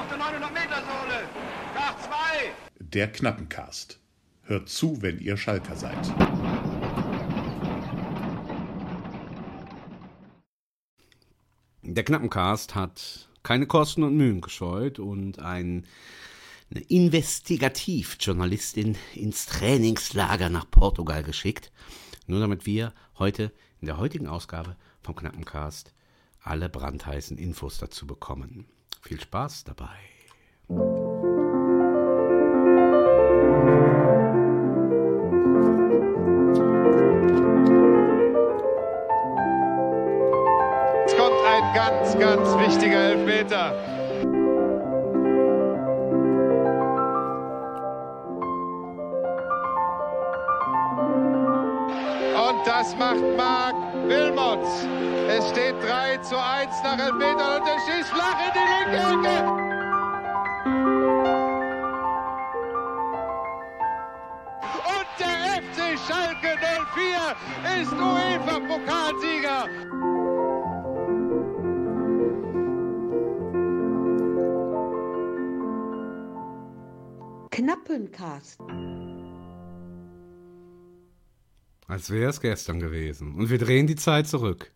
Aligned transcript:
auf 0.00 0.08
der 0.08 0.18
900-Meter-Sohle. 0.18 1.28
Nach 1.74 1.98
zwei. 1.98 2.52
Der 2.78 3.12
Knappencast. 3.12 4.00
Hört 4.44 4.70
zu, 4.70 5.02
wenn 5.02 5.18
ihr 5.18 5.36
Schalker 5.36 5.76
seid. 5.76 5.98
Der 11.82 12.04
Knappencast 12.04 12.74
hat 12.74 13.28
keine 13.42 13.66
Kosten 13.66 14.02
und 14.02 14.16
Mühen 14.16 14.40
gescheut 14.40 14.98
und 14.98 15.38
ein, 15.40 15.86
eine 16.70 16.80
Investigativjournalistin 16.80 18.96
ins 19.14 19.44
Trainingslager 19.46 20.48
nach 20.48 20.70
Portugal 20.70 21.22
geschickt, 21.22 21.70
nur 22.26 22.40
damit 22.40 22.64
wir 22.64 22.94
heute 23.18 23.52
in 23.80 23.86
der 23.86 23.98
heutigen 23.98 24.28
Ausgabe 24.28 24.76
vom 25.02 25.14
Knappencast 25.14 25.92
alle 26.42 26.70
brandheißen 26.70 27.36
Infos 27.36 27.76
dazu 27.78 28.06
bekommen. 28.06 28.64
Viel 29.02 29.20
Spaß 29.20 29.64
dabei. 29.64 29.88
Jetzt 40.98 41.16
kommt 41.16 41.40
ein 41.46 41.74
ganz, 41.74 42.18
ganz 42.18 42.58
wichtiger 42.58 43.00
Elfmeter. 43.12 43.74
Und 52.48 52.66
das 52.66 52.96
macht 52.96 53.36
Marc 53.36 53.74
Wilmots. 54.06 54.86
Es 55.32 55.48
steht 55.50 55.76
3 55.80 56.16
zu 56.18 56.36
1 56.36 56.82
nach 56.82 56.98
Elfmetern 56.98 57.60
und 57.60 57.68
er 57.68 57.78
schießt 57.86 58.08
flach 58.08 58.38
in 58.46 58.52
die 58.52 58.66
linke 58.74 58.98
Ecke. 58.98 59.36
Und 64.90 65.10
der 65.20 65.36
FC 65.62 65.78
Schalke 66.06 66.50
04 66.94 67.80
ist 67.80 67.92
UEFA-Pokalsieger. 67.92 69.60
Knappencast. 77.50 78.60
Als 81.86 82.10
wäre 82.10 82.30
es 82.30 82.40
gestern 82.40 82.80
gewesen. 82.80 83.36
Und 83.36 83.48
wir 83.48 83.58
drehen 83.58 83.86
die 83.86 83.96
Zeit 83.96 84.26
zurück. 84.26 84.72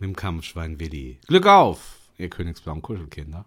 Mit 0.00 0.10
dem 0.10 0.14
Kampfschwein 0.14 0.78
Willi. 0.78 1.18
Glück 1.26 1.46
auf, 1.46 1.98
ihr 2.18 2.30
königsblauen 2.30 2.82
Kuschelkinder. 2.82 3.46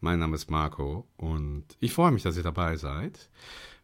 Mein 0.00 0.18
Name 0.18 0.34
ist 0.34 0.50
Marco 0.50 1.06
und 1.16 1.64
ich 1.78 1.92
freue 1.92 2.10
mich, 2.10 2.24
dass 2.24 2.36
ihr 2.36 2.42
dabei 2.42 2.76
seid. 2.76 3.30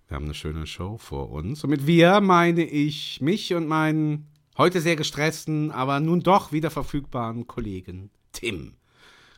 Wir 0.09 0.17
haben 0.17 0.25
eine 0.25 0.35
schöne 0.35 0.67
Show 0.67 0.99
vor 0.99 1.31
uns. 1.31 1.63
Und 1.63 1.71
mit 1.71 1.87
wir 1.87 2.21
meine 2.21 2.65
ich 2.65 3.21
mich 3.21 3.55
und 3.55 3.69
meinen 3.69 4.27
heute 4.59 4.81
sehr 4.81 4.97
gestressten, 4.97 5.71
aber 5.71 6.01
nun 6.01 6.21
doch 6.21 6.51
wieder 6.51 6.71
verfügbaren 6.71 7.47
Kollegen 7.47 8.11
Tim. 8.33 8.75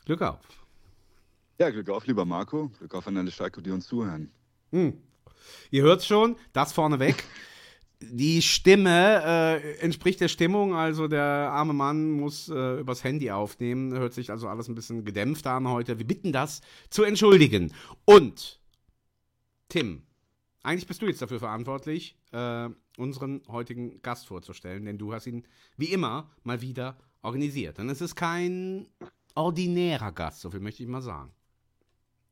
Glück 0.07 0.23
auf. 0.23 0.41
Ja, 1.59 1.69
Glück 1.69 1.91
auf, 1.91 2.07
lieber 2.07 2.25
Marco. 2.25 2.71
Glück 2.79 2.95
auf 2.95 3.07
an 3.07 3.19
alle 3.19 3.31
Schalke, 3.31 3.61
die 3.61 3.71
uns 3.71 3.87
zuhören. 3.87 4.31
Hm. 4.71 4.95
Ihr 5.71 5.83
hört 5.83 6.03
schon, 6.05 6.37
das 6.55 6.73
vorneweg. 6.73 7.23
Die 8.11 8.43
Stimme 8.43 9.23
äh, 9.25 9.79
entspricht 9.79 10.21
der 10.21 10.29
Stimmung, 10.29 10.75
also 10.75 11.09
der 11.09 11.23
arme 11.23 11.73
Mann 11.73 12.11
muss 12.11 12.49
äh, 12.49 12.81
übers 12.81 13.05
Handy 13.05 13.31
aufnehmen, 13.31 13.93
hört 13.93 14.15
sich 14.15 14.31
also 14.31 14.49
alles 14.49 14.69
ein 14.69 14.75
bisschen 14.75 15.05
gedämpft 15.05 15.47
an 15.47 15.69
heute. 15.69 15.99
Wir 15.99 16.07
bitten 16.07 16.33
das 16.33 16.61
zu 16.91 17.05
entschuldigen. 17.05 17.73
Und, 18.05 18.61
Tim, 19.69 20.03
eigentlich 20.63 20.87
bist 20.87 21.03
du 21.03 21.07
jetzt 21.07 21.23
dafür 21.23 21.39
verantwortlich, 21.39 22.17
äh, 22.33 22.69
unseren 22.97 23.43
heutigen 23.49 24.01
Gast 24.03 24.27
vorzustellen, 24.27 24.85
denn 24.85 24.99
du 24.99 25.13
hast 25.13 25.27
ihn 25.27 25.45
wie 25.77 25.93
immer 25.93 26.31
mal 26.43 26.61
wieder 26.61 26.97
organisiert. 27.23 27.79
Und 27.79 27.89
es 27.89 28.01
ist 28.01 28.15
kein 28.15 28.89
ordinärer 29.35 30.13
Gast, 30.13 30.41
so 30.41 30.51
viel 30.51 30.61
möchte 30.61 30.83
ich 30.83 30.89
mal 30.89 31.03
sagen. 31.03 31.33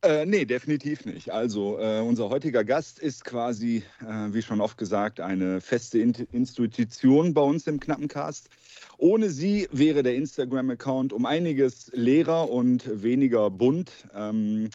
Äh, 0.02 0.24
nee, 0.24 0.46
definitiv 0.46 1.04
nicht. 1.04 1.30
Also, 1.30 1.78
äh, 1.78 2.00
unser 2.00 2.30
heutiger 2.30 2.64
Gast 2.64 2.98
ist 2.98 3.22
quasi, 3.22 3.82
äh, 4.00 4.32
wie 4.32 4.40
schon 4.40 4.62
oft 4.62 4.78
gesagt, 4.78 5.20
eine 5.20 5.60
feste 5.60 5.98
In 5.98 6.14
Institution 6.32 7.34
bei 7.34 7.42
uns 7.42 7.66
im 7.66 7.78
Knappencast. 7.80 8.48
Ohne 8.96 9.28
sie 9.28 9.68
wäre 9.72 10.02
der 10.02 10.14
Instagram-Account 10.14 11.12
um 11.12 11.26
einiges 11.26 11.90
leerer 11.92 12.48
und 12.48 13.02
weniger 13.02 13.50
bunt. 13.50 13.92
Ähm, 14.14 14.70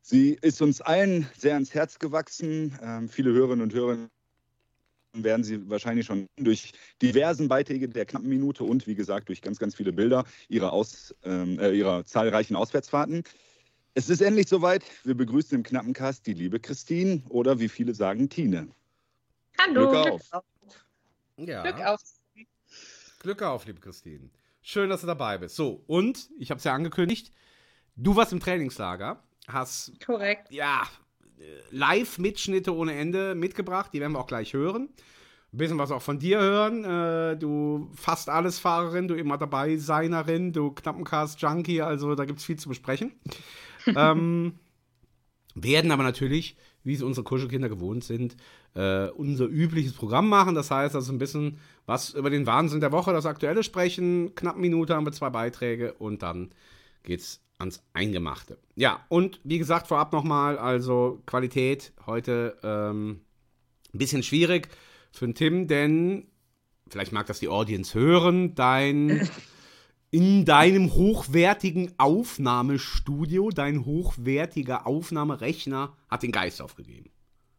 sie 0.00 0.38
ist 0.40 0.62
uns 0.62 0.80
allen 0.80 1.28
sehr 1.36 1.54
ans 1.54 1.74
Herz 1.74 1.98
gewachsen. 1.98 2.78
Ähm, 2.82 3.10
viele 3.10 3.32
Hörerinnen 3.32 3.64
und 3.64 3.74
Hörer 3.74 3.98
werden 5.12 5.44
Sie 5.44 5.68
wahrscheinlich 5.68 6.06
schon 6.06 6.26
durch 6.36 6.72
diversen 7.02 7.48
Beiträge 7.48 7.88
der 7.88 8.06
knappen 8.06 8.28
Minute 8.28 8.64
und 8.64 8.86
wie 8.86 8.94
gesagt 8.94 9.28
durch 9.28 9.42
ganz, 9.42 9.58
ganz 9.58 9.74
viele 9.74 9.92
Bilder 9.92 10.24
ihrer, 10.48 10.72
Aus, 10.72 11.14
ähm, 11.22 11.58
äh, 11.58 11.72
ihrer 11.72 12.06
zahlreichen 12.06 12.56
Auswärtsfahrten. 12.56 13.24
Es 13.96 14.10
ist 14.10 14.20
endlich 14.20 14.48
soweit. 14.48 14.84
Wir 15.04 15.14
begrüßen 15.14 15.56
im 15.56 15.62
knappen 15.62 15.92
Cast 15.92 16.26
die 16.26 16.34
liebe 16.34 16.58
Christine 16.58 17.22
oder 17.28 17.60
wie 17.60 17.68
viele 17.68 17.94
sagen 17.94 18.28
Tine. 18.28 18.68
Hallo. 19.60 19.88
Glück 19.88 20.12
auf. 20.12 20.42
Ja. 21.36 21.62
Glück 21.62 21.86
auf. 21.86 22.00
Glück 23.20 23.42
auf, 23.42 23.64
liebe 23.66 23.80
Christine. 23.80 24.30
Schön, 24.62 24.90
dass 24.90 25.02
du 25.02 25.06
dabei 25.06 25.38
bist. 25.38 25.54
So, 25.54 25.84
und, 25.86 26.28
ich 26.38 26.50
habe 26.50 26.58
es 26.58 26.64
ja 26.64 26.74
angekündigt, 26.74 27.32
du 27.94 28.16
warst 28.16 28.32
im 28.32 28.40
Trainingslager, 28.40 29.22
hast, 29.46 29.92
Korrekt. 30.04 30.50
ja, 30.50 30.82
äh, 31.38 31.44
Live-Mitschnitte 31.70 32.74
ohne 32.74 32.94
Ende 32.94 33.36
mitgebracht, 33.36 33.90
die 33.92 34.00
werden 34.00 34.12
wir 34.12 34.18
auch 34.18 34.26
gleich 34.26 34.54
hören. 34.54 34.88
Ein 35.52 35.56
bisschen 35.56 35.78
was 35.78 35.92
auch 35.92 36.02
von 36.02 36.18
dir 36.18 36.40
hören. 36.40 36.84
Äh, 36.84 37.36
du 37.36 37.88
fast 37.94 38.28
alles 38.28 38.58
Fahrerin, 38.58 39.06
du 39.06 39.14
immer 39.14 39.38
dabei 39.38 39.76
Seinerin, 39.76 40.52
du 40.52 40.72
Knappencast-Junkie, 40.72 41.80
also 41.80 42.16
da 42.16 42.24
gibt 42.24 42.40
es 42.40 42.44
viel 42.44 42.58
zu 42.58 42.68
besprechen. 42.68 43.12
Ähm, 43.86 44.54
werden 45.54 45.90
aber 45.90 46.02
natürlich, 46.02 46.56
wie 46.82 46.94
es 46.94 47.02
unsere 47.02 47.24
Kuschelkinder 47.24 47.68
gewohnt 47.68 48.04
sind, 48.04 48.36
äh, 48.74 49.08
unser 49.08 49.46
übliches 49.46 49.92
Programm 49.92 50.28
machen. 50.28 50.54
Das 50.54 50.70
heißt, 50.70 50.94
also 50.94 51.12
ein 51.12 51.18
bisschen 51.18 51.58
was 51.86 52.10
über 52.10 52.30
den 52.30 52.46
Wahnsinn 52.46 52.80
der 52.80 52.92
Woche, 52.92 53.12
das 53.12 53.26
Aktuelle 53.26 53.62
sprechen. 53.62 54.34
Knapp 54.34 54.56
Minute 54.56 54.94
haben 54.94 55.06
wir 55.06 55.12
zwei 55.12 55.30
Beiträge 55.30 55.94
und 55.94 56.22
dann 56.22 56.50
geht's 57.02 57.40
ans 57.58 57.82
Eingemachte. 57.92 58.58
Ja, 58.74 59.04
und 59.08 59.40
wie 59.44 59.58
gesagt, 59.58 59.86
vorab 59.86 60.12
nochmal, 60.12 60.58
also 60.58 61.22
Qualität 61.26 61.92
heute 62.06 62.58
ähm, 62.62 63.20
ein 63.92 63.98
bisschen 63.98 64.22
schwierig 64.22 64.68
für 65.12 65.26
den 65.26 65.34
Tim, 65.34 65.68
denn 65.68 66.26
vielleicht 66.88 67.12
mag 67.12 67.26
das 67.26 67.38
die 67.38 67.48
Audience 67.48 67.98
hören, 67.98 68.54
dein 68.54 69.28
in 70.14 70.44
deinem 70.44 70.94
hochwertigen 70.94 71.92
Aufnahmestudio, 71.98 73.50
dein 73.50 73.84
hochwertiger 73.84 74.86
Aufnahmerechner 74.86 75.92
hat 76.08 76.22
den 76.22 76.30
Geist 76.30 76.62
aufgegeben. 76.62 77.10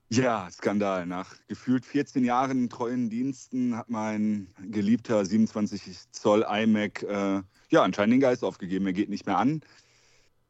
Ja, 0.08 0.50
Skandal. 0.50 1.06
Nach 1.06 1.36
gefühlt 1.50 1.86
14 1.86 2.24
Jahren 2.24 2.70
treuen 2.70 3.10
Diensten 3.10 3.76
hat 3.76 3.90
mein 3.90 4.48
geliebter 4.72 5.26
27 5.26 6.14
Zoll 6.14 6.46
iMac 6.50 7.04
äh, 7.04 7.42
ja 7.72 7.84
anscheinend 7.84 8.14
den 8.14 8.22
Geist 8.22 8.46
aufgegeben. 8.46 8.86
Er 8.86 8.94
geht 8.94 9.10
nicht 9.10 9.26
mehr 9.26 9.38
an. 9.38 9.60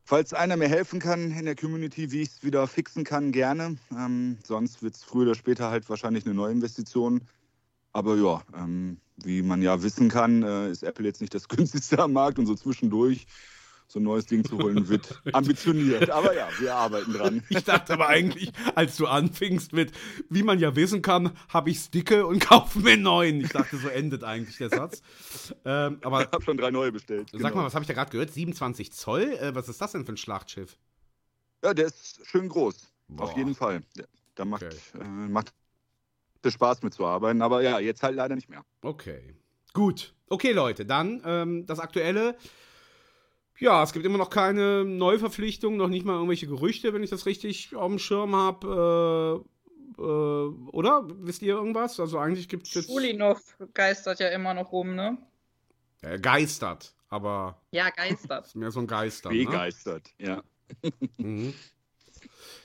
Falls 0.03 0.31
einer 0.35 0.57
mir 0.57 0.69
helfen 0.69 0.99
kann 0.99 1.31
in 1.31 1.45
der 1.45 1.55
Community, 1.55 2.11
wie 2.11 2.21
ich 2.21 2.29
es 2.29 2.43
wieder 2.43 2.67
fixen 2.67 3.03
kann, 3.03 3.31
gerne. 3.31 3.77
Ähm, 3.91 4.37
sonst 4.43 4.83
wird 4.83 4.93
es 4.93 5.03
früher 5.03 5.23
oder 5.23 5.33
später 5.33 5.71
halt 5.71 5.89
wahrscheinlich 5.89 6.27
eine 6.27 6.35
Neuinvestition. 6.35 7.21
Aber 7.93 8.15
ja, 8.15 8.43
ähm, 8.55 8.99
wie 9.17 9.41
man 9.41 9.61
ja 9.61 9.81
wissen 9.83 10.09
kann, 10.09 10.43
äh, 10.43 10.69
ist 10.69 10.83
Apple 10.83 11.05
jetzt 11.05 11.21
nicht 11.21 11.33
das 11.33 11.47
günstigste 11.49 11.99
am 11.99 12.13
Markt 12.13 12.39
und 12.39 12.45
so 12.45 12.55
zwischendurch 12.55 13.25
so 13.87 13.99
ein 13.99 14.03
neues 14.03 14.25
Ding 14.25 14.43
zu 14.43 14.57
holen, 14.57 14.87
wird 14.89 15.21
ambitioniert. 15.33 16.09
Aber 16.09 16.35
ja, 16.35 16.49
wir 16.57 16.73
arbeiten 16.73 17.13
dran. 17.13 17.43
Ich 17.49 17.63
dachte 17.65 17.93
aber 17.93 18.07
eigentlich, 18.07 18.51
als 18.73 18.97
du 18.97 19.05
anfingst 19.05 19.73
mit, 19.73 19.91
wie 20.27 20.41
man 20.41 20.57
ja 20.57 20.75
wissen 20.75 21.03
kann, 21.03 21.31
habe 21.49 21.69
ich 21.69 21.91
dicke 21.91 22.25
und 22.25 22.39
kaufe 22.39 22.79
mir 22.79 22.93
einen 22.93 23.03
neuen. 23.03 23.41
Ich 23.41 23.49
dachte, 23.51 23.77
so 23.77 23.87
endet 23.87 24.23
eigentlich 24.23 24.57
der 24.57 24.69
Satz. 24.71 25.03
Ähm, 25.65 25.99
aber 26.01 26.23
Ich 26.23 26.31
habe 26.31 26.43
schon 26.43 26.57
drei 26.57 26.71
neue 26.71 26.91
bestellt. 26.91 27.29
sag 27.31 27.39
genau. 27.41 27.55
mal, 27.57 27.65
was 27.65 27.75
habe 27.75 27.83
ich 27.83 27.87
da 27.87 27.93
gerade 27.93 28.09
gehört? 28.09 28.33
27 28.33 28.91
Zoll? 28.91 29.21
Äh, 29.39 29.53
was 29.53 29.69
ist 29.69 29.79
das 29.79 29.91
denn 29.91 30.03
für 30.03 30.13
ein 30.13 30.17
Schlachtschiff? 30.17 30.77
Ja, 31.63 31.75
der 31.75 31.85
ist 31.85 32.21
schön 32.25 32.49
groß. 32.49 32.75
Auf 33.17 33.29
Boah. 33.33 33.37
jeden 33.37 33.53
Fall. 33.53 33.81
Da 34.33 34.45
macht, 34.45 34.63
Okay. 34.63 34.75
äh, 34.99 35.03
macht 35.29 35.53
es 36.45 36.53
Spaß 36.53 36.81
mitzuarbeiten. 36.83 37.41
Aber 37.41 37.61
ja, 37.61 37.79
jetzt 37.79 38.03
halt 38.03 38.15
leider 38.15 38.35
nicht 38.35 38.49
mehr. 38.49 38.63
Okay. 38.81 39.35
Gut. 39.73 40.13
Okay, 40.29 40.51
Leute, 40.53 40.85
dann 40.85 41.21
ähm, 41.25 41.65
das 41.65 41.79
Aktuelle. 41.79 42.35
Ja, 43.59 43.83
es 43.83 43.93
gibt 43.93 44.05
immer 44.05 44.17
noch 44.17 44.29
keine 44.29 44.83
Neuverpflichtung, 44.83 45.77
noch 45.77 45.87
nicht 45.87 46.05
mal 46.05 46.13
irgendwelche 46.13 46.47
Gerüchte, 46.47 46.93
wenn 46.93 47.03
ich 47.03 47.09
das 47.09 47.25
richtig 47.25 47.75
auf 47.75 47.89
dem 47.89 47.99
Schirm 47.99 48.35
habe. 48.35 49.43
Äh, 49.97 50.01
äh, 50.01 50.47
oder? 50.71 51.07
Wisst 51.19 51.41
ihr 51.41 51.53
irgendwas? 51.55 51.99
Also 51.99 52.17
eigentlich 52.19 52.49
gibt 52.49 52.67
es 52.67 52.73
jetzt 52.73 52.87
Schulinov 52.87 53.39
geistert 53.73 54.19
ja 54.19 54.29
immer 54.29 54.53
noch 54.53 54.71
rum, 54.71 54.95
ne? 54.95 55.17
äh, 56.01 56.19
geistert, 56.19 56.93
aber 57.07 57.61
Ja, 57.71 57.89
geistert. 57.89 58.47
ist 58.47 58.55
mehr 58.55 58.71
so 58.71 58.79
ein 58.81 58.87
Geister. 58.87 59.31
Ne? 59.31 59.45
Begeistert, 59.45 60.13
ja. 60.19 60.43
Mhm. 61.17 61.53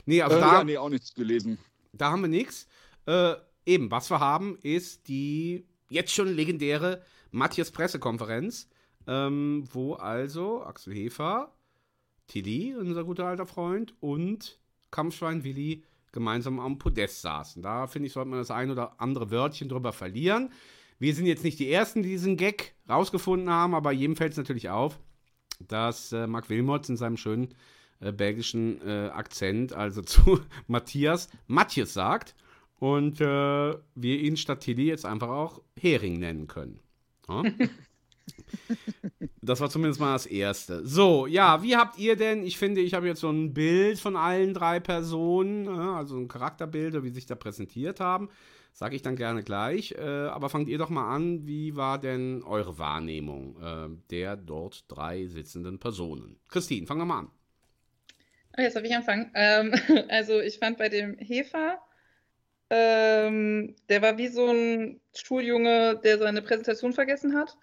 Nee, 0.07 0.23
also 0.23 0.39
äh, 0.39 0.41
da, 0.41 0.53
ja, 0.55 0.65
nee, 0.65 0.77
auch 0.77 0.89
nichts 0.89 1.15
gelesen. 1.15 1.59
da 1.93 2.11
haben 2.11 2.23
wir 2.23 2.29
nichts. 2.29 2.67
Äh, 3.07 3.35
eben, 3.67 3.91
was 3.91 4.11
wir 4.11 4.21
haben, 4.21 4.59
ist 4.63 5.09
die 5.09 5.67
jetzt 5.89 6.13
schon 6.15 6.29
legendäre 6.29 7.03
Matthias 7.31 7.71
Pressekonferenz, 7.71 8.69
ähm, 9.07 9.65
wo 9.73 9.95
also 9.95 10.63
Axel 10.63 10.95
Hefer, 10.95 11.53
Tilly, 12.27 12.75
unser 12.77 13.05
guter 13.05 13.27
alter 13.27 13.47
Freund, 13.47 13.95
und 14.01 14.61
Kampfschwein 14.91 15.45
Willi 15.45 15.85
gemeinsam 16.13 16.59
am 16.59 16.79
Podest 16.79 17.23
saßen. 17.23 17.63
Da 17.63 17.87
finde 17.87 18.07
ich, 18.07 18.13
sollte 18.13 18.31
man 18.31 18.39
das 18.39 18.51
ein 18.51 18.71
oder 18.71 19.01
andere 19.01 19.31
Wörtchen 19.31 19.69
drüber 19.69 19.93
verlieren. 19.93 20.51
Wir 20.99 21.15
sind 21.15 21.27
jetzt 21.27 21.45
nicht 21.45 21.59
die 21.59 21.71
Ersten, 21.71 22.03
die 22.03 22.11
diesen 22.11 22.37
Gag 22.37 22.75
rausgefunden 22.89 23.49
haben, 23.49 23.75
aber 23.75 23.93
jedem 23.93 24.17
fällt 24.17 24.33
es 24.33 24.39
natürlich 24.39 24.69
auf, 24.69 24.99
dass 25.67 26.13
äh, 26.13 26.27
Mark 26.27 26.51
Wilmots 26.51 26.89
in 26.89 26.97
seinem 26.97 27.17
schönen 27.17 27.55
äh, 28.01 28.13
belgischen 28.13 28.81
äh, 28.87 29.09
Akzent, 29.09 29.73
also 29.73 30.03
zu 30.03 30.41
Matthias, 30.67 31.29
Matthias 31.47 31.95
sagt 31.95 32.35
und 32.81 33.21
äh, 33.21 33.25
wir 33.95 34.19
ihn 34.21 34.37
statt 34.37 34.61
Tilly 34.61 34.87
jetzt 34.87 35.07
einfach 35.07 35.29
auch 35.29 35.63
Hering 35.79 36.19
nennen 36.19 36.47
können. 36.49 36.81
Ja? 37.29 37.45
das 39.43 39.61
war 39.61 39.69
zumindest 39.69 40.01
mal 40.01 40.15
das 40.15 40.27
Erste. 40.27 40.87
So, 40.87 41.27
ja, 41.27 41.63
wie 41.63 41.77
habt 41.77 41.99
ihr 41.99 42.17
denn, 42.17 42.43
ich 42.43 42.59
finde, 42.59 42.81
ich 42.81 42.95
habe 42.95 43.07
jetzt 43.07 43.21
so 43.21 43.31
ein 43.31 43.53
Bild 43.53 43.99
von 43.99 44.17
allen 44.17 44.55
drei 44.55 44.81
Personen, 44.81 45.67
ja, 45.67 45.99
also 45.99 46.17
ein 46.17 46.27
Charakterbild, 46.27 46.95
wie 47.03 47.09
sie 47.09 47.17
sich 47.17 47.27
da 47.27 47.35
präsentiert 47.35 48.01
haben. 48.01 48.31
Sage 48.73 48.97
ich 48.97 49.03
dann 49.03 49.17
gerne 49.17 49.43
gleich. 49.43 49.93
Äh, 49.93 50.01
aber 50.01 50.49
fangt 50.49 50.69
ihr 50.69 50.79
doch 50.79 50.91
mal 50.91 51.15
an, 51.15 51.47
wie 51.47 51.77
war 51.77 51.99
denn 51.99 52.43
eure 52.45 52.79
Wahrnehmung 52.79 53.57
äh, 53.61 53.89
der 54.11 54.37
dort 54.37 54.85
drei 54.89 55.27
sitzenden 55.27 55.79
Personen? 55.79 56.39
Christine, 56.49 56.87
fang 56.87 56.99
doch 56.99 57.05
mal 57.05 57.19
an. 57.19 57.31
Oh, 58.57 58.63
jetzt 58.63 58.77
habe 58.77 58.87
ich 58.87 58.95
anfangen. 58.95 59.31
Ähm, 59.35 59.75
also 60.09 60.41
ich 60.41 60.59
fand 60.59 60.79
bei 60.79 60.89
dem 60.89 61.19
Hefer, 61.19 61.79
ähm, 62.71 63.75
der 63.89 64.01
war 64.01 64.17
wie 64.17 64.29
so 64.29 64.47
ein 64.47 65.01
Schuljunge, 65.15 66.01
der 66.03 66.19
seine 66.19 66.41
Präsentation 66.41 66.93
vergessen 66.93 67.37
hat. 67.37 67.57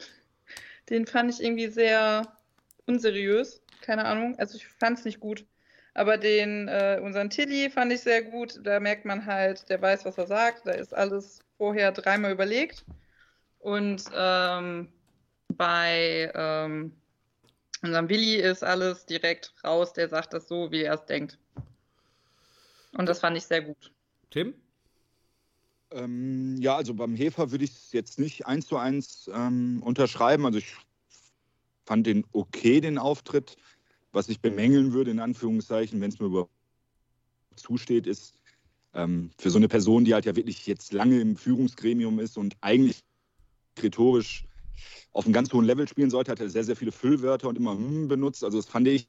Den 0.89 1.07
fand 1.07 1.33
ich 1.33 1.41
irgendwie 1.41 1.67
sehr 1.67 2.37
unseriös. 2.85 3.61
Keine 3.81 4.05
Ahnung. 4.05 4.37
Also 4.37 4.57
ich 4.57 4.67
fand 4.67 4.99
es 4.99 5.05
nicht 5.05 5.19
gut. 5.19 5.45
Aber 5.93 6.17
den, 6.17 6.67
äh, 6.67 6.99
unseren 7.01 7.29
Tilly 7.29 7.69
fand 7.69 7.91
ich 7.91 8.01
sehr 8.01 8.21
gut. 8.21 8.59
Da 8.63 8.79
merkt 8.79 9.05
man 9.05 9.25
halt, 9.25 9.69
der 9.69 9.81
weiß, 9.81 10.05
was 10.05 10.17
er 10.17 10.27
sagt. 10.27 10.67
Da 10.67 10.71
ist 10.71 10.93
alles 10.93 11.39
vorher 11.57 11.91
dreimal 11.91 12.31
überlegt. 12.31 12.85
Und 13.59 14.03
ähm, 14.13 14.89
bei 15.47 16.31
ähm, 16.35 16.93
unserem 17.81 18.09
Willi 18.09 18.35
ist 18.35 18.63
alles 18.63 19.05
direkt 19.05 19.53
raus. 19.63 19.93
Der 19.93 20.09
sagt 20.09 20.33
das 20.33 20.47
so, 20.47 20.71
wie 20.71 20.83
er 20.83 20.95
es 20.95 21.05
denkt. 21.05 21.39
Und 22.91 23.07
das 23.07 23.19
fand 23.19 23.37
ich 23.37 23.45
sehr 23.45 23.61
gut. 23.61 23.91
Tim? 24.31 24.53
Ähm, 25.91 26.57
ja, 26.59 26.75
also 26.75 26.93
beim 26.93 27.15
Hefer 27.15 27.51
würde 27.51 27.63
ich 27.63 27.71
es 27.71 27.91
jetzt 27.93 28.19
nicht 28.19 28.45
eins 28.45 28.67
zu 28.67 28.77
eins 28.77 29.29
ähm, 29.33 29.81
unterschreiben. 29.83 30.45
Also 30.45 30.59
ich 30.59 30.75
fand 31.85 32.05
den 32.07 32.25
okay, 32.31 32.81
den 32.81 32.97
Auftritt. 32.97 33.57
Was 34.13 34.29
ich 34.29 34.39
bemängeln 34.39 34.93
würde, 34.93 35.11
in 35.11 35.19
Anführungszeichen, 35.19 36.01
wenn 36.01 36.09
es 36.09 36.19
mir 36.19 36.27
überhaupt 36.27 36.51
zusteht, 37.55 38.07
ist 38.07 38.41
ähm, 38.93 39.31
für 39.37 39.49
so 39.49 39.57
eine 39.57 39.67
Person, 39.67 40.05
die 40.05 40.13
halt 40.13 40.25
ja 40.25 40.35
wirklich 40.35 40.65
jetzt 40.65 40.93
lange 40.93 41.19
im 41.19 41.35
Führungsgremium 41.35 42.19
ist 42.19 42.37
und 42.37 42.55
eigentlich 42.61 43.03
rhetorisch 43.79 44.45
auf 45.11 45.25
einem 45.25 45.33
ganz 45.33 45.51
hohen 45.53 45.65
Level 45.65 45.87
spielen 45.87 46.09
sollte, 46.09 46.31
hat 46.31 46.39
er 46.39 46.49
sehr, 46.49 46.63
sehr 46.63 46.75
viele 46.75 46.91
Füllwörter 46.91 47.47
und 47.47 47.57
immer 47.57 47.73
hm 47.73 48.07
benutzt. 48.07 48.43
Also 48.43 48.57
das 48.57 48.67
fand 48.67 48.87
ich 48.87 49.07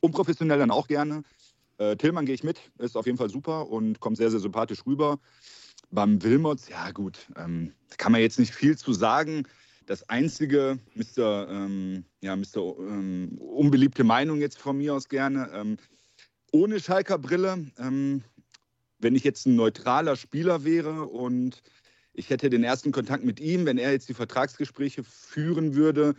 unprofessionell 0.00 0.58
dann 0.58 0.70
auch 0.70 0.86
gerne. 0.86 1.22
Äh, 1.78 1.96
Tillmann 1.96 2.26
gehe 2.26 2.34
ich 2.34 2.44
mit, 2.44 2.60
ist 2.78 2.96
auf 2.96 3.06
jeden 3.06 3.18
Fall 3.18 3.30
super 3.30 3.68
und 3.68 4.00
kommt 4.00 4.16
sehr, 4.16 4.30
sehr 4.30 4.40
sympathisch 4.40 4.86
rüber. 4.86 5.18
Beim 5.90 6.22
Wilmots, 6.22 6.68
ja 6.68 6.90
gut, 6.90 7.28
ähm, 7.36 7.72
kann 7.98 8.12
man 8.12 8.20
jetzt 8.20 8.38
nicht 8.38 8.54
viel 8.54 8.76
zu 8.76 8.92
sagen. 8.92 9.44
Das 9.86 10.08
einzige, 10.08 10.78
Mr. 10.94 11.48
Ähm, 11.50 12.04
ja, 12.22 12.34
Mr. 12.36 12.78
Ähm, 12.78 13.38
unbeliebte 13.38 14.02
Meinung 14.02 14.40
jetzt 14.40 14.58
von 14.58 14.78
mir 14.78 14.94
aus 14.94 15.08
gerne, 15.08 15.50
ähm, 15.52 15.76
ohne 16.52 16.80
Schalker 16.80 17.18
Brille, 17.18 17.66
ähm, 17.78 18.22
wenn 18.98 19.14
ich 19.14 19.24
jetzt 19.24 19.46
ein 19.46 19.56
neutraler 19.56 20.16
Spieler 20.16 20.64
wäre 20.64 21.02
und 21.04 21.62
ich 22.14 22.30
hätte 22.30 22.48
den 22.48 22.64
ersten 22.64 22.92
Kontakt 22.92 23.24
mit 23.24 23.40
ihm, 23.40 23.66
wenn 23.66 23.76
er 23.76 23.92
jetzt 23.92 24.08
die 24.08 24.14
Vertragsgespräche 24.14 25.02
führen 25.04 25.74
würde 25.74 26.14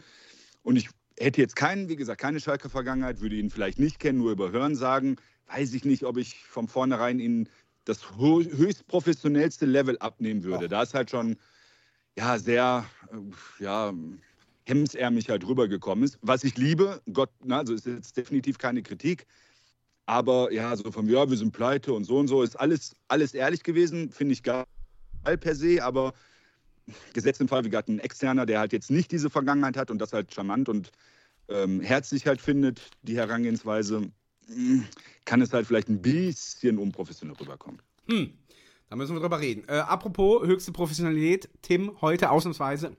und 0.62 0.76
ich 0.76 0.90
hätte 1.18 1.42
jetzt 1.42 1.56
keinen, 1.56 1.90
wie 1.90 1.96
gesagt, 1.96 2.22
keine 2.22 2.40
Schalker 2.40 2.70
Vergangenheit, 2.70 3.22
würde 3.22 3.38
ihn 3.38 3.50
vielleicht 3.50 3.80
nicht 3.80 4.00
kennen, 4.00 4.20
nur 4.20 4.32
über 4.32 4.52
Hören 4.52 4.76
sagen, 4.76 5.16
weiß 5.48 5.74
ich 5.74 5.86
nicht, 5.86 6.04
ob 6.04 6.18
ich 6.18 6.36
von 6.46 6.68
vornherein 6.68 7.20
ihn 7.20 7.50
das 7.86 8.18
höchst 8.18 8.88
professionellste 8.88 9.66
Level 9.66 9.98
abnehmen 10.00 10.44
würde. 10.44 10.66
Ach. 10.66 10.70
Da 10.70 10.84
ist 10.84 10.94
halt 10.94 11.12
schon 11.12 11.38
ja 12.18 12.40
sehr 12.40 12.86
äh, 13.12 13.64
ja 13.64 13.94
hemmensärmlich 14.66 15.30
halt 15.30 15.46
rübergekommen 15.46 16.04
ist. 16.04 16.18
Was 16.22 16.44
ich 16.44 16.58
liebe, 16.58 17.02
Gott, 17.14 17.30
na, 17.44 17.60
also 17.60 17.74
ist 17.74 17.86
jetzt 17.86 18.18
definitiv 18.18 18.58
keine 18.58 18.82
Kritik, 18.82 19.28
aber 20.08 20.52
ja, 20.52 20.76
so 20.76 20.92
von 20.92 21.08
ja, 21.08 21.30
wir 21.30 21.38
sind 21.38 21.52
pleite 21.52 21.94
und 21.94 22.06
so 22.06 22.18
und 22.18 22.28
so 22.28 22.42
ist 22.42 22.56
alles 22.56 22.96
alles 23.08 23.34
ehrlich 23.34 23.64
gewesen, 23.64 24.12
finde 24.12 24.34
ich 24.34 24.42
geil 24.42 24.66
per 25.40 25.56
se, 25.56 25.84
aber 25.84 26.14
gesetzt 27.14 27.42
im 27.42 27.48
Fall, 27.48 27.64
wie 27.64 27.70
gesagt, 27.70 27.90
ein 27.90 28.00
Externer, 28.00 28.46
der 28.46 28.60
halt 28.60 28.74
jetzt 28.74 28.92
nicht 28.92 29.12
diese 29.12 29.30
Vergangenheit 29.30 29.78
hat 29.78 29.92
und 29.92 30.00
das 30.00 30.14
halt 30.14 30.34
charmant 30.34 30.70
und 30.70 30.92
ähm, 31.48 31.82
herzlich 31.82 32.26
halt 32.28 32.42
findet, 32.42 32.90
die 33.04 33.18
Herangehensweise, 33.18 34.12
kann 35.26 35.42
es 35.42 35.54
halt 35.54 35.68
vielleicht 35.68 35.90
ein 35.90 36.02
bisschen 36.02 36.78
unprofessionell 36.78 37.36
rüberkommen. 37.36 37.82
Hm, 38.08 38.34
da 38.90 38.96
müssen 38.96 39.16
wir 39.16 39.22
drüber 39.22 39.40
reden. 39.40 39.68
Äh, 39.68 39.78
apropos 39.80 40.46
höchste 40.46 40.72
Professionalität, 40.72 41.50
Tim, 41.62 42.00
heute 42.02 42.32
ausnahmsweise, 42.32 42.96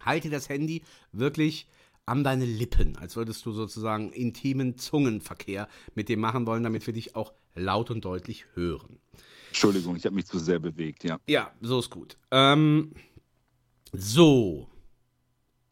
halte 0.00 0.30
das 0.30 0.48
Handy 0.48 0.82
wirklich 1.12 1.68
an 2.04 2.22
deine 2.22 2.44
Lippen, 2.44 2.96
als 2.96 3.16
würdest 3.16 3.44
du 3.44 3.52
sozusagen 3.52 4.12
intimen 4.12 4.78
Zungenverkehr 4.78 5.68
mit 5.94 6.08
dem 6.08 6.20
machen 6.20 6.46
wollen, 6.46 6.62
damit 6.62 6.86
wir 6.86 6.94
dich 6.94 7.16
auch 7.16 7.32
laut 7.54 7.90
und 7.90 8.04
deutlich 8.04 8.46
hören. 8.54 9.00
Entschuldigung, 9.48 9.96
ich 9.96 10.04
habe 10.04 10.14
mich 10.14 10.26
zu 10.26 10.38
sehr 10.38 10.58
bewegt, 10.58 11.02
ja. 11.02 11.18
Ja, 11.26 11.52
so 11.60 11.80
ist 11.80 11.90
gut. 11.90 12.16
Ähm, 12.30 12.92
so. 13.92 14.68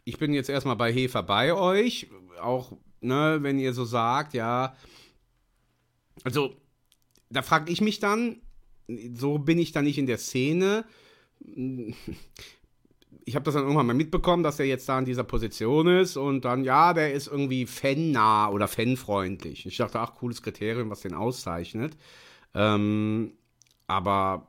Ich 0.04 0.18
bin 0.18 0.34
jetzt 0.34 0.48
erstmal 0.48 0.76
bei 0.76 0.92
Hefer 0.92 1.22
bei 1.22 1.54
euch. 1.54 2.08
Auch, 2.40 2.72
ne, 3.04 3.38
wenn 3.42 3.58
ihr 3.58 3.72
so 3.72 3.84
sagt, 3.84 4.34
ja. 4.34 4.76
Also, 6.22 6.56
da 7.30 7.42
frage 7.42 7.70
ich 7.72 7.80
mich 7.80 8.00
dann, 8.00 8.40
so 9.14 9.38
bin 9.38 9.58
ich 9.58 9.72
da 9.72 9.82
nicht 9.82 9.98
in 9.98 10.06
der 10.06 10.18
Szene. 10.18 10.84
Ich 13.24 13.34
habe 13.34 13.44
das 13.44 13.54
dann 13.54 13.64
irgendwann 13.64 13.86
mal 13.86 13.94
mitbekommen, 13.94 14.42
dass 14.42 14.60
er 14.60 14.66
jetzt 14.66 14.88
da 14.88 14.98
in 14.98 15.04
dieser 15.04 15.24
Position 15.24 15.86
ist 15.88 16.16
und 16.16 16.44
dann, 16.44 16.64
ja, 16.64 16.92
der 16.92 17.12
ist 17.12 17.26
irgendwie 17.26 17.66
fannah 17.66 18.48
oder 18.50 18.68
fanfreundlich. 18.68 19.66
Ich 19.66 19.76
dachte, 19.76 20.00
ach, 20.00 20.14
cooles 20.14 20.42
Kriterium, 20.42 20.90
was 20.90 21.00
den 21.00 21.14
auszeichnet. 21.14 21.96
Ähm, 22.54 23.32
aber, 23.86 24.46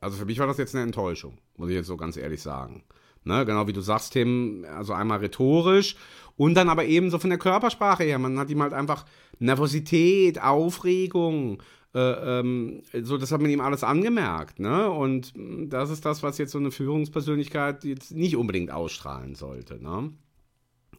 also 0.00 0.16
für 0.16 0.26
mich 0.26 0.38
war 0.38 0.46
das 0.46 0.58
jetzt 0.58 0.74
eine 0.74 0.84
Enttäuschung, 0.84 1.38
muss 1.56 1.70
ich 1.70 1.76
jetzt 1.76 1.86
so 1.86 1.96
ganz 1.96 2.16
ehrlich 2.16 2.42
sagen. 2.42 2.84
Ne, 3.24 3.44
genau 3.44 3.66
wie 3.66 3.74
du 3.74 3.82
sagst, 3.82 4.14
Tim, 4.14 4.64
also 4.74 4.94
einmal 4.94 5.18
rhetorisch 5.18 5.94
und 6.36 6.54
dann 6.54 6.70
aber 6.70 6.86
ebenso 6.86 7.18
von 7.18 7.28
der 7.28 7.38
Körpersprache 7.38 8.04
her. 8.04 8.18
Man 8.18 8.38
hat 8.38 8.48
ihm 8.48 8.62
halt 8.62 8.72
einfach 8.72 9.04
Nervosität, 9.38 10.40
Aufregung, 10.42 11.62
äh, 11.94 12.38
ähm, 12.40 12.82
so, 13.02 13.18
das 13.18 13.32
hat 13.32 13.40
man 13.42 13.50
ihm 13.50 13.60
alles 13.60 13.82
angemerkt, 13.82 14.60
ne? 14.60 14.88
Und 14.88 15.36
mh, 15.36 15.66
das 15.68 15.90
ist 15.90 16.04
das, 16.06 16.22
was 16.22 16.38
jetzt 16.38 16.52
so 16.52 16.58
eine 16.58 16.70
Führungspersönlichkeit 16.70 17.84
jetzt 17.84 18.12
nicht 18.12 18.36
unbedingt 18.36 18.70
ausstrahlen 18.70 19.34
sollte, 19.34 19.82
ne? 19.82 20.12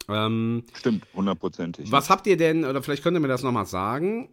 Ähm, 0.08 0.64
Stimmt, 0.74 1.06
hundertprozentig. 1.14 1.90
was 1.90 2.10
habt 2.10 2.26
ihr 2.26 2.36
denn, 2.36 2.64
oder 2.64 2.82
vielleicht 2.82 3.02
könnt 3.02 3.16
ihr 3.16 3.20
mir 3.20 3.28
das 3.28 3.42
nochmal 3.42 3.66
sagen, 3.66 4.28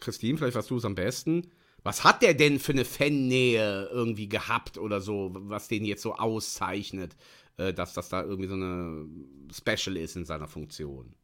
Christine, 0.00 0.38
vielleicht 0.38 0.56
weißt 0.56 0.70
du 0.70 0.76
es 0.78 0.84
am 0.84 0.94
besten. 0.94 1.50
Was 1.82 2.04
hat 2.04 2.22
der 2.22 2.34
denn 2.34 2.58
für 2.58 2.72
eine 2.72 2.84
Fannähe 2.84 3.88
irgendwie 3.90 4.28
gehabt 4.28 4.78
oder 4.78 5.00
so, 5.00 5.30
was 5.32 5.68
den 5.68 5.84
jetzt 5.84 6.02
so 6.02 6.14
auszeichnet, 6.14 7.16
äh, 7.56 7.72
dass 7.72 7.94
das 7.94 8.08
da 8.08 8.22
irgendwie 8.22 8.48
so 8.48 8.54
eine 8.54 9.06
Special 9.52 9.96
ist 9.96 10.16
in 10.16 10.24
seiner 10.24 10.48
Funktion? 10.48 11.14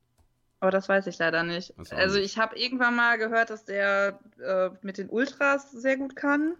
Aber 0.61 0.71
das 0.71 0.89
weiß 0.89 1.07
ich 1.07 1.19
leider 1.19 1.43
nicht. 1.43 1.75
Also 1.91 2.19
ich 2.19 2.39
habe 2.39 2.59
irgendwann 2.59 2.97
mal 2.97 3.19
gehört, 3.19 3.51
dass 3.51 3.65
der 3.65 4.19
äh, 4.43 4.71
mit 4.81 4.99
den 4.99 5.11
Ultras 5.11 5.71
sehr 5.71 5.97
gut 5.97 6.17
kann. 6.17 6.57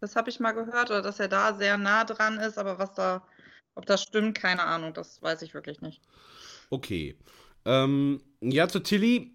Das 0.00 0.16
habe 0.16 0.30
ich 0.30 0.38
mal 0.38 0.52
gehört, 0.52 0.90
oder 0.90 1.02
dass 1.02 1.18
er 1.18 1.28
da 1.28 1.54
sehr 1.54 1.76
nah 1.76 2.04
dran 2.04 2.38
ist, 2.38 2.58
aber 2.58 2.78
was 2.78 2.94
da, 2.94 3.26
ob 3.74 3.86
das 3.86 4.02
stimmt, 4.02 4.38
keine 4.38 4.62
Ahnung, 4.62 4.94
das 4.94 5.20
weiß 5.20 5.42
ich 5.42 5.54
wirklich 5.54 5.80
nicht. 5.80 6.00
Okay. 6.70 7.16
Ähm, 7.64 8.20
ja, 8.40 8.68
zu 8.68 8.80
Tilly. 8.80 9.33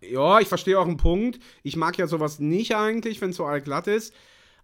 Ja, 0.00 0.40
ich 0.40 0.48
verstehe 0.48 0.78
auch 0.78 0.86
einen 0.86 0.96
Punkt. 0.96 1.38
Ich 1.62 1.76
mag 1.76 1.98
ja 1.98 2.06
sowas 2.06 2.38
nicht 2.38 2.76
eigentlich, 2.76 3.20
wenn 3.20 3.30
es 3.30 3.36
so 3.36 3.44
allglatt 3.44 3.86
ist. 3.86 4.14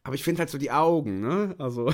Aber 0.04 0.16
ich 0.16 0.24
finde 0.24 0.40
halt 0.40 0.50
so 0.50 0.58
die 0.58 0.72
Augen, 0.72 1.20
ne? 1.20 1.54
Also, 1.58 1.92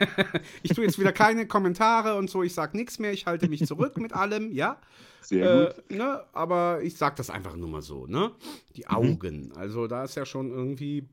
ich 0.62 0.72
tue 0.72 0.84
jetzt 0.84 1.00
wieder 1.00 1.12
keine 1.12 1.48
Kommentare 1.48 2.16
und 2.16 2.30
so, 2.30 2.44
ich 2.44 2.54
sag 2.54 2.74
nichts 2.74 3.00
mehr, 3.00 3.12
ich 3.12 3.26
halte 3.26 3.48
mich 3.48 3.66
zurück 3.66 3.96
mit 3.98 4.12
allem, 4.12 4.52
ja? 4.52 4.80
Sehr 5.20 5.66
gut. 5.66 5.90
Äh, 5.90 5.96
ne? 5.96 6.24
Aber 6.32 6.80
ich 6.82 6.96
sag 6.96 7.16
das 7.16 7.28
einfach 7.28 7.56
nur 7.56 7.68
mal 7.68 7.82
so, 7.82 8.06
ne? 8.06 8.30
Die 8.76 8.86
Augen. 8.86 9.52
Also, 9.56 9.88
da 9.88 10.04
ist 10.04 10.14
ja 10.14 10.24
schon 10.24 10.50
irgendwie. 10.50 11.08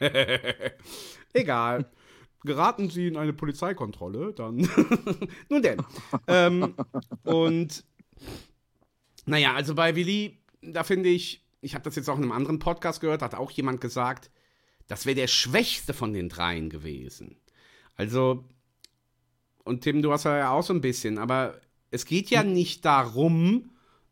Egal. 1.32 1.86
Geraten 2.44 2.90
Sie 2.90 3.06
in 3.06 3.16
eine 3.16 3.32
Polizeikontrolle, 3.32 4.32
dann. 4.32 4.56
Nun 5.48 5.62
denn. 5.62 5.80
ähm, 6.26 6.74
und. 7.22 7.84
Naja, 9.24 9.54
also 9.54 9.74
bei 9.74 9.94
Willi, 9.94 10.38
da 10.62 10.84
finde 10.84 11.08
ich, 11.08 11.44
ich 11.60 11.74
habe 11.74 11.84
das 11.84 11.96
jetzt 11.96 12.08
auch 12.08 12.16
in 12.16 12.24
einem 12.24 12.32
anderen 12.32 12.58
Podcast 12.58 13.00
gehört, 13.00 13.22
hat 13.22 13.34
auch 13.34 13.50
jemand 13.50 13.80
gesagt, 13.80 14.30
das 14.88 15.06
wäre 15.06 15.14
der 15.14 15.28
schwächste 15.28 15.94
von 15.94 16.12
den 16.12 16.28
dreien 16.28 16.70
gewesen. 16.70 17.36
Also, 17.96 18.44
und 19.64 19.82
Tim, 19.82 20.02
du 20.02 20.12
hast 20.12 20.24
ja 20.24 20.50
auch 20.50 20.62
so 20.62 20.74
ein 20.74 20.80
bisschen, 20.80 21.18
aber 21.18 21.60
es 21.90 22.04
geht 22.04 22.30
ja 22.30 22.42
nicht 22.42 22.84
darum, 22.84 23.70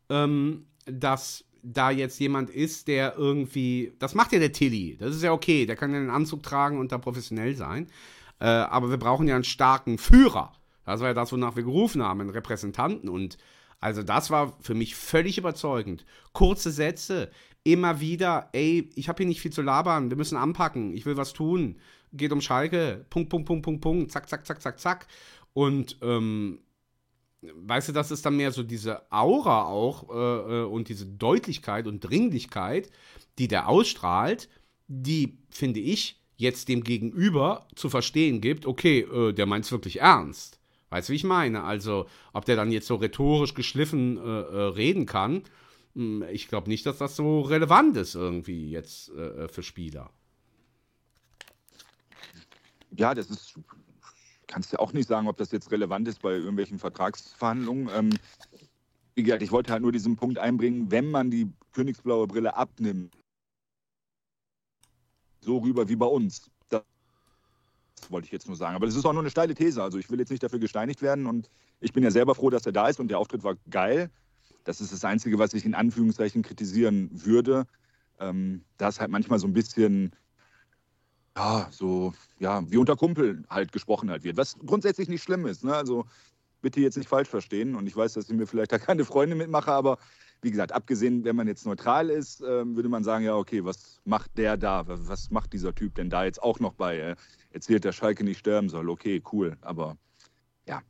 ähm, 0.09 0.67
dass 0.85 1.45
da 1.63 1.91
jetzt 1.91 2.19
jemand 2.19 2.49
ist, 2.49 2.87
der 2.87 3.15
irgendwie. 3.17 3.93
Das 3.99 4.15
macht 4.15 4.31
ja 4.31 4.39
der 4.39 4.51
Tilly. 4.51 4.97
Das 4.97 5.15
ist 5.15 5.23
ja 5.23 5.31
okay. 5.31 5.65
Der 5.65 5.75
kann 5.75 5.91
ja 5.91 5.97
einen 5.97 6.09
Anzug 6.09 6.43
tragen 6.43 6.79
und 6.79 6.91
da 6.91 6.97
professionell 6.97 7.55
sein. 7.55 7.87
Äh, 8.39 8.45
aber 8.45 8.89
wir 8.89 8.97
brauchen 8.97 9.27
ja 9.27 9.35
einen 9.35 9.43
starken 9.43 9.97
Führer. 9.97 10.53
Das 10.85 10.99
war 10.99 11.09
ja 11.09 11.13
das, 11.13 11.31
wonach 11.31 11.55
wir 11.55 11.63
gerufen 11.63 12.01
haben, 12.01 12.21
einen 12.21 12.31
Repräsentanten. 12.31 13.09
Und 13.09 13.37
also 13.81 14.03
das 14.03 14.29
war 14.29 14.57
für 14.61 14.75
mich 14.75 14.95
völlig 14.95 15.37
überzeugend. 15.37 16.05
Kurze 16.33 16.71
Sätze, 16.71 17.31
immer 17.63 17.99
wieder, 17.99 18.49
ey, 18.53 18.89
ich 18.95 19.09
habe 19.09 19.17
hier 19.17 19.27
nicht 19.27 19.41
viel 19.41 19.51
zu 19.51 19.61
labern, 19.61 20.09
wir 20.09 20.17
müssen 20.17 20.37
anpacken, 20.37 20.93
ich 20.93 21.05
will 21.05 21.17
was 21.17 21.33
tun, 21.33 21.77
geht 22.13 22.31
um 22.31 22.41
Schalke, 22.41 23.05
Punkt, 23.09 23.29
Punkt, 23.29 23.47
Punkt, 23.47 23.63
Punkt, 23.63 23.81
Punkt, 23.81 24.11
zack, 24.11 24.29
zack, 24.29 24.45
zack, 24.45 24.61
zack, 24.61 24.79
zack. 24.79 25.07
Und 25.53 25.97
ähm, 26.01 26.59
weißt 27.41 27.89
du, 27.89 27.93
das 27.93 28.11
ist 28.11 28.25
dann 28.25 28.37
mehr 28.37 28.51
so 28.51 28.63
diese 28.63 29.11
Aura 29.11 29.65
auch 29.65 30.09
äh, 30.09 30.61
äh, 30.61 30.63
und 30.63 30.87
diese 30.89 31.05
Deutlichkeit 31.05 31.87
und 31.87 32.01
Dringlichkeit, 32.01 32.89
die 33.39 33.47
der 33.47 33.67
ausstrahlt, 33.67 34.49
die, 34.87 35.39
finde 35.49 35.79
ich, 35.79 36.21
jetzt 36.35 36.69
dem 36.69 36.83
Gegenüber 36.83 37.67
zu 37.75 37.89
verstehen 37.89 38.41
gibt, 38.41 38.65
okay, 38.65 39.01
äh, 39.01 39.33
der 39.33 39.45
meint 39.45 39.65
es 39.65 39.71
wirklich 39.71 40.01
ernst. 40.01 40.60
Weißt 40.91 41.07
du, 41.07 41.13
wie 41.13 41.15
ich 41.15 41.23
meine? 41.23 41.63
Also, 41.63 42.07
ob 42.33 42.43
der 42.43 42.57
dann 42.57 42.69
jetzt 42.69 42.85
so 42.85 42.95
rhetorisch 42.95 43.53
geschliffen 43.53 44.17
äh, 44.17 44.21
äh, 44.21 44.61
reden 44.73 45.05
kann, 45.05 45.43
hm, 45.95 46.23
ich 46.29 46.49
glaube 46.49 46.69
nicht, 46.69 46.85
dass 46.85 46.97
das 46.97 47.15
so 47.15 47.41
relevant 47.41 47.95
ist 47.95 48.13
irgendwie 48.13 48.69
jetzt 48.69 49.09
äh, 49.09 49.47
für 49.47 49.63
Spieler. 49.63 50.11
Ja, 52.91 53.15
das 53.15 53.29
ist, 53.29 53.57
kannst 54.47 54.73
du 54.73 54.79
auch 54.79 54.91
nicht 54.91 55.07
sagen, 55.07 55.29
ob 55.29 55.37
das 55.37 55.51
jetzt 55.53 55.71
relevant 55.71 56.09
ist 56.09 56.21
bei 56.21 56.33
irgendwelchen 56.33 56.77
Vertragsverhandlungen. 56.77 57.89
Ähm, 57.95 58.09
wie 59.15 59.23
gesagt, 59.23 59.43
ich 59.43 59.51
wollte 59.51 59.71
halt 59.71 59.81
nur 59.81 59.93
diesen 59.93 60.17
Punkt 60.17 60.39
einbringen, 60.39 60.91
wenn 60.91 61.09
man 61.09 61.31
die 61.31 61.49
königsblaue 61.71 62.27
Brille 62.27 62.57
abnimmt, 62.57 63.17
so 65.39 65.59
rüber 65.59 65.87
wie 65.87 65.95
bei 65.95 66.05
uns. 66.05 66.50
Wollte 68.09 68.25
ich 68.25 68.31
jetzt 68.31 68.47
nur 68.47 68.55
sagen. 68.55 68.75
Aber 68.75 68.85
das 68.85 68.95
ist 68.95 69.05
auch 69.05 69.13
nur 69.13 69.21
eine 69.21 69.29
steile 69.29 69.53
These. 69.53 69.81
Also 69.81 69.97
ich 69.97 70.09
will 70.09 70.19
jetzt 70.19 70.29
nicht 70.29 70.43
dafür 70.43 70.59
gesteinigt 70.59 71.01
werden 71.01 71.25
und 71.27 71.49
ich 71.79 71.93
bin 71.93 72.03
ja 72.03 72.11
selber 72.11 72.35
froh, 72.35 72.49
dass 72.49 72.65
er 72.65 72.71
da 72.71 72.87
ist 72.87 72.99
und 72.99 73.09
der 73.09 73.19
Auftritt 73.19 73.43
war 73.43 73.55
geil. 73.69 74.09
Das 74.63 74.81
ist 74.81 74.93
das 74.93 75.03
Einzige, 75.05 75.39
was 75.39 75.53
ich 75.53 75.65
in 75.65 75.73
Anführungszeichen 75.73 76.43
kritisieren 76.43 77.09
würde. 77.11 77.65
Ähm, 78.19 78.63
dass 78.77 78.99
halt 78.99 79.09
manchmal 79.09 79.39
so 79.39 79.47
ein 79.47 79.53
bisschen, 79.53 80.11
ja, 81.35 81.67
so, 81.71 82.13
ja, 82.37 82.61
wie 82.69 82.77
unter 82.77 82.95
Kumpel 82.95 83.43
halt 83.49 83.71
gesprochen 83.71 84.11
halt 84.11 84.23
wird. 84.23 84.37
Was 84.37 84.57
grundsätzlich 84.59 85.09
nicht 85.09 85.23
schlimm 85.23 85.45
ist. 85.47 85.63
Ne? 85.63 85.73
Also 85.73 86.05
bitte 86.61 86.79
jetzt 86.79 86.97
nicht 86.97 87.09
falsch 87.09 87.29
verstehen. 87.29 87.75
Und 87.75 87.87
ich 87.87 87.95
weiß, 87.95 88.13
dass 88.13 88.29
ich 88.29 88.35
mir 88.35 88.47
vielleicht 88.47 88.71
da 88.71 88.77
keine 88.77 89.05
Freunde 89.05 89.35
mitmache, 89.35 89.71
aber 89.71 89.97
wie 90.41 90.51
gesagt, 90.51 90.71
abgesehen, 90.71 91.23
wenn 91.23 91.35
man 91.35 91.47
jetzt 91.47 91.65
neutral 91.65 92.09
ist, 92.09 92.41
äh, 92.41 92.75
würde 92.75 92.89
man 92.89 93.03
sagen, 93.03 93.25
ja, 93.25 93.35
okay, 93.35 93.63
was 93.63 94.01
macht 94.05 94.37
der 94.37 94.57
da? 94.57 94.83
Was 94.87 95.29
macht 95.29 95.53
dieser 95.53 95.73
Typ 95.75 95.95
denn 95.95 96.09
da 96.09 96.23
jetzt 96.23 96.41
auch 96.41 96.59
noch 96.59 96.73
bei? 96.73 97.15
Äh, 97.51 97.55
erzählt, 97.55 97.83
der 97.83 97.91
Schalke 97.91 98.23
nicht 98.23 98.39
sterben 98.39 98.69
soll. 98.69 98.89
Okay, 98.89 99.21
cool. 99.31 99.57
Aber 99.61 99.97
ja, 100.67 100.81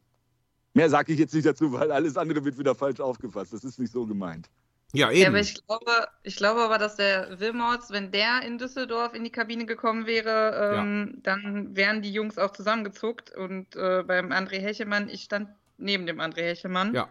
mehr 0.74 0.89
sage 0.89 1.13
ich 1.13 1.20
jetzt 1.20 1.34
nicht 1.34 1.46
dazu, 1.46 1.72
weil 1.74 1.91
alles 1.91 2.18
andere 2.18 2.44
wird 2.46 2.58
wieder 2.58 2.75
falsch 2.75 3.00
aufgefasst. 3.00 3.53
Das 3.53 3.63
ist 3.63 3.80
nicht 3.80 3.91
so 3.91 4.06
gemeint. 4.06 4.50
Ja, 4.94 5.10
Ja, 5.10 5.20
eben. 5.20 5.27
aber 5.30 5.39
ich 5.39 5.53
glaube, 5.65 6.08
ich 6.24 6.36
glaube 6.36 6.62
aber, 6.62 6.77
dass 6.77 6.98
der 6.98 7.39
Wilmots, 7.39 7.91
wenn 7.91 8.12
der 8.12 8.41
in 8.41 8.58
Düsseldorf 8.58 9.13
in 9.13 9.24
die 9.24 9.30
Kabine 9.32 9.65
gekommen 9.65 10.06
wäre, 10.06 10.75
ähm, 10.75 11.20
dann 11.24 11.75
wären 11.75 12.01
die 12.01 12.12
Jungs 12.12 12.38
auch 12.38 12.51
zusammengezuckt. 12.51 13.32
Und 13.36 13.75
äh, 13.77 14.03
beim 14.06 14.32
André 14.34 14.60
Hechemann, 14.60 15.08
ich 15.08 15.24
stand 15.24 15.50
neben 15.77 16.06
dem 16.06 16.20
André 16.20 16.41
Hechemann. 16.41 16.94
ja. 16.94 17.08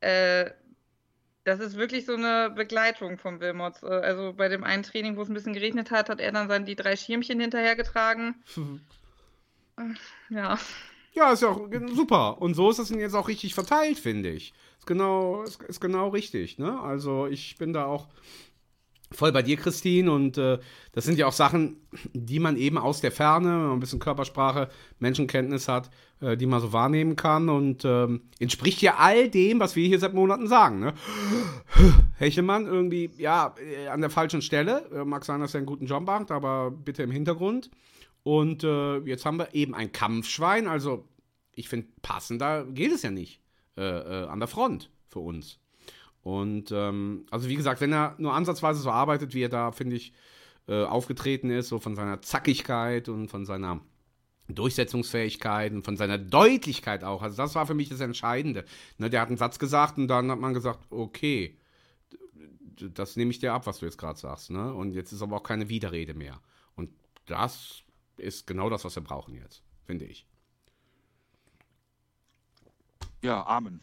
Äh, 0.00 0.50
das 1.44 1.60
ist 1.60 1.76
wirklich 1.76 2.06
so 2.06 2.14
eine 2.14 2.50
Begleitung 2.50 3.18
vom 3.18 3.40
Wilmots. 3.40 3.82
Äh, 3.82 3.86
Also 3.86 4.32
bei 4.32 4.48
dem 4.48 4.64
einen 4.64 4.82
Training, 4.82 5.16
wo 5.16 5.22
es 5.22 5.28
ein 5.28 5.34
bisschen 5.34 5.52
geregnet 5.54 5.90
hat, 5.90 6.08
hat 6.08 6.20
er 6.20 6.32
dann 6.32 6.48
sein, 6.48 6.64
die 6.64 6.76
drei 6.76 6.96
Schirmchen 6.96 7.40
hinterhergetragen. 7.40 8.42
Ja. 10.30 10.58
Ja, 11.14 11.32
ist 11.32 11.42
ja 11.42 11.48
auch 11.48 11.68
super. 11.92 12.40
Und 12.40 12.54
so 12.54 12.70
ist 12.70 12.78
es 12.78 12.90
jetzt 12.90 13.14
auch 13.14 13.28
richtig 13.28 13.54
verteilt, 13.54 13.98
finde 13.98 14.30
ich. 14.30 14.52
Ist 14.78 14.86
genau, 14.86 15.42
ist, 15.42 15.62
ist 15.64 15.80
genau 15.80 16.08
richtig, 16.08 16.58
ne? 16.58 16.80
Also 16.80 17.26
ich 17.26 17.56
bin 17.56 17.72
da 17.72 17.86
auch 17.86 18.08
voll 19.14 19.32
bei 19.32 19.42
dir, 19.42 19.56
Christine. 19.56 20.10
Und 20.10 20.38
äh, 20.38 20.58
das 20.92 21.04
sind 21.04 21.18
ja 21.18 21.26
auch 21.26 21.32
Sachen, 21.32 21.76
die 22.12 22.38
man 22.38 22.56
eben 22.56 22.78
aus 22.78 23.00
der 23.00 23.12
Ferne, 23.12 23.48
wenn 23.48 23.62
man 23.62 23.72
ein 23.72 23.80
bisschen 23.80 23.98
Körpersprache, 23.98 24.68
Menschenkenntnis 24.98 25.68
hat, 25.68 25.90
äh, 26.20 26.36
die 26.36 26.46
man 26.46 26.60
so 26.60 26.72
wahrnehmen 26.72 27.16
kann. 27.16 27.48
Und 27.48 27.84
ähm, 27.84 28.22
entspricht 28.38 28.82
ja 28.82 28.96
all 28.98 29.28
dem, 29.28 29.60
was 29.60 29.76
wir 29.76 29.86
hier 29.86 29.98
seit 29.98 30.14
Monaten 30.14 30.46
sagen, 30.46 30.80
ne? 30.80 30.94
Hechelmann 32.18 32.66
irgendwie, 32.66 33.10
ja, 33.16 33.54
äh, 33.58 33.88
an 33.88 34.00
der 34.00 34.10
falschen 34.10 34.42
Stelle. 34.42 34.88
Äh, 34.92 35.04
mag 35.04 35.24
sein, 35.24 35.40
dass 35.40 35.54
er 35.54 35.58
einen 35.58 35.66
guten 35.66 35.86
Job 35.86 36.04
macht, 36.04 36.30
aber 36.30 36.70
bitte 36.70 37.02
im 37.02 37.10
Hintergrund. 37.10 37.70
Und 38.22 38.64
äh, 38.64 38.98
jetzt 39.00 39.26
haben 39.26 39.38
wir 39.38 39.54
eben 39.54 39.74
ein 39.74 39.92
Kampfschwein. 39.92 40.66
Also, 40.66 41.08
ich 41.54 41.68
finde, 41.68 41.88
passender 42.02 42.64
geht 42.64 42.92
es 42.92 43.02
ja 43.02 43.10
nicht 43.10 43.40
äh, 43.76 43.82
an 43.82 44.38
der 44.38 44.48
Front 44.48 44.90
für 45.08 45.20
uns. 45.20 45.58
Und 46.24 46.72
ähm, 46.72 47.26
also, 47.30 47.48
wie 47.48 47.54
gesagt, 47.54 47.82
wenn 47.82 47.92
er 47.92 48.14
nur 48.18 48.32
ansatzweise 48.32 48.80
so 48.80 48.90
arbeitet, 48.90 49.34
wie 49.34 49.42
er 49.42 49.50
da, 49.50 49.72
finde 49.72 49.96
ich, 49.96 50.14
äh, 50.66 50.82
aufgetreten 50.82 51.50
ist, 51.50 51.68
so 51.68 51.78
von 51.78 51.94
seiner 51.94 52.22
Zackigkeit 52.22 53.10
und 53.10 53.28
von 53.28 53.44
seiner 53.44 53.82
Durchsetzungsfähigkeit 54.48 55.72
und 55.72 55.84
von 55.84 55.98
seiner 55.98 56.16
Deutlichkeit 56.16 57.04
auch. 57.04 57.20
Also, 57.20 57.36
das 57.36 57.54
war 57.54 57.66
für 57.66 57.74
mich 57.74 57.90
das 57.90 58.00
Entscheidende. 58.00 58.64
Ne, 58.96 59.10
der 59.10 59.20
hat 59.20 59.28
einen 59.28 59.36
Satz 59.36 59.58
gesagt 59.58 59.98
und 59.98 60.08
dann 60.08 60.30
hat 60.30 60.40
man 60.40 60.54
gesagt, 60.54 60.80
okay, 60.88 61.58
das 62.76 63.16
nehme 63.16 63.30
ich 63.30 63.38
dir 63.38 63.52
ab, 63.52 63.66
was 63.66 63.80
du 63.80 63.84
jetzt 63.84 63.98
gerade 63.98 64.18
sagst. 64.18 64.50
Ne? 64.50 64.72
Und 64.72 64.94
jetzt 64.94 65.12
ist 65.12 65.20
aber 65.20 65.36
auch 65.36 65.42
keine 65.42 65.68
Widerrede 65.68 66.14
mehr. 66.14 66.40
Und 66.74 66.90
das 67.26 67.82
ist 68.16 68.46
genau 68.46 68.70
das, 68.70 68.84
was 68.84 68.96
wir 68.96 69.02
brauchen 69.02 69.34
jetzt, 69.34 69.62
finde 69.84 70.06
ich. 70.06 70.26
Ja, 73.22 73.46
Amen. 73.46 73.80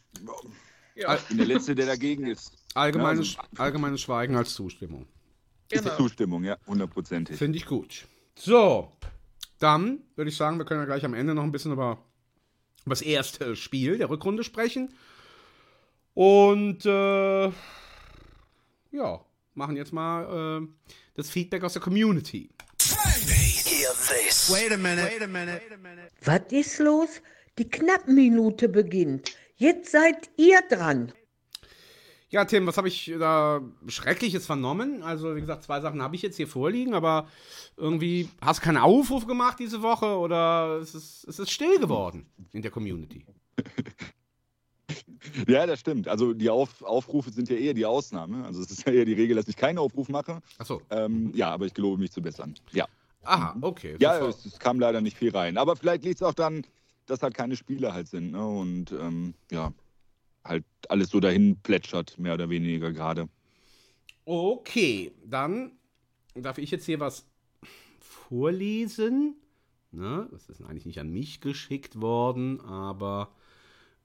Ja, 0.95 1.15
Ich 1.15 1.21
bin 1.23 1.37
der 1.37 1.47
Letzte, 1.47 1.75
der 1.75 1.85
dagegen 1.85 2.25
ist. 2.27 2.53
Allgemeines, 2.73 3.33
Ja, 3.33 3.43
allgemeines 3.57 4.01
Schweigen 4.01 4.35
als 4.35 4.53
Zustimmung. 4.53 5.07
Ist 5.69 5.83
die 5.85 5.89
genau. 5.89 5.97
Zustimmung, 5.97 6.43
ja, 6.43 6.57
hundertprozentig. 6.67 7.37
Finde 7.37 7.57
ich 7.57 7.65
gut. 7.65 8.05
So, 8.35 8.91
dann 9.59 9.99
würde 10.15 10.29
ich 10.29 10.37
sagen, 10.37 10.57
wir 10.57 10.65
können 10.65 10.81
ja 10.81 10.85
gleich 10.85 11.05
am 11.05 11.13
Ende 11.13 11.33
noch 11.33 11.43
ein 11.43 11.51
bisschen 11.51 11.71
über, 11.71 12.03
über 12.85 12.91
das 12.91 13.01
erste 13.01 13.55
Spiel 13.55 13.97
der 13.97 14.09
Rückrunde 14.09 14.43
sprechen. 14.43 14.93
Und 16.13 16.85
äh, 16.85 17.45
ja, 18.91 19.21
machen 19.53 19.77
jetzt 19.77 19.93
mal 19.93 20.61
äh, 20.61 20.67
das 21.15 21.29
Feedback 21.29 21.63
aus 21.63 21.73
der 21.73 21.81
Community. 21.81 22.49
Was 26.25 26.41
ist 26.51 26.79
los? 26.79 27.09
Die 27.57 27.69
Knappminute 27.69 28.69
beginnt. 28.69 29.31
Jetzt 29.61 29.91
seid 29.91 30.31
ihr 30.37 30.59
dran. 30.67 31.13
Ja, 32.29 32.45
Tim, 32.45 32.65
was 32.65 32.77
habe 32.77 32.87
ich 32.87 33.13
da 33.19 33.61
Schreckliches 33.85 34.47
vernommen? 34.47 35.03
Also, 35.03 35.35
wie 35.35 35.41
gesagt, 35.41 35.61
zwei 35.61 35.79
Sachen 35.81 36.01
habe 36.01 36.15
ich 36.15 36.23
jetzt 36.23 36.37
hier 36.37 36.47
vorliegen, 36.47 36.95
aber 36.95 37.27
irgendwie 37.77 38.27
hast 38.41 38.61
du 38.61 38.63
keinen 38.63 38.77
Aufruf 38.77 39.27
gemacht 39.27 39.59
diese 39.59 39.83
Woche 39.83 40.17
oder 40.17 40.79
es 40.81 40.95
ist, 40.95 41.25
es 41.25 41.37
ist 41.37 41.51
still 41.51 41.77
geworden 41.77 42.25
in 42.53 42.63
der 42.63 42.71
Community. 42.71 43.23
Ja, 45.47 45.65
das 45.67 45.79
stimmt. 45.79 46.07
Also 46.07 46.33
die 46.33 46.49
Auf 46.49 46.81
Aufrufe 46.81 47.29
sind 47.31 47.47
ja 47.47 47.55
eher 47.55 47.73
die 47.73 47.85
Ausnahme. 47.85 48.43
Also 48.43 48.61
es 48.61 48.71
ist 48.71 48.85
ja 48.85 48.91
eher 48.91 49.05
die 49.05 49.13
Regel, 49.13 49.37
dass 49.37 49.47
ich 49.47 49.55
keinen 49.55 49.77
Aufruf 49.77 50.09
mache. 50.09 50.41
Achso. 50.57 50.81
Ähm, 50.89 51.31
ja, 51.33 51.51
aber 51.51 51.65
ich 51.65 51.73
gelobe 51.73 52.01
mich 52.01 52.11
zu 52.11 52.21
bessern. 52.21 52.55
Ja, 52.71 52.87
Aha, 53.23 53.55
okay. 53.61 53.95
ja 53.99 54.17
es, 54.27 54.45
es 54.45 54.59
kam 54.59 54.79
leider 54.79 54.99
nicht 54.99 55.15
viel 55.15 55.31
rein. 55.31 55.57
Aber 55.57 55.75
vielleicht 55.75 56.03
liegt 56.03 56.15
es 56.15 56.23
auch 56.23 56.33
dann, 56.33 56.65
dass 57.11 57.21
halt 57.21 57.35
keine 57.35 57.55
Spiele 57.55 57.93
halt 57.93 58.07
sind. 58.07 58.31
Ne? 58.31 58.45
Und 58.45 58.91
ähm, 58.93 59.33
ja, 59.51 59.73
halt 60.43 60.63
alles 60.89 61.09
so 61.09 61.19
dahin 61.19 61.57
plätschert, 61.57 62.17
mehr 62.17 62.33
oder 62.33 62.49
weniger 62.49 62.91
gerade. 62.91 63.27
Okay, 64.25 65.11
dann 65.25 65.73
darf 66.33 66.57
ich 66.57 66.71
jetzt 66.71 66.85
hier 66.85 66.99
was 66.99 67.27
vorlesen. 67.99 69.35
Ne? 69.91 70.27
Das 70.31 70.47
ist 70.47 70.61
eigentlich 70.61 70.85
nicht 70.85 70.99
an 70.99 71.11
mich 71.11 71.41
geschickt 71.41 71.99
worden, 71.99 72.61
aber 72.61 73.31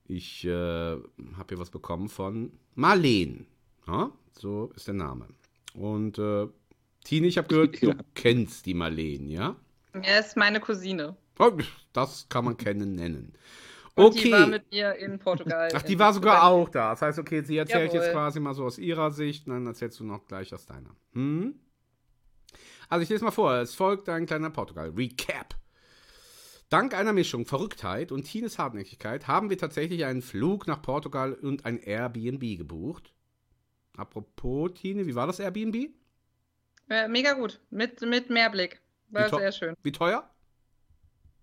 ich 0.05 0.45
äh, 0.45 0.51
habe 0.51 1.47
hier 1.49 1.59
was 1.59 1.71
bekommen 1.71 2.09
von 2.09 2.53
Marleen. 2.75 3.47
Ja? 3.87 4.11
So 4.33 4.73
ist 4.75 4.89
der 4.89 4.95
Name. 4.95 5.29
Und 5.75 6.19
äh, 6.19 6.49
Tine, 7.05 7.29
ich 7.29 7.39
habe 7.39 7.47
gehört, 7.47 7.81
ja. 7.81 7.95
du 7.95 8.05
kennst 8.15 8.67
die 8.67 8.75
Marleen, 8.75 9.29
ja? 9.29 9.55
Er 9.93 10.21
ist 10.21 10.37
meine 10.37 10.61
Cousine. 10.61 11.17
Das 11.93 12.28
kann 12.28 12.45
man 12.45 12.57
kennen 12.57 12.95
nennen. 12.95 13.37
Und 13.95 14.05
okay. 14.05 14.25
die 14.25 14.33
war 14.33 14.47
mit 14.47 14.71
mir 14.71 14.95
in 14.97 15.19
Portugal. 15.19 15.71
Ach, 15.73 15.83
die 15.83 15.99
war 15.99 16.12
sogar 16.12 16.40
Portugal. 16.40 16.62
auch 16.62 16.69
da. 16.69 16.90
Das 16.90 17.02
heißt, 17.02 17.19
okay, 17.19 17.43
sie 17.43 17.57
erzählt 17.57 17.93
Jawohl. 17.93 18.05
jetzt 18.05 18.12
quasi 18.12 18.40
mal 18.40 18.52
so 18.52 18.64
aus 18.64 18.78
ihrer 18.78 19.11
Sicht, 19.11 19.47
und 19.47 19.55
dann 19.55 19.66
erzählst 19.66 19.99
du 20.00 20.05
noch 20.05 20.26
gleich 20.26 20.52
aus 20.52 20.66
deiner. 20.66 20.95
Hm? 21.14 21.59
Also 22.88 23.02
ich 23.02 23.09
lese 23.09 23.25
mal 23.25 23.31
vor, 23.31 23.55
es 23.55 23.75
folgt 23.75 24.09
ein 24.09 24.26
kleiner 24.26 24.50
Portugal-Recap. 24.50 25.55
Dank 26.69 26.95
einer 26.95 27.12
Mischung 27.12 27.47
Verrücktheit 27.47 28.12
und 28.12 28.25
Tines 28.25 28.59
Hartnäckigkeit 28.59 29.28
haben 29.28 29.50
wir 29.50 29.59
tatsächlich 29.59 30.05
einen 30.05 30.21
Flug 30.21 30.66
nach 30.66 30.83
Portugal 30.83 31.33
und 31.33 31.64
ein 31.64 31.78
Airbnb 31.78 32.59
gebucht. 32.59 33.12
Apropos, 33.97 34.73
Tine, 34.75 35.07
wie 35.07 35.14
war 35.14 35.26
das 35.26 35.40
Airbnb? 35.40 35.90
Äh, 36.90 37.09
mega 37.09 37.33
gut. 37.33 37.61
Mit, 37.71 38.00
mit 38.02 38.31
Mehrblick. 38.31 38.81
War 39.09 39.31
sehr 39.31 39.52
schön. 39.52 39.75
Wie 39.83 39.93
teuer? 39.93 40.28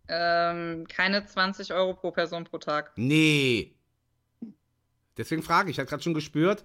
Ähm, 0.07 0.86
keine 0.88 1.25
20 1.25 1.74
Euro 1.74 1.93
pro 1.93 2.12
Person 2.12 2.43
pro 2.43 2.57
Tag. 2.57 2.91
Nee. 2.95 3.75
Deswegen 5.17 5.43
frage 5.43 5.69
ich, 5.69 5.75
ich 5.75 5.79
habe 5.79 5.89
gerade 5.89 6.03
schon 6.03 6.13
gespürt, 6.13 6.63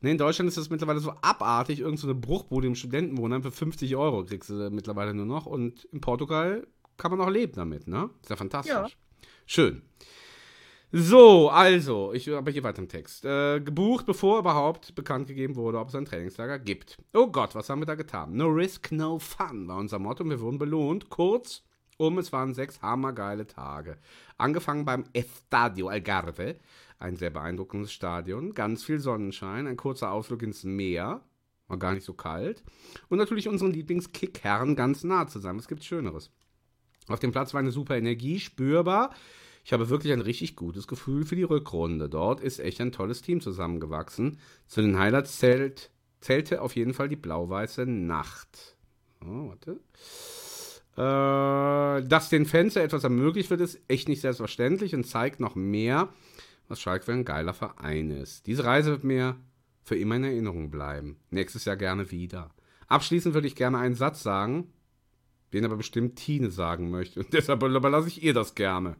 ne, 0.00 0.10
in 0.10 0.18
Deutschland 0.18 0.48
ist 0.48 0.56
das 0.56 0.70
mittlerweile 0.70 1.00
so 1.00 1.12
abartig, 1.20 1.80
irgendeine 1.80 2.14
so 2.14 2.20
Bruchbude 2.20 2.66
im 2.66 2.74
Studentenwohnheim 2.74 3.42
für 3.42 3.52
50 3.52 3.94
Euro 3.96 4.24
kriegst 4.24 4.48
du 4.48 4.70
mittlerweile 4.70 5.14
nur 5.14 5.26
noch. 5.26 5.46
Und 5.46 5.84
in 5.86 6.00
Portugal 6.00 6.66
kann 6.96 7.10
man 7.10 7.20
auch 7.20 7.30
leben 7.30 7.52
damit, 7.54 7.86
ne? 7.86 8.10
Ist 8.22 8.30
ja 8.30 8.36
fantastisch. 8.36 8.72
Ja. 8.72 8.88
Schön. 9.46 9.82
So, 10.92 11.50
also, 11.50 12.12
ich 12.12 12.28
aber 12.30 12.50
hier 12.50 12.64
weiter 12.64 12.82
im 12.82 12.88
Text. 12.88 13.24
Äh, 13.24 13.60
gebucht, 13.60 14.06
bevor 14.06 14.40
überhaupt 14.40 14.94
bekannt 14.96 15.28
gegeben 15.28 15.54
wurde, 15.54 15.78
ob 15.78 15.88
es 15.88 15.94
ein 15.94 16.04
Trainingslager 16.04 16.58
gibt. 16.58 16.98
Oh 17.12 17.28
Gott, 17.28 17.54
was 17.54 17.68
haben 17.68 17.80
wir 17.80 17.86
da 17.86 17.94
getan? 17.94 18.34
No 18.34 18.48
risk, 18.48 18.90
no 18.90 19.20
fun 19.20 19.68
war 19.68 19.76
unser 19.76 20.00
Motto 20.00 20.24
und 20.24 20.30
wir 20.30 20.40
wurden 20.40 20.58
belohnt. 20.58 21.08
Kurz 21.08 21.62
um, 22.00 22.18
es 22.18 22.32
waren 22.32 22.54
sechs 22.54 22.80
hammergeile 22.80 23.46
Tage. 23.46 23.98
Angefangen 24.38 24.86
beim 24.86 25.04
Estadio 25.12 25.88
Algarve, 25.88 26.56
ein 26.98 27.16
sehr 27.16 27.28
beeindruckendes 27.30 27.92
Stadion, 27.92 28.54
ganz 28.54 28.82
viel 28.82 28.98
Sonnenschein, 28.98 29.66
ein 29.66 29.76
kurzer 29.76 30.10
Ausflug 30.10 30.42
ins 30.42 30.64
Meer, 30.64 31.20
war 31.68 31.78
gar 31.78 31.92
nicht 31.92 32.04
so 32.04 32.14
kalt. 32.14 32.64
Und 33.08 33.18
natürlich 33.18 33.48
unseren 33.48 33.72
Lieblingskickherren 33.72 34.76
ganz 34.76 35.04
nah 35.04 35.26
zusammen. 35.26 35.58
Es 35.58 35.68
gibt 35.68 35.84
Schöneres. 35.84 36.30
Auf 37.06 37.20
dem 37.20 37.32
Platz 37.32 37.52
war 37.52 37.60
eine 37.60 37.70
super 37.70 37.98
Energie, 37.98 38.40
spürbar. 38.40 39.14
Ich 39.62 39.74
habe 39.74 39.90
wirklich 39.90 40.14
ein 40.14 40.22
richtig 40.22 40.56
gutes 40.56 40.88
Gefühl 40.88 41.26
für 41.26 41.36
die 41.36 41.42
Rückrunde. 41.42 42.08
Dort 42.08 42.40
ist 42.40 42.60
echt 42.60 42.80
ein 42.80 42.92
tolles 42.92 43.20
Team 43.20 43.42
zusammengewachsen. 43.42 44.38
Zu 44.66 44.80
den 44.80 44.98
Highlights 44.98 45.38
zählt, 45.38 45.90
zählte 46.20 46.62
auf 46.62 46.74
jeden 46.76 46.94
Fall 46.94 47.10
die 47.10 47.16
blau-weiße 47.16 47.84
Nacht. 47.84 48.76
Oh, 49.22 49.50
warte. 49.50 49.80
Äh, 50.96 52.02
dass 52.02 52.28
den 52.30 52.46
Fans 52.46 52.76
etwas 52.76 53.04
ermöglicht 53.04 53.50
wird, 53.50 53.60
ist 53.60 53.80
echt 53.88 54.08
nicht 54.08 54.20
selbstverständlich 54.20 54.94
und 54.94 55.04
zeigt 55.04 55.40
noch 55.40 55.54
mehr, 55.54 56.08
was 56.68 56.80
Schalke 56.80 57.06
für 57.06 57.12
ein 57.12 57.24
geiler 57.24 57.54
Verein 57.54 58.10
ist. 58.10 58.46
Diese 58.46 58.64
Reise 58.64 58.90
wird 58.90 59.04
mir 59.04 59.36
für 59.82 59.96
immer 59.96 60.16
in 60.16 60.24
Erinnerung 60.24 60.70
bleiben. 60.70 61.16
Nächstes 61.30 61.64
Jahr 61.64 61.76
gerne 61.76 62.10
wieder. 62.10 62.50
Abschließend 62.88 63.34
würde 63.34 63.46
ich 63.46 63.56
gerne 63.56 63.78
einen 63.78 63.94
Satz 63.94 64.22
sagen, 64.22 64.72
den 65.52 65.64
aber 65.64 65.76
bestimmt 65.76 66.16
Tine 66.16 66.50
sagen 66.50 66.90
möchte. 66.90 67.20
Und 67.20 67.32
deshalb 67.32 67.62
überlasse 67.62 68.08
ich 68.08 68.22
ihr 68.22 68.34
das 68.34 68.54
gerne. 68.54 68.96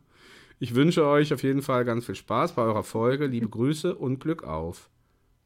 Ich 0.58 0.74
wünsche 0.74 1.06
euch 1.06 1.32
auf 1.32 1.42
jeden 1.42 1.62
Fall 1.62 1.84
ganz 1.84 2.06
viel 2.06 2.14
Spaß 2.14 2.54
bei 2.54 2.62
eurer 2.62 2.82
Folge. 2.82 3.26
Liebe 3.26 3.48
Grüße 3.48 3.94
und 3.94 4.20
Glück 4.20 4.44
auf. 4.44 4.90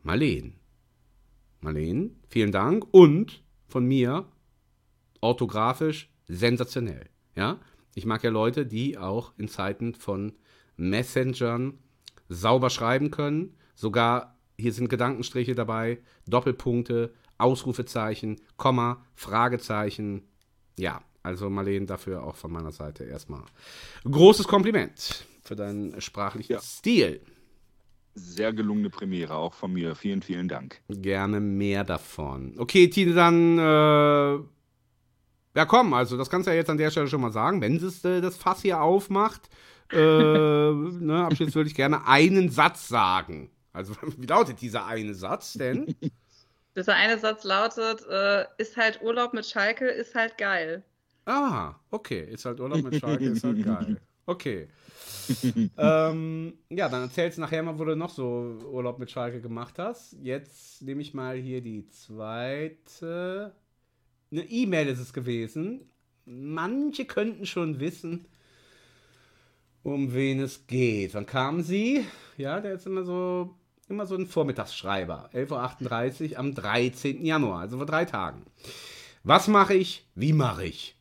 Marleen. 0.02 0.54
Marleen, 1.60 2.20
vielen 2.28 2.52
Dank 2.52 2.84
und 2.90 3.42
von 3.68 3.86
mir 3.86 4.26
orthografisch 5.20 6.10
sensationell. 6.26 7.08
Ja, 7.36 7.60
ich 7.94 8.06
mag 8.06 8.22
ja 8.22 8.30
Leute, 8.30 8.66
die 8.66 8.98
auch 8.98 9.32
in 9.38 9.48
Zeiten 9.48 9.94
von 9.94 10.32
Messengern 10.76 11.78
sauber 12.28 12.70
schreiben 12.70 13.10
können. 13.10 13.56
Sogar 13.74 14.38
hier 14.58 14.72
sind 14.72 14.88
Gedankenstriche 14.88 15.54
dabei, 15.54 15.98
Doppelpunkte, 16.26 17.12
Ausrufezeichen, 17.38 18.40
Komma, 18.56 19.04
Fragezeichen. 19.14 20.22
Ja, 20.78 21.02
also 21.22 21.50
Marlene, 21.50 21.86
dafür 21.86 22.22
auch 22.22 22.36
von 22.36 22.52
meiner 22.52 22.72
Seite 22.72 23.04
erstmal 23.04 23.42
großes 24.04 24.46
Kompliment 24.46 25.26
für 25.42 25.56
deinen 25.56 26.00
sprachlichen 26.00 26.52
ja. 26.52 26.60
Stil. 26.60 27.20
Sehr 28.14 28.52
gelungene 28.52 28.90
Premiere, 28.90 29.34
auch 29.34 29.54
von 29.54 29.72
mir. 29.72 29.96
Vielen, 29.96 30.22
vielen 30.22 30.46
Dank. 30.46 30.80
Gerne 30.88 31.40
mehr 31.40 31.82
davon. 31.82 32.54
Okay, 32.58 32.88
Tine, 32.88 33.14
dann. 33.14 33.58
Äh, 33.58 34.44
ja, 35.54 35.64
komm, 35.66 35.94
also 35.94 36.16
das 36.16 36.28
kannst 36.30 36.46
du 36.46 36.50
ja 36.50 36.56
jetzt 36.56 36.70
an 36.70 36.78
der 36.78 36.90
Stelle 36.90 37.06
schon 37.06 37.20
mal 37.20 37.32
sagen. 37.32 37.60
Wenn 37.60 37.76
es 37.76 38.04
äh, 38.04 38.20
das 38.20 38.36
Fass 38.36 38.62
hier 38.62 38.80
aufmacht, 38.80 39.48
äh, 39.92 39.96
ne, 39.98 41.24
abschließend 41.24 41.54
würde 41.54 41.70
ich 41.70 41.76
gerne 41.76 42.06
einen 42.06 42.50
Satz 42.50 42.88
sagen. 42.88 43.50
Also, 43.72 43.94
wie 44.18 44.26
lautet 44.26 44.60
dieser 44.60 44.86
eine 44.86 45.14
Satz 45.14 45.54
denn? 45.54 45.94
Dieser 46.76 46.96
eine 46.96 47.20
Satz 47.20 47.44
lautet: 47.44 48.04
äh, 48.10 48.46
Ist 48.58 48.76
halt 48.76 49.00
Urlaub 49.00 49.32
mit 49.32 49.46
Schalke, 49.46 49.86
ist 49.86 50.16
halt 50.16 50.36
geil. 50.36 50.82
Ah, 51.24 51.76
okay. 51.90 52.24
Ist 52.28 52.44
halt 52.46 52.58
Urlaub 52.58 52.82
mit 52.82 52.96
Schalke, 52.96 53.26
ist 53.26 53.44
halt 53.44 53.64
geil. 53.64 54.00
Okay. 54.26 54.68
ähm, 55.78 56.58
ja, 56.70 56.88
dann 56.88 57.02
erzählst 57.02 57.38
du 57.38 57.42
nachher 57.42 57.62
mal, 57.62 57.78
wo 57.78 57.84
du 57.84 57.94
noch 57.94 58.10
so 58.10 58.58
Urlaub 58.72 58.98
mit 58.98 59.08
Schalke 59.08 59.40
gemacht 59.40 59.78
hast. 59.78 60.16
Jetzt 60.20 60.82
nehme 60.82 61.00
ich 61.00 61.14
mal 61.14 61.36
hier 61.36 61.60
die 61.60 61.86
zweite. 61.90 63.54
Eine 64.34 64.50
E-Mail 64.50 64.88
ist 64.88 64.98
es 64.98 65.12
gewesen. 65.12 65.92
Manche 66.24 67.04
könnten 67.04 67.46
schon 67.46 67.78
wissen, 67.78 68.26
um 69.84 70.12
wen 70.12 70.40
es 70.40 70.66
geht. 70.66 71.14
Wann 71.14 71.24
kam 71.24 71.62
sie? 71.62 72.04
Ja, 72.36 72.58
der 72.58 72.72
ist 72.72 72.84
immer 72.84 73.04
so, 73.04 73.54
immer 73.88 74.06
so 74.06 74.16
ein 74.16 74.26
Vormittagsschreiber. 74.26 75.30
11.38 75.34 76.32
Uhr 76.32 76.38
am 76.40 76.52
13. 76.52 77.24
Januar, 77.24 77.60
also 77.60 77.76
vor 77.76 77.86
drei 77.86 78.06
Tagen. 78.06 78.42
Was 79.22 79.46
mache 79.46 79.74
ich? 79.74 80.04
Wie 80.16 80.32
mache 80.32 80.64
ich? 80.64 80.96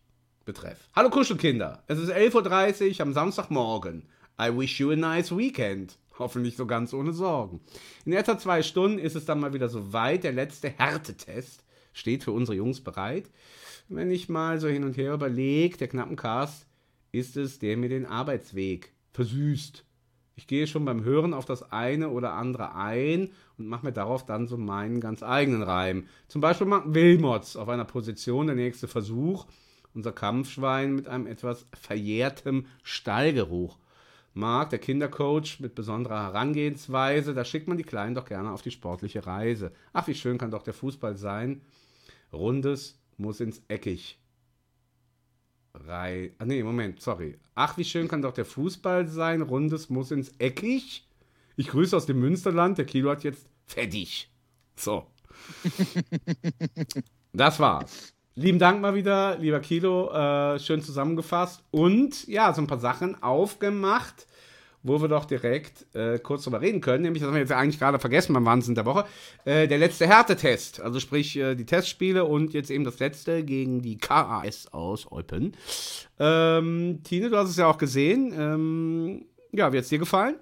Betreff. 0.46 0.88
Hallo 0.96 1.10
Kuschelkinder, 1.10 1.82
es 1.88 1.98
ist 1.98 2.12
11.30 2.12 2.93
Uhr 2.93 3.02
am 3.02 3.13
Samstagmorgen. 3.13 4.04
I 4.39 4.56
wish 4.56 4.80
you 4.80 4.91
a 4.91 4.96
nice 4.96 5.36
weekend. 5.36 5.98
Hoffentlich 6.19 6.56
so 6.56 6.67
ganz 6.67 6.93
ohne 6.93 7.13
Sorgen. 7.13 7.62
In 8.06 8.13
etwa 8.13 8.38
zwei 8.38 8.62
Stunden 8.62 9.00
ist 9.00 9.15
es 9.15 9.26
dann 9.26 9.39
mal 9.39 9.54
wieder 9.56 9.69
so 9.69 9.91
weit. 9.91 10.24
Der 10.24 10.34
letzte 10.34 10.69
Härtetest 10.69 11.62
steht 11.93 12.23
für 12.23 12.32
unsere 12.32 12.58
Jungs 12.58 12.82
bereit. 12.82 13.29
Wenn 13.89 14.12
ich 14.12 14.29
mal 14.29 14.60
so 14.60 14.67
hin 14.67 14.84
und 14.84 14.97
her 14.97 15.13
überlege, 15.13 15.77
der 15.77 15.88
knappen 15.88 16.15
Cast 16.15 16.67
ist 17.12 17.38
es, 17.38 17.60
der 17.60 17.77
mir 17.77 17.89
den 17.89 18.06
Arbeitsweg 18.06 18.91
versüßt. 19.12 19.86
Ich 20.36 20.47
gehe 20.47 20.65
schon 20.65 20.84
beim 20.84 21.03
Hören 21.03 21.34
auf 21.34 21.45
das 21.45 21.71
eine 21.71 22.10
oder 22.10 22.34
andere 22.34 22.75
ein 22.75 23.29
und 23.58 23.67
mache 23.67 23.86
mir 23.86 23.91
darauf 23.93 24.25
dann 24.25 24.47
so 24.47 24.58
meinen 24.58 24.99
ganz 24.99 25.21
eigenen 25.21 25.62
Reim. 25.62 26.08
Zum 26.27 26.41
Beispiel 26.41 26.67
Wilmots 26.67 27.56
auf 27.56 27.69
einer 27.69 27.86
Position, 27.86 28.47
der 28.47 28.56
nächste 28.56 28.88
Versuch 28.88 29.45
unser 29.93 30.12
Kampfschwein 30.12 30.95
mit 30.95 31.08
einem 31.08 31.27
etwas 31.27 31.65
verjährtem 31.79 32.65
Stallgeruch. 32.84 33.77
Marc, 34.34 34.71
der 34.71 34.79
Kindercoach 34.79 35.60
mit 35.60 35.75
besonderer 35.75 36.23
Herangehensweise, 36.23 37.36
da 37.36 37.45
schickt 37.45 37.67
man 37.67 37.77
die 37.77 37.84
Kleinen 37.84 38.15
doch 38.15 38.25
gerne 38.25 38.51
auf 38.51 38.63
die 38.63 38.71
sportliche 38.71 39.27
Reise. 39.27 39.71
Ach, 39.93 40.08
wie 40.08 40.15
schön 40.15 40.39
kann 40.39 40.49
doch 40.49 40.63
der 40.63 40.73
Fußball 40.73 41.15
sein. 41.17 41.62
Rundes 42.34 43.00
muss 43.17 43.39
ins 43.39 43.62
Eckig. 43.67 44.19
Rei. 45.76 46.34
Ah, 46.38 46.46
nee, 46.46 46.63
Moment, 46.63 47.02
sorry. 47.02 47.38
Ach, 47.56 47.78
wie 47.78 47.86
schön 47.86 48.08
kann 48.08 48.22
doch 48.22 48.34
der 48.34 48.46
Fußball 48.46 49.08
sein. 49.08 49.41
Rundes 49.41 49.89
muss 49.89 50.12
ins 50.12 50.30
Eckig. 50.39 51.08
Ich 51.56 51.67
grüße 51.67 51.96
aus 51.96 52.06
dem 52.06 52.19
Münsterland. 52.19 52.78
Der 52.78 52.86
Kilo 52.86 53.10
hat 53.10 53.24
jetzt 53.24 53.48
fertig. 53.65 54.30
So. 54.76 55.06
das 57.34 57.60
war's. 57.60 58.13
Lieben 58.36 58.58
Dank 58.58 58.82
mal 58.82 58.96
wieder, 58.96 59.38
lieber 59.38 59.60
Kilo. 59.60 60.12
Äh, 60.12 60.60
schön 60.60 60.82
zusammengefasst. 60.82 61.63
Und 61.69 62.28
ja, 62.28 62.52
so 62.54 62.62
ein 62.62 62.67
paar 62.67 62.80
Sachen 62.80 63.22
aufgemacht, 63.22 64.26
wo 64.84 65.02
wir 65.02 65.08
doch 65.08 65.26
direkt 65.26 65.86
äh, 65.96 66.19
kurz 66.19 66.43
drüber 66.43 66.62
reden 66.62 66.82
können. 66.82 67.04
Nämlich, 67.04 67.22
das 67.22 67.28
haben 67.28 67.36
wir 67.36 67.41
jetzt 67.41 67.52
eigentlich 67.52 67.80
gerade 67.80 68.00
vergessen 68.00 68.34
beim 68.34 68.46
Wahnsinn 68.46 68.76
der 68.76 68.86
Woche. 68.86 69.06
Äh, 69.46 69.67
der 69.67 69.78
letzte 69.78 70.08
Härtetest. 70.08 70.82
Also 70.82 71.00
sprich, 71.00 71.38
äh, 71.38 71.56
die 71.56 71.65
Testspiele 71.65 72.26
und 72.26 72.54
jetzt 72.54 72.69
eben 72.69 72.84
das 72.84 73.00
letzte 73.00 73.43
gegen 73.43 73.82
die 73.82 73.98
KAS 73.98 74.72
aus 74.74 75.12
Eupen. 75.12 75.56
Ähm, 76.19 77.00
Tine, 77.04 77.30
du 77.30 77.38
hast 77.38 77.50
es 77.50 77.58
ja 77.58 77.67
auch 77.67 77.78
gesehen. 77.78 78.34
Ähm, 78.38 79.26
ja, 79.52 79.72
wie 79.72 79.78
hat 79.78 79.84
es 79.84 79.89
dir 79.89 80.00
gefallen? 80.00 80.36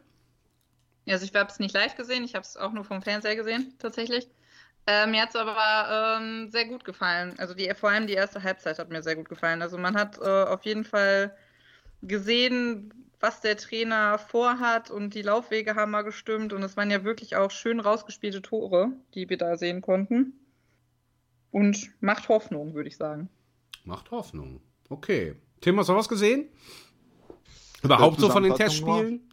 Also 1.07 1.25
ich 1.25 1.33
habe 1.35 1.49
es 1.49 1.59
nicht 1.59 1.73
live 1.73 1.95
gesehen, 1.95 2.23
ich 2.23 2.35
habe 2.35 2.43
es 2.43 2.57
auch 2.57 2.71
nur 2.71 2.83
vom 2.83 3.01
Fernseher 3.01 3.35
gesehen, 3.35 3.73
tatsächlich. 3.79 4.29
Äh, 4.87 5.07
mir 5.07 5.21
hat 5.21 5.29
es 5.29 5.35
aber 5.35 6.19
ähm, 6.19 6.49
sehr 6.49 6.65
gut 6.65 6.83
gefallen. 6.83 7.35
Also 7.37 7.53
die, 7.53 7.71
vor 7.75 7.89
allem 7.89 8.07
die 8.07 8.13
erste 8.13 8.41
Halbzeit 8.41 8.79
hat 8.79 8.89
mir 8.89 9.03
sehr 9.03 9.15
gut 9.15 9.29
gefallen. 9.29 9.61
Also 9.61 9.77
man 9.77 9.95
hat 9.95 10.17
äh, 10.17 10.43
auf 10.43 10.63
jeden 10.63 10.83
Fall 10.83 11.35
gesehen, 12.01 12.91
was 13.21 13.41
der 13.41 13.57
Trainer 13.57 14.17
vorhat 14.17 14.91
und 14.91 15.13
die 15.13 15.21
Laufwege 15.21 15.75
haben 15.75 15.91
mal 15.91 16.01
gestimmt 16.01 16.53
und 16.53 16.63
es 16.63 16.75
waren 16.75 16.91
ja 16.91 17.03
wirklich 17.03 17.35
auch 17.35 17.51
schön 17.51 17.79
rausgespielte 17.79 18.41
Tore, 18.41 18.91
die 19.13 19.29
wir 19.29 19.37
da 19.37 19.57
sehen 19.57 19.81
konnten. 19.81 20.33
Und 21.51 21.91
macht 22.01 22.29
Hoffnung, 22.29 22.73
würde 22.73 22.89
ich 22.89 22.97
sagen. 22.97 23.29
Macht 23.83 24.11
Hoffnung. 24.11 24.61
Okay. 24.89 25.35
Tim, 25.59 25.77
hast 25.77 25.89
du 25.89 25.95
was 25.95 26.09
gesehen? 26.09 26.49
Überhaupt 27.83 28.19
so 28.19 28.29
von 28.29 28.43
den 28.43 28.55
Testspielen? 28.55 29.29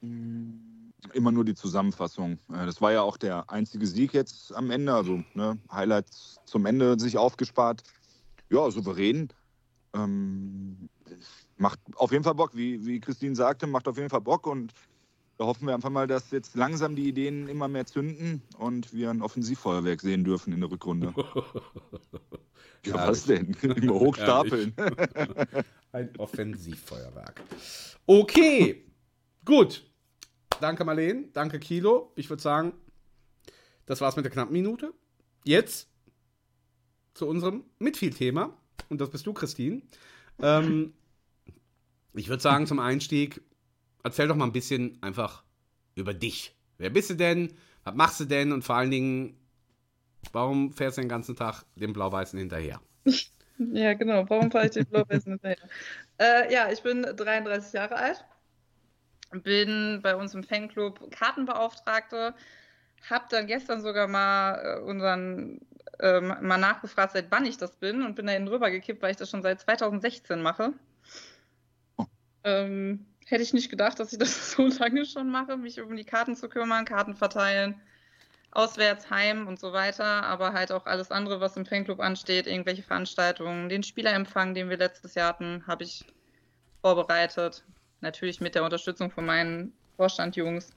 Hm, 0.00 0.92
immer 1.12 1.32
nur 1.32 1.44
die 1.44 1.54
Zusammenfassung. 1.54 2.38
Äh, 2.52 2.66
das 2.66 2.80
war 2.80 2.92
ja 2.92 3.02
auch 3.02 3.16
der 3.16 3.50
einzige 3.50 3.86
Sieg 3.86 4.12
jetzt 4.12 4.54
am 4.54 4.70
Ende. 4.70 4.92
Also 4.92 5.22
ne, 5.34 5.58
Highlights 5.72 6.40
zum 6.44 6.66
Ende 6.66 6.98
sich 6.98 7.16
aufgespart. 7.16 7.82
Ja, 8.50 8.70
souverän. 8.70 9.28
Ähm, 9.94 10.88
macht 11.56 11.80
auf 11.96 12.12
jeden 12.12 12.24
Fall 12.24 12.34
Bock, 12.34 12.54
wie, 12.54 12.84
wie 12.86 13.00
Christine 13.00 13.34
sagte, 13.34 13.66
macht 13.66 13.88
auf 13.88 13.96
jeden 13.96 14.10
Fall 14.10 14.20
Bock 14.20 14.46
und 14.46 14.72
da 15.36 15.46
hoffen 15.46 15.66
wir 15.66 15.74
einfach 15.74 15.90
mal, 15.90 16.06
dass 16.06 16.30
jetzt 16.30 16.54
langsam 16.54 16.94
die 16.94 17.08
Ideen 17.08 17.48
immer 17.48 17.66
mehr 17.66 17.86
zünden 17.86 18.42
und 18.56 18.92
wir 18.92 19.10
ein 19.10 19.20
Offensivfeuerwerk 19.20 20.00
sehen 20.00 20.22
dürfen 20.22 20.52
in 20.52 20.60
der 20.60 20.70
Rückrunde. 20.70 21.12
ja, 22.86 22.94
was 23.08 23.24
denn? 23.24 23.52
Immer 23.62 23.94
hochstapeln. 23.94 24.74
ein 25.92 26.16
Offensivfeuerwerk. 26.18 27.42
Okay, 28.06 28.84
gut. 29.44 29.90
Danke, 30.60 30.84
Marleen. 30.84 31.32
Danke, 31.32 31.58
Kilo. 31.58 32.12
Ich 32.14 32.30
würde 32.30 32.42
sagen, 32.42 32.72
das 33.86 34.00
war's 34.00 34.14
mit 34.14 34.24
der 34.24 34.32
knappen 34.32 34.52
Minute. 34.52 34.94
Jetzt 35.44 35.88
zu 37.14 37.26
unserem 37.26 37.64
Mitviel-Thema. 37.80 38.56
Und 38.88 39.00
das 39.00 39.10
bist 39.10 39.26
du, 39.26 39.32
Christine. 39.32 39.82
Ähm, 40.40 40.94
ich 42.14 42.28
würde 42.28 42.42
sagen, 42.42 42.66
zum 42.66 42.78
Einstieg, 42.78 43.40
erzähl 44.02 44.28
doch 44.28 44.36
mal 44.36 44.44
ein 44.46 44.52
bisschen 44.52 44.98
einfach 45.02 45.42
über 45.94 46.14
dich. 46.14 46.54
Wer 46.78 46.90
bist 46.90 47.10
du 47.10 47.14
denn? 47.14 47.52
Was 47.84 47.94
machst 47.94 48.20
du 48.20 48.24
denn? 48.24 48.52
Und 48.52 48.62
vor 48.62 48.76
allen 48.76 48.90
Dingen, 48.90 49.36
warum 50.32 50.72
fährst 50.72 50.98
du 50.98 51.02
den 51.02 51.08
ganzen 51.08 51.36
Tag 51.36 51.64
dem 51.76 51.92
Blau-Weißen 51.92 52.38
hinterher? 52.38 52.80
Ja, 53.56 53.94
genau. 53.94 54.28
Warum 54.28 54.50
fahre 54.50 54.66
ich 54.66 54.72
dem 54.72 54.84
Blau-Weißen 54.86 55.30
hinterher? 55.30 55.68
Äh, 56.18 56.52
ja, 56.52 56.72
ich 56.72 56.82
bin 56.82 57.02
33 57.02 57.72
Jahre 57.72 57.94
alt, 57.94 58.24
bin 59.30 60.00
bei 60.02 60.16
uns 60.16 60.34
im 60.34 60.42
Fanclub 60.42 61.08
Kartenbeauftragte, 61.12 62.34
habe 63.08 63.24
dann 63.30 63.46
gestern 63.46 63.80
sogar 63.80 64.08
mal 64.08 64.54
äh, 64.56 64.80
unseren 64.80 65.60
äh, 66.00 66.20
mal 66.20 66.58
nachgefragt, 66.58 67.12
seit 67.12 67.30
wann 67.30 67.46
ich 67.46 67.56
das 67.56 67.76
bin 67.76 68.02
und 68.02 68.16
bin 68.16 68.26
da 68.26 68.32
hinten 68.32 68.48
rüber 68.48 68.72
gekippt, 68.72 69.02
weil 69.02 69.12
ich 69.12 69.16
das 69.16 69.30
schon 69.30 69.42
seit 69.42 69.60
2016 69.60 70.42
mache. 70.42 70.72
Ähm, 72.44 73.06
hätte 73.26 73.42
ich 73.42 73.54
nicht 73.54 73.70
gedacht, 73.70 73.98
dass 73.98 74.12
ich 74.12 74.18
das 74.18 74.50
so 74.52 74.66
lange 74.66 75.04
schon 75.06 75.30
mache, 75.30 75.56
mich 75.56 75.80
um 75.80 75.96
die 75.96 76.04
Karten 76.04 76.36
zu 76.36 76.48
kümmern, 76.48 76.84
Karten 76.84 77.14
verteilen, 77.14 77.80
auswärts, 78.50 79.10
heim 79.10 79.48
und 79.48 79.58
so 79.58 79.72
weiter, 79.72 80.24
aber 80.24 80.52
halt 80.52 80.70
auch 80.70 80.86
alles 80.86 81.10
andere, 81.10 81.40
was 81.40 81.56
im 81.56 81.66
Fanclub 81.66 82.00
ansteht, 82.00 82.46
irgendwelche 82.46 82.82
Veranstaltungen, 82.82 83.68
den 83.68 83.82
Spielerempfang, 83.82 84.54
den 84.54 84.70
wir 84.70 84.76
letztes 84.76 85.14
Jahr 85.14 85.30
hatten, 85.30 85.66
habe 85.66 85.84
ich 85.84 86.04
vorbereitet. 86.80 87.64
Natürlich 88.00 88.40
mit 88.40 88.54
der 88.54 88.64
Unterstützung 88.64 89.10
von 89.10 89.24
meinen 89.24 89.72
Vorstandjungs. 89.96 90.70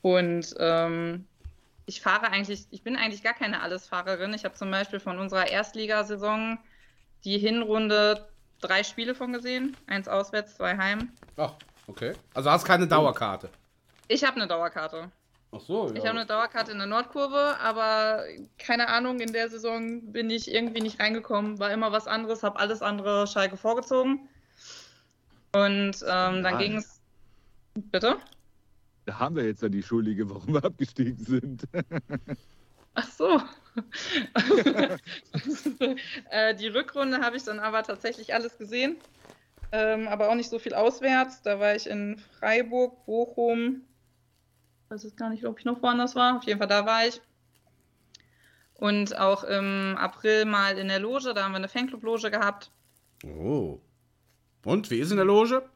Und 0.00 0.54
ähm, 0.58 1.26
ich 1.86 2.00
fahre 2.00 2.30
eigentlich, 2.30 2.66
ich 2.70 2.82
bin 2.82 2.96
eigentlich 2.96 3.24
gar 3.24 3.34
keine 3.34 3.60
Allesfahrerin. 3.60 4.34
Ich 4.34 4.44
habe 4.44 4.54
zum 4.54 4.70
Beispiel 4.70 5.00
von 5.00 5.18
unserer 5.18 5.48
Erstligasaison 5.48 6.58
die 7.24 7.38
Hinrunde 7.38 8.28
drei 8.60 8.82
Spiele 8.82 9.14
von 9.14 9.32
gesehen. 9.32 9.76
Eins 9.86 10.08
auswärts, 10.08 10.56
zwei 10.56 10.76
heim. 10.76 11.10
Ach, 11.36 11.54
okay. 11.86 12.12
Also 12.34 12.50
hast 12.50 12.64
keine 12.64 12.86
Dauerkarte? 12.86 13.48
Ich 14.08 14.24
habe 14.24 14.36
eine 14.36 14.46
Dauerkarte. 14.46 15.10
Ach 15.52 15.60
so, 15.60 15.88
ja. 15.88 15.94
Ich 15.94 16.00
habe 16.00 16.18
eine 16.18 16.26
Dauerkarte 16.26 16.72
in 16.72 16.78
der 16.78 16.86
Nordkurve, 16.86 17.56
aber 17.60 18.24
keine 18.58 18.88
Ahnung, 18.88 19.20
in 19.20 19.32
der 19.32 19.48
Saison 19.48 20.12
bin 20.12 20.28
ich 20.28 20.52
irgendwie 20.52 20.80
nicht 20.80 21.00
reingekommen. 21.00 21.58
War 21.58 21.70
immer 21.70 21.92
was 21.92 22.06
anderes, 22.06 22.42
habe 22.42 22.58
alles 22.58 22.82
andere 22.82 23.26
Schalke 23.26 23.56
vorgezogen. 23.56 24.28
Und 25.52 25.96
ähm, 26.06 26.42
dann 26.42 26.58
ging 26.58 26.76
es. 26.76 27.00
Bitte? 27.74 28.16
Da 29.04 29.18
haben 29.18 29.36
wir 29.36 29.44
jetzt 29.44 29.62
ja 29.62 29.68
die 29.68 29.82
Schuldige, 29.82 30.28
warum 30.28 30.54
wir 30.54 30.64
abgestiegen 30.64 31.24
sind. 31.24 31.64
Ach 32.94 33.08
so. 33.08 33.40
äh, 36.30 36.54
die 36.54 36.68
Rückrunde 36.68 37.20
habe 37.20 37.36
ich 37.36 37.44
dann 37.44 37.58
aber 37.58 37.82
tatsächlich 37.82 38.34
alles 38.34 38.58
gesehen, 38.58 38.96
ähm, 39.72 40.08
aber 40.08 40.30
auch 40.30 40.34
nicht 40.34 40.50
so 40.50 40.58
viel 40.58 40.74
auswärts. 40.74 41.42
Da 41.42 41.60
war 41.60 41.74
ich 41.74 41.88
in 41.88 42.18
Freiburg, 42.38 43.04
Bochum. 43.06 43.82
Ich 44.84 44.90
weiß 44.90 45.04
jetzt 45.04 45.16
gar 45.16 45.30
nicht, 45.30 45.44
ob 45.44 45.58
ich 45.58 45.64
noch 45.64 45.82
woanders 45.82 46.14
war. 46.14 46.36
Auf 46.36 46.44
jeden 46.44 46.58
Fall 46.58 46.68
da 46.68 46.86
war 46.86 47.06
ich. 47.06 47.20
Und 48.74 49.16
auch 49.18 49.44
im 49.44 49.96
April 49.98 50.44
mal 50.44 50.78
in 50.78 50.88
der 50.88 51.00
Loge. 51.00 51.32
Da 51.34 51.44
haben 51.44 51.52
wir 51.52 51.56
eine 51.56 51.68
Fanclub-Loge 51.68 52.30
gehabt. 52.30 52.70
Oh. 53.24 53.80
Und 54.64 54.90
wie 54.90 54.98
ist 54.98 55.10
in 55.10 55.16
der 55.16 55.24
Loge? 55.24 55.68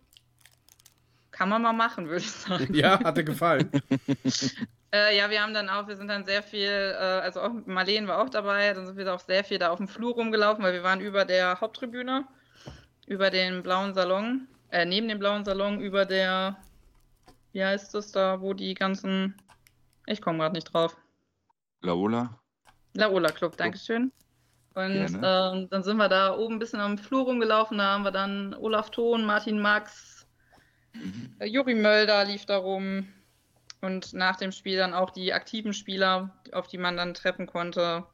Kann 1.31 1.49
man 1.49 1.63
mal 1.63 1.73
machen, 1.73 2.07
würde 2.07 2.21
ich 2.21 2.31
sagen. 2.31 2.75
Ja, 2.75 3.03
hat 3.03 3.17
dir 3.17 3.25
gefallen. 3.25 3.71
Äh, 4.93 5.17
ja, 5.17 5.31
wir 5.31 5.41
haben 5.41 5.55
dann 5.55 5.69
auch, 5.69 5.87
wir 5.87 5.97
sind 5.97 6.09
dann 6.09 6.25
sehr 6.25 6.43
viel, 6.43 6.69
äh, 6.69 7.21
also 7.23 7.41
auch 7.41 7.53
Marleen 7.67 8.09
war 8.09 8.21
auch 8.21 8.29
dabei, 8.29 8.73
dann 8.75 8.87
sind 8.87 8.97
wir 8.97 9.15
auch 9.15 9.21
sehr 9.21 9.45
viel 9.45 9.59
da 9.59 9.71
auf 9.71 9.79
dem 9.79 9.87
Flur 9.87 10.15
rumgelaufen, 10.15 10.65
weil 10.65 10.73
wir 10.73 10.83
waren 10.83 11.01
über 11.01 11.25
der 11.25 11.61
Haupttribüne, 11.61 12.27
über 13.07 13.31
den 13.31 13.63
blauen 13.63 13.95
Salon, 13.95 14.49
äh, 14.71 14.85
neben 14.85 15.09
dem 15.09 15.21
blauen 15.21 15.45
Salon, 15.45 15.81
über 15.81 16.05
der, 16.07 16.57
wie 17.53 17.65
heißt 17.65 17.95
das 17.95 18.11
da, 18.11 18.41
wo 18.41 18.53
die 18.53 18.75
ganzen, 18.75 19.37
ich 20.07 20.21
komme 20.21 20.39
gerade 20.39 20.55
nicht 20.55 20.73
drauf. 20.73 20.97
Laola? 21.83 22.41
Laola 22.95 23.31
Club, 23.31 23.57
Dankeschön. 23.57 24.11
Und 24.75 25.21
ähm, 25.23 25.69
dann 25.69 25.83
sind 25.83 25.99
wir 25.99 26.09
da 26.09 26.37
oben 26.37 26.55
ein 26.55 26.59
bisschen 26.59 26.81
am 26.81 26.99
Flur 26.99 27.25
rumgelaufen, 27.25 27.79
da 27.79 27.93
haben 27.93 28.05
wir 28.05 28.13
dann 28.13 28.55
Olaf 28.55 28.91
Thon, 28.91 29.25
Martin 29.25 29.61
Max, 29.61 30.27
mhm. 30.95 31.37
äh, 31.39 31.47
Juri 31.47 31.77
Mölder 31.77 32.25
lief 32.25 32.45
da 32.47 32.57
rum, 32.57 33.07
und 33.81 34.13
nach 34.13 34.37
dem 34.37 34.53
Spiel 34.53 34.77
dann 34.77 34.95
auch 34.95 35.11
die 35.11 35.33
aktiven 35.33 35.73
Spieler, 35.73 36.35
auf 36.53 36.67
die 36.67 36.79
man 36.79 36.97
dann 36.97 37.15
treffen 37.15 37.47
konnte, 37.47 38.07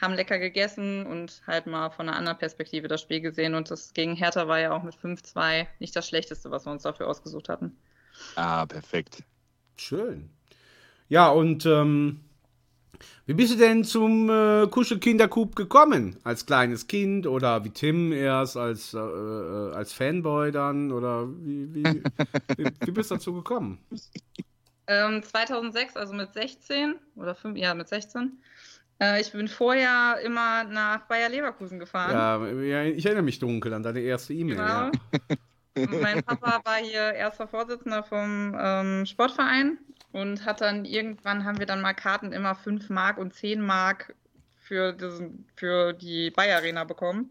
haben 0.00 0.14
lecker 0.14 0.38
gegessen 0.38 1.06
und 1.06 1.42
halt 1.46 1.66
mal 1.66 1.90
von 1.90 2.08
einer 2.08 2.16
anderen 2.16 2.38
Perspektive 2.38 2.88
das 2.88 3.02
Spiel 3.02 3.20
gesehen. 3.20 3.54
Und 3.54 3.70
das 3.70 3.92
gegen 3.92 4.14
Hertha 4.14 4.46
war 4.46 4.60
ja 4.60 4.72
auch 4.72 4.82
mit 4.82 4.94
5-2 4.94 5.66
nicht 5.80 5.94
das 5.94 6.08
Schlechteste, 6.08 6.50
was 6.50 6.66
wir 6.66 6.72
uns 6.72 6.84
dafür 6.84 7.08
ausgesucht 7.08 7.48
hatten. 7.48 7.76
Ah, 8.36 8.64
perfekt. 8.66 9.24
Schön. 9.76 10.30
Ja, 11.08 11.30
und 11.30 11.66
ähm, 11.66 12.20
wie 13.26 13.34
bist 13.34 13.52
du 13.52 13.58
denn 13.58 13.84
zum 13.84 14.30
äh, 14.30 14.66
Kuschelkinderkub 14.68 15.56
gekommen? 15.56 16.16
Als 16.22 16.46
kleines 16.46 16.86
Kind 16.86 17.26
oder 17.26 17.64
wie 17.64 17.70
Tim 17.70 18.12
erst 18.12 18.56
als, 18.56 18.94
äh, 18.94 18.98
äh 18.98 19.72
als 19.72 19.92
Fanboy 19.92 20.52
dann? 20.52 20.92
Oder 20.92 21.28
wie, 21.28 21.74
wie, 21.74 21.84
wie, 22.56 22.70
wie 22.84 22.90
bist 22.90 23.10
du 23.10 23.16
dazu 23.16 23.34
gekommen? 23.34 23.78
Ähm, 24.88 25.22
2006, 25.22 25.96
also 25.96 26.14
mit 26.14 26.32
16 26.32 26.94
oder 27.16 27.34
5, 27.34 27.58
ja, 27.58 27.74
mit 27.74 27.88
16. 27.88 28.38
Äh, 29.00 29.20
ich 29.20 29.32
bin 29.32 29.46
vorher 29.46 30.18
immer 30.24 30.64
nach 30.64 31.06
Bayer 31.06 31.28
Leverkusen 31.28 31.78
gefahren. 31.78 32.64
Ja, 32.64 32.82
ich 32.84 33.04
erinnere 33.04 33.22
mich 33.22 33.38
dunkel 33.38 33.74
an 33.74 33.82
deine 33.82 34.00
erste 34.00 34.32
E-Mail. 34.32 34.56
Genau. 34.56 34.66
Ja. 34.66 34.90
mein 36.00 36.22
Papa 36.24 36.60
war 36.64 36.76
hier 36.76 37.12
erster 37.12 37.46
Vorsitzender 37.46 38.02
vom 38.02 38.56
ähm, 38.58 39.06
Sportverein 39.06 39.78
und 40.12 40.44
hat 40.44 40.60
dann 40.60 40.84
irgendwann 40.84 41.44
haben 41.44 41.58
wir 41.58 41.66
dann 41.66 41.80
mal 41.80 41.92
Karten 41.94 42.32
immer 42.32 42.54
5 42.54 42.88
Mark 42.88 43.18
und 43.18 43.34
10 43.34 43.60
Mark 43.60 44.14
für, 44.56 44.92
diesen, 44.92 45.46
für 45.54 45.92
die 45.92 46.30
Bayer 46.30 46.56
Arena 46.56 46.84
bekommen 46.84 47.30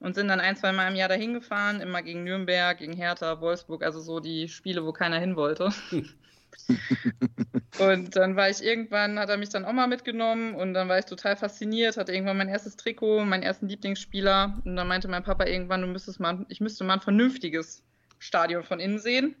und 0.00 0.14
sind 0.14 0.28
dann 0.28 0.40
ein, 0.40 0.56
zwei 0.56 0.72
Mal 0.72 0.88
im 0.88 0.96
Jahr 0.96 1.08
dahin 1.08 1.34
gefahren, 1.34 1.80
immer 1.80 2.02
gegen 2.02 2.24
Nürnberg, 2.24 2.78
gegen 2.78 2.92
Hertha, 2.92 3.40
Wolfsburg, 3.40 3.82
also 3.82 4.00
so 4.00 4.20
die 4.20 4.48
Spiele, 4.48 4.84
wo 4.84 4.92
keiner 4.92 5.18
hin 5.18 5.36
wollte. 5.36 5.70
und 7.78 8.16
dann 8.16 8.36
war 8.36 8.50
ich 8.50 8.62
irgendwann, 8.62 9.18
hat 9.18 9.28
er 9.28 9.36
mich 9.36 9.48
dann 9.48 9.64
auch 9.64 9.72
mal 9.72 9.86
mitgenommen 9.86 10.54
und 10.54 10.74
dann 10.74 10.88
war 10.88 10.98
ich 10.98 11.04
total 11.04 11.36
fasziniert, 11.36 11.96
hatte 11.96 12.12
irgendwann 12.12 12.36
mein 12.36 12.48
erstes 12.48 12.76
Trikot, 12.76 13.24
meinen 13.24 13.42
ersten 13.42 13.68
Lieblingsspieler 13.68 14.60
und 14.64 14.76
dann 14.76 14.88
meinte 14.88 15.08
mein 15.08 15.24
Papa 15.24 15.46
irgendwann, 15.46 15.82
du 15.82 15.86
müsstest 15.86 16.20
mal, 16.20 16.44
ich 16.48 16.60
müsste 16.60 16.84
mal 16.84 16.94
ein 16.94 17.00
vernünftiges 17.00 17.82
Stadion 18.18 18.64
von 18.64 18.80
innen 18.80 18.98
sehen. 18.98 19.36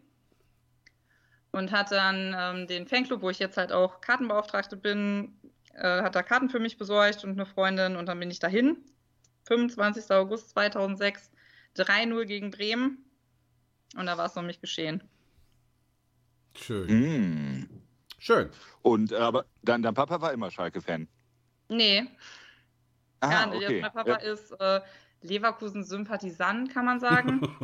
Und 1.50 1.72
hat 1.72 1.90
dann 1.90 2.36
ähm, 2.38 2.66
den 2.66 2.86
Fanclub, 2.86 3.22
wo 3.22 3.30
ich 3.30 3.38
jetzt 3.38 3.56
halt 3.56 3.72
auch 3.72 4.02
Kartenbeauftragte 4.02 4.76
bin, 4.76 5.32
äh, 5.74 6.02
hat 6.02 6.14
da 6.14 6.22
Karten 6.22 6.50
für 6.50 6.60
mich 6.60 6.76
besorgt 6.76 7.24
und 7.24 7.32
eine 7.32 7.46
Freundin 7.46 7.96
und 7.96 8.06
dann 8.06 8.20
bin 8.20 8.30
ich 8.30 8.38
dahin. 8.38 8.76
25. 9.44 10.10
August 10.10 10.50
2006, 10.50 11.30
3-0 11.76 12.24
gegen 12.26 12.50
Bremen 12.50 12.98
und 13.96 14.06
da 14.06 14.18
war 14.18 14.26
es 14.26 14.34
noch 14.34 14.42
nicht 14.42 14.60
geschehen. 14.60 15.02
Schön. 16.56 17.60
Mm. 17.60 17.68
Schön. 18.18 18.50
Und 18.82 19.12
äh, 19.12 19.16
aber 19.16 19.44
dein, 19.62 19.82
dein 19.82 19.94
Papa 19.94 20.20
war 20.20 20.32
immer 20.32 20.50
Schalke-Fan. 20.50 21.08
Nee. 21.68 22.04
Ah, 23.20 23.30
Gar 23.30 23.46
nicht. 23.48 23.64
okay. 23.64 23.80
Mein 23.80 23.92
Papa 23.92 24.10
Ja. 24.10 24.16
ist 24.16 24.52
äh, 24.60 24.80
Leverkusen-Sympathisant, 25.22 26.72
kann 26.72 26.84
man 26.84 27.00
sagen. 27.00 27.40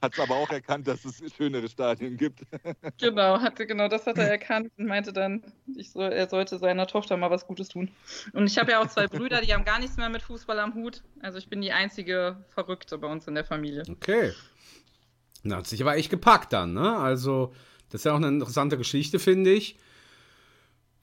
Hat 0.00 0.12
es 0.12 0.20
aber 0.20 0.36
auch 0.36 0.50
erkannt, 0.50 0.86
dass 0.86 1.04
es 1.04 1.20
schönere 1.34 1.68
Stadien 1.68 2.16
gibt. 2.16 2.42
genau, 3.00 3.40
hatte, 3.40 3.66
genau 3.66 3.88
das 3.88 4.06
hat 4.06 4.16
er 4.16 4.30
erkannt 4.30 4.70
und 4.78 4.86
meinte 4.86 5.12
dann, 5.12 5.42
ich 5.74 5.90
soll, 5.90 6.12
er 6.12 6.28
sollte 6.28 6.56
seiner 6.58 6.86
Tochter 6.86 7.16
mal 7.16 7.30
was 7.32 7.48
Gutes 7.48 7.68
tun. 7.68 7.90
Und 8.32 8.46
ich 8.46 8.58
habe 8.58 8.70
ja 8.70 8.80
auch 8.80 8.86
zwei 8.86 9.06
Brüder, 9.08 9.40
die 9.40 9.52
haben 9.52 9.64
gar 9.64 9.80
nichts 9.80 9.96
mehr 9.96 10.08
mit 10.08 10.22
Fußball 10.22 10.60
am 10.60 10.74
Hut. 10.74 11.02
Also 11.20 11.38
ich 11.38 11.48
bin 11.48 11.60
die 11.60 11.72
einzige 11.72 12.44
Verrückte 12.50 12.96
bei 12.96 13.08
uns 13.08 13.26
in 13.26 13.34
der 13.34 13.44
Familie. 13.44 13.82
Okay. 13.90 14.32
Na, 15.42 15.56
hat 15.56 15.66
sich 15.66 15.80
aber 15.80 15.96
echt 15.96 16.10
gepackt 16.10 16.52
dann, 16.52 16.74
ne? 16.74 16.96
Also, 16.96 17.52
das 17.90 18.00
ist 18.00 18.04
ja 18.04 18.12
auch 18.12 18.16
eine 18.16 18.28
interessante 18.28 18.76
Geschichte, 18.76 19.18
finde 19.18 19.52
ich. 19.52 19.76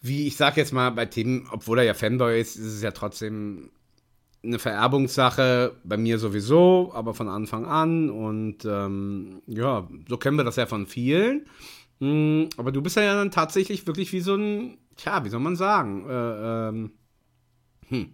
Wie 0.01 0.27
ich 0.27 0.37
sag 0.37 0.57
jetzt 0.57 0.73
mal, 0.73 0.91
bei 0.91 1.05
Tim, 1.05 1.47
obwohl 1.51 1.79
er 1.79 1.85
ja 1.85 1.93
Fanboy 1.93 2.39
ist, 2.39 2.57
ist 2.57 2.73
es 2.73 2.81
ja 2.81 2.91
trotzdem 2.91 3.71
eine 4.43 4.59
Vererbungssache, 4.59 5.75
bei 5.83 5.97
mir 5.97 6.19
sowieso, 6.19 6.91
aber 6.93 7.13
von 7.13 7.27
Anfang 7.27 7.65
an. 7.65 8.09
Und 8.09 8.65
ähm, 8.65 9.41
ja, 9.47 9.87
so 10.07 10.17
kennen 10.17 10.37
wir 10.37 10.43
das 10.43 10.57
ja 10.57 10.67
von 10.67 10.85
vielen. 10.85 11.47
Mm, 11.99 12.45
aber 12.57 12.71
du 12.71 12.81
bist 12.81 12.97
ja 12.97 13.15
dann 13.15 13.31
tatsächlich 13.31 13.87
wirklich 13.87 14.11
wie 14.13 14.21
so 14.21 14.35
ein, 14.35 14.77
tja, 14.95 15.23
wie 15.25 15.29
soll 15.29 15.39
man 15.39 15.55
sagen? 15.55 16.05
Äh, 16.07 16.69
ähm, 16.69 16.91
hm. 17.89 18.13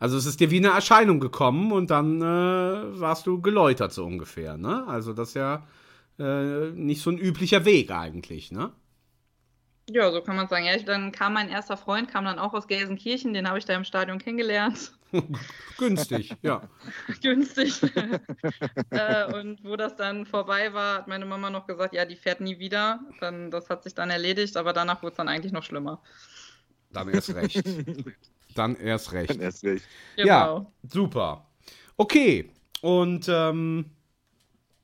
Also 0.00 0.16
es 0.16 0.24
ist 0.24 0.40
dir 0.40 0.50
wie 0.50 0.56
eine 0.56 0.68
Erscheinung 0.68 1.20
gekommen 1.20 1.72
und 1.72 1.90
dann 1.90 2.22
äh, 2.22 2.24
warst 3.00 3.26
du 3.26 3.40
geläutert 3.42 3.92
so 3.92 4.06
ungefähr, 4.06 4.56
ne? 4.56 4.86
Also 4.88 5.12
das 5.12 5.28
ist 5.28 5.34
ja 5.34 5.66
äh, 6.18 6.70
nicht 6.70 7.02
so 7.02 7.10
ein 7.10 7.18
üblicher 7.18 7.66
Weg 7.66 7.90
eigentlich, 7.90 8.50
ne? 8.50 8.72
Ja, 9.90 10.10
so 10.10 10.22
kann 10.22 10.36
man 10.36 10.48
sagen. 10.48 10.64
Ja, 10.64 10.74
ich, 10.74 10.86
dann 10.86 11.12
kam 11.12 11.34
mein 11.34 11.50
erster 11.50 11.76
Freund, 11.76 12.10
kam 12.10 12.24
dann 12.24 12.38
auch 12.38 12.54
aus 12.54 12.66
Gelsenkirchen, 12.66 13.34
den 13.34 13.46
habe 13.46 13.58
ich 13.58 13.66
da 13.66 13.74
im 13.74 13.84
Stadion 13.84 14.18
kennengelernt. 14.18 14.92
Günstig, 15.78 16.34
ja. 16.40 16.62
Günstig. 17.22 17.82
äh, 18.90 19.34
und 19.34 19.62
wo 19.64 19.76
das 19.76 19.96
dann 19.96 20.24
vorbei 20.24 20.72
war, 20.72 20.98
hat 20.98 21.08
meine 21.08 21.26
Mama 21.26 21.50
noch 21.50 21.66
gesagt, 21.66 21.92
ja, 21.92 22.06
die 22.06 22.16
fährt 22.16 22.40
nie 22.40 22.58
wieder. 22.58 23.00
Dann, 23.20 23.50
das 23.50 23.68
hat 23.68 23.82
sich 23.82 23.94
dann 23.94 24.08
erledigt, 24.08 24.56
aber 24.56 24.72
danach 24.72 25.02
wurde 25.02 25.10
es 25.10 25.16
dann 25.18 25.28
eigentlich 25.28 25.52
noch 25.52 25.64
schlimmer. 25.64 26.00
Dann 26.90 27.08
erst 27.10 27.34
recht. 27.34 27.62
Dann 28.54 28.76
erst 28.76 29.12
recht. 29.12 29.30
Dann 29.30 29.40
erst 29.40 29.64
recht. 29.64 29.84
Genau. 30.16 30.26
Ja, 30.28 30.66
super. 30.88 31.46
Okay. 31.96 32.50
Und 32.82 33.28
ähm, 33.28 33.86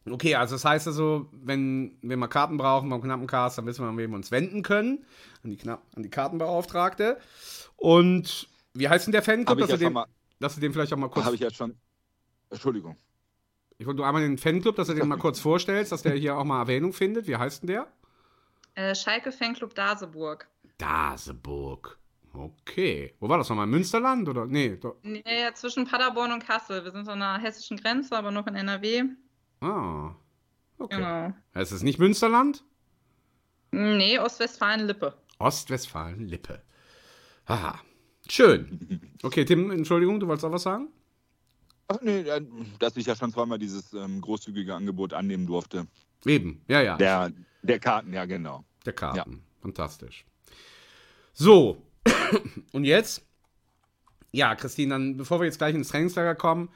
okay, 0.09 0.35
also 0.35 0.55
das 0.55 0.65
heißt 0.65 0.87
also, 0.87 1.29
wenn 1.33 1.97
wir 2.03 2.17
mal 2.17 2.27
Karten 2.29 2.57
brauchen 2.57 2.91
beim 2.91 3.01
Knappencast, 3.03 3.59
dann 3.59 3.67
wissen 3.67 3.85
wir, 3.85 3.89
an 3.89 3.97
wen 3.97 4.11
wir 4.11 4.17
uns 4.17 4.31
wenden 4.31 4.63
können. 4.63 5.05
An 5.43 5.51
die, 5.51 5.57
Knapp 5.57 5.83
an 5.95 6.03
die 6.03 6.11
Kartenbeauftragte. 6.11 7.19
Und 7.77 8.49
wie 8.75 8.89
heißt 8.89 9.07
denn 9.07 9.13
der 9.13 9.23
Fanclub, 9.23 9.49
Habe 9.49 9.61
dass, 9.63 9.71
ja 9.71 9.77
du 9.77 9.85
den, 9.85 9.93
mal- 9.93 10.07
dass 10.41 10.55
du 10.55 10.61
den 10.61 10.73
vielleicht 10.73 10.93
auch 10.93 10.99
mal 10.99 11.09
kurz. 11.09 11.25
hab 11.27 11.35
ich 11.35 11.41
ja 11.41 11.51
schon. 11.51 11.75
Entschuldigung. 12.51 12.97
Ich 13.79 13.87
wollte 13.87 13.99
nur 13.99 14.07
einmal 14.07 14.23
den 14.23 14.39
Fanclub, 14.39 14.77
dass 14.77 14.89
du 14.89 14.95
den 14.95 15.09
mal 15.09 15.19
kurz 15.19 15.39
vorstellst, 15.41 15.93
dass 15.93 16.03
der 16.03 16.15
hier 16.15 16.37
auch 16.39 16.45
mal 16.45 16.61
Erwähnung 16.61 16.93
findet. 16.93 17.27
Wie 17.27 17.37
heißt 17.37 17.63
denn 17.63 17.69
der? 17.69 17.87
Äh, 18.75 18.95
Schalke 18.95 19.33
Fanclub 19.33 19.75
Daseburg. 19.75 20.47
Daseburg. 20.79 21.99
Okay. 22.37 23.15
Wo 23.21 23.29
war 23.29 23.39
das 23.39 23.49
nochmal? 23.49 23.67
Münsterland 23.67 24.29
oder? 24.29 24.47
Nee. 24.47 24.77
Do 24.77 24.97
Nee, 25.03 25.23
ja, 25.27 25.55
zwischen 25.55 25.87
Paderborn 25.87 26.33
und 26.33 26.47
Kassel. 26.47 26.85
Wir 26.85 26.91
sind 26.91 27.09
an 27.09 27.21
der 27.21 27.39
hessischen 27.39 27.77
Grenze, 27.77 28.17
aber 28.17 28.31
noch 28.31 28.47
in 28.47 28.55
NRW. 28.55 29.05
ah. 29.61 30.15
Okay. 30.79 30.97
Genau. 30.97 31.33
Es 31.55 31.73
ist 31.73 31.83
nicht 31.83 31.99
Münsterland? 31.99 32.63
Nee, 33.71 34.19
Ostwestfalen-Lippe. 34.19 35.15
Ostwestfalen-Lippe. 35.39 36.61
Haha. 37.49 37.81
Schön. 38.29 39.01
Okay, 39.23 39.47
Tim, 39.47 39.71
Entschuldigung, 39.71 40.21
du 40.21 40.27
wolltest 40.27 40.45
auch 40.45 40.53
was 40.53 40.65
sagen? 40.65 40.89
Ach 41.89 41.99
nee, 42.03 42.21
äh, 42.21 42.43
dass 42.79 42.97
ich 42.97 43.07
ja 43.07 43.15
schon 43.15 43.33
zweimal 43.33 43.59
dieses 43.59 43.93
ähm, 43.95 44.21
großzügige 44.21 44.75
Angebot 44.75 45.13
annehmen 45.15 45.47
durfte. 45.47 45.87
Eben, 46.25 46.63
ja, 46.69 46.83
ja. 46.83 46.97
Der, 46.97 47.33
der 47.63 47.79
Karten, 47.79 48.13
ja 48.13 48.25
genau. 48.25 48.65
Der 48.85 48.93
Karten. 48.93 49.43
Fantastisch. 49.63 50.27
So, 51.33 51.83
und 52.73 52.85
jetzt? 52.85 53.25
Ja, 54.33 54.55
Christine, 54.55 54.95
dann, 54.95 55.17
bevor 55.17 55.41
wir 55.41 55.47
jetzt 55.47 55.59
gleich 55.59 55.75
ins 55.75 55.89
Trainingslager 55.89 56.35
kommen, 56.35 56.69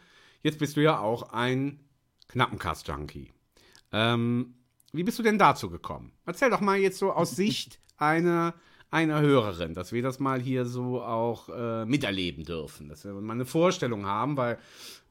jetzt 0.43 0.59
bist 0.59 0.77
du 0.77 0.83
ja 0.83 0.99
auch 0.99 1.33
ein 1.33 1.81
Knappencast-Junkie. 2.29 3.31
Ähm, 3.93 4.55
wie 4.93 5.05
bist 5.05 5.19
du 5.19 5.23
denn 5.23 5.39
dazu 5.39 5.71
gekommen? 5.71 6.13
Erzähl 6.27 6.51
doch 6.51 6.61
mal 6.61 6.79
jetzt 6.79 6.99
so 6.99 7.13
aus 7.13 7.33
Sicht 7.33 7.81
einer, 7.97 8.55
einer 8.91 9.21
Hörerin, 9.21 9.75
dass 9.75 9.93
wir 9.93 10.03
das 10.03 10.19
mal 10.19 10.41
hier 10.41 10.65
so 10.65 11.03
auch 11.03 11.49
äh, 11.49 11.85
miterleben 11.85 12.45
dürfen, 12.45 12.89
dass 12.89 13.05
wir 13.05 13.13
mal 13.13 13.35
eine 13.35 13.47
Vorstellung 13.47 14.07
haben, 14.07 14.37
weil 14.37 14.59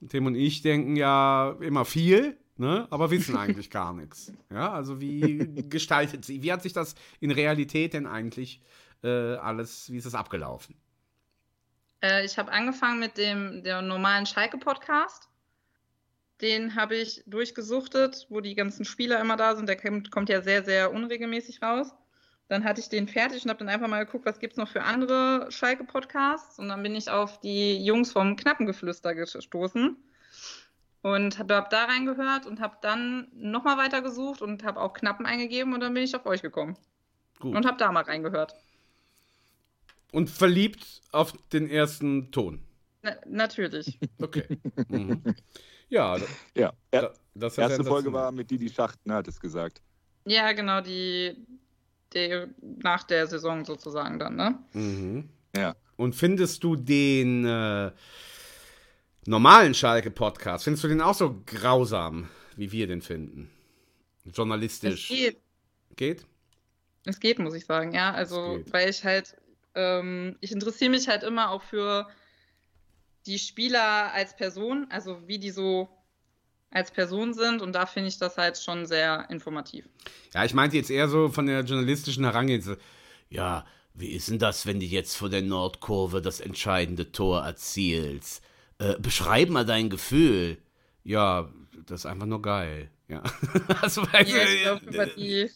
Tim 0.08 0.26
und 0.26 0.36
ich 0.36 0.62
denken 0.62 0.96
ja 0.96 1.56
immer 1.62 1.86
viel, 1.86 2.38
ne, 2.58 2.88
aber 2.90 3.12
wissen 3.12 3.38
eigentlich 3.38 3.70
gar 3.70 3.94
nichts. 3.94 4.34
Ja, 4.52 4.72
also 4.72 5.00
wie 5.00 5.66
gestaltet 5.70 6.26
sie, 6.26 6.42
wie 6.42 6.52
hat 6.52 6.64
sich 6.64 6.74
das 6.74 6.96
in 7.20 7.32
Realität 7.32 7.94
denn 7.94 8.06
eigentlich 8.06 8.62
äh, 9.04 9.36
alles, 9.36 9.92
wie 9.92 9.98
ist 9.98 10.06
das 10.06 10.16
abgelaufen? 10.16 10.76
Äh, 12.02 12.26
ich 12.26 12.38
habe 12.38 12.52
angefangen 12.52 13.00
mit 13.00 13.18
dem 13.18 13.64
der 13.64 13.82
normalen 13.82 14.26
Schalke-Podcast. 14.26 15.30
Den 16.42 16.76
habe 16.76 16.96
ich 16.96 17.24
durchgesuchtet, 17.26 18.28
wo 18.30 18.40
die 18.40 18.56
ganzen 18.56 18.86
Spieler 18.86 19.20
immer 19.20 19.36
da 19.36 19.56
sind. 19.56 19.68
Der 19.68 19.76
kommt, 19.76 20.10
kommt 20.10 20.30
ja 20.30 20.42
sehr, 20.42 20.64
sehr 20.64 20.94
unregelmäßig 20.94 21.62
raus. 21.62 21.94
Dann 22.48 22.64
hatte 22.64 22.82
ich 22.82 22.90
den 22.90 23.08
fertig 23.08 23.44
und 23.44 23.50
habe 23.50 23.60
dann 23.60 23.70
einfach 23.70 23.88
mal 23.88 24.06
geguckt, 24.06 24.26
was 24.26 24.40
gibt 24.40 24.54
es 24.54 24.58
noch 24.58 24.70
für 24.70 24.84
andere 24.84 25.52
Schalke-Podcasts. 25.52 26.58
Und 26.58 26.70
dann 26.70 26.82
bin 26.82 26.96
ich 26.96 27.10
auf 27.10 27.40
die 27.42 27.84
Jungs 27.84 28.12
vom 28.12 28.36
Knappengeflüster 28.38 29.14
gestoßen 29.14 29.98
und 31.02 31.40
habe 31.40 31.56
hab 31.56 31.70
da 31.70 31.86
reingehört 31.86 32.46
und 32.46 32.60
habe 32.60 32.78
dann 32.82 33.28
nochmal 33.34 33.78
weitergesucht 33.78 34.42
und 34.42 34.64
habe 34.64 34.80
auch 34.80 34.94
Knappen 34.94 35.26
eingegeben 35.26 35.74
und 35.74 35.80
dann 35.80 35.94
bin 35.94 36.04
ich 36.04 36.16
auf 36.16 36.26
euch 36.26 36.42
gekommen. 36.42 36.78
Gut. 37.40 37.56
Und 37.56 37.66
habe 37.66 37.78
da 37.78 37.92
mal 37.92 38.04
reingehört. 38.04 38.56
Und 40.12 40.30
verliebt 40.30 41.02
auf 41.12 41.34
den 41.54 41.70
ersten 41.70 42.32
Ton. 42.32 42.62
Na, 43.02 43.16
natürlich. 43.28 44.00
Okay. 44.22 44.46
mhm. 44.88 45.24
Ja, 45.90 46.18
Ja, 46.56 46.74
er, 46.92 47.02
da, 47.02 47.14
das 47.36 47.58
erste 47.58 47.84
Folge 47.84 48.04
sensationell. 48.06 48.14
war 48.14 48.32
mit 48.32 48.52
Didi 48.52 48.70
Schacht, 48.70 49.06
ne, 49.06 49.16
hat 49.16 49.28
es 49.28 49.40
gesagt. 49.40 49.82
Ja, 50.26 50.52
genau, 50.52 50.82
die, 50.82 51.36
die 52.14 52.46
nach 52.62 53.04
der 53.04 53.26
Saison 53.28 53.66
sozusagen 53.66 54.20
dann, 54.20 54.36
ne? 54.36 54.60
Mhm. 54.74 55.30
Ja. 55.56 55.76
Und 55.96 56.16
findest 56.16 56.64
du 56.64 56.76
den 56.76 57.46
äh, 57.46 57.92
normalen 59.26 59.74
Schalke-Podcast, 59.74 60.64
findest 60.64 60.84
du 60.84 60.88
den 60.90 61.02
auch 61.02 61.16
so 61.16 61.42
grausam, 61.46 62.30
wie 62.56 62.72
wir 62.72 62.88
den 62.88 63.02
finden? 63.02 63.50
Es 64.26 64.36
Journalistisch. 64.36 65.08
geht. 65.08 65.38
Geht? 65.96 66.26
Es 67.06 67.20
geht, 67.20 67.40
muss 67.40 67.56
ich 67.56 67.66
sagen, 67.66 67.94
ja. 67.94 68.12
Also, 68.14 68.60
weil 68.72 68.90
ich 68.90 69.04
halt, 69.04 69.36
ähm, 69.80 70.36
ich 70.42 70.52
interessiere 70.52 70.92
mich 70.92 71.08
halt 71.08 71.24
immer 71.24 71.52
auch 71.52 71.64
für 71.64 72.08
die 73.26 73.40
Spieler 73.40 74.14
als 74.14 74.36
Person, 74.36 74.88
also 74.90 75.28
wie 75.28 75.40
die 75.40 75.52
so 75.52 75.88
als 76.72 76.92
Person 76.92 77.34
sind 77.34 77.62
und 77.62 77.74
da 77.74 77.86
finde 77.86 78.10
ich 78.10 78.20
das 78.20 78.38
halt 78.38 78.58
schon 78.58 78.86
sehr 78.86 79.28
informativ. 79.30 79.86
Ja, 80.34 80.46
ich 80.46 80.54
meinte 80.54 80.78
jetzt 80.78 80.92
eher 80.92 81.08
so 81.08 81.30
von 81.30 81.48
der 81.48 81.62
journalistischen 81.62 82.24
Herangehensweise. 82.24 82.80
Ja, 83.30 83.66
wie 83.94 84.10
ist 84.10 84.30
denn 84.30 84.40
das, 84.40 84.66
wenn 84.66 84.80
du 84.80 84.86
jetzt 84.86 85.16
vor 85.16 85.30
der 85.30 85.42
Nordkurve 85.42 86.22
das 86.22 86.40
entscheidende 86.40 87.12
Tor 87.12 87.44
erzielst? 87.44 88.44
Äh, 88.78 88.96
beschreib 89.00 89.50
mal 89.50 89.66
dein 89.66 89.90
Gefühl. 89.90 90.58
Ja, 91.04 91.50
das 91.86 92.02
ist 92.02 92.06
einfach 92.06 92.28
nur 92.28 92.42
geil. 92.42 92.92
Ja. 93.08 93.24
also, 93.82 94.04
Ja, 94.14 94.22
ich 94.22 94.62
glaube, 94.62 94.86
über 94.86 95.06
die, 95.08 95.50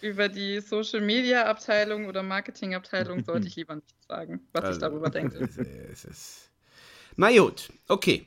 über 0.00 0.28
die 0.28 0.60
Social 0.60 1.00
Media 1.00 1.46
Abteilung 1.46 2.06
oder 2.06 2.22
Marketing 2.22 2.74
Abteilung 2.74 3.24
sollte 3.24 3.46
ich 3.48 3.56
lieber 3.56 3.76
nichts 3.76 4.06
sagen, 4.06 4.40
was 4.52 4.64
Also, 4.64 4.76
ich 4.76 4.80
darüber 4.80 5.10
denke. 5.10 5.38
Es, 5.38 5.56
es 5.58 6.04
ist. 6.04 6.50
Na 7.16 7.36
gut, 7.36 7.72
okay. 7.88 8.26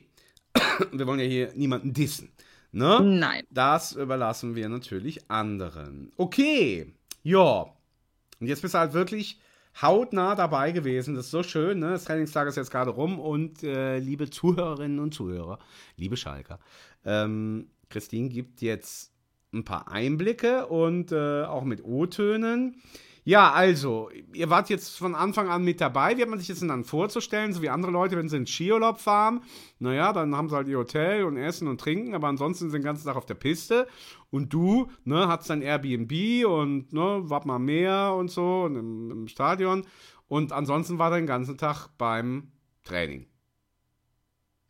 Wir 0.92 1.06
wollen 1.06 1.20
ja 1.20 1.26
hier 1.26 1.52
niemanden 1.54 1.92
dissen. 1.92 2.30
Ne? 2.72 3.00
Nein. 3.02 3.46
Das 3.50 3.92
überlassen 3.92 4.54
wir 4.54 4.68
natürlich 4.68 5.30
anderen. 5.30 6.10
Okay, 6.16 6.92
ja. 7.22 7.66
Und 8.40 8.46
jetzt 8.46 8.62
bist 8.62 8.74
du 8.74 8.78
halt 8.78 8.94
wirklich 8.94 9.38
hautnah 9.80 10.34
dabei 10.34 10.72
gewesen. 10.72 11.14
Das 11.14 11.26
ist 11.26 11.30
so 11.30 11.42
schön, 11.42 11.78
ne? 11.78 11.90
Das 11.90 12.04
Trainingstag 12.04 12.48
ist 12.48 12.56
jetzt 12.56 12.70
gerade 12.70 12.90
rum 12.90 13.20
und 13.20 13.62
äh, 13.62 13.98
liebe 13.98 14.28
Zuhörerinnen 14.28 14.98
und 15.00 15.12
Zuhörer, 15.14 15.58
liebe 15.96 16.16
Schalker, 16.16 16.58
ähm, 17.04 17.70
Christine 17.88 18.28
gibt 18.30 18.62
jetzt 18.62 19.11
ein 19.52 19.64
paar 19.64 19.88
Einblicke 19.90 20.66
und 20.66 21.12
äh, 21.12 21.44
auch 21.44 21.64
mit 21.64 21.84
O-Tönen. 21.84 22.76
Ja, 23.24 23.52
also, 23.52 24.10
ihr 24.34 24.50
wart 24.50 24.68
jetzt 24.68 24.98
von 24.98 25.14
Anfang 25.14 25.48
an 25.48 25.62
mit 25.62 25.80
dabei. 25.80 26.16
Wie 26.16 26.22
hat 26.22 26.28
man 26.28 26.40
sich 26.40 26.48
das 26.48 26.58
denn 26.58 26.68
dann 26.68 26.82
vorzustellen? 26.82 27.52
So 27.52 27.62
wie 27.62 27.68
andere 27.68 27.92
Leute, 27.92 28.16
wenn 28.16 28.28
sie 28.28 28.36
in 28.36 28.48
Skiurlaub 28.48 28.98
fahren, 28.98 29.44
naja, 29.78 30.12
dann 30.12 30.34
haben 30.34 30.48
sie 30.48 30.56
halt 30.56 30.66
ihr 30.66 30.78
Hotel 30.78 31.22
und 31.22 31.36
Essen 31.36 31.68
und 31.68 31.80
Trinken, 31.80 32.16
aber 32.16 32.26
ansonsten 32.26 32.64
sind 32.64 32.70
sie 32.72 32.78
den 32.78 32.84
ganzen 32.84 33.06
Tag 33.06 33.14
auf 33.14 33.26
der 33.26 33.34
Piste. 33.34 33.86
Und 34.30 34.52
du, 34.52 34.90
ne, 35.04 35.28
hast 35.28 35.48
dein 35.50 35.62
Airbnb 35.62 36.44
und, 36.46 36.92
ne, 36.92 37.22
wart 37.22 37.46
mal 37.46 37.60
mehr 37.60 38.12
und 38.18 38.28
so 38.28 38.62
und 38.62 38.74
im, 38.74 39.10
im 39.12 39.28
Stadion. 39.28 39.84
Und 40.26 40.50
ansonsten 40.50 40.98
war 40.98 41.10
der 41.10 41.20
den 41.20 41.26
ganzen 41.26 41.56
Tag 41.56 41.90
beim 41.98 42.50
Training. 42.82 43.26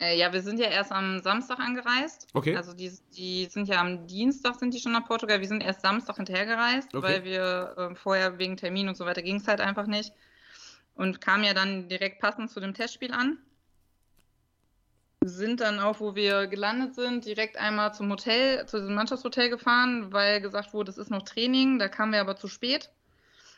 Äh, 0.02 0.18
ja, 0.18 0.32
wir 0.32 0.42
sind 0.42 0.58
ja 0.58 0.66
erst 0.66 0.90
am 0.90 1.20
Samstag 1.20 1.60
angereist. 1.60 2.26
Okay. 2.34 2.56
Also 2.56 2.72
die, 2.72 2.90
die 3.16 3.44
sind 3.46 3.68
ja 3.68 3.80
am 3.80 4.08
Dienstag 4.08 4.56
sind 4.56 4.74
die 4.74 4.80
schon 4.80 4.90
nach 4.90 5.06
Portugal. 5.06 5.38
Wir 5.38 5.46
sind 5.46 5.62
erst 5.62 5.82
Samstag 5.82 6.16
hinterhergereist, 6.16 6.92
Okay. 6.92 7.06
weil 7.06 7.24
wir 7.24 7.74
äh, 7.76 7.94
vorher 7.94 8.36
wegen 8.38 8.56
Termin 8.56 8.88
und 8.88 8.96
so 8.96 9.06
weiter 9.06 9.22
ging 9.22 9.36
es 9.36 9.46
halt 9.46 9.60
einfach 9.60 9.86
nicht. 9.86 10.12
Und 10.96 11.20
kamen 11.20 11.44
ja 11.44 11.54
dann 11.54 11.88
direkt 11.88 12.20
passend 12.20 12.50
zu 12.50 12.58
dem 12.58 12.74
Testspiel 12.74 13.12
an. 13.12 13.38
Sind 15.24 15.60
dann 15.60 15.78
auch, 15.78 16.00
wo 16.00 16.16
wir 16.16 16.48
gelandet 16.48 16.96
sind, 16.96 17.24
direkt 17.24 17.56
einmal 17.56 17.94
zum 17.94 18.10
Hotel, 18.10 18.66
zu 18.66 18.80
diesem 18.80 18.96
Mannschaftshotel 18.96 19.50
gefahren, 19.50 20.12
weil 20.12 20.40
gesagt 20.40 20.74
wurde, 20.74 20.90
es 20.90 20.98
ist 20.98 21.10
noch 21.12 21.22
Training. 21.22 21.78
Da 21.78 21.86
kamen 21.86 22.12
wir 22.12 22.20
aber 22.20 22.34
zu 22.34 22.48
spät. 22.48 22.90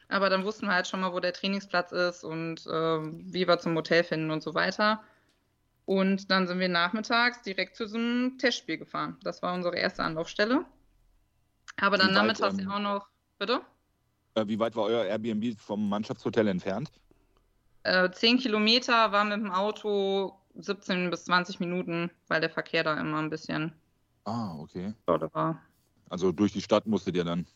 Aber 0.08 0.28
dann 0.28 0.44
wussten 0.44 0.66
wir 0.66 0.74
halt 0.74 0.86
schon 0.88 1.00
mal, 1.00 1.14
wo 1.14 1.20
der 1.20 1.32
Trainingsplatz 1.32 1.90
ist 1.92 2.22
und 2.22 2.66
ähm, 2.70 3.24
wie 3.32 3.48
wir 3.48 3.58
zum 3.58 3.74
Hotel 3.74 4.04
finden 4.04 4.30
und 4.30 4.42
so 4.42 4.52
weiter. 4.54 5.02
Und 5.86 6.30
dann 6.30 6.46
sind 6.46 6.60
wir 6.60 6.68
nachmittags 6.68 7.42
direkt 7.42 7.76
zu 7.76 7.86
so 7.86 7.98
einem 7.98 8.38
Testspiel 8.38 8.78
gefahren. 8.78 9.18
Das 9.22 9.42
war 9.42 9.54
unsere 9.54 9.76
erste 9.76 10.02
Anlaufstelle. 10.02 10.64
Aber 11.76 11.98
dann 11.98 12.12
nachmittags 12.12 12.58
ähm, 12.58 12.70
auch 12.70 12.78
noch, 12.78 13.08
bitte? 13.38 13.60
Äh, 14.34 14.46
wie 14.46 14.58
weit 14.58 14.76
war 14.76 14.84
euer 14.84 15.04
Airbnb 15.04 15.58
vom 15.60 15.88
Mannschaftshotel 15.88 16.48
entfernt? 16.48 16.90
Äh, 17.82 18.10
10 18.10 18.38
Kilometer 18.38 19.12
war 19.12 19.24
mit 19.24 19.34
dem 19.34 19.50
Auto 19.50 20.40
17 20.54 21.10
bis 21.10 21.24
20 21.24 21.60
Minuten, 21.60 22.10
weil 22.28 22.40
der 22.40 22.50
Verkehr 22.50 22.82
da 22.82 22.98
immer 22.98 23.18
ein 23.18 23.30
bisschen 23.30 23.72
Ah, 24.24 24.54
okay. 24.58 24.94
war. 25.06 25.60
Also 26.08 26.32
durch 26.32 26.52
die 26.52 26.62
Stadt 26.62 26.86
musstet 26.86 27.16
ihr 27.16 27.24
dann. 27.24 27.46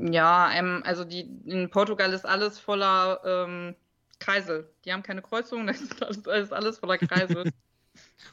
Ja, 0.00 0.52
ähm, 0.52 0.82
also 0.84 1.04
die, 1.04 1.20
in 1.46 1.70
Portugal 1.70 2.12
ist 2.12 2.24
alles 2.24 2.60
voller 2.60 3.20
ähm, 3.24 3.74
Kreisel. 4.18 4.68
Die 4.84 4.92
haben 4.92 5.02
keine 5.02 5.22
Kreuzungen, 5.22 5.66
das 5.68 5.80
ist 5.80 6.02
alles, 6.02 6.28
alles, 6.28 6.52
alles 6.52 6.78
voller 6.78 6.98
Kreisel. 6.98 7.50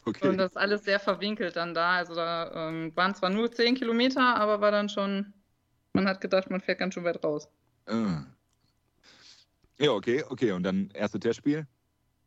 Okay. 0.06 0.28
Und 0.28 0.38
das 0.38 0.52
ist 0.52 0.58
alles 0.58 0.84
sehr 0.84 1.00
verwinkelt 1.00 1.56
dann 1.56 1.74
da. 1.74 1.98
Also 1.98 2.14
da 2.14 2.70
ähm, 2.70 2.96
waren 2.96 3.16
zwar 3.16 3.32
nur 3.32 3.52
10 3.52 3.74
Kilometer, 3.74 4.36
aber 4.36 4.62
war 4.62 4.70
dann 4.70 4.90
schon, 4.90 5.34
man 5.94 6.08
hat 6.08 6.22
gedacht, 6.22 6.52
man 6.52 6.62
fährt 6.62 6.78
ganz 6.78 6.94
schön 6.94 7.04
weit 7.04 7.24
raus. 7.24 7.50
Äh. 7.88 7.94
Ja, 9.78 9.92
okay, 9.92 10.24
okay. 10.30 10.52
Und 10.52 10.64
dann 10.64 10.92
erste 10.94 11.20
Testspiel? 11.20 11.66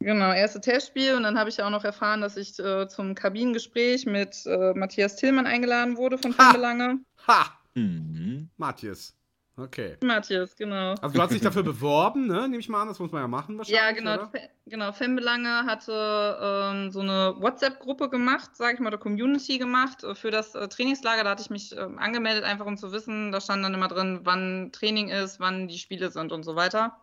Genau, 0.00 0.32
erste 0.32 0.60
Testspiel 0.60 1.14
und 1.14 1.24
dann 1.24 1.38
habe 1.38 1.50
ich 1.50 1.60
auch 1.60 1.70
noch 1.70 1.84
erfahren, 1.84 2.20
dass 2.20 2.36
ich 2.36 2.58
äh, 2.58 2.86
zum 2.86 3.14
Kabinengespräch 3.14 4.06
mit 4.06 4.46
äh, 4.46 4.72
Matthias 4.74 5.16
Tillmann 5.16 5.46
eingeladen 5.46 5.96
wurde 5.96 6.18
von 6.18 6.36
Ha! 6.38 6.50
Fembelange. 6.50 7.00
Ha! 7.26 7.58
Mhm. 7.74 8.48
Matthias. 8.56 9.17
Okay. 9.58 9.96
Matthias, 10.04 10.54
genau. 10.56 10.94
Also 11.00 11.16
du 11.16 11.20
hast 11.20 11.32
dich 11.32 11.40
dafür 11.40 11.64
beworben, 11.64 12.28
ne? 12.28 12.42
Nehme 12.42 12.58
ich 12.58 12.68
mal 12.68 12.82
an, 12.82 12.88
das 12.88 13.00
muss 13.00 13.10
man 13.10 13.22
ja 13.22 13.28
machen 13.28 13.58
wahrscheinlich. 13.58 13.80
Ja, 13.80 13.90
genau. 13.90 14.14
Oder? 14.14 14.30
Genau. 14.66 14.92
Fembelange 14.92 15.64
hatte 15.64 16.38
ähm, 16.40 16.90
so 16.92 17.00
eine 17.00 17.34
WhatsApp-Gruppe 17.38 18.08
gemacht, 18.08 18.54
sage 18.54 18.74
ich 18.74 18.80
mal, 18.80 18.88
oder 18.88 18.98
Community 18.98 19.58
gemacht 19.58 20.04
äh, 20.04 20.14
für 20.14 20.30
das 20.30 20.54
äh, 20.54 20.68
Trainingslager. 20.68 21.24
Da 21.24 21.30
hatte 21.30 21.42
ich 21.42 21.50
mich 21.50 21.76
ähm, 21.76 21.98
angemeldet, 21.98 22.44
einfach 22.44 22.66
um 22.66 22.76
zu 22.76 22.92
wissen, 22.92 23.32
da 23.32 23.40
stand 23.40 23.64
dann 23.64 23.74
immer 23.74 23.88
drin, 23.88 24.20
wann 24.22 24.70
Training 24.72 25.08
ist, 25.08 25.40
wann 25.40 25.66
die 25.66 25.78
Spiele 25.78 26.10
sind 26.10 26.30
und 26.30 26.44
so 26.44 26.54
weiter. 26.54 26.96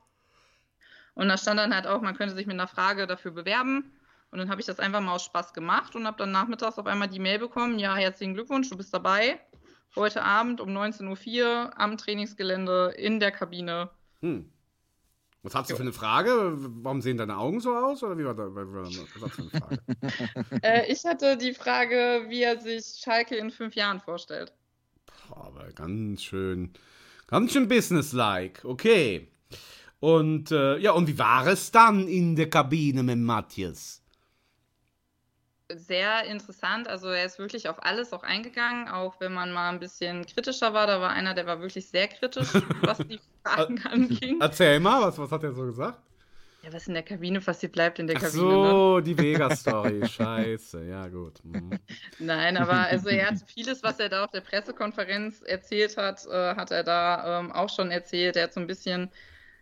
Und 1.13 1.27
da 1.27 1.37
stand 1.37 1.59
dann 1.59 1.75
halt 1.75 1.87
auch, 1.87 2.01
man 2.01 2.15
könnte 2.15 2.35
sich 2.35 2.47
mit 2.47 2.53
einer 2.53 2.67
Frage 2.67 3.05
dafür 3.05 3.31
bewerben. 3.31 3.91
Und 4.31 4.39
dann 4.39 4.49
habe 4.49 4.61
ich 4.61 4.67
das 4.67 4.79
einfach 4.79 5.01
mal 5.01 5.13
aus 5.13 5.23
Spaß 5.23 5.53
gemacht 5.53 5.95
und 5.95 6.07
habe 6.07 6.17
dann 6.17 6.31
nachmittags 6.31 6.77
auf 6.77 6.87
einmal 6.87 7.07
die 7.07 7.19
Mail 7.19 7.39
bekommen, 7.39 7.79
ja, 7.79 7.95
herzlichen 7.95 8.33
Glückwunsch, 8.33 8.69
du 8.69 8.77
bist 8.77 8.93
dabei. 8.93 9.39
Heute 9.95 10.23
Abend 10.23 10.59
um 10.59 10.69
19.04 10.69 11.43
Uhr 11.43 11.79
am 11.79 11.97
Trainingsgelände 11.97 12.93
in 12.97 13.21
der 13.21 13.31
Kabine. 13.31 13.89
Hm. 14.19 14.51
Was 15.41 15.55
hast 15.55 15.69
du 15.69 15.75
für 15.75 15.83
eine 15.83 15.93
Frage? 15.93 16.53
Warum 16.83 17.01
sehen 17.01 17.17
deine 17.17 17.37
Augen 17.37 17.59
so 17.61 17.75
aus? 17.75 18.01
Oder 18.03 18.17
wie 18.17 18.25
war, 18.25 18.35
was 18.35 19.05
das 19.21 19.31
für 19.31 19.41
eine 19.41 19.51
Frage? 19.51 19.79
Äh, 20.63 20.91
ich 20.91 21.05
hatte 21.05 21.37
die 21.37 21.53
Frage, 21.53 22.25
wie 22.29 22.41
er 22.41 22.59
sich 22.59 22.85
Schalke 22.99 23.35
in 23.35 23.51
fünf 23.51 23.75
Jahren 23.75 23.99
vorstellt. 23.99 24.51
Boah, 25.29 25.45
aber 25.45 25.71
ganz 25.73 26.23
schön, 26.23 26.73
ganz 27.27 27.53
schön 27.53 27.67
businesslike. 27.67 28.67
Okay. 28.67 29.27
Und 29.99 30.51
äh, 30.51 30.77
ja, 30.77 30.91
und 30.91 31.07
wie 31.07 31.17
war 31.19 31.47
es 31.47 31.71
dann 31.71 32.07
in 32.07 32.35
der 32.35 32.49
Kabine 32.49 33.03
mit 33.03 33.19
Matthias? 33.19 34.01
Sehr 35.73 36.25
interessant. 36.25 36.87
Also 36.87 37.09
er 37.09 37.25
ist 37.25 37.39
wirklich 37.39 37.67
auf 37.69 37.83
alles 37.83 38.13
auch 38.13 38.21
eingegangen, 38.21 38.87
auch 38.87 39.19
wenn 39.19 39.33
man 39.33 39.51
mal 39.51 39.69
ein 39.69 39.79
bisschen 39.79 40.25
kritischer 40.25 40.73
war. 40.73 40.85
Da 40.85 41.01
war 41.01 41.09
einer, 41.09 41.33
der 41.33 41.47
war 41.47 41.59
wirklich 41.59 41.87
sehr 41.87 42.07
kritisch, 42.07 42.49
was 42.81 42.99
die 42.99 43.19
Fragen 43.43 43.81
anging. 43.83 44.39
Erzähl 44.41 44.79
mal, 44.79 45.01
was, 45.01 45.17
was 45.17 45.31
hat 45.31 45.43
er 45.43 45.53
so 45.53 45.63
gesagt? 45.63 45.99
Ja, 46.61 46.71
was 46.71 46.87
in 46.87 46.93
der 46.93 47.01
Kabine 47.03 47.41
passiert, 47.41 47.73
bleibt 47.73 47.97
in 47.97 48.05
der 48.05 48.17
Ach 48.17 48.21
Kabine. 48.21 48.43
Ne? 48.43 48.69
so, 48.69 48.99
die 48.99 49.17
Vega-Story. 49.17 50.05
Scheiße, 50.07 50.83
ja 50.85 51.07
gut. 51.07 51.43
Mhm. 51.43 51.79
Nein, 52.19 52.57
aber 52.57 52.73
also 52.87 53.09
er 53.09 53.27
hat 53.27 53.35
vieles, 53.47 53.81
was 53.81 53.99
er 53.99 54.09
da 54.09 54.23
auf 54.23 54.31
der 54.31 54.41
Pressekonferenz 54.41 55.41
erzählt 55.41 55.97
hat, 55.97 56.25
äh, 56.27 56.55
hat 56.55 56.69
er 56.69 56.83
da 56.83 57.39
ähm, 57.39 57.51
auch 57.51 57.69
schon 57.69 57.89
erzählt. 57.89 58.35
Er 58.35 58.43
hat 58.45 58.53
so 58.53 58.59
ein 58.59 58.67
bisschen 58.67 59.11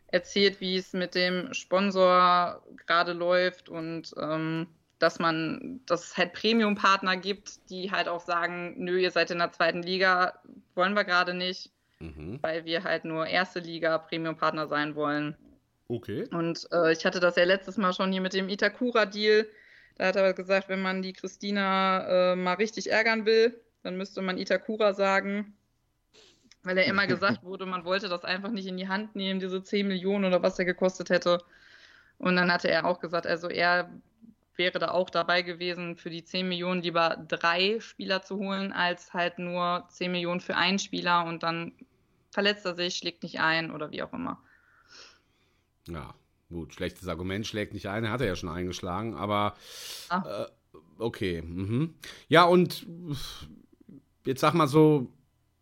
erzählt, 0.08 0.60
wie 0.62 0.78
es 0.78 0.94
mit 0.94 1.16
dem 1.16 1.54
Sponsor 1.54 2.62
gerade 2.86 3.14
läuft 3.14 3.68
und 3.68 4.14
ähm, 4.22 4.68
dass 5.04 5.20
man, 5.20 5.82
dass 5.86 6.06
es 6.06 6.18
halt 6.18 6.34
Premium-Partner 6.34 7.18
gibt, 7.18 7.70
die 7.70 7.92
halt 7.92 8.08
auch 8.08 8.22
sagen, 8.22 8.76
nö, 8.78 8.98
ihr 8.98 9.12
seid 9.12 9.30
in 9.32 9.40
der 9.40 9.52
zweiten 9.52 9.84
Liga, 9.84 10.34
wollen 10.76 10.94
wir 10.94 11.04
gerade 11.04 11.34
nicht, 11.34 11.70
Mhm. 12.00 12.40
weil 12.42 12.66
wir 12.66 12.84
halt 12.84 13.06
nur 13.06 13.28
erste 13.28 13.60
Liga 13.60 13.98
Premium-Partner 13.98 14.68
sein 14.68 14.96
wollen. 14.96 15.36
Okay. 15.88 16.26
Und 16.32 16.68
äh, 16.72 16.92
ich 16.92 17.06
hatte 17.06 17.20
das 17.20 17.36
ja 17.36 17.44
letztes 17.44 17.78
Mal 17.78 17.94
schon 17.94 18.12
hier 18.12 18.22
mit 18.22 18.34
dem 18.34 18.50
Itakura-Deal. 18.50 19.48
Da 19.98 20.08
hat 20.08 20.16
er 20.16 20.34
gesagt, 20.34 20.70
wenn 20.70 20.82
man 20.82 21.02
die 21.02 21.14
Christina 21.14 22.32
äh, 22.32 22.36
mal 22.36 22.56
richtig 22.56 22.92
ärgern 22.92 23.26
will, 23.26 23.60
dann 23.84 23.98
müsste 23.98 24.22
man 24.22 24.38
Itakura 24.38 24.94
sagen. 24.94 25.54
Weil 26.64 26.78
er 26.78 26.86
immer 26.86 27.08
gesagt 27.08 27.44
wurde, 27.44 27.66
man 27.66 27.86
wollte 27.86 28.10
das 28.10 28.24
einfach 28.24 28.52
nicht 28.52 28.68
in 28.68 28.78
die 28.78 28.88
Hand 28.88 29.16
nehmen, 29.16 29.40
diese 29.40 29.64
10 29.64 29.88
Millionen 29.88 30.26
oder 30.26 30.42
was 30.42 30.58
er 30.60 30.66
gekostet 30.66 31.10
hätte. 31.10 31.40
Und 32.18 32.36
dann 32.36 32.52
hatte 32.52 32.70
er 32.70 32.86
auch 32.86 33.00
gesagt, 33.00 33.28
also 33.28 33.50
er 33.50 33.90
wäre 34.56 34.80
da 34.80 34.92
auch 34.92 35.10
dabei 35.10 35.42
gewesen, 35.42 35.96
für 35.96 36.10
die 36.10 36.24
10 36.24 36.48
Millionen 36.48 36.82
lieber 36.82 37.18
drei 37.28 37.80
Spieler 37.80 38.22
zu 38.22 38.38
holen, 38.38 38.72
als 38.72 39.14
halt 39.14 39.40
nur 39.40 39.86
10 39.90 40.12
Millionen 40.12 40.42
für 40.42 40.56
einen 40.56 40.80
Spieler 40.80 41.26
und 41.26 41.44
dann 41.44 41.74
verletzt 42.32 42.66
er 42.66 42.76
sich, 42.76 42.96
schlägt 42.96 43.24
nicht 43.24 43.40
ein 43.40 43.72
oder 43.72 43.92
wie 43.92 44.04
auch 44.04 44.14
immer. 44.14 44.42
Ja, 45.88 46.14
gut, 46.50 46.74
schlechtes 46.74 47.08
Argument 47.08 47.46
schlägt 47.46 47.74
nicht 47.74 47.88
ein, 47.88 48.04
er 48.04 48.12
hat 48.12 48.22
er 48.22 48.28
ja 48.28 48.36
schon 48.36 48.50
eingeschlagen, 48.50 49.16
aber 49.16 49.56
äh, 50.10 50.46
okay. 50.98 51.42
Mhm. 51.42 51.96
Ja, 52.28 52.44
und 52.46 52.86
jetzt 54.26 54.42
sag 54.42 54.54
mal 54.54 54.68
so, 54.68 55.12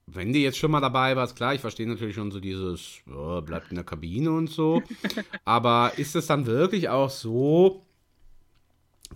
wenn 0.07 0.33
du 0.33 0.39
jetzt 0.39 0.57
schon 0.57 0.71
mal 0.71 0.81
dabei 0.81 1.15
warst, 1.15 1.35
klar, 1.35 1.53
ich 1.53 1.61
verstehe 1.61 1.87
natürlich 1.87 2.15
schon 2.15 2.31
so 2.31 2.39
dieses, 2.39 3.01
oh, 3.09 3.41
bleibt 3.41 3.69
in 3.69 3.75
der 3.75 3.85
Kabine 3.85 4.31
und 4.31 4.49
so, 4.49 4.83
aber 5.45 5.93
ist 5.97 6.15
es 6.15 6.27
dann 6.27 6.45
wirklich 6.45 6.89
auch 6.89 7.09
so, 7.09 7.85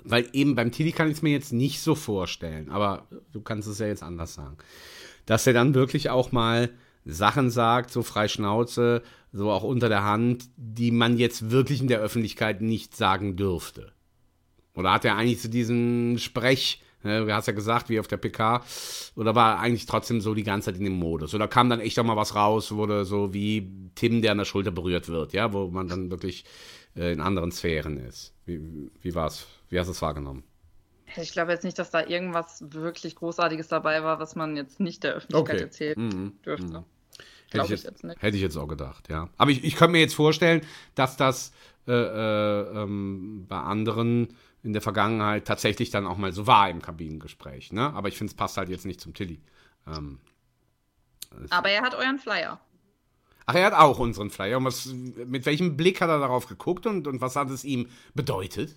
weil 0.04 0.28
eben 0.34 0.56
beim 0.56 0.72
Tilly 0.72 0.92
kann 0.92 1.08
ich 1.08 1.18
es 1.18 1.22
mir 1.22 1.32
jetzt 1.32 1.54
nicht 1.54 1.82
so 1.82 1.96
vorstellen, 1.96 2.70
aber 2.70 3.08
du 3.32 3.42
kannst 3.42 3.68
es 3.68 3.80
ja 3.80 3.88
jetzt 3.88 4.04
anders 4.04 4.36
sagen, 4.36 4.58
dass 5.26 5.48
er 5.48 5.54
dann 5.54 5.74
wirklich 5.74 6.10
auch 6.10 6.32
mal 6.32 6.70
Sachen 7.06 7.52
sagt, 7.52 7.92
so 7.92 8.04
frei 8.04 8.28
Schnauze, 8.28 9.04
so 9.32 9.52
auch 9.52 9.64
unter 9.64 9.90
der 9.90 10.04
Hand, 10.04 10.50
die 10.58 10.92
man 10.92 11.18
jetzt 11.18 11.52
wirklich 11.52 11.82
in 11.82 11.88
der 11.88 12.00
Öffentlichkeit 12.00 12.62
nicht 12.62 12.96
sagen 12.96 13.36
dürfte. 13.36 13.92
Oder 14.76 14.92
hat 14.92 15.06
er 15.06 15.16
eigentlich 15.16 15.42
so 15.42 15.50
diesen 15.50 16.18
Sprech, 16.18 16.82
ne, 17.04 17.26
du 17.26 17.34
hast 17.34 17.48
ja 17.48 17.54
gesagt, 17.54 17.90
wie 17.90 18.00
auf 18.00 18.08
der 18.08 18.18
PK, 18.18 18.64
oder 19.16 19.36
war 19.36 19.54
er 19.54 19.60
eigentlich 19.60 19.86
trotzdem 19.86 20.20
so 20.20 20.34
die 20.34 20.44
ganze 20.44 20.72
Zeit 20.72 20.80
in 20.80 20.86
dem 20.86 20.94
Modus? 20.94 21.34
Oder 21.34 21.48
kam 21.48 21.70
dann 21.70 21.80
echt 21.80 21.98
auch 22.00 22.04
mal 22.04 22.18
was 22.18 22.36
raus, 22.36 22.72
wurde 22.72 23.06
so 23.06 23.34
wie 23.34 23.72
Tim, 23.96 24.22
der 24.22 24.32
an 24.32 24.40
der 24.40 24.46
Schulter 24.46 24.72
berührt 24.72 25.08
wird, 25.08 25.34
ja, 25.34 25.54
wo 25.54 25.68
man 25.68 25.88
dann 25.88 26.10
wirklich 26.10 26.46
äh, 26.96 27.14
in 27.14 27.22
anderen 27.22 27.52
Sphären 27.52 27.98
ist. 27.98 28.34
Wie, 28.46 28.60
wie 29.02 29.16
war's? 29.16 29.48
Wie 29.70 29.80
hast 29.80 29.88
du 29.88 29.92
es 29.92 30.02
wahrgenommen? 30.02 30.44
Ich 31.18 31.32
glaube 31.32 31.52
jetzt 31.52 31.64
nicht, 31.64 31.78
dass 31.80 31.92
da 31.92 32.06
irgendwas 32.06 32.64
wirklich 32.74 33.16
Großartiges 33.16 33.68
dabei 33.68 34.04
war, 34.04 34.20
was 34.20 34.36
man 34.36 34.56
jetzt 34.58 34.80
nicht 34.80 35.04
der 35.04 35.14
Öffentlichkeit 35.14 35.62
erzählen 35.62 35.96
Mhm. 35.98 36.34
dürfte. 36.44 36.80
Mhm. 36.80 36.84
Hätte 37.52 37.58
ich 37.58 37.64
ich, 37.66 37.70
jetzt, 37.70 37.84
jetzt 37.86 38.04
nicht. 38.04 38.22
hätte 38.22 38.36
ich 38.38 38.44
jetzt 38.44 38.58
auch 38.58 38.68
gedacht, 38.68 39.08
ja. 39.10 39.30
Aber 39.38 39.52
ich, 39.52 39.64
ich 39.64 39.76
könnte 39.76 39.92
mir 39.94 40.00
jetzt 40.00 40.16
vorstellen, 40.16 40.62
dass 40.96 41.16
das 41.16 41.54
äh, 41.88 41.92
äh, 41.94 42.82
ähm, 42.84 43.46
bei 43.48 43.58
anderen 43.60 44.36
in 44.64 44.74
der 44.74 44.82
Vergangenheit 44.82 45.46
tatsächlich 45.46 45.92
dann 45.92 46.08
auch 46.08 46.18
mal 46.18 46.32
so 46.34 46.48
war 46.48 46.70
im 46.72 46.82
Kabinengespräch. 46.82 47.72
Ne? 47.72 47.94
Aber 47.94 48.08
ich 48.08 48.18
finde, 48.18 48.32
es 48.32 48.36
passt 48.36 48.58
halt 48.58 48.70
jetzt 48.70 48.86
nicht 48.88 49.00
zum 49.00 49.14
Tilly. 49.14 49.40
Ähm, 49.88 50.18
Aber 51.52 51.70
er 51.70 51.84
hat 51.84 51.94
euren 51.94 52.18
Flyer. 52.18 52.60
Ach, 53.46 53.54
er 53.54 53.68
hat 53.68 53.74
auch 53.74 54.00
unseren 54.00 54.32
Flyer. 54.32 54.58
Und 54.58 54.66
was, 54.66 54.88
mit 54.88 55.46
welchem 55.46 55.78
Blick 55.78 56.02
hat 56.02 56.10
er 56.10 56.20
darauf 56.20 56.48
geguckt 56.48 56.88
und, 56.88 57.06
und 57.08 57.22
was 57.22 57.36
hat 57.36 57.52
es 57.52 57.64
ihm 57.64 57.88
bedeutet? 58.16 58.76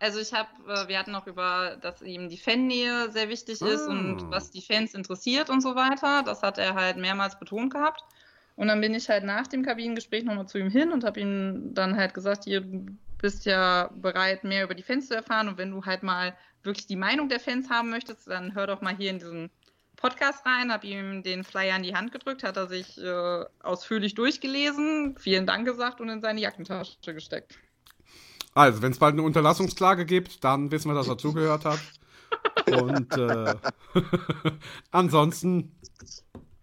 Also 0.00 0.20
ich 0.20 0.32
habe, 0.32 0.48
äh, 0.68 0.86
wir 0.88 0.98
hatten 0.98 1.10
noch 1.10 1.26
über, 1.26 1.76
dass 1.80 2.02
ihm 2.02 2.28
die 2.28 2.38
Fannähe 2.38 3.10
sehr 3.10 3.28
wichtig 3.28 3.60
ist 3.60 3.88
Ah. 3.88 3.90
und 3.90 4.30
was 4.30 4.50
die 4.50 4.62
Fans 4.62 4.94
interessiert 4.94 5.50
und 5.50 5.60
so 5.60 5.74
weiter. 5.74 6.22
Das 6.22 6.42
hat 6.42 6.58
er 6.58 6.74
halt 6.74 6.96
mehrmals 6.98 7.38
betont 7.38 7.72
gehabt. 7.72 8.02
Und 8.56 8.68
dann 8.68 8.80
bin 8.80 8.94
ich 8.94 9.08
halt 9.08 9.24
nach 9.24 9.46
dem 9.46 9.64
Kabinengespräch 9.64 10.24
nochmal 10.24 10.46
zu 10.48 10.58
ihm 10.58 10.70
hin 10.70 10.92
und 10.92 11.04
habe 11.04 11.20
ihm 11.20 11.74
dann 11.74 11.96
halt 11.96 12.14
gesagt, 12.14 12.44
hier 12.44 12.60
du 12.60 12.86
bist 13.20 13.44
ja 13.46 13.90
bereit, 13.94 14.44
mehr 14.44 14.64
über 14.64 14.74
die 14.74 14.82
Fans 14.82 15.08
zu 15.08 15.14
erfahren. 15.14 15.48
Und 15.48 15.58
wenn 15.58 15.70
du 15.72 15.84
halt 15.84 16.02
mal 16.02 16.36
wirklich 16.62 16.86
die 16.86 16.96
Meinung 16.96 17.28
der 17.28 17.40
Fans 17.40 17.68
haben 17.70 17.90
möchtest, 17.90 18.28
dann 18.28 18.54
hör 18.54 18.66
doch 18.66 18.80
mal 18.80 18.96
hier 18.96 19.10
in 19.10 19.18
diesen 19.18 19.50
Podcast 19.96 20.46
rein. 20.46 20.72
Habe 20.72 20.86
ihm 20.86 21.22
den 21.24 21.42
Flyer 21.42 21.76
in 21.76 21.82
die 21.82 21.94
Hand 21.96 22.12
gedrückt, 22.12 22.44
hat 22.44 22.56
er 22.56 22.68
sich 22.68 22.98
äh, 22.98 23.44
ausführlich 23.62 24.14
durchgelesen, 24.14 25.16
vielen 25.18 25.46
Dank 25.46 25.66
gesagt 25.66 26.00
und 26.00 26.08
in 26.08 26.20
seine 26.20 26.40
Jackentasche 26.40 26.96
gesteckt. 27.14 27.58
Also, 28.54 28.82
wenn 28.82 28.92
es 28.92 28.98
bald 28.98 29.14
eine 29.14 29.22
Unterlassungsklage 29.22 30.04
gibt, 30.04 30.42
dann 30.44 30.70
wissen 30.70 30.90
wir, 30.90 30.94
dass 30.94 31.08
er 31.08 31.18
zugehört 31.18 31.64
hat. 31.64 31.80
Und 32.66 33.16
äh, 33.16 33.54
ansonsten, 34.90 35.72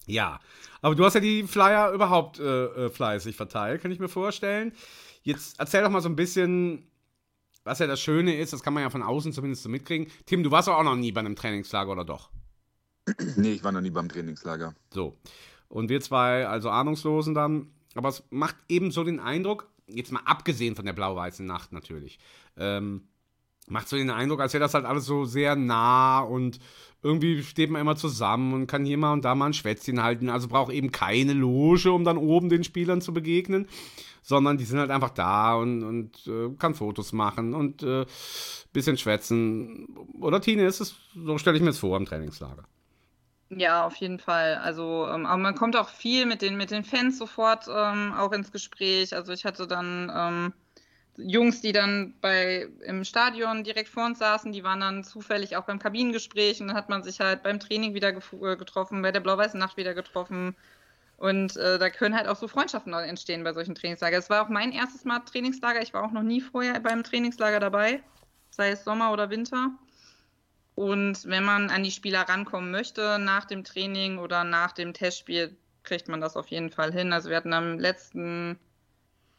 ja. 0.05 0.39
Aber 0.81 0.95
du 0.95 1.03
hast 1.05 1.15
ja 1.15 1.19
die 1.19 1.43
Flyer 1.43 1.91
überhaupt 1.91 2.39
äh, 2.39 2.65
äh, 2.65 2.89
fleißig 2.89 3.35
verteilt, 3.35 3.81
kann 3.81 3.91
ich 3.91 3.99
mir 3.99 4.09
vorstellen. 4.09 4.73
Jetzt 5.23 5.59
erzähl 5.59 5.81
doch 5.81 5.89
mal 5.89 6.01
so 6.01 6.09
ein 6.09 6.15
bisschen, 6.15 6.87
was 7.63 7.79
ja 7.79 7.87
das 7.87 7.99
Schöne 7.99 8.37
ist, 8.37 8.53
das 8.53 8.61
kann 8.61 8.73
man 8.73 8.83
ja 8.83 8.89
von 8.89 9.01
außen 9.01 9.33
zumindest 9.33 9.63
so 9.63 9.69
mitkriegen. 9.69 10.07
Tim, 10.25 10.43
du 10.43 10.51
warst 10.51 10.67
doch 10.67 10.75
auch 10.75 10.83
noch 10.83 10.95
nie 10.95 11.11
bei 11.11 11.21
einem 11.21 11.35
Trainingslager, 11.35 11.91
oder 11.91 12.05
doch? 12.05 12.29
Nee, 13.35 13.53
ich 13.53 13.63
war 13.63 13.71
noch 13.71 13.81
nie 13.81 13.89
beim 13.89 14.09
Trainingslager. 14.09 14.75
So. 14.93 15.17
Und 15.67 15.89
wir 15.89 16.01
zwei, 16.01 16.47
also 16.47 16.69
Ahnungslosen 16.69 17.33
dann. 17.33 17.71
Aber 17.95 18.09
es 18.09 18.23
macht 18.29 18.55
eben 18.69 18.91
so 18.91 19.03
den 19.03 19.19
Eindruck, 19.19 19.69
jetzt 19.87 20.11
mal 20.11 20.21
abgesehen 20.25 20.75
von 20.75 20.85
der 20.85 20.93
blau-weißen 20.93 21.45
Nacht 21.45 21.71
natürlich, 21.71 22.19
ähm, 22.57 23.07
macht 23.67 23.87
so 23.87 23.97
den 23.97 24.11
Eindruck, 24.11 24.41
als 24.41 24.53
wäre 24.53 24.63
das 24.63 24.73
halt 24.73 24.85
alles 24.85 25.05
so 25.05 25.25
sehr 25.25 25.55
nah 25.55 26.19
und 26.19 26.59
irgendwie 27.01 27.43
steht 27.43 27.69
man 27.69 27.81
immer 27.81 27.95
zusammen 27.95 28.53
und 28.53 28.67
kann 28.67 28.85
hier 28.85 28.97
mal 28.97 29.13
und 29.13 29.23
da 29.23 29.35
mal 29.35 29.47
ein 29.47 29.53
Schwätzchen 29.53 30.01
halten. 30.01 30.29
Also 30.29 30.47
braucht 30.47 30.71
eben 30.71 30.91
keine 30.91 31.33
Loge, 31.33 31.91
um 31.91 32.03
dann 32.03 32.17
oben 32.17 32.49
den 32.49 32.63
Spielern 32.63 32.99
zu 32.99 33.13
begegnen, 33.13 33.67
sondern 34.23 34.57
die 34.57 34.65
sind 34.65 34.79
halt 34.79 34.89
einfach 34.89 35.11
da 35.11 35.55
und, 35.55 35.83
und 35.83 36.27
äh, 36.27 36.49
kann 36.57 36.73
Fotos 36.73 37.13
machen 37.13 37.53
und 37.53 37.83
äh, 37.83 38.05
bisschen 38.73 38.97
schwätzen. 38.97 39.87
Oder 40.19 40.41
Tine, 40.41 40.65
ist 40.65 40.79
es, 40.79 40.95
so 41.13 41.37
stelle 41.37 41.57
ich 41.57 41.63
mir 41.63 41.69
es 41.69 41.79
vor 41.79 41.95
am 41.95 42.05
Trainingslager. 42.05 42.63
Ja, 43.49 43.85
auf 43.85 43.95
jeden 43.97 44.19
Fall. 44.19 44.55
Also, 44.55 45.07
ähm, 45.07 45.25
aber 45.25 45.37
man 45.37 45.55
kommt 45.55 45.75
auch 45.75 45.89
viel 45.89 46.25
mit 46.25 46.41
den, 46.41 46.57
mit 46.57 46.71
den 46.71 46.83
Fans 46.83 47.17
sofort 47.17 47.67
ähm, 47.69 48.13
auch 48.13 48.31
ins 48.31 48.51
Gespräch. 48.51 49.15
Also 49.15 49.33
ich 49.33 49.45
hatte 49.45 49.67
dann 49.67 50.11
ähm, 50.13 50.53
Jungs, 51.17 51.61
die 51.61 51.71
dann 51.71 52.15
bei 52.21 52.67
im 52.85 53.03
Stadion 53.03 53.63
direkt 53.63 53.89
vor 53.89 54.05
uns 54.05 54.19
saßen, 54.19 54.51
die 54.51 54.63
waren 54.63 54.79
dann 54.81 55.03
zufällig 55.03 55.55
auch 55.57 55.65
beim 55.65 55.79
Kabinengespräch 55.79 56.59
und 56.61 56.67
dann 56.69 56.75
hat 56.77 56.89
man 56.89 57.03
sich 57.03 57.19
halt 57.19 57.43
beim 57.43 57.59
Training 57.59 57.93
wieder 57.93 58.09
äh, 58.09 58.57
getroffen, 58.57 59.01
bei 59.03 59.11
der 59.11 59.21
Blau-Weißen 59.21 59.59
Nacht 59.59 59.77
wieder 59.77 59.93
getroffen. 59.93 60.55
Und 61.17 61.55
äh, 61.57 61.79
da 61.79 61.89
können 61.89 62.15
halt 62.15 62.27
auch 62.27 62.35
so 62.37 62.47
Freundschaften 62.47 62.93
entstehen 62.93 63.43
bei 63.43 63.53
solchen 63.53 63.75
Trainingslagern. 63.75 64.19
Es 64.19 64.29
war 64.29 64.43
auch 64.45 64.49
mein 64.49 64.71
erstes 64.73 65.05
Mal 65.05 65.19
Trainingslager. 65.21 65.81
Ich 65.81 65.93
war 65.93 66.03
auch 66.03 66.11
noch 66.11 66.23
nie 66.23 66.41
vorher 66.41 66.79
beim 66.79 67.03
Trainingslager 67.03 67.59
dabei, 67.59 68.03
sei 68.51 68.71
es 68.71 68.83
Sommer 68.83 69.13
oder 69.13 69.29
Winter. 69.29 69.71
Und 70.75 71.25
wenn 71.25 71.45
man 71.45 71.69
an 71.69 71.83
die 71.83 71.91
Spieler 71.91 72.21
rankommen 72.21 72.69
möchte 72.69 73.17
nach 73.17 73.45
dem 73.45 73.63
Training 73.63 74.17
oder 74.17 74.43
nach 74.43 74.73
dem 74.73 74.93
Testspiel, 74.93 75.55
kriegt 75.83 76.09
man 76.09 76.19
das 76.19 76.35
auf 76.35 76.47
jeden 76.47 76.69
Fall 76.69 76.91
hin. 76.91 77.13
Also 77.13 77.29
wir 77.29 77.37
hatten 77.37 77.53
am 77.53 77.79
letzten, 77.79 78.59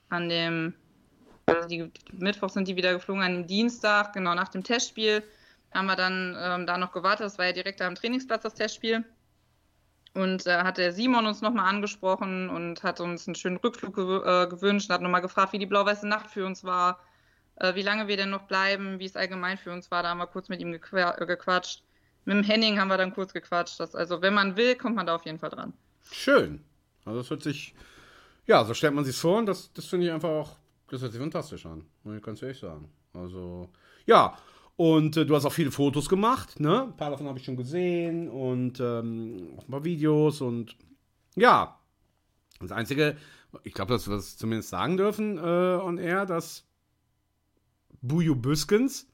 an 0.09 0.31
dem, 0.31 0.75
also 1.45 1.69
die, 1.69 1.93
Mittwoch 2.13 2.49
sind 2.49 2.69
die 2.69 2.77
wieder 2.77 2.95
geflogen, 2.95 3.23
an 3.23 3.35
dem 3.35 3.47
Dienstag, 3.47 4.15
genau 4.15 4.35
nach 4.35 4.49
dem 4.49 4.65
Testspiel, 4.65 5.23
haben 5.75 5.87
wir 5.87 5.97
dann 5.97 6.37
ähm, 6.41 6.67
da 6.67 6.79
noch 6.79 6.93
gewartet. 6.93 7.27
Das 7.27 7.39
war 7.39 7.47
ja 7.47 7.53
direkt 7.53 7.83
am 7.83 7.97
Trainingsplatz 7.97 8.43
das 8.43 8.55
Testspiel. 8.55 9.05
Und 10.15 10.47
da 10.47 10.65
hat 10.65 10.79
der 10.79 10.93
Simon 10.93 11.27
uns 11.27 11.43
nochmal 11.43 11.69
angesprochen 11.69 12.49
und 12.49 12.83
hat 12.83 13.01
uns 13.01 13.29
einen 13.29 13.35
schönen 13.35 13.59
Rückflug 13.59 13.95
gew 13.95 14.23
äh, 14.25 14.47
gewünscht 14.47 14.89
und 14.89 14.95
hat 14.95 15.03
nochmal 15.03 15.21
gefragt, 15.21 15.53
wie 15.53 15.59
die 15.59 15.67
blau-weiße 15.67 16.09
Nacht 16.09 16.31
für 16.31 16.47
uns 16.47 16.65
war, 16.65 16.93
äh, 16.93 17.06
wie 17.75 17.83
lange 17.83 18.09
wir 18.09 18.17
denn 18.17 18.31
noch 18.31 18.43
bleiben, 18.43 18.99
wie 18.99 19.07
es 19.07 19.17
allgemein 19.17 19.59
für 19.59 19.73
uns 19.73 19.91
war. 19.91 20.03
Da 20.03 20.11
haben 20.11 20.19
wir 20.19 20.27
kurz 20.27 20.49
mit 20.49 20.61
ihm 20.61 20.75
äh, 20.75 21.27
gequatscht. 21.27 21.83
Mit 22.25 22.37
dem 22.37 22.43
Henning 22.43 22.79
haben 22.79 22.89
wir 22.89 22.99
dann 22.99 23.15
kurz 23.15 23.33
gequatscht. 23.33 23.81
Das, 23.81 23.95
also, 23.95 24.21
wenn 24.21 24.35
man 24.35 24.57
will, 24.57 24.75
kommt 24.75 24.97
man 24.97 25.07
da 25.07 25.15
auf 25.15 25.25
jeden 25.25 25.39
Fall 25.39 25.51
dran. 25.51 25.73
Schön. 26.11 26.65
Also 27.07 27.21
das 27.21 27.31
hört 27.31 27.43
sich, 27.43 27.75
ja, 28.47 28.65
so 28.65 28.75
stellt 28.75 28.95
man 28.95 29.05
sich 29.05 29.17
vor 29.17 29.39
und 29.39 29.47
das, 29.47 29.73
das 29.73 29.87
finde 29.87 30.07
ich 30.07 30.13
einfach 30.13 30.29
auch, 30.29 30.57
das 30.91 31.01
hört 31.01 31.13
sich 31.13 31.21
fantastisch 31.21 31.65
an, 31.67 31.87
ich 32.05 32.23
ganz 32.23 32.43
ehrlich 32.43 32.59
sagen. 32.59 32.91
Also, 33.15 33.71
ja, 34.07 34.37
und 34.75 35.17
äh, 35.17 35.25
du 35.25 35.35
hast 35.35 35.47
auch 35.47 35.53
viele 35.53 35.71
Fotos 35.71 36.09
gemacht, 36.09 36.61
ne? 36.61 36.83
Ein 36.83 36.97
paar 36.97 37.11
davon 37.11 37.29
habe 37.29 37.39
ich 37.39 37.45
schon 37.45 37.57
gesehen 37.57 38.29
und 38.29 38.81
ähm, 38.81 39.55
auch 39.57 39.65
ein 39.65 39.71
paar 39.71 39.85
Videos 39.85 40.41
und 40.41 40.77
ja, 41.37 41.79
das 42.61 42.73
Einzige, 42.73 43.17
ich 43.63 43.73
glaube, 43.73 43.93
dass 43.93 44.09
wir 44.09 44.17
es 44.17 44.37
zumindest 44.37 44.71
sagen 44.71 44.97
dürfen 44.97 45.39
äh, 45.39 45.41
on 45.41 45.99
air, 45.99 46.27
dass 46.27 46.66
Buju 48.07 48.35
Büskens, 48.35 49.07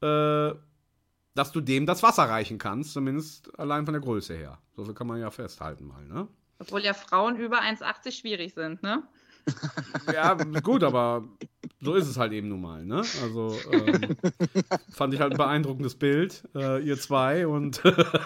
äh, 0.00 0.52
dass 1.34 1.52
du 1.52 1.60
dem 1.60 1.86
das 1.86 2.02
Wasser 2.02 2.24
reichen 2.24 2.58
kannst, 2.58 2.92
zumindest 2.92 3.58
allein 3.58 3.84
von 3.84 3.94
der 3.94 4.02
Größe 4.02 4.34
her. 4.34 4.58
So 4.76 4.84
viel 4.84 4.94
kann 4.94 5.06
man 5.06 5.20
ja 5.20 5.30
festhalten 5.30 5.86
mal, 5.86 6.04
ne? 6.04 6.28
Obwohl 6.58 6.82
ja 6.82 6.94
Frauen 6.94 7.36
über 7.36 7.60
1,80 7.60 8.12
schwierig 8.12 8.54
sind, 8.54 8.82
ne? 8.82 9.02
Ja, 10.12 10.34
gut, 10.34 10.84
aber 10.84 11.24
so 11.80 11.94
ist 11.94 12.08
es 12.08 12.16
halt 12.18 12.32
eben 12.32 12.48
nun 12.48 12.60
mal, 12.60 12.84
ne? 12.84 13.02
Also 13.22 13.56
ähm, 13.72 14.16
fand 14.90 15.14
ich 15.14 15.20
halt 15.20 15.32
ein 15.32 15.38
beeindruckendes 15.38 15.94
Bild, 15.94 16.42
äh, 16.54 16.82
ihr 16.82 16.98
zwei 16.98 17.46
und 17.46 17.82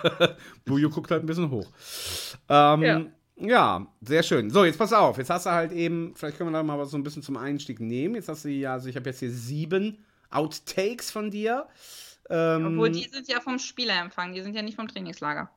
Bujo 0.65 0.91
guckt 0.91 1.11
halt 1.11 1.23
ein 1.23 1.27
bisschen 1.27 1.51
hoch. 1.51 1.71
Ähm, 2.49 2.83
ja. 2.83 3.05
Ja. 3.49 3.86
sehr 4.01 4.22
schön. 4.22 4.51
So, 4.51 4.64
jetzt 4.64 4.78
pass 4.78 4.93
auf, 4.93 5.18
jetzt 5.18 5.30
hast 5.30 5.47
du 5.47 5.51
halt 5.51 5.72
eben, 5.72 6.14
vielleicht 6.14 6.38
können 6.38 6.51
wir 6.51 6.59
da 6.59 6.62
mal 6.62 6.78
was 6.78 6.90
so 6.90 6.97
ein 6.97 7.03
bisschen 7.03 7.22
zum 7.22 7.36
Einstieg 7.36 7.80
nehmen. 7.80 8.14
Jetzt 8.14 8.28
hast 8.28 8.45
du 8.45 8.49
ja, 8.49 8.74
also 8.74 8.88
ich 8.88 8.97
habe 8.97 9.09
jetzt 9.11 9.20
hier 9.20 9.30
sieben 9.30 10.05
Outtakes 10.30 11.11
von 11.11 11.30
dir. 11.30 11.66
Ähm, 12.30 12.66
Obwohl 12.66 12.90
die 12.90 13.09
sind 13.09 13.28
ja 13.28 13.40
vom 13.40 13.59
Spielerempfang, 13.59 14.32
die 14.32 14.43
sind 14.43 14.55
ja 14.55 14.62
nicht 14.62 14.76
vom 14.76 14.88
Trainingslager. 14.88 15.51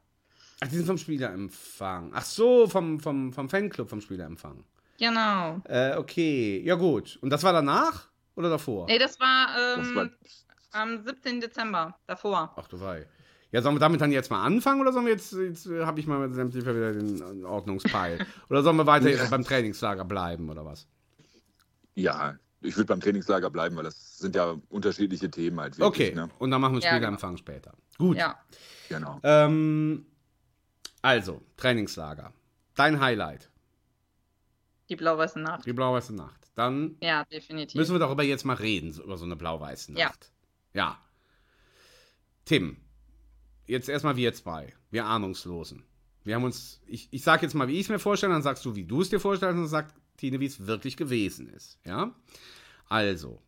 Ach, 0.61 0.67
die 0.67 0.75
sind 0.75 0.85
vom 0.85 0.97
Spielerempfang. 0.97 2.11
Ach 2.13 2.23
so, 2.23 2.67
vom, 2.67 2.99
vom, 2.99 3.33
vom 3.33 3.49
Fanclub 3.49 3.89
vom 3.89 4.01
Spielerempfang. 4.01 4.63
Genau. 4.97 5.61
Äh, 5.65 5.95
okay, 5.97 6.61
ja 6.63 6.75
gut. 6.75 7.17
Und 7.21 7.29
das 7.29 7.43
war 7.43 7.53
danach 7.53 8.07
oder 8.35 8.49
davor? 8.49 8.85
Nee, 8.87 8.99
das 8.99 9.19
war, 9.19 9.47
ähm, 9.57 9.83
das 9.83 9.95
war 9.95 10.09
am 10.71 11.03
17. 11.03 11.41
Dezember, 11.41 11.97
davor. 12.07 12.53
Ach 12.55 12.67
du 12.67 12.79
Wei. 12.79 13.05
Ja, 13.55 13.61
sollen 13.61 13.75
wir 13.75 13.79
damit 13.79 14.01
dann 14.01 14.11
jetzt 14.11 14.29
mal 14.29 14.43
anfangen 14.43 14.81
oder 14.81 14.91
sollen 14.91 15.05
wir 15.05 15.13
jetzt, 15.13 15.31
jetzt 15.31 15.65
habe 15.65 15.97
ich 16.01 16.07
mal 16.07 16.29
sämtlich 16.33 16.65
wieder 16.65 16.91
den 16.91 17.45
Ordnungspeil? 17.45 18.19
oder 18.49 18.63
sollen 18.63 18.75
wir 18.75 18.85
weiter 18.85 19.09
ja. 19.09 19.25
beim 19.29 19.45
Trainingslager 19.45 20.03
bleiben 20.03 20.49
oder 20.49 20.65
was? 20.65 20.85
Ja, 21.93 22.37
ich 22.59 22.75
würde 22.75 22.87
beim 22.87 22.99
Trainingslager 22.99 23.49
bleiben, 23.49 23.77
weil 23.77 23.85
das 23.85 24.17
sind 24.17 24.35
ja 24.35 24.57
unterschiedliche 24.67 25.31
Themen 25.31 25.57
halt. 25.57 25.79
Wirklich, 25.79 26.09
okay, 26.09 26.15
ne? 26.17 26.29
und 26.37 26.51
dann 26.51 26.59
machen 26.59 26.73
wir 26.73 26.81
Spielerempfang 26.81 27.37
ja, 27.37 27.37
genau. 27.37 27.53
später. 27.53 27.73
Gut. 27.97 28.17
Ja. 28.17 28.37
Genau. 28.89 29.21
Ähm, 29.23 30.05
also, 31.01 31.41
Trainingslager. 31.55 32.33
Dein 32.75 32.99
Highlight. 32.99 33.49
Die 34.89 34.97
blau-weiße 34.97 35.39
Nacht. 35.39 35.65
Die 35.65 35.71
blau-weiße 35.71 36.13
Nacht. 36.13 36.51
Dann 36.55 36.97
ja, 36.99 37.23
definitiv. 37.23 37.79
müssen 37.79 37.95
wir 37.95 37.99
darüber 37.99 38.23
jetzt 38.23 38.43
mal 38.43 38.57
reden, 38.57 38.93
über 39.01 39.17
so 39.17 39.23
eine 39.23 39.37
blau-weiße 39.37 39.93
Nacht. 39.93 40.33
Ja. 40.73 40.81
ja. 40.81 40.97
Tim, 42.43 42.75
jetzt 43.65 43.89
erstmal 43.89 44.15
wir 44.15 44.33
zwei, 44.33 44.73
wir 44.91 45.05
Ahnungslosen. 45.05 45.83
Wir 46.23 46.35
haben 46.35 46.43
uns, 46.43 46.81
ich, 46.87 47.07
ich 47.11 47.23
sag 47.23 47.43
jetzt 47.43 47.53
mal, 47.53 47.67
wie 47.67 47.75
ich 47.75 47.81
es 47.81 47.89
mir 47.89 47.99
vorstelle, 47.99 48.33
dann 48.33 48.41
sagst 48.41 48.65
du, 48.65 48.75
wie 48.75 48.83
du 48.83 49.01
es 49.01 49.09
dir 49.09 49.19
vorstellst, 49.19 49.55
und 49.55 49.61
dann 49.63 49.69
sagt 49.69 49.93
Tine, 50.17 50.39
wie 50.39 50.45
es 50.45 50.65
wirklich 50.65 50.97
gewesen 50.97 51.47
ist. 51.49 51.79
Ja? 51.85 52.15
Also, 52.89 53.41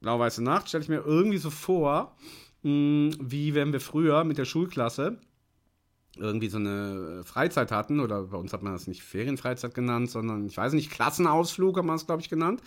blau-weiße 0.00 0.42
Nacht 0.42 0.68
stelle 0.68 0.82
ich 0.82 0.90
mir 0.90 1.02
irgendwie 1.04 1.38
so 1.38 1.50
vor, 1.50 2.16
mh, 2.62 3.16
wie 3.20 3.54
wenn 3.54 3.72
wir 3.72 3.80
früher 3.80 4.24
mit 4.24 4.38
der 4.38 4.44
Schulklasse 4.44 5.18
irgendwie 6.16 6.48
so 6.48 6.58
eine 6.58 7.22
Freizeit 7.24 7.70
hatten, 7.70 8.00
oder 8.00 8.24
bei 8.24 8.36
uns 8.36 8.52
hat 8.52 8.62
man 8.62 8.72
das 8.72 8.86
nicht 8.86 9.02
Ferienfreizeit 9.02 9.74
genannt, 9.74 10.10
sondern 10.10 10.46
ich 10.46 10.56
weiß 10.56 10.72
nicht, 10.72 10.90
Klassenausflug 10.90 11.78
hat 11.78 11.84
man 11.84 11.96
es, 11.96 12.06
glaube 12.06 12.22
ich, 12.22 12.28
genannt. 12.28 12.60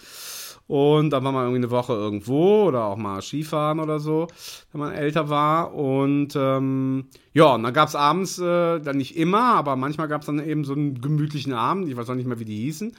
Und 0.66 1.10
dann 1.10 1.24
war 1.26 1.34
man 1.34 1.44
irgendwie 1.44 1.66
eine 1.66 1.72
Woche 1.72 1.94
irgendwo 1.94 2.64
oder 2.64 2.86
auch 2.86 2.96
mal 2.96 3.22
Skifahren 3.22 3.80
oder 3.82 4.00
so, 4.00 4.28
wenn 4.72 4.80
man 4.80 4.94
älter 4.94 5.30
war. 5.30 5.74
Und 5.74 6.36
ähm, 6.38 7.08
ja, 7.34 7.56
und 7.56 7.64
dann 7.64 7.74
gab 7.74 7.89
es 7.89 7.96
abends, 7.96 8.39
äh, 8.39 8.80
dann 8.80 8.98
nicht 8.98 9.18
immer, 9.18 9.56
aber 9.56 9.76
manchmal 9.76 10.08
gab 10.08 10.22
es 10.22 10.28
dann 10.28 10.39
eben 10.39 10.64
so 10.64 10.74
einen 10.74 11.02
gemütlichen 11.02 11.54
Abend, 11.54 11.89
ich 11.89 11.98
weiß 11.98 12.10
auch 12.10 12.16
nicht 12.16 12.28
mehr, 12.28 12.39
wie 12.39 12.46
die 12.46 12.62
hießen. 12.62 12.96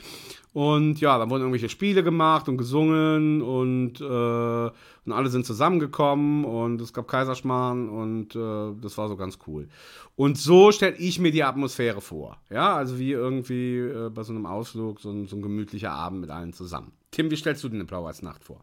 Und 0.55 1.01
ja, 1.01 1.19
da 1.19 1.29
wurden 1.29 1.43
irgendwelche 1.43 1.69
Spiele 1.69 2.05
gemacht 2.05 2.49
und 2.49 2.59
gesungen 2.59 3.43
und, 3.43 4.01
äh, 4.01 4.05
und 4.05 5.13
alle 5.13 5.29
sind 5.29 5.45
zusammengekommen 5.45 6.45
und 6.45 6.81
es 6.81 6.93
gab 6.93 7.09
Kaiserschmarrn 7.09 7.89
und 7.89 8.37
äh, 8.37 8.81
das 8.81 8.97
war 8.97 9.09
so 9.09 9.17
ganz 9.17 9.39
cool. 9.49 9.69
Und 10.15 10.39
so 10.39 10.71
stelle 10.71 10.97
ich 10.97 11.19
mir 11.19 11.33
die 11.33 11.43
Atmosphäre 11.43 12.01
vor. 12.01 12.41
Ja, 12.51 12.77
also 12.77 13.01
wie 13.01 13.11
irgendwie 13.11 13.79
äh, 13.79 14.11
bei 14.11 14.23
so 14.23 14.33
einem 14.33 14.47
Ausflug, 14.47 15.01
so 15.01 15.11
ein, 15.11 15.27
so 15.27 15.35
ein 15.35 15.43
gemütlicher 15.43 15.91
Abend 15.91 16.21
mit 16.21 16.31
allen 16.31 16.53
zusammen. 16.53 16.93
Tim, 17.11 17.33
wie 17.33 17.37
stellst 17.37 17.65
du 17.65 17.69
dir 17.69 17.75
eine 17.75 17.85
Blaueisnacht 17.85 18.45
vor? 18.45 18.61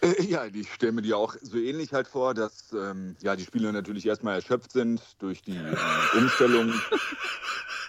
Äh, 0.00 0.22
ja, 0.22 0.44
ich 0.44 0.72
stelle 0.72 0.92
mir 0.92 1.02
die 1.02 1.12
auch 1.12 1.34
so 1.42 1.58
ähnlich 1.58 1.92
halt 1.92 2.06
vor, 2.06 2.34
dass 2.34 2.72
ähm, 2.72 3.16
ja, 3.20 3.34
die 3.34 3.42
Spieler 3.42 3.72
natürlich 3.72 4.06
erstmal 4.06 4.36
erschöpft 4.36 4.70
sind 4.70 5.02
durch 5.18 5.42
die 5.42 5.56
äh, 5.56 6.18
Umstellung 6.18 6.72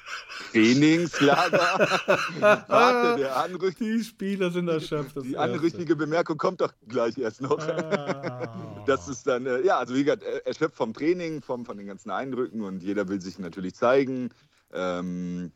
Trainingslager. 0.56 1.60
Warte, 2.40 3.20
der 3.20 3.36
Anrüch 3.36 3.76
Die 3.76 4.02
Spieler 4.04 4.52
sind 4.52 4.70
erschöpft. 4.70 5.18
Die 5.24 5.38
anrüchige 5.38 5.98
Bemerkung 5.98 6.38
kommt 6.38 6.62
doch 6.62 6.72
gleich 6.88 7.18
erst 7.18 7.42
noch. 7.42 7.60
Ah. 7.60 8.52
Das 8.86 9.08
ist 9.08 9.26
dann, 9.26 9.48
äh, 9.48 9.66
ja, 9.66 9.80
also 9.80 9.96
wie 9.96 10.04
gesagt, 10.04 10.22
erschöpft 10.46 10.78
vom 10.78 10.94
Training, 10.94 11.42
vom, 11.42 11.66
von 11.66 11.76
den 11.76 11.88
ganzen 11.88 12.12
Eindrücken 12.12 12.62
und 12.62 12.84
jeder 12.84 13.08
will 13.08 13.20
sich 13.20 13.40
natürlich 13.40 13.74
zeigen 13.74 14.30
ähm, 14.72 15.52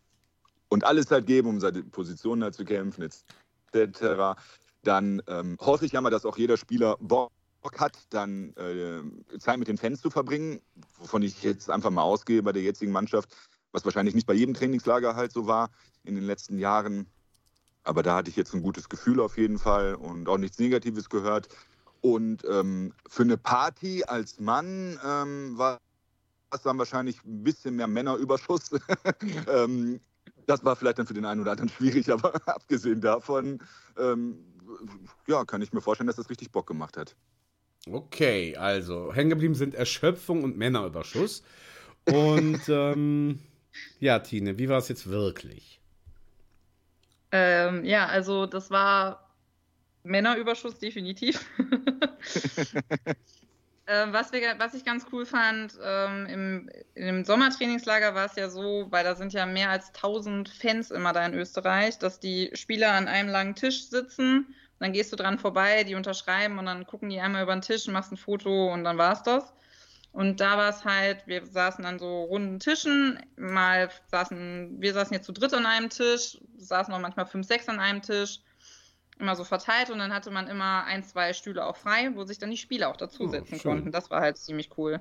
und 0.68 0.84
alles 0.84 1.12
halt 1.12 1.28
geben, 1.28 1.48
um 1.48 1.60
seine 1.60 1.84
Position 1.84 2.44
halt 2.44 2.56
zu 2.56 2.66
kämpfen, 2.66 3.04
etc. 3.04 4.40
Dann 4.82 5.22
ähm, 5.28 5.58
hoffe 5.60 5.86
ich 5.86 5.92
ja 5.92 6.02
mal, 6.02 6.10
dass 6.10 6.26
auch 6.26 6.40
jeder 6.40 6.58
Spieler 6.58 6.98
Bock 7.00 7.32
hat, 7.78 8.00
dann 8.10 8.56
äh, 8.56 9.38
Zeit 9.38 9.60
mit 9.60 9.68
den 9.68 9.78
Fans 9.78 10.02
zu 10.02 10.10
verbringen, 10.10 10.60
wovon 10.98 11.22
ich 11.22 11.44
jetzt 11.44 11.70
einfach 11.70 11.92
mal 11.92 12.02
ausgehe 12.02 12.42
bei 12.42 12.52
der 12.52 12.64
jetzigen 12.64 12.92
Mannschaft, 12.92 13.30
was 13.72 13.86
wahrscheinlich 13.86 14.16
nicht 14.16 14.28
bei 14.28 14.34
jedem 14.34 14.54
Trainingslager 14.54 15.16
halt 15.16 15.32
so 15.32 15.48
war 15.48 15.70
in 16.04 16.16
den 16.16 16.24
letzten 16.24 16.58
Jahren. 16.58 17.08
Aber 17.84 18.04
da 18.04 18.16
hatte 18.16 18.30
ich 18.30 18.36
jetzt 18.36 18.54
ein 18.54 18.62
gutes 18.62 18.90
Gefühl 18.90 19.20
auf 19.20 19.38
jeden 19.38 19.58
Fall 19.58 19.96
und 19.96 20.28
auch 20.28 20.38
nichts 20.38 20.60
Negatives 20.60 21.10
gehört. 21.10 21.48
Und 22.02 22.44
ähm, 22.50 22.94
für 23.08 23.24
eine 23.24 23.38
Party 23.38 24.04
als 24.06 24.40
Mann 24.40 25.00
ähm, 25.06 25.58
war 25.58 25.80
es 26.52 26.62
dann 26.62 26.78
wahrscheinlich 26.78 27.24
ein 27.26 27.44
bisschen 27.44 27.76
mehr 27.76 27.88
Männerüberschuss. 27.88 28.72
ähm, 29.48 30.00
das 30.46 30.64
war 30.64 30.76
vielleicht 30.76 31.00
dann 31.00 31.08
für 31.08 31.14
den 31.14 31.26
einen 31.26 31.42
oder 31.42 31.52
anderen 31.52 31.70
schwierig, 31.70 32.10
aber 32.12 32.36
abgesehen 32.48 33.02
davon, 33.02 33.60
ähm, 33.98 34.40
ja, 35.28 35.46
kann 35.46 35.62
ich 35.62 35.74
mir 35.74 35.82
vorstellen, 35.82 36.08
dass 36.08 36.16
das 36.16 36.30
richtig 36.30 36.52
Bock 36.52 36.68
gemacht 36.68 36.98
hat. 36.98 37.16
Okay, 37.90 38.56
also 38.58 39.14
hängen 39.14 39.30
geblieben 39.30 39.56
sind 39.56 39.74
Erschöpfung 39.74 40.44
und 40.44 40.58
Männerüberschuss. 40.58 41.44
Und 42.06 42.62
ähm, 42.68 43.40
ja, 44.00 44.20
Tine, 44.20 44.58
wie 44.58 44.70
war 44.70 44.78
es 44.78 44.90
jetzt 44.90 45.10
wirklich? 45.10 45.80
Ähm, 47.32 47.86
ja, 47.86 48.08
also 48.08 48.46
das 48.46 48.72
war 48.72 49.30
Männerüberschuss 50.04 50.80
definitiv. 50.80 51.46
ähm, 53.88 54.14
was, 54.14 54.32
wir, 54.32 54.56
was 54.58 54.74
ich 54.74 54.84
ganz 54.84 55.06
cool 55.12 55.26
fand, 55.26 55.78
ähm, 55.84 56.26
im, 56.26 56.70
im 56.96 57.24
Sommertrainingslager 57.24 58.16
war 58.16 58.26
es 58.26 58.36
ja 58.36 58.50
so, 58.50 58.88
weil 58.90 59.04
da 59.04 59.16
sind 59.16 59.34
ja 59.34 59.46
mehr 59.46 59.70
als 59.70 59.88
1000 59.90 60.50
Fans 60.50 60.92
immer 60.92 61.14
da 61.14 61.26
in 61.26 61.34
Österreich, 61.34 62.00
dass 62.00 62.20
die 62.20 62.50
Spieler 62.54 62.94
an 62.94 63.08
einem 63.08 63.30
langen 63.30 63.56
Tisch 63.56 63.86
sitzen, 63.86 64.56
dann 64.80 64.94
gehst 64.94 65.12
du 65.12 65.18
dran 65.18 65.40
vorbei, 65.40 65.84
die 65.84 65.96
unterschreiben 65.96 66.58
und 66.58 66.66
dann 66.66 66.88
gucken 66.88 67.10
die 67.10 67.20
einmal 67.20 67.44
über 67.44 67.56
den 67.56 67.62
Tisch, 67.62 67.88
machst 67.88 68.12
ein 68.12 68.18
Foto 68.18 68.74
und 68.74 68.84
dann 68.84 68.98
war 68.98 69.14
es 69.14 69.24
das. 69.24 69.54
Und 70.12 70.40
da 70.40 70.58
war 70.58 70.70
es 70.70 70.86
halt, 70.86 71.28
wir 71.28 71.46
saßen 71.46 71.86
an 71.86 72.00
so 72.00 72.24
runden 72.24 72.60
Tischen, 72.60 73.20
mal 73.38 73.90
saßen, 74.08 74.82
wir 74.82 74.94
saßen 74.94 75.14
jetzt 75.14 75.26
zu 75.26 75.32
dritt 75.32 75.54
an 75.54 75.66
einem 75.66 75.90
Tisch, 75.90 76.40
saßen 76.58 76.94
auch 76.94 77.00
manchmal 77.00 77.28
fünf, 77.28 77.46
sechs 77.46 77.70
an 77.70 77.80
einem 77.80 78.02
Tisch, 78.02 78.40
immer 79.20 79.36
so 79.36 79.44
verteilt 79.44 79.90
und 79.90 80.00
dann 80.00 80.14
hatte 80.14 80.32
man 80.32 80.48
immer 80.48 80.86
ein, 80.86 81.04
zwei 81.04 81.34
Stühle 81.34 81.66
auch 81.66 81.76
frei, 81.76 82.12
wo 82.16 82.24
sich 82.24 82.40
dann 82.40 82.50
die 82.50 82.58
Spieler 82.58 82.90
auch 82.90 82.98
dazusetzen 82.98 83.60
oh, 83.60 83.64
konnten. 83.64 83.92
Das 83.92 84.10
war 84.10 84.22
halt 84.22 84.38
ziemlich 84.38 84.78
cool. 84.78 85.00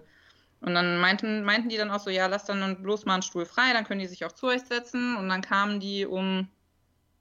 Und 0.61 0.75
dann 0.75 1.01
meinten, 1.01 1.45
meinten 1.45 1.69
die 1.69 1.77
dann 1.77 1.91
auch 1.91 2.01
so, 2.01 2.11
ja, 2.11 2.27
lass 2.27 2.45
dann 2.45 2.83
bloß 2.83 3.07
mal 3.07 3.15
einen 3.15 3.23
Stuhl 3.23 3.47
frei, 3.47 3.73
dann 3.73 3.85
können 3.85 4.01
die 4.01 4.09
sich 4.09 4.25
auch 4.25 4.33
zu 4.33 4.49
euch 4.49 4.63
setzen. 4.63 5.17
Und 5.17 5.29
dann 5.29 5.41
kamen 5.41 5.79
die 5.79 6.05
um 6.05 6.49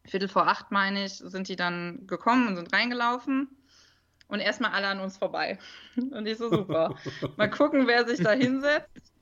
Viertel 0.05 0.27
vor 0.27 0.47
acht, 0.47 0.71
meine 0.71 1.05
ich, 1.05 1.13
sind 1.13 1.47
die 1.47 1.55
dann 1.55 2.07
gekommen 2.07 2.47
und 2.47 2.55
sind 2.55 2.73
reingelaufen 2.73 3.56
und 4.27 4.39
erstmal 4.39 4.71
alle 4.71 4.87
an 4.87 4.99
uns 4.99 5.17
vorbei. 5.17 5.57
Und 5.95 6.25
ich 6.27 6.37
so, 6.37 6.49
super. 6.49 6.95
Mal 7.37 7.49
gucken, 7.49 7.87
wer 7.87 8.05
sich 8.05 8.21
da 8.21 8.31
hinsetzt. 8.31 9.13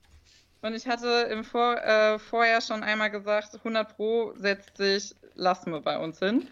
Und 0.61 0.73
ich 0.73 0.87
hatte 0.87 1.27
im 1.31 1.43
Vor 1.43 1.77
äh, 1.77 2.17
vorher 2.17 2.59
schon 2.61 2.81
einmal 2.81 3.11
gesagt, 3.11 3.55
100 3.55 3.95
Pro 3.95 4.33
setzt 4.35 4.77
sich 4.77 5.15
Lasme 5.35 5.81
bei 5.81 5.99
uns 5.99 6.19
hin. 6.19 6.47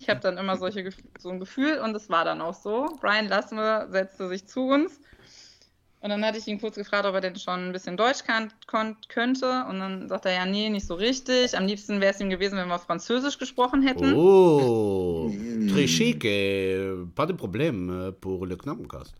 Ich 0.00 0.08
habe 0.08 0.20
dann 0.20 0.38
immer 0.38 0.56
solche, 0.56 0.90
so 1.18 1.30
ein 1.30 1.40
Gefühl 1.40 1.78
und 1.78 1.94
es 1.96 2.10
war 2.10 2.24
dann 2.24 2.40
auch 2.40 2.54
so. 2.54 2.86
Brian 3.00 3.28
Lasme 3.28 3.88
setzte 3.90 4.28
sich 4.28 4.46
zu 4.46 4.68
uns 4.68 5.00
und 6.00 6.10
dann 6.10 6.24
hatte 6.24 6.38
ich 6.38 6.46
ihn 6.46 6.60
kurz 6.60 6.76
gefragt, 6.76 7.06
ob 7.06 7.14
er 7.14 7.20
denn 7.20 7.34
schon 7.34 7.68
ein 7.68 7.72
bisschen 7.72 7.96
Deutsch 7.96 8.22
kann, 8.22 8.52
könnte. 9.08 9.64
Und 9.68 9.80
dann 9.80 10.08
sagt 10.08 10.26
er, 10.26 10.32
ja, 10.32 10.46
nee, 10.46 10.70
nicht 10.70 10.86
so 10.86 10.94
richtig. 10.94 11.56
Am 11.56 11.66
liebsten 11.66 12.00
wäre 12.00 12.14
es 12.14 12.20
ihm 12.20 12.30
gewesen, 12.30 12.56
wenn 12.56 12.68
wir 12.68 12.78
Französisch 12.78 13.36
gesprochen 13.36 13.82
hätten. 13.82 14.14
Oh, 14.14 15.28
très 15.66 15.88
chic. 15.88 16.22
Pas 17.16 17.26
de 17.26 17.34
problème 17.34 18.14
pour 18.20 18.46
le 18.46 18.56
Knappencast. 18.56 19.12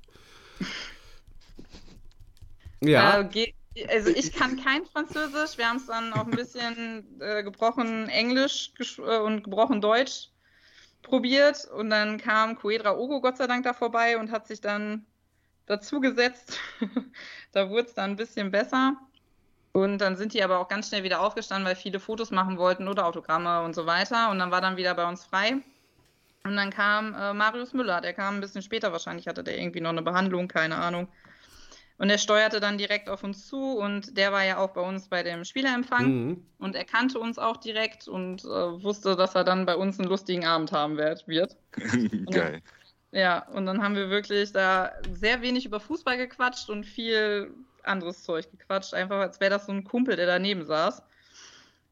ja. 2.81 3.23
Äh, 3.23 3.53
also 3.89 4.11
ich 4.11 4.33
kann 4.33 4.63
kein 4.63 4.87
Französisch. 4.87 5.59
Wir 5.59 5.69
haben 5.69 5.79
es 5.79 5.87
dann 5.87 6.13
auch 6.13 6.27
ein 6.27 6.31
bisschen 6.31 7.21
äh, 7.21 7.43
gebrochen 7.43 8.09
Englisch 8.09 8.71
äh, 8.99 9.19
und 9.19 9.43
gebrochen 9.43 9.81
Deutsch 9.81 10.29
probiert. 11.03 11.69
Und 11.77 11.91
dann 11.91 12.19
kam 12.19 12.55
Coedra 12.55 12.97
Ogo 12.97 13.21
Gott 13.21 13.37
sei 13.37 13.49
Dank 13.49 13.65
da 13.65 13.73
vorbei 13.73 14.17
und 14.17 14.31
hat 14.31 14.47
sich 14.47 14.61
dann 14.61 15.05
dazugesetzt. 15.69 16.59
da 17.53 17.71
wurde 17.71 17.87
es 17.87 17.95
dann 17.95 18.11
ein 18.11 18.17
bisschen 18.17 18.51
besser. 18.51 18.97
Und 19.73 19.99
dann 19.99 20.17
sind 20.17 20.35
die 20.35 20.43
aber 20.43 20.59
auch 20.59 20.69
ganz 20.69 20.89
schnell 20.89 21.05
wieder 21.05 21.21
aufgestanden, 21.21 21.67
weil 21.67 21.77
viele 21.77 22.01
Fotos 22.01 22.31
machen 22.31 22.59
wollten 22.59 22.89
oder 22.89 23.07
Autogramme 23.07 23.63
und 23.63 23.75
so 23.75 23.87
weiter. 23.87 24.31
Und 24.31 24.39
dann 24.39 24.51
war 24.51 24.61
dann 24.61 24.77
wieder 24.77 24.95
bei 24.95 25.09
uns 25.09 25.25
frei. 25.25 25.59
Und 26.45 26.57
dann 26.57 26.71
kam 26.71 27.15
äh, 27.15 27.35
Marius 27.35 27.75
Müller, 27.75 28.01
der 28.01 28.15
kam 28.15 28.37
ein 28.37 28.41
bisschen 28.41 28.63
später 28.63 28.93
wahrscheinlich, 28.93 29.27
hatte 29.27 29.45
der 29.45 29.59
irgendwie 29.59 29.81
noch 29.81 29.91
eine 29.91 30.03
Behandlung, 30.03 30.49
keine 30.49 30.77
Ahnung. 30.77 31.09
Und 31.99 32.11
er 32.11 32.19
steuerte 32.19 32.61
dann 32.61 32.79
direkt 32.79 33.09
auf 33.09 33.25
uns 33.25 33.49
zu 33.49 33.77
und 33.77 34.17
der 34.17 34.33
war 34.33 34.45
ja 34.45 34.59
auch 34.59 34.71
bei 34.71 34.81
uns 34.81 35.09
bei 35.09 35.25
dem 35.25 35.45
Spielerempfang 35.45 36.07
mhm. 36.07 36.47
und 36.59 36.77
er 36.77 36.85
kannte 36.85 37.19
uns 37.19 37.41
auch 37.41 37.57
direkt 37.57 38.07
und 38.07 38.45
äh, 38.45 38.83
wusste, 38.83 39.17
dass 39.17 39.35
er 39.35 39.43
dann 39.43 39.67
bei 39.67 39.75
uns 39.75 39.99
einen 39.99 40.09
lustigen 40.09 40.47
Abend 40.47 40.71
haben 40.71 40.97
wird. 40.97 41.27
Geil. 42.31 42.63
Ja, 43.11 43.47
und 43.49 43.65
dann 43.67 43.83
haben 43.83 43.97
wir 43.97 44.11
wirklich 44.11 44.53
da 44.53 44.93
sehr 45.13 45.41
wenig 45.41 45.65
über 45.65 45.81
Fußball 45.81 46.19
gequatscht 46.19 46.69
und 46.69 46.85
viel 46.85 47.51
anderes 47.83 48.23
Zeug 48.23 48.51
gequatscht, 48.51 48.93
einfach 48.93 49.19
als 49.19 49.41
wäre 49.41 49.51
das 49.51 49.67
so 49.67 49.73
ein 49.73 49.85
Kumpel, 49.85 50.17
der 50.17 50.27
daneben 50.27 50.67
saß. 50.67 51.03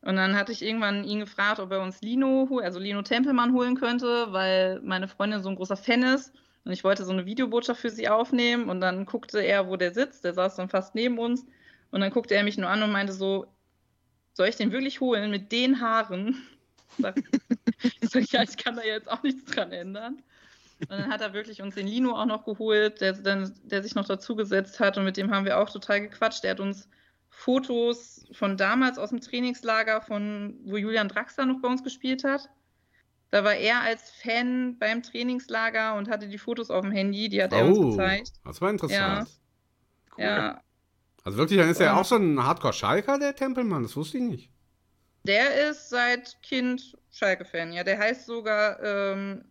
Und 0.03 0.17
dann 0.17 0.37
hatte 0.37 0.53
ich 0.53 0.63
irgendwann 0.63 1.05
ihn 1.05 1.21
gefragt, 1.21 1.59
ob 1.59 1.73
er 1.73 1.81
uns 1.81 2.01
Lino, 2.01 2.61
also 2.63 2.79
Lino 2.79 3.03
Tempelmann 3.03 3.53
holen 3.53 3.77
könnte, 3.77 4.33
weil 4.33 4.81
meine 4.83 5.09
Freundin 5.09 5.43
so 5.43 5.49
ein 5.49 5.57
großer 5.57 5.77
Fan 5.77 6.03
ist. 6.03 6.33
Und 6.65 6.73
ich 6.73 6.85
wollte 6.85 7.05
so 7.05 7.13
eine 7.13 7.27
Videobotschaft 7.27 7.81
für 7.81 7.91
sie 7.91 8.09
aufnehmen. 8.09 8.69
Und 8.69 8.81
dann 8.81 9.05
guckte 9.05 9.41
er, 9.41 9.69
wo 9.69 9.77
der 9.77 9.93
sitzt. 9.93 10.25
Der 10.25 10.35
saß 10.35 10.57
dann 10.57 10.69
fast 10.69 10.95
neben 10.95 11.19
uns. 11.19 11.45
Und 11.91 12.01
dann 12.01 12.13
guckte 12.13 12.35
er 12.35 12.45
mich 12.45 12.57
nur 12.57 12.69
an 12.69 12.83
und 12.83 12.93
meinte 12.93 13.13
so, 13.13 13.47
soll 14.33 14.49
ich 14.49 14.57
den 14.57 14.71
wirklich 14.71 15.01
holen 15.01 15.31
mit 15.31 15.51
den 15.51 15.81
Haaren? 15.81 16.37
Ich 18.01 18.09
sag, 18.11 18.33
ja, 18.33 18.43
ich 18.43 18.57
kann 18.57 18.77
da 18.77 18.83
jetzt 18.83 19.11
auch 19.11 19.23
nichts 19.23 19.45
dran 19.45 19.71
ändern. 19.71 20.23
Und 20.81 20.91
dann 20.91 21.09
hat 21.09 21.23
er 21.23 21.33
wirklich 21.33 21.63
uns 21.63 21.75
den 21.75 21.87
Lino 21.87 22.13
auch 22.13 22.27
noch 22.27 22.45
geholt, 22.45 23.01
der, 23.01 23.15
der, 23.15 23.51
der 23.65 23.83
sich 23.83 23.95
noch 23.95 24.07
dazugesetzt 24.07 24.79
hat 24.79 24.99
und 24.99 25.05
mit 25.05 25.17
dem 25.17 25.31
haben 25.31 25.47
wir 25.47 25.59
auch 25.59 25.71
total 25.71 26.03
gequatscht. 26.03 26.45
Der 26.45 26.51
hat 26.53 26.61
uns 26.61 26.89
Fotos 27.31 28.27
von 28.33 28.57
damals 28.57 28.99
aus 28.99 29.11
dem 29.11 29.21
Trainingslager, 29.21 30.03
von 30.03 30.59
wo 30.65 30.77
Julian 30.77 31.09
Draxler 31.09 31.47
noch 31.47 31.61
bei 31.61 31.69
uns 31.69 31.83
gespielt 31.83 32.25
hat. 32.25 32.49
Da 33.31 33.43
war 33.43 33.55
er 33.55 33.81
als 33.81 34.11
Fan 34.11 34.79
beim 34.79 35.03
Trainingslager 35.03 35.95
und 35.97 36.09
hatte 36.09 36.29
die 36.29 36.39
Fotos 36.39 36.71
auf 36.71 36.83
dem 36.83 36.93
Handy, 36.93 37.29
die 37.29 37.43
hat 37.43 37.53
er 37.53 37.67
oh, 37.67 37.69
uns 37.69 37.97
gezeigt. 37.97 38.33
Das 38.45 38.61
war 38.61 38.71
interessant. 38.71 38.99
Ja. 38.99 39.27
Cool. 40.17 40.25
ja. 40.25 40.61
Also 41.25 41.39
wirklich, 41.39 41.59
dann 41.59 41.69
ist 41.69 41.81
er 41.81 41.97
auch 41.97 42.05
so 42.05 42.17
ein 42.17 42.43
Hardcore-Schalker, 42.43 43.19
der 43.19 43.35
Tempelmann, 43.35 43.83
das 43.83 43.97
wusste 43.97 44.19
ich 44.19 44.23
nicht. 44.23 44.51
Der 45.25 45.71
ist 45.71 45.89
seit 45.89 46.41
Kind 46.43 46.97
Schalke-Fan, 47.11 47.73
ja. 47.73 47.83
Der 47.83 47.99
heißt 47.99 48.27
sogar 48.27 48.81
ähm, 48.83 49.45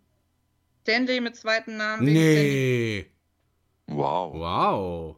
Stanley 0.86 1.20
mit 1.20 1.36
zweiten 1.36 1.78
Namen. 1.78 2.06
Nee. 2.06 3.08
Wow. 3.88 4.34
Wow. 4.36 5.16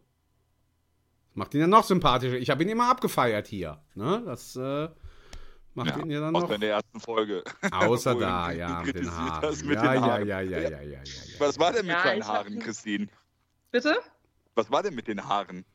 Macht 1.33 1.53
ihn 1.53 1.59
ja 1.59 1.67
noch 1.67 1.83
sympathischer. 1.83 2.37
Ich 2.37 2.49
habe 2.49 2.63
ihn 2.63 2.69
immer 2.69 2.89
abgefeiert 2.89 3.47
hier. 3.47 3.83
Ne? 3.93 4.23
Das 4.25 4.55
äh, 4.55 4.87
macht 5.73 5.89
ja, 5.89 5.99
ihn 5.99 6.09
ja 6.09 6.21
dann 6.21 6.31
noch. 6.31 6.43
Außer 6.43 6.55
in 6.55 6.61
der 6.61 6.69
ersten 6.69 7.01
Folge. 7.01 7.43
Außer 7.69 8.15
da, 8.19 8.51
ja, 8.51 8.81
mit 8.85 8.95
den 8.95 9.11
Haaren. 9.11 9.67
Mit 9.67 9.75
ja, 9.75 9.91
den 9.91 10.01
Haaren. 10.01 10.27
Ja, 10.27 10.39
ja, 10.39 10.41
ja, 10.41 10.59
ja, 10.61 10.69
ja, 10.69 10.81
ja, 10.83 10.99
ja, 10.99 11.39
Was 11.39 11.59
war 11.59 11.73
denn 11.73 11.85
mit 11.85 11.95
ja, 11.95 12.03
deinen 12.03 12.25
Haaren, 12.25 12.59
Christine? 12.59 13.09
Bitte? 13.69 13.97
Was 14.55 14.71
war 14.71 14.83
denn 14.83 14.95
mit 14.95 15.09
den 15.09 15.27
Haaren? 15.27 15.65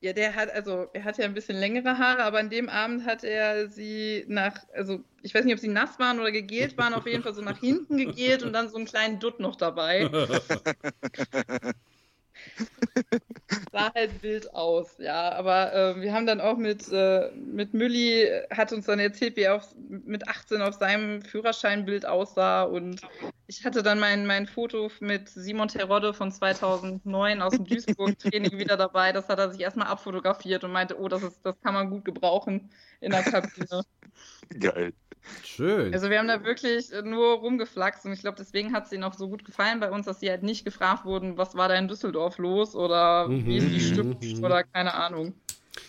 Ja, 0.00 0.12
der 0.12 0.36
hat, 0.36 0.50
also 0.50 0.86
er 0.92 1.02
hat 1.04 1.18
ja 1.18 1.24
ein 1.24 1.34
bisschen 1.34 1.56
längere 1.56 1.98
Haare, 1.98 2.22
aber 2.22 2.38
an 2.38 2.50
dem 2.50 2.68
Abend 2.68 3.04
hat 3.04 3.24
er 3.24 3.68
sie 3.68 4.24
nach, 4.28 4.54
also 4.72 5.00
ich 5.22 5.34
weiß 5.34 5.44
nicht, 5.44 5.54
ob 5.54 5.60
sie 5.60 5.66
nass 5.68 5.98
waren 5.98 6.20
oder 6.20 6.30
gegelt 6.30 6.78
waren, 6.78 6.94
auf 6.94 7.04
jeden 7.06 7.24
Fall 7.24 7.34
so 7.34 7.42
nach 7.42 7.58
hinten 7.58 7.96
gegelt 7.96 8.44
und 8.44 8.52
dann 8.52 8.68
so 8.68 8.76
einen 8.76 8.86
kleinen 8.86 9.18
Dutt 9.18 9.40
noch 9.40 9.56
dabei. 9.56 10.08
Sah 13.72 13.92
halt 13.94 14.22
wild 14.22 14.54
aus, 14.54 14.96
ja. 14.98 15.32
Aber 15.32 15.72
äh, 15.72 16.00
wir 16.00 16.12
haben 16.12 16.26
dann 16.26 16.40
auch 16.40 16.56
mit, 16.56 16.90
äh, 16.92 17.30
mit 17.32 17.74
Mülli, 17.74 18.28
hat 18.50 18.72
uns 18.72 18.86
dann 18.86 18.98
erzählt, 18.98 19.36
wie 19.36 19.42
er 19.42 19.56
auf, 19.56 19.74
mit 19.88 20.28
18 20.28 20.62
auf 20.62 20.74
seinem 20.74 21.22
Führerscheinbild 21.22 22.06
aussah. 22.06 22.62
Und 22.62 23.00
ich 23.46 23.64
hatte 23.64 23.82
dann 23.82 23.98
mein, 23.98 24.26
mein 24.26 24.46
Foto 24.46 24.90
mit 25.00 25.28
Simon 25.28 25.68
Terodde 25.68 26.12
von 26.14 26.30
2009 26.30 27.42
aus 27.42 27.54
dem 27.54 27.64
Duisburg-Training 27.64 28.58
wieder 28.58 28.76
dabei. 28.76 29.12
Das 29.12 29.28
hat 29.28 29.38
er 29.38 29.50
sich 29.50 29.60
erstmal 29.60 29.88
abfotografiert 29.88 30.64
und 30.64 30.72
meinte, 30.72 30.98
oh, 30.98 31.08
das, 31.08 31.22
ist, 31.22 31.40
das 31.44 31.60
kann 31.62 31.74
man 31.74 31.90
gut 31.90 32.04
gebrauchen 32.04 32.70
in 33.00 33.12
der 33.12 33.22
Kabine. 33.22 33.82
Geil. 34.60 34.92
Schön. 35.44 35.92
Also 35.92 36.10
wir 36.10 36.18
haben 36.18 36.28
da 36.28 36.44
wirklich 36.44 36.90
nur 37.04 37.34
rumgeflaxt 37.38 38.04
und 38.06 38.12
ich 38.12 38.20
glaube, 38.20 38.36
deswegen 38.38 38.72
hat 38.72 38.86
es 38.86 38.92
ihnen 38.92 39.04
auch 39.04 39.14
so 39.14 39.28
gut 39.28 39.44
gefallen 39.44 39.80
bei 39.80 39.90
uns, 39.90 40.06
dass 40.06 40.20
sie 40.20 40.30
halt 40.30 40.42
nicht 40.42 40.64
gefragt 40.64 41.04
wurden, 41.04 41.36
was 41.36 41.54
war 41.54 41.68
da 41.68 41.74
in 41.74 41.88
Düsseldorf 41.88 42.38
los 42.38 42.74
oder 42.74 43.28
Mhm, 43.28 43.46
wie 43.46 43.56
ist 43.58 43.70
die 43.70 43.80
Stimmung 43.80 44.18
mhm. 44.20 44.44
oder 44.44 44.64
keine 44.64 44.94
Ahnung. 44.94 45.34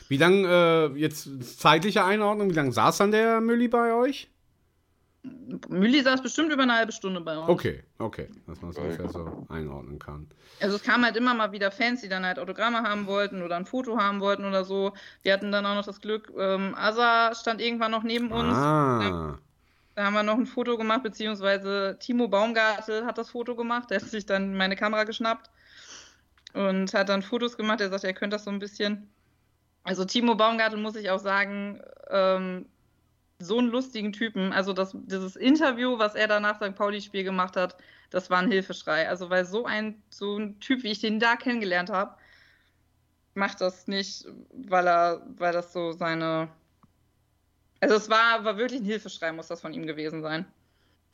Wie 0.07 0.17
lange, 0.17 0.91
äh, 0.95 0.99
jetzt 0.99 1.59
zeitliche 1.59 2.03
Einordnung, 2.03 2.49
wie 2.49 2.55
lange 2.55 2.71
saß 2.71 2.97
dann 2.97 3.11
der 3.11 3.41
Mülli 3.41 3.67
bei 3.67 3.93
euch? 3.93 4.29
Mülli 5.67 6.01
saß 6.01 6.21
bestimmt 6.21 6.51
über 6.51 6.63
eine 6.63 6.75
halbe 6.75 6.91
Stunde 6.91 7.21
bei 7.21 7.38
uns. 7.38 7.49
Okay, 7.49 7.84
okay, 7.97 8.30
dass 8.47 8.61
man 8.61 8.71
es 8.71 8.77
ungefähr 8.77 9.09
so 9.09 9.45
einordnen 9.49 9.99
kann. 9.99 10.27
Also 10.61 10.75
es 10.75 10.84
kamen 10.84 11.05
halt 11.05 11.15
immer 11.15 11.34
mal 11.34 11.51
wieder 11.51 11.71
Fans, 11.71 12.01
die 12.01 12.09
dann 12.09 12.25
halt 12.25 12.39
Autogramme 12.39 12.84
haben 12.84 13.07
wollten 13.07 13.41
oder 13.41 13.55
ein 13.55 13.65
Foto 13.65 13.97
haben 13.97 14.19
wollten 14.19 14.45
oder 14.45 14.63
so. 14.63 14.93
Wir 15.23 15.34
hatten 15.34 15.51
dann 15.51 15.65
auch 15.65 15.75
noch 15.75 15.86
das 15.86 16.01
Glück, 16.01 16.32
ähm, 16.38 16.75
Asa 16.75 17.34
stand 17.36 17.61
irgendwann 17.61 17.91
noch 17.91 18.03
neben 18.03 18.32
uns. 18.32 18.53
Ah, 18.53 19.38
Da 19.95 20.05
haben 20.05 20.13
wir 20.13 20.23
noch 20.23 20.38
ein 20.38 20.45
Foto 20.45 20.77
gemacht, 20.77 21.03
beziehungsweise 21.03 21.97
Timo 21.99 22.27
Baumgartel 22.27 23.05
hat 23.05 23.17
das 23.17 23.32
Foto 23.32 23.55
gemacht. 23.55 23.89
Der 23.89 23.99
hat 23.99 24.07
sich 24.07 24.25
dann 24.25 24.55
meine 24.55 24.75
Kamera 24.75 25.03
geschnappt 25.03 25.49
und 26.53 26.93
hat 26.93 27.09
dann 27.09 27.21
Fotos 27.21 27.57
gemacht. 27.57 27.82
Er 27.82 27.89
sagt, 27.89 28.03
er 28.03 28.13
könnte 28.13 28.36
das 28.36 28.45
so 28.45 28.51
ein 28.51 28.59
bisschen. 28.59 29.09
Also 29.84 30.05
Timo 30.05 30.36
Baumgartel 30.36 30.80
muss 30.80 30.95
ich 30.95 31.09
auch 31.09 31.19
sagen, 31.19 31.82
ähm, 32.09 32.65
so 33.39 33.57
einen 33.57 33.69
lustigen 33.69 34.11
Typen. 34.13 34.53
Also 34.53 34.73
das, 34.73 34.91
dieses 34.93 35.35
Interview, 35.35 35.97
was 35.97 36.15
er 36.15 36.27
da 36.27 36.39
nach 36.39 36.57
St. 36.57 36.75
Pauli-Spiel 36.75 37.23
gemacht 37.23 37.55
hat, 37.55 37.77
das 38.09 38.29
war 38.29 38.39
ein 38.39 38.51
Hilfeschrei. 38.51 39.07
Also 39.07 39.29
weil 39.29 39.45
so 39.45 39.65
ein, 39.65 40.01
so 40.09 40.37
ein 40.37 40.59
Typ, 40.59 40.83
wie 40.83 40.91
ich 40.91 40.99
den 40.99 41.19
da 41.19 41.35
kennengelernt 41.35 41.89
habe, 41.89 42.15
macht 43.33 43.61
das 43.61 43.87
nicht, 43.87 44.25
weil 44.51 44.87
er, 44.87 45.25
weil 45.37 45.53
das 45.53 45.73
so 45.73 45.93
seine. 45.93 46.49
Also 47.79 47.95
es 47.95 48.09
war, 48.09 48.43
war 48.43 48.57
wirklich 48.57 48.81
ein 48.81 48.85
Hilfeschrei, 48.85 49.31
muss 49.31 49.47
das 49.47 49.61
von 49.61 49.73
ihm 49.73 49.87
gewesen 49.87 50.21
sein. 50.21 50.45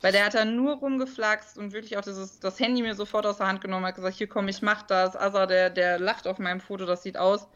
Weil 0.00 0.12
der 0.12 0.26
hat 0.26 0.34
da 0.34 0.44
nur 0.44 0.76
rumgeflaxt 0.76 1.56
und 1.56 1.72
wirklich 1.72 1.96
auch 1.96 2.02
dieses, 2.02 2.40
das 2.40 2.60
Handy 2.60 2.82
mir 2.82 2.94
sofort 2.94 3.24
aus 3.24 3.38
der 3.38 3.46
Hand 3.46 3.60
genommen, 3.60 3.86
hat 3.86 3.94
gesagt, 3.94 4.16
hier 4.16 4.26
komm, 4.26 4.48
ich 4.48 4.60
mach 4.60 4.82
das. 4.82 5.16
Asa, 5.16 5.46
der, 5.46 5.70
der 5.70 5.98
lacht 5.98 6.26
auf 6.26 6.38
meinem 6.38 6.60
Foto, 6.60 6.84
das 6.84 7.02
sieht 7.02 7.16
aus, 7.16 7.46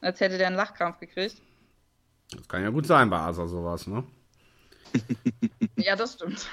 als 0.00 0.20
hätte 0.20 0.36
der 0.36 0.48
einen 0.48 0.56
Lachkrampf 0.56 0.98
gekriegt. 0.98 1.40
Das 2.46 2.52
kann 2.52 2.62
ja 2.62 2.70
gut 2.70 2.86
sein 2.86 3.10
bei 3.10 3.18
Asa 3.18 3.48
sowas, 3.48 3.86
ne? 3.86 4.04
Ja, 5.78 5.94
das 5.94 6.14
stimmt. 6.14 6.48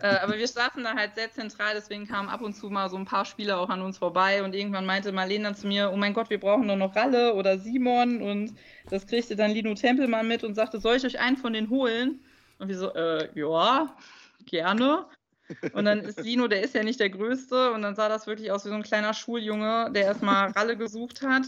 äh, 0.00 0.06
aber 0.06 0.38
wir 0.38 0.48
saßen 0.48 0.82
da 0.82 0.94
halt 0.94 1.14
sehr 1.16 1.30
zentral, 1.30 1.74
deswegen 1.74 2.06
kamen 2.06 2.28
ab 2.28 2.40
und 2.40 2.54
zu 2.54 2.70
mal 2.70 2.88
so 2.88 2.96
ein 2.96 3.04
paar 3.04 3.24
Spieler 3.24 3.58
auch 3.58 3.68
an 3.68 3.82
uns 3.82 3.98
vorbei 3.98 4.42
und 4.42 4.54
irgendwann 4.54 4.86
meinte 4.86 5.12
Marlene 5.12 5.44
dann 5.44 5.54
zu 5.54 5.66
mir, 5.66 5.90
oh 5.92 5.96
mein 5.96 6.14
Gott, 6.14 6.30
wir 6.30 6.40
brauchen 6.40 6.66
doch 6.66 6.76
noch 6.76 6.96
Ralle 6.96 7.34
oder 7.34 7.58
Simon 7.58 8.22
und 8.22 8.54
das 8.88 9.06
kriegte 9.06 9.36
dann 9.36 9.50
Lino 9.50 9.74
Tempelmann 9.74 10.28
mit 10.28 10.44
und 10.44 10.54
sagte, 10.54 10.80
soll 10.80 10.96
ich 10.96 11.04
euch 11.04 11.20
einen 11.20 11.36
von 11.36 11.52
denen 11.52 11.68
holen? 11.68 12.20
Und 12.58 12.68
wir 12.68 12.78
so, 12.78 12.94
äh, 12.94 13.28
ja, 13.38 13.94
gerne. 14.46 15.04
Und 15.74 15.84
dann 15.84 16.00
ist 16.00 16.20
Lino, 16.20 16.48
der 16.48 16.62
ist 16.62 16.74
ja 16.74 16.82
nicht 16.82 17.00
der 17.00 17.10
Größte 17.10 17.72
und 17.72 17.82
dann 17.82 17.94
sah 17.94 18.08
das 18.08 18.26
wirklich 18.26 18.50
aus 18.50 18.64
wie 18.64 18.70
so 18.70 18.74
ein 18.74 18.82
kleiner 18.82 19.12
Schuljunge, 19.12 19.90
der 19.92 20.04
erstmal 20.04 20.52
Ralle 20.52 20.76
gesucht 20.76 21.22
hat 21.22 21.44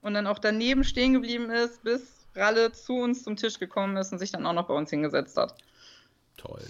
und 0.00 0.14
dann 0.14 0.28
auch 0.28 0.38
daneben 0.38 0.84
stehen 0.84 1.14
geblieben 1.14 1.50
ist, 1.50 1.82
bis 1.82 2.19
Ralle 2.34 2.72
zu 2.72 2.94
uns 2.94 3.24
zum 3.24 3.36
Tisch 3.36 3.58
gekommen 3.58 3.96
ist 3.96 4.12
und 4.12 4.18
sich 4.18 4.32
dann 4.32 4.46
auch 4.46 4.52
noch 4.52 4.66
bei 4.66 4.74
uns 4.74 4.90
hingesetzt 4.90 5.36
hat. 5.36 5.54
Toll. 6.36 6.62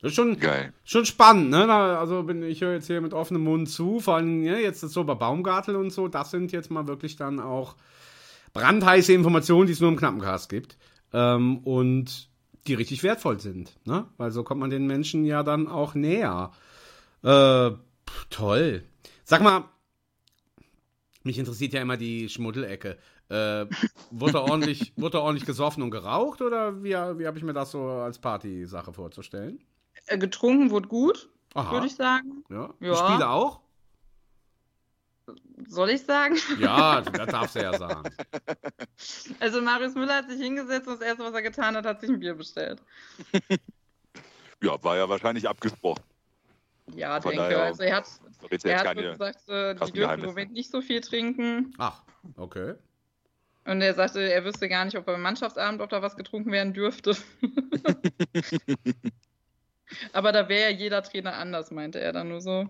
Das 0.00 0.10
ist 0.10 0.16
schon, 0.16 0.38
Geil. 0.40 0.72
schon 0.84 1.06
spannend, 1.06 1.50
ne? 1.50 1.72
Also 1.72 2.24
bin 2.24 2.42
ich 2.42 2.60
höre 2.60 2.72
jetzt 2.72 2.88
hier 2.88 3.00
mit 3.00 3.14
offenem 3.14 3.44
Mund 3.44 3.70
zu, 3.70 4.00
vor 4.00 4.16
allem 4.16 4.42
ja, 4.42 4.56
jetzt 4.56 4.82
ist 4.82 4.92
so 4.92 5.04
bei 5.04 5.14
Baumgartel 5.14 5.76
und 5.76 5.90
so, 5.90 6.08
das 6.08 6.32
sind 6.32 6.50
jetzt 6.50 6.72
mal 6.72 6.88
wirklich 6.88 7.14
dann 7.14 7.38
auch 7.38 7.76
brandheiße 8.52 9.12
Informationen, 9.12 9.66
die 9.66 9.74
es 9.74 9.80
nur 9.80 9.90
im 9.90 9.96
Knappencast 9.96 10.48
gibt. 10.48 10.76
Ähm, 11.12 11.58
und 11.58 12.28
die 12.66 12.74
richtig 12.74 13.02
wertvoll 13.02 13.40
sind, 13.40 13.76
ne? 13.84 14.06
Weil 14.16 14.30
so 14.30 14.44
kommt 14.44 14.60
man 14.60 14.70
den 14.70 14.86
Menschen 14.86 15.24
ja 15.24 15.42
dann 15.42 15.68
auch 15.68 15.94
näher. 15.94 16.52
Äh, 17.22 17.70
toll. 18.30 18.84
Sag 19.24 19.42
mal, 19.42 19.64
mich 21.22 21.38
interessiert 21.38 21.72
ja 21.72 21.80
immer 21.80 21.96
die 21.96 22.28
Schmuddelecke. 22.28 22.98
Äh, 23.32 23.66
wurde, 24.10 24.42
ordentlich, 24.42 24.92
wurde 24.96 25.22
ordentlich 25.22 25.46
gesoffen 25.46 25.82
und 25.82 25.90
geraucht 25.90 26.42
oder 26.42 26.82
wie, 26.82 26.90
wie 26.90 27.26
habe 27.26 27.38
ich 27.38 27.42
mir 27.44 27.54
das 27.54 27.70
so 27.70 27.88
als 27.88 28.18
Partysache 28.18 28.92
vorzustellen? 28.92 29.58
Äh, 30.06 30.18
Getrunken 30.18 30.70
wurde 30.70 30.88
gut, 30.88 31.30
würde 31.54 31.86
ich 31.86 31.94
sagen. 31.94 32.44
Ja. 32.50 32.74
Ja. 32.80 32.90
Die 32.90 32.96
Spiele 32.96 33.28
auch? 33.30 33.60
Soll 35.66 35.90
ich 35.90 36.02
sagen? 36.02 36.36
Ja, 36.58 37.00
das 37.00 37.28
darfst 37.28 37.56
du 37.56 37.62
ja 37.62 37.76
sagen. 37.78 38.10
Also 39.40 39.60
Marius 39.62 39.94
Müller 39.94 40.16
hat 40.16 40.28
sich 40.28 40.40
hingesetzt 40.40 40.86
und 40.86 41.00
das 41.00 41.06
erste, 41.08 41.24
was 41.24 41.32
er 41.32 41.42
getan 41.42 41.74
hat, 41.74 41.86
hat 41.86 42.00
sich 42.00 42.10
ein 42.10 42.20
Bier 42.20 42.34
bestellt. 42.34 42.82
Ja, 44.62 44.80
war 44.84 44.96
ja 44.96 45.08
wahrscheinlich 45.08 45.48
abgesprochen. 45.48 46.04
Ja, 46.94 47.20
Von 47.20 47.32
denke. 47.32 47.48
daher 47.48 47.62
Also 47.64 47.82
er 47.82 47.96
hat, 47.96 48.06
er 48.62 48.78
hat 48.78 48.84
keine. 48.84 49.10
gesagt, 49.10 49.48
äh, 49.48 49.74
die 49.74 49.90
dürfen 49.90 50.20
im. 50.20 50.26
Moment 50.26 50.52
nicht 50.52 50.70
so 50.70 50.80
viel 50.80 51.00
trinken. 51.00 51.74
Ach, 51.78 52.02
okay. 52.36 52.74
Und 53.64 53.80
er 53.80 53.94
sagte, 53.94 54.20
er 54.20 54.44
wüsste 54.44 54.68
gar 54.68 54.84
nicht, 54.84 54.96
ob 54.96 55.06
beim 55.06 55.22
Mannschaftsabend, 55.22 55.80
ob 55.80 55.90
da 55.90 56.02
was 56.02 56.16
getrunken 56.16 56.50
werden 56.50 56.72
dürfte. 56.72 57.16
Aber 60.12 60.32
da 60.32 60.48
wäre 60.48 60.70
ja 60.70 60.76
jeder 60.76 61.02
Trainer 61.02 61.34
anders, 61.34 61.70
meinte 61.70 62.00
er 62.00 62.12
dann 62.12 62.28
nur 62.28 62.40
so. 62.40 62.68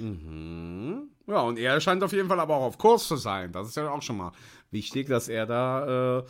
Mhm. 0.00 1.10
Ja, 1.26 1.40
und 1.42 1.58
er 1.58 1.80
scheint 1.80 2.02
auf 2.02 2.12
jeden 2.12 2.28
Fall 2.28 2.40
aber 2.40 2.56
auch 2.56 2.64
auf 2.64 2.78
Kurs 2.78 3.06
zu 3.06 3.16
sein. 3.16 3.52
Das 3.52 3.68
ist 3.68 3.76
ja 3.76 3.90
auch 3.90 4.02
schon 4.02 4.16
mal 4.16 4.32
wichtig, 4.70 5.08
dass 5.08 5.28
er 5.28 5.46
da 5.46 6.18
äh, 6.18 6.24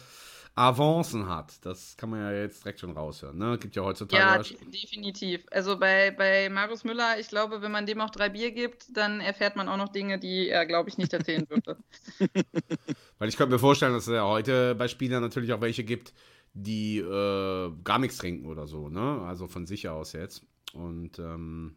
Avancen 0.54 1.28
hat. 1.28 1.64
Das 1.64 1.96
kann 1.96 2.10
man 2.10 2.20
ja 2.20 2.32
jetzt 2.32 2.62
direkt 2.62 2.80
schon 2.80 2.90
raushören. 2.90 3.38
Ne? 3.38 3.56
Gibt 3.58 3.74
ja 3.74 3.82
heutzutage. 3.82 4.22
Ja, 4.22 4.38
de- 4.38 4.70
definitiv. 4.70 5.46
Also 5.50 5.78
bei, 5.78 6.10
bei 6.10 6.50
Marius 6.50 6.84
Müller, 6.84 7.18
ich 7.18 7.28
glaube, 7.28 7.62
wenn 7.62 7.72
man 7.72 7.86
dem 7.86 8.00
auch 8.00 8.10
drei 8.10 8.28
Bier 8.28 8.50
gibt, 8.50 8.94
dann 8.96 9.20
erfährt 9.20 9.56
man 9.56 9.68
auch 9.68 9.78
noch 9.78 9.88
Dinge, 9.88 10.18
die 10.18 10.48
er, 10.48 10.66
glaube 10.66 10.90
ich, 10.90 10.98
nicht 10.98 11.12
erzählen 11.12 11.46
dürfte. 11.46 11.78
Weil 13.18 13.28
ich 13.28 13.36
könnte 13.36 13.54
mir 13.54 13.58
vorstellen, 13.58 13.94
dass 13.94 14.06
es 14.06 14.12
ja 14.12 14.24
heute 14.26 14.74
bei 14.74 14.88
Spielern 14.88 15.22
natürlich 15.22 15.52
auch 15.54 15.60
welche 15.62 15.84
gibt, 15.84 16.12
die 16.52 16.98
äh, 16.98 17.72
gar 17.82 17.98
nichts 17.98 18.18
trinken 18.18 18.46
oder 18.46 18.66
so, 18.66 18.90
ne? 18.90 19.22
Also 19.22 19.48
von 19.48 19.66
sich 19.66 19.88
aus 19.88 20.12
jetzt. 20.12 20.42
Und 20.74 21.18
ähm, 21.18 21.76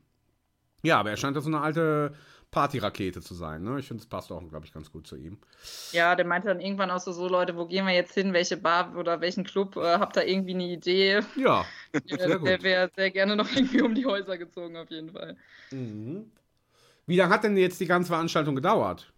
ja, 0.84 1.00
aber 1.00 1.12
er 1.12 1.18
scheint 1.18 1.36
ja 1.36 1.42
so 1.42 1.50
eine 1.50 1.62
alte 1.62 2.14
Partyrakete 2.56 3.20
zu 3.22 3.34
sein, 3.34 3.64
ne? 3.64 3.80
Ich 3.80 3.88
finde, 3.90 4.02
es 4.02 4.08
passt 4.08 4.32
auch, 4.32 4.42
glaube 4.48 4.66
ich, 4.66 4.72
ganz 4.74 4.90
gut 4.90 5.06
zu 5.06 5.18
ihm. 5.18 5.38
Ja, 5.92 6.16
der 6.16 6.26
meinte 6.26 6.48
dann 6.48 6.62
irgendwann 6.62 6.90
auch 6.90 7.02
so, 7.02 7.12
so 7.12 7.28
Leute, 7.28 7.58
wo 7.58 7.66
gehen 7.66 7.86
wir 7.86 7.94
jetzt 7.94 8.14
hin, 8.14 8.32
welche 8.32 8.56
Bar 8.56 8.96
oder 8.96 9.20
welchen 9.20 9.44
Club, 9.44 9.76
äh, 9.76 10.00
habt 10.00 10.16
ihr 10.16 10.26
irgendwie 10.26 10.54
eine 10.54 10.64
Idee? 10.64 11.20
Ja. 11.36 11.66
Sehr 12.08 12.40
gut. 12.40 12.48
der 12.48 12.64
wäre 12.64 12.90
sehr 12.96 13.12
gerne 13.12 13.36
noch 13.36 13.52
irgendwie 13.56 13.82
um 13.82 13.94
die 13.94 14.06
Häuser 14.06 14.38
gezogen, 14.38 14.78
auf 14.78 14.90
jeden 14.90 15.12
Fall. 15.12 15.36
Mhm. 15.72 16.32
Wie 17.08 17.18
lange 17.18 17.34
hat 17.34 17.44
denn 17.44 17.58
jetzt 17.58 17.80
die 17.82 17.88
ganze 17.88 18.08
Veranstaltung 18.08 18.56
gedauert? 18.56 19.12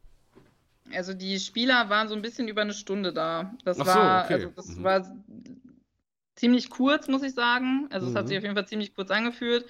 Also 0.91 1.13
die 1.13 1.39
Spieler 1.39 1.89
waren 1.89 2.07
so 2.07 2.15
ein 2.15 2.23
bisschen 2.23 2.47
über 2.47 2.61
eine 2.61 2.73
Stunde 2.73 3.13
da. 3.13 3.53
Das 3.65 3.79
Ach 3.79 3.85
so, 3.85 3.91
war, 3.91 4.25
okay. 4.25 4.33
also 4.33 4.49
das 4.55 4.67
Mhm. 4.69 4.83
war 4.83 5.15
ziemlich 6.35 6.69
kurz, 6.69 7.07
muss 7.07 7.23
ich 7.23 7.33
sagen. 7.33 7.87
Also 7.91 8.07
es 8.07 8.15
hat 8.15 8.23
Mhm. 8.23 8.27
sich 8.29 8.37
auf 8.37 8.43
jeden 8.43 8.55
Fall 8.55 8.67
ziemlich 8.67 8.95
kurz 8.95 9.11
angefühlt. 9.11 9.65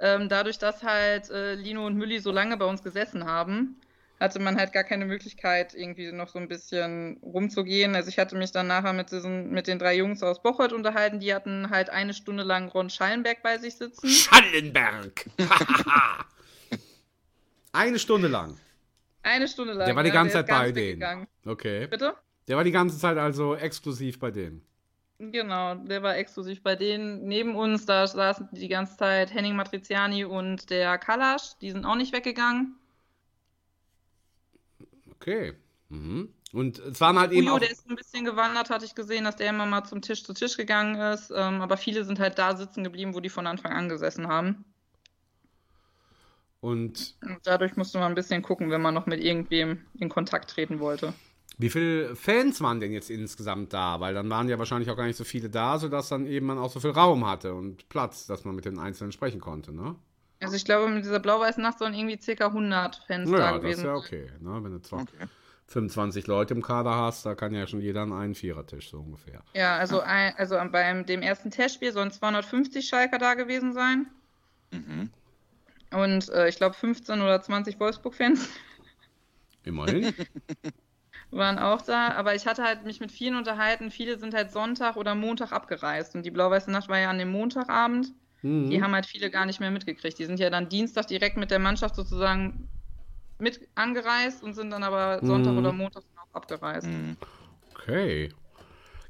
Ähm, 0.00 0.28
dadurch, 0.28 0.58
dass 0.58 0.82
halt 0.82 1.30
äh, 1.30 1.54
Lino 1.54 1.86
und 1.86 1.96
Mülli 1.96 2.20
so 2.20 2.32
lange 2.32 2.56
bei 2.56 2.64
uns 2.64 2.82
gesessen 2.82 3.26
haben, 3.26 3.76
hatte 4.18 4.38
man 4.38 4.56
halt 4.56 4.72
gar 4.72 4.84
keine 4.84 5.06
Möglichkeit, 5.06 5.74
irgendwie 5.74 6.12
noch 6.12 6.28
so 6.28 6.38
ein 6.38 6.48
bisschen 6.48 7.18
rumzugehen. 7.22 7.94
Also 7.94 8.08
ich 8.08 8.18
hatte 8.18 8.36
mich 8.36 8.52
dann 8.52 8.66
nachher 8.66 8.92
mit, 8.92 9.10
diesen, 9.10 9.50
mit 9.50 9.66
den 9.66 9.78
drei 9.78 9.96
Jungs 9.96 10.22
aus 10.22 10.42
Bocholt 10.42 10.72
unterhalten. 10.72 11.20
Die 11.20 11.34
hatten 11.34 11.70
halt 11.70 11.90
eine 11.90 12.12
Stunde 12.14 12.42
lang 12.42 12.68
Ron 12.68 12.90
Schallenberg 12.90 13.42
bei 13.42 13.58
sich 13.58 13.76
sitzen. 13.76 14.08
Schallenberg! 14.08 15.26
Eine 17.72 18.00
Stunde 18.00 18.26
lang. 18.26 18.58
Eine 19.22 19.46
Stunde 19.46 19.74
lang. 19.74 19.86
Der 19.86 19.94
war 19.94 20.02
die 20.02 20.08
ja, 20.08 20.14
ganze 20.14 20.38
ist 20.38 20.46
Zeit 20.48 20.48
bei 20.48 20.72
denen. 20.72 21.28
Okay. 21.46 21.86
Bitte? 21.86 22.14
Der 22.48 22.56
war 22.56 22.64
die 22.64 22.72
ganze 22.72 22.98
Zeit 22.98 23.16
also 23.16 23.54
exklusiv 23.54 24.18
bei 24.18 24.32
denen. 24.32 24.66
Genau, 25.20 25.74
der 25.74 26.02
war 26.02 26.16
exklusiv 26.16 26.62
bei 26.62 26.76
denen. 26.76 27.28
Neben 27.28 27.54
uns, 27.54 27.84
da 27.84 28.06
saßen 28.06 28.48
die 28.52 28.68
ganze 28.68 28.96
Zeit 28.96 29.34
Henning 29.34 29.54
Matriziani 29.54 30.24
und 30.24 30.70
der 30.70 30.96
Kalasch. 30.96 31.58
Die 31.60 31.70
sind 31.70 31.84
auch 31.84 31.94
nicht 31.94 32.14
weggegangen. 32.14 32.74
Okay. 35.14 35.52
Mhm. 35.90 36.32
Und 36.54 36.78
es 36.78 37.02
waren 37.02 37.18
halt 37.18 37.32
eben 37.32 37.46
Ujo, 37.46 37.58
der 37.58 37.70
ist 37.70 37.86
ein 37.86 37.96
bisschen 37.96 38.24
gewandert, 38.24 38.70
hatte 38.70 38.86
ich 38.86 38.94
gesehen, 38.94 39.24
dass 39.24 39.36
der 39.36 39.50
immer 39.50 39.66
mal 39.66 39.84
zum 39.84 40.00
Tisch 40.00 40.24
zu 40.24 40.32
Tisch 40.32 40.56
gegangen 40.56 40.94
ist. 40.94 41.30
Ähm, 41.30 41.60
aber 41.60 41.76
viele 41.76 42.02
sind 42.04 42.18
halt 42.18 42.38
da 42.38 42.56
sitzen 42.56 42.82
geblieben, 42.82 43.14
wo 43.14 43.20
die 43.20 43.28
von 43.28 43.46
Anfang 43.46 43.72
an 43.72 43.90
gesessen 43.90 44.26
haben. 44.26 44.64
Und 46.62 47.14
Und 47.20 47.40
dadurch 47.44 47.76
musste 47.76 47.98
man 47.98 48.12
ein 48.12 48.14
bisschen 48.14 48.40
gucken, 48.40 48.70
wenn 48.70 48.80
man 48.80 48.94
noch 48.94 49.04
mit 49.04 49.22
irgendwem 49.22 49.84
in 49.98 50.08
Kontakt 50.08 50.48
treten 50.48 50.80
wollte. 50.80 51.12
Wie 51.58 51.70
viele 51.70 52.16
Fans 52.16 52.60
waren 52.60 52.80
denn 52.80 52.92
jetzt 52.92 53.10
insgesamt 53.10 53.72
da? 53.72 54.00
Weil 54.00 54.14
dann 54.14 54.30
waren 54.30 54.48
ja 54.48 54.58
wahrscheinlich 54.58 54.90
auch 54.90 54.96
gar 54.96 55.06
nicht 55.06 55.16
so 55.16 55.24
viele 55.24 55.50
da, 55.50 55.78
sodass 55.78 56.08
dann 56.08 56.26
eben 56.26 56.46
man 56.46 56.58
auch 56.58 56.70
so 56.70 56.80
viel 56.80 56.90
Raum 56.90 57.26
hatte 57.26 57.54
und 57.54 57.88
Platz, 57.88 58.26
dass 58.26 58.44
man 58.44 58.54
mit 58.54 58.64
den 58.64 58.78
Einzelnen 58.78 59.12
sprechen 59.12 59.40
konnte, 59.40 59.72
ne? 59.72 59.94
Also 60.42 60.56
ich 60.56 60.64
glaube, 60.64 60.88
mit 60.88 61.04
dieser 61.04 61.20
blau-weißen 61.20 61.62
Nacht 61.62 61.78
sollen 61.78 61.92
irgendwie 61.92 62.16
ca. 62.34 62.46
100 62.46 63.02
Fans 63.06 63.30
da 63.30 63.36
Ja, 63.38 63.46
das 63.46 63.56
ist 63.56 63.62
gewesen 63.62 63.84
ja 63.84 63.94
sein. 63.94 64.04
okay. 64.04 64.30
Ne? 64.40 64.64
Wenn 64.64 64.72
du 64.72 64.80
zwar 64.80 65.02
Okay. 65.02 65.26
25 65.66 66.26
Leute 66.26 66.54
im 66.54 66.62
Kader 66.62 66.94
hast, 66.96 67.26
da 67.26 67.34
kann 67.34 67.52
ja 67.54 67.66
schon 67.66 67.80
jeder 67.82 68.00
an 68.02 68.12
einen 68.14 68.34
Vierertisch, 68.34 68.90
so 68.90 69.00
ungefähr. 69.00 69.42
Ja, 69.54 69.76
also, 69.76 70.00
ein, 70.00 70.34
also 70.36 70.56
beim 70.72 71.04
dem 71.04 71.20
ersten 71.22 71.50
Testspiel 71.50 71.92
sollen 71.92 72.10
250 72.10 72.88
Schalker 72.88 73.18
da 73.18 73.34
gewesen 73.34 73.72
sein. 73.74 74.06
Mhm. 74.72 75.10
Und 75.92 76.28
äh, 76.30 76.48
ich 76.48 76.56
glaube 76.56 76.74
15 76.74 77.20
oder 77.20 77.40
20 77.42 77.78
Wolfsburg-Fans 77.78 78.48
Immerhin. 79.64 80.14
waren 81.30 81.58
auch 81.58 81.82
da. 81.82 82.12
Aber 82.12 82.34
ich 82.34 82.46
hatte 82.46 82.62
halt 82.64 82.84
mich 82.84 83.00
mit 83.00 83.12
vielen 83.12 83.36
unterhalten. 83.36 83.90
Viele 83.90 84.18
sind 84.18 84.34
halt 84.34 84.50
Sonntag 84.50 84.96
oder 84.96 85.14
Montag 85.14 85.52
abgereist. 85.52 86.14
Und 86.14 86.24
die 86.24 86.30
blau-weiße 86.30 86.70
Nacht 86.70 86.88
war 86.88 86.98
ja 86.98 87.10
an 87.10 87.18
dem 87.18 87.30
Montagabend. 87.30 88.12
Mhm. 88.42 88.70
Die 88.70 88.82
haben 88.82 88.92
halt 88.94 89.06
viele 89.06 89.30
gar 89.30 89.46
nicht 89.46 89.60
mehr 89.60 89.70
mitgekriegt. 89.70 90.18
Die 90.18 90.24
sind 90.24 90.40
ja 90.40 90.50
dann 90.50 90.68
Dienstag 90.68 91.06
direkt 91.06 91.36
mit 91.36 91.50
der 91.50 91.58
Mannschaft 91.58 91.94
sozusagen 91.96 92.68
mit 93.38 93.60
angereist 93.74 94.42
und 94.42 94.54
sind 94.54 94.70
dann 94.70 94.82
aber 94.82 95.20
Sonntag 95.24 95.52
Mhm. 95.52 95.58
oder 95.58 95.72
Montag 95.72 96.02
auch 96.16 96.34
abgereist. 96.36 96.86
Mhm. 96.86 97.16
Okay. 97.74 98.32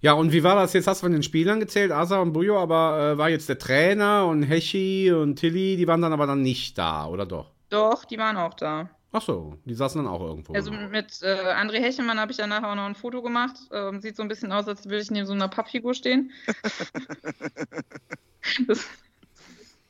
Ja, 0.02 0.12
und 0.14 0.32
wie 0.32 0.42
war 0.42 0.54
das 0.54 0.72
jetzt? 0.72 0.86
Hast 0.86 1.02
du 1.02 1.06
von 1.06 1.12
den 1.12 1.22
Spielern 1.22 1.60
gezählt, 1.60 1.92
Asa 1.92 2.20
und 2.20 2.32
Bujo, 2.32 2.58
aber 2.58 3.12
äh, 3.14 3.18
war 3.18 3.28
jetzt 3.28 3.48
der 3.48 3.58
Trainer 3.58 4.26
und 4.26 4.42
Hechi 4.44 5.12
und 5.12 5.36
Tilly, 5.36 5.76
die 5.76 5.86
waren 5.86 6.00
dann 6.00 6.12
aber 6.12 6.26
dann 6.26 6.40
nicht 6.42 6.78
da, 6.78 7.06
oder 7.06 7.26
doch? 7.26 7.52
Doch, 7.68 8.04
die 8.06 8.16
waren 8.16 8.36
auch 8.38 8.54
da. 8.54 8.88
Ach 9.12 9.22
so, 9.22 9.58
die 9.64 9.74
saßen 9.74 10.02
dann 10.02 10.12
auch 10.12 10.20
irgendwo. 10.20 10.52
Also 10.52 10.70
mit 10.70 11.20
äh, 11.22 11.54
André 11.54 11.80
Hechelmann 11.80 12.20
habe 12.20 12.30
ich 12.30 12.38
danach 12.38 12.62
auch 12.62 12.76
noch 12.76 12.86
ein 12.86 12.94
Foto 12.94 13.22
gemacht. 13.22 13.56
Ähm, 13.72 14.00
sieht 14.00 14.16
so 14.16 14.22
ein 14.22 14.28
bisschen 14.28 14.52
aus, 14.52 14.68
als 14.68 14.84
würde 14.84 15.02
ich 15.02 15.10
neben 15.10 15.26
so 15.26 15.32
einer 15.32 15.48
Pappfigur 15.48 15.94
stehen. 15.94 16.30
das, 18.68 18.86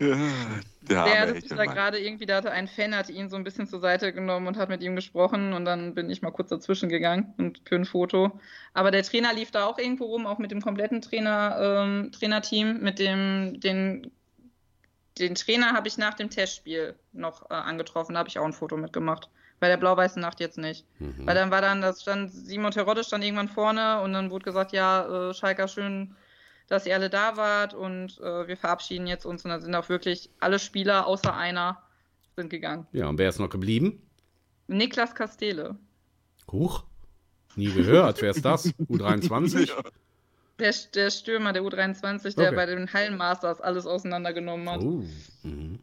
Ja, 0.01 1.05
der 1.05 1.27
der 1.27 1.35
sich 1.35 1.51
da 1.51 1.67
gerade 1.67 1.99
irgendwie, 1.99 2.25
da 2.25 2.37
hatte 2.37 2.51
ein 2.51 2.69
Fan, 2.69 2.97
hatte 2.97 3.13
ihn 3.13 3.29
so 3.29 3.37
ein 3.37 3.45
bisschen 3.45 3.67
zur 3.67 3.81
Seite 3.81 4.15
genommen 4.15 4.47
und 4.47 4.57
hat 4.57 4.71
mit 4.71 4.83
ihm 4.83 4.97
gesprochen 4.97 5.53
und 5.53 5.67
dann 5.67 5.95
bin 5.95 6.09
ich 6.09 6.23
mal 6.23 6.31
kurz 6.31 6.49
dazwischen 6.49 6.89
gegangen 6.89 7.35
und 7.37 7.61
für 7.67 7.75
ein 7.75 7.85
Foto. 7.85 8.41
Aber 8.73 8.91
der 8.91 9.03
Trainer 9.03 9.35
lief 9.35 9.51
da 9.51 9.67
auch 9.67 9.79
irgendwo 9.79 10.07
rum, 10.07 10.27
auch 10.27 10.39
mit 10.39 10.51
dem 10.51 10.63
kompletten 10.63 11.03
Trainer, 11.03 11.59
ähm, 11.61 12.13
Trainerteam. 12.13 12.81
Mit 12.81 12.99
dem, 12.99 13.61
den, 13.61 14.11
den 15.21 15.35
Trainer 15.35 15.73
habe 15.73 15.89
ich 15.89 15.99
nach 15.99 16.15
dem 16.15 16.31
Testspiel 16.31 16.95
noch 17.13 17.51
äh, 17.51 17.55
angetroffen, 17.55 18.15
da 18.15 18.21
habe 18.21 18.29
ich 18.29 18.39
auch 18.39 18.45
ein 18.45 18.53
Foto 18.53 18.77
mitgemacht. 18.77 19.29
Bei 19.61 19.69
der 19.69 19.77
blau-weißen 19.77 20.23
Nacht 20.23 20.41
jetzt 20.41 20.57
nicht. 20.57 20.87
Mhm. 20.99 21.27
Weil 21.27 21.35
dann 21.35 21.51
war 21.51 21.61
dann, 21.61 21.83
das 21.83 22.01
stand, 22.01 22.33
Simon 22.33 22.71
Terodde 22.73 23.05
stand 23.05 23.23
irgendwann 23.23 23.49
vorne 23.49 24.01
und 24.01 24.15
dann 24.15 24.31
wurde 24.31 24.45
gesagt, 24.45 24.73
ja, 24.73 25.31
äh, 25.31 25.35
Schalker, 25.35 25.69
schön, 25.69 26.17
dass 26.69 26.87
ihr 26.87 26.95
alle 26.95 27.11
da 27.11 27.37
wart 27.37 27.75
und 27.75 28.19
äh, 28.21 28.49
wir 28.49 28.57
verabschieden 28.57 29.07
jetzt 29.07 29.27
uns. 29.27 29.45
Und 29.45 29.51
dann 29.51 29.61
sind 29.61 29.75
auch 29.75 29.91
wirklich 29.91 30.31
alle 30.41 30.59
Spieler 30.59 31.07
außer 31.07 31.37
einer 31.37 31.83
sind 32.37 32.49
gegangen. 32.49 32.87
Ja, 32.93 33.09
und 33.09 33.19
wer 33.19 33.29
ist 33.29 33.39
noch 33.39 33.51
geblieben? 33.51 34.01
Niklas 34.67 35.15
Castele, 35.15 35.77
Huch. 36.51 36.85
Nie 37.57 37.73
gehört. 37.73 38.23
wer 38.23 38.31
ist 38.31 38.45
das? 38.45 38.67
U23? 38.89 39.69
Ja. 39.69 39.83
Der, 40.61 40.75
der 40.95 41.11
Stürmer 41.11 41.53
der 41.53 41.63
U23, 41.63 42.37
der 42.37 42.49
Okay. 42.49 42.57
bei 42.57 42.67
den 42.67 42.93
Hallenmasters 42.93 43.61
alles 43.61 43.87
auseinandergenommen 43.87 44.69
hat. 44.69 44.81
Oh. 44.83 45.05
Mhm. 45.43 45.79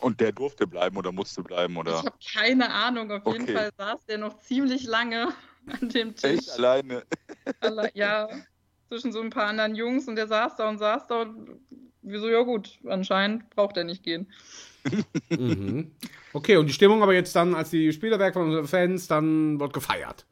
Und 0.00 0.20
der 0.20 0.30
durfte 0.32 0.66
bleiben 0.66 0.96
oder 0.96 1.10
musste 1.10 1.42
bleiben 1.42 1.74
Ich 1.74 1.78
oder 1.80 1.98
habe 1.98 2.12
keine 2.32 2.70
Ahnung, 2.72 3.10
auf 3.10 3.26
jeden 3.26 3.42
Okay. 3.44 3.54
Fall 3.54 3.70
saß 3.76 4.06
der 4.06 4.18
noch 4.18 4.38
ziemlich 4.38 4.84
lange 4.84 5.28
an 5.80 5.88
dem 5.88 6.14
Tisch. 6.14 6.38
echt 6.38 6.50
alleine. 6.50 7.02
Alle, 7.60 7.90
ja, 7.94 8.28
zwischen 8.88 9.12
so 9.12 9.20
ein 9.20 9.30
paar 9.30 9.46
anderen 9.46 9.74
Jungs 9.74 10.06
und 10.06 10.16
der 10.16 10.28
saß 10.28 10.56
da 10.56 10.68
und 10.68 10.78
saß 10.78 11.08
da 11.08 11.22
und 11.22 11.60
wieso, 12.02 12.28
ja 12.28 12.42
gut, 12.42 12.78
anscheinend 12.86 13.50
braucht 13.50 13.76
er 13.76 13.84
nicht 13.84 14.02
gehen. 14.04 14.30
Mhm. 15.30 15.90
Okay, 16.32 16.56
und 16.56 16.66
die 16.66 16.72
Stimmung 16.72 17.02
aber 17.02 17.12
jetzt 17.14 17.34
dann, 17.34 17.54
als 17.54 17.70
die 17.70 17.92
Spieler 17.92 18.18
weg 18.18 18.34
von 18.34 18.46
unseren 18.46 18.68
Fans, 18.68 19.08
dann 19.08 19.58
wird 19.58 19.72
gefeiert. 19.72 20.24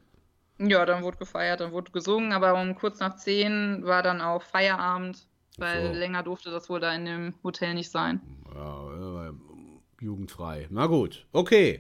Ja, 0.59 0.87
dann 0.87 1.03
wurde 1.03 1.19
gefeiert, 1.19 1.61
dann 1.61 1.73
wurde 1.73 1.93
gesungen, 1.93 2.33
aber 2.33 2.61
um 2.61 2.75
kurz 2.75 2.99
nach 3.01 3.17
zehn 3.17 3.85
war 3.85 4.03
dann 4.03 4.21
auch 4.21 4.43
Feierabend, 4.43 5.27
weil 5.59 5.93
so. 5.93 5.99
länger 5.99 6.23
durfte 6.23 6.51
das 6.51 6.71
wohl 6.71 6.81
da 6.81 6.95
in 6.95 7.05
dem 7.05 7.35
Hotel 7.43 7.75
nicht 7.75 7.91
sein. 7.91 8.21
Ja, 8.55 9.33
jugendfrei. 10.01 10.67
Na 10.71 10.87
gut, 10.87 11.27
okay. 11.33 11.79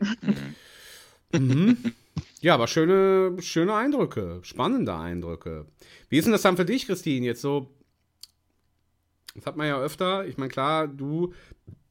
mhm. 1.32 1.94
Ja, 2.40 2.54
aber 2.54 2.66
schöne, 2.66 3.40
schöne 3.42 3.74
Eindrücke, 3.74 4.40
spannende 4.42 4.94
Eindrücke. 4.94 5.66
Wie 6.08 6.18
ist 6.18 6.24
denn 6.24 6.32
das 6.32 6.42
dann 6.42 6.56
für 6.56 6.64
dich, 6.64 6.86
Christine? 6.86 7.26
Jetzt 7.26 7.40
so, 7.40 7.70
das 9.34 9.46
hat 9.46 9.56
man 9.56 9.66
ja 9.66 9.80
öfter. 9.80 10.26
Ich 10.26 10.36
meine, 10.36 10.50
klar, 10.50 10.86
du 10.86 11.32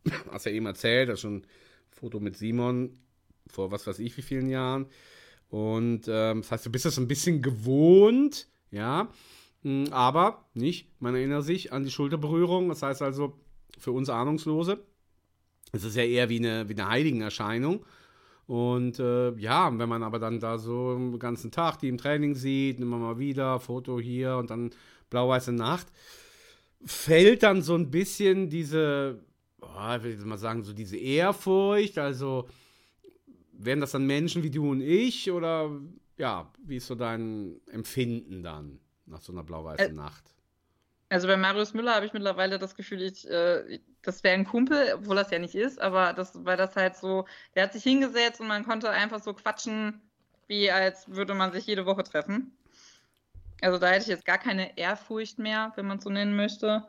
hast 0.32 0.46
ja 0.46 0.52
eben 0.52 0.66
erzählt, 0.66 1.10
das 1.10 1.16
ist 1.16 1.22
schon 1.22 1.38
ein 1.38 1.48
Foto 1.90 2.20
mit 2.20 2.38
Simon 2.38 3.00
vor 3.48 3.72
was 3.72 3.88
weiß 3.88 4.00
ich 4.00 4.16
wie 4.18 4.22
vielen 4.22 4.50
Jahren. 4.50 4.88
Und 5.56 6.10
ähm, 6.10 6.42
das 6.42 6.52
heißt, 6.52 6.66
du 6.66 6.70
bist 6.70 6.84
das 6.84 6.98
ein 6.98 7.08
bisschen 7.08 7.42
gewohnt, 7.42 8.50
ja. 8.72 9.08
Mm, 9.64 9.86
Aber 9.92 10.44
nicht, 10.54 10.90
man 11.00 11.16
erinnert 11.16 11.46
sich 11.46 11.72
an 11.72 11.86
die 11.86 11.92
Schulterberührung. 11.92 12.68
Das 12.68 12.84
heißt 12.84 13.02
also, 13.02 13.40
für 13.78 13.94
uns 13.94 14.10
Ahnungslose, 14.10 14.84
es 15.72 15.86
ist 15.86 15.96
ja 15.96 16.04
eher 16.04 16.28
wie 16.28 16.40
eine, 16.40 16.68
wie 16.68 16.74
eine 16.74 16.90
Heiligenerscheinung. 16.90 17.86
Und 18.48 19.00
äh, 19.00 19.32
ja, 19.38 19.72
wenn 19.80 19.88
man 19.88 20.04
aber 20.04 20.20
dann 20.20 20.42
da 20.42 20.58
so 20.58 20.94
den 20.94 21.18
ganzen 21.20 21.52
Tag 21.52 21.78
die 21.78 21.88
im 21.88 21.98
Training 21.98 22.36
sieht, 22.36 22.82
immer 22.82 22.98
mal 22.98 23.18
wieder, 23.18 23.62
Foto 23.62 23.98
hier 23.98 24.36
und 24.36 24.50
dann 24.50 24.72
blau-weiße 25.10 25.54
Nacht, 25.54 25.88
fällt 26.84 27.44
dann 27.44 27.62
so 27.62 27.76
ein 27.76 27.92
bisschen 27.92 28.50
diese, 28.50 29.24
oh, 29.62 29.96
ich 29.96 30.04
will 30.04 30.12
jetzt 30.12 30.26
mal 30.26 30.38
sagen, 30.38 30.66
so 30.66 30.74
diese 30.74 30.98
Ehrfurcht. 30.98 31.98
Also 31.98 32.50
wären 33.58 33.82
das 33.82 33.92
dann 33.92 34.06
Menschen 34.06 34.44
wie 34.44 34.50
du 34.52 34.70
und 34.72 34.82
ich 34.82 35.32
oder 35.32 35.70
ja, 36.18 36.52
wie 36.60 36.78
ist 36.78 36.88
so 36.88 36.96
dein 36.96 37.60
Empfinden 37.72 38.44
dann 38.44 38.80
nach 39.06 39.22
so 39.22 39.34
einer 39.34 39.44
blau-weißen 39.44 39.94
Ä- 39.94 39.96
Nacht? 39.96 40.36
Also 41.10 41.28
bei 41.28 41.38
Marius 41.38 41.74
Müller 41.74 41.94
habe 41.96 42.06
ich 42.06 42.14
mittlerweile 42.14 42.58
das 42.58 42.76
Gefühl, 42.76 43.02
ich, 43.04 43.30
äh, 43.30 43.80
das 44.02 44.24
wäre 44.24 44.34
ein 44.36 44.46
Kumpel, 44.46 44.94
obwohl 44.96 45.16
das 45.16 45.30
ja 45.32 45.40
nicht 45.40 45.56
ist, 45.56 45.80
aber 45.80 46.14
das, 46.14 46.44
weil 46.46 46.58
das 46.58 46.76
halt 46.76 46.96
so, 46.96 47.26
der 47.54 47.64
hat 47.64 47.74
sich 47.74 47.84
hingesetzt 47.84 48.42
und 48.42 48.48
man 48.48 48.66
konnte 48.66 48.90
einfach 48.90 49.22
so 49.22 49.34
quatschen, 49.34 50.02
wie 50.48 50.72
als 50.72 51.08
würde 51.10 51.34
man 51.34 51.52
sich 51.52 51.66
jede 51.68 51.86
Woche 51.86 52.04
treffen. 52.04 52.52
Also 53.62 53.78
da 53.80 53.88
hätte 53.88 54.04
ich 54.04 54.08
jetzt 54.08 54.26
gar 54.26 54.38
keine 54.38 54.78
Ehrfurcht 54.78 55.40
mehr, 55.40 55.72
wenn 55.76 55.86
man 55.88 55.98
es 55.98 56.04
so 56.04 56.10
nennen 56.10 56.36
möchte. 56.36 56.86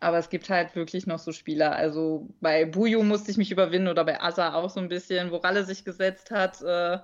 Aber 0.00 0.18
es 0.18 0.30
gibt 0.30 0.48
halt 0.48 0.76
wirklich 0.76 1.06
noch 1.06 1.18
so 1.18 1.32
Spieler. 1.32 1.74
Also 1.74 2.28
bei 2.40 2.64
Bujo 2.64 3.02
musste 3.02 3.30
ich 3.30 3.36
mich 3.36 3.50
überwinden 3.50 3.88
oder 3.88 4.04
bei 4.04 4.20
Asa 4.20 4.54
auch 4.54 4.70
so 4.70 4.78
ein 4.80 4.88
bisschen, 4.88 5.30
wo 5.30 5.36
Ralle 5.36 5.64
sich 5.64 5.84
gesetzt 5.84 6.30
hat, 6.30 6.62
äh, 6.62 6.98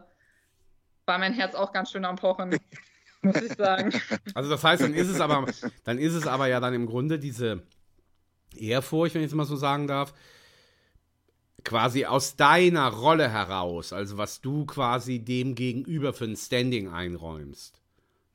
war 1.07 1.18
mein 1.18 1.32
Herz 1.32 1.55
auch 1.55 1.72
ganz 1.72 1.90
schön 1.90 2.05
am 2.05 2.16
Pochen, 2.16 2.57
muss 3.22 3.36
ich 3.36 3.55
sagen. 3.55 3.92
Also 4.34 4.51
das 4.51 4.62
heißt, 4.62 4.82
dann 4.82 4.95
ist 4.95 5.09
es 5.09 5.20
aber, 5.20 5.47
dann 5.84 5.99
ist 5.99 6.14
es 6.14 6.26
aber 6.26 6.47
ja 6.47 6.61
dann 6.61 6.72
im 6.72 6.86
Grunde 6.86 7.18
diese 7.18 7.62
Ehrfurcht, 8.57 9.14
wenn 9.14 9.22
ich 9.22 9.28
es 9.28 9.34
mal 9.34 9.45
so 9.45 9.57
sagen 9.57 9.86
darf, 9.86 10.14
quasi 11.64 12.05
aus 12.05 12.36
deiner 12.36 12.88
Rolle 12.88 13.28
heraus, 13.30 13.92
also 13.92 14.18
was 14.18 14.40
du 14.40 14.66
quasi 14.66 15.18
dem 15.18 15.55
gegenüber 15.55 16.12
für 16.12 16.26
ein 16.26 16.36
Standing 16.36 16.88
einräumst. 16.88 17.80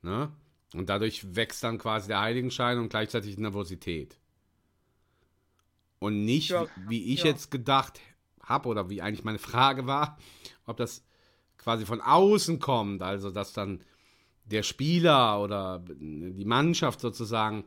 Ne? 0.02 0.32
Und 0.74 0.88
dadurch 0.88 1.34
wächst 1.34 1.64
dann 1.64 1.78
quasi 1.78 2.08
der 2.08 2.20
Heiligenschein 2.20 2.78
und 2.78 2.90
gleichzeitig 2.90 3.36
die 3.36 3.42
Nervosität. 3.42 4.19
Und 6.00 6.24
nicht, 6.24 6.50
Ja, 6.50 6.66
wie 6.76 7.14
ich 7.14 7.20
ja. 7.20 7.26
jetzt 7.26 7.50
gedacht 7.52 8.00
habe, 8.42 8.68
oder 8.68 8.90
wie 8.90 9.02
eigentlich 9.02 9.24
meine 9.24 9.38
Frage 9.38 9.86
war, 9.86 10.18
ob 10.66 10.76
das 10.78 11.04
quasi 11.58 11.86
von 11.86 12.00
außen 12.00 12.58
kommt, 12.58 13.02
also 13.02 13.30
dass 13.30 13.52
dann 13.52 13.84
der 14.46 14.62
Spieler 14.64 15.40
oder 15.40 15.84
die 15.88 16.44
Mannschaft 16.44 17.00
sozusagen 17.00 17.64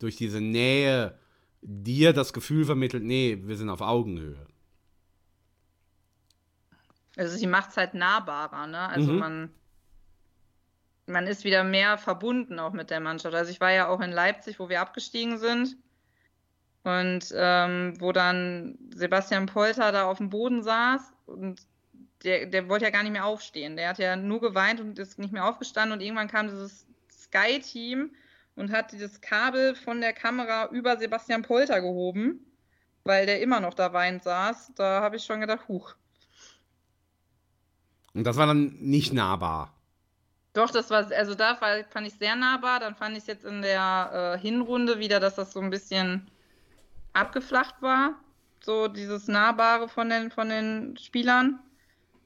durch 0.00 0.16
diese 0.16 0.40
Nähe 0.40 1.18
dir 1.62 2.12
das 2.12 2.32
Gefühl 2.32 2.64
vermittelt, 2.64 3.04
nee, 3.04 3.38
wir 3.42 3.56
sind 3.56 3.70
auf 3.70 3.80
Augenhöhe. 3.80 4.46
Also 7.16 7.36
sie 7.36 7.46
macht 7.46 7.70
es 7.70 7.76
halt 7.76 7.92
nahbarer, 7.94 8.66
ne? 8.66 8.88
Also 8.88 9.12
Mhm. 9.12 9.18
man, 9.18 9.54
man 11.06 11.26
ist 11.26 11.44
wieder 11.44 11.64
mehr 11.64 11.98
verbunden 11.98 12.58
auch 12.60 12.72
mit 12.72 12.90
der 12.90 13.00
Mannschaft. 13.00 13.34
Also 13.34 13.50
ich 13.50 13.60
war 13.60 13.72
ja 13.72 13.88
auch 13.88 14.00
in 14.00 14.12
Leipzig, 14.12 14.58
wo 14.60 14.68
wir 14.68 14.80
abgestiegen 14.80 15.38
sind. 15.38 15.76
Und 16.84 17.32
ähm, 17.34 17.94
wo 17.98 18.12
dann 18.12 18.78
Sebastian 18.94 19.46
Polter 19.46 19.92
da 19.92 20.04
auf 20.04 20.18
dem 20.18 20.30
Boden 20.30 20.62
saß 20.62 21.12
und 21.26 21.60
der, 22.24 22.46
der 22.46 22.68
wollte 22.68 22.84
ja 22.84 22.90
gar 22.90 23.02
nicht 23.02 23.12
mehr 23.12 23.26
aufstehen. 23.26 23.76
Der 23.76 23.90
hat 23.90 23.98
ja 23.98 24.16
nur 24.16 24.40
geweint 24.40 24.80
und 24.80 24.98
ist 24.98 25.18
nicht 25.18 25.32
mehr 25.32 25.46
aufgestanden 25.46 25.92
und 25.92 26.02
irgendwann 26.02 26.28
kam 26.28 26.48
dieses 26.48 26.86
Sky-Team 27.10 28.10
und 28.56 28.72
hat 28.72 28.92
dieses 28.92 29.20
Kabel 29.20 29.74
von 29.74 30.00
der 30.00 30.12
Kamera 30.12 30.68
über 30.70 30.96
Sebastian 30.96 31.42
Polter 31.42 31.80
gehoben, 31.80 32.44
weil 33.04 33.26
der 33.26 33.40
immer 33.40 33.60
noch 33.60 33.74
da 33.74 33.92
weinend 33.92 34.24
saß. 34.24 34.72
Da 34.74 35.00
habe 35.00 35.16
ich 35.16 35.24
schon 35.24 35.40
gedacht, 35.40 35.68
huch. 35.68 35.94
Und 38.14 38.24
das 38.24 38.36
war 38.36 38.46
dann 38.46 38.74
nicht 38.80 39.12
nahbar. 39.12 39.74
Doch, 40.54 40.70
das 40.70 40.90
war, 40.90 41.08
also 41.12 41.36
da 41.36 41.60
war, 41.60 41.84
fand 41.84 42.08
ich 42.08 42.14
sehr 42.14 42.34
nahbar. 42.34 42.80
Dann 42.80 42.96
fand 42.96 43.16
ich 43.16 43.26
jetzt 43.28 43.44
in 43.44 43.62
der 43.62 44.34
äh, 44.34 44.40
Hinrunde 44.40 44.98
wieder, 44.98 45.20
dass 45.20 45.36
das 45.36 45.52
so 45.52 45.60
ein 45.60 45.70
bisschen 45.70 46.28
abgeflacht 47.20 47.80
war. 47.80 48.14
So 48.60 48.88
dieses 48.88 49.28
Nahbare 49.28 49.88
von 49.88 50.08
den, 50.10 50.30
von 50.30 50.48
den 50.48 50.96
Spielern. 50.96 51.60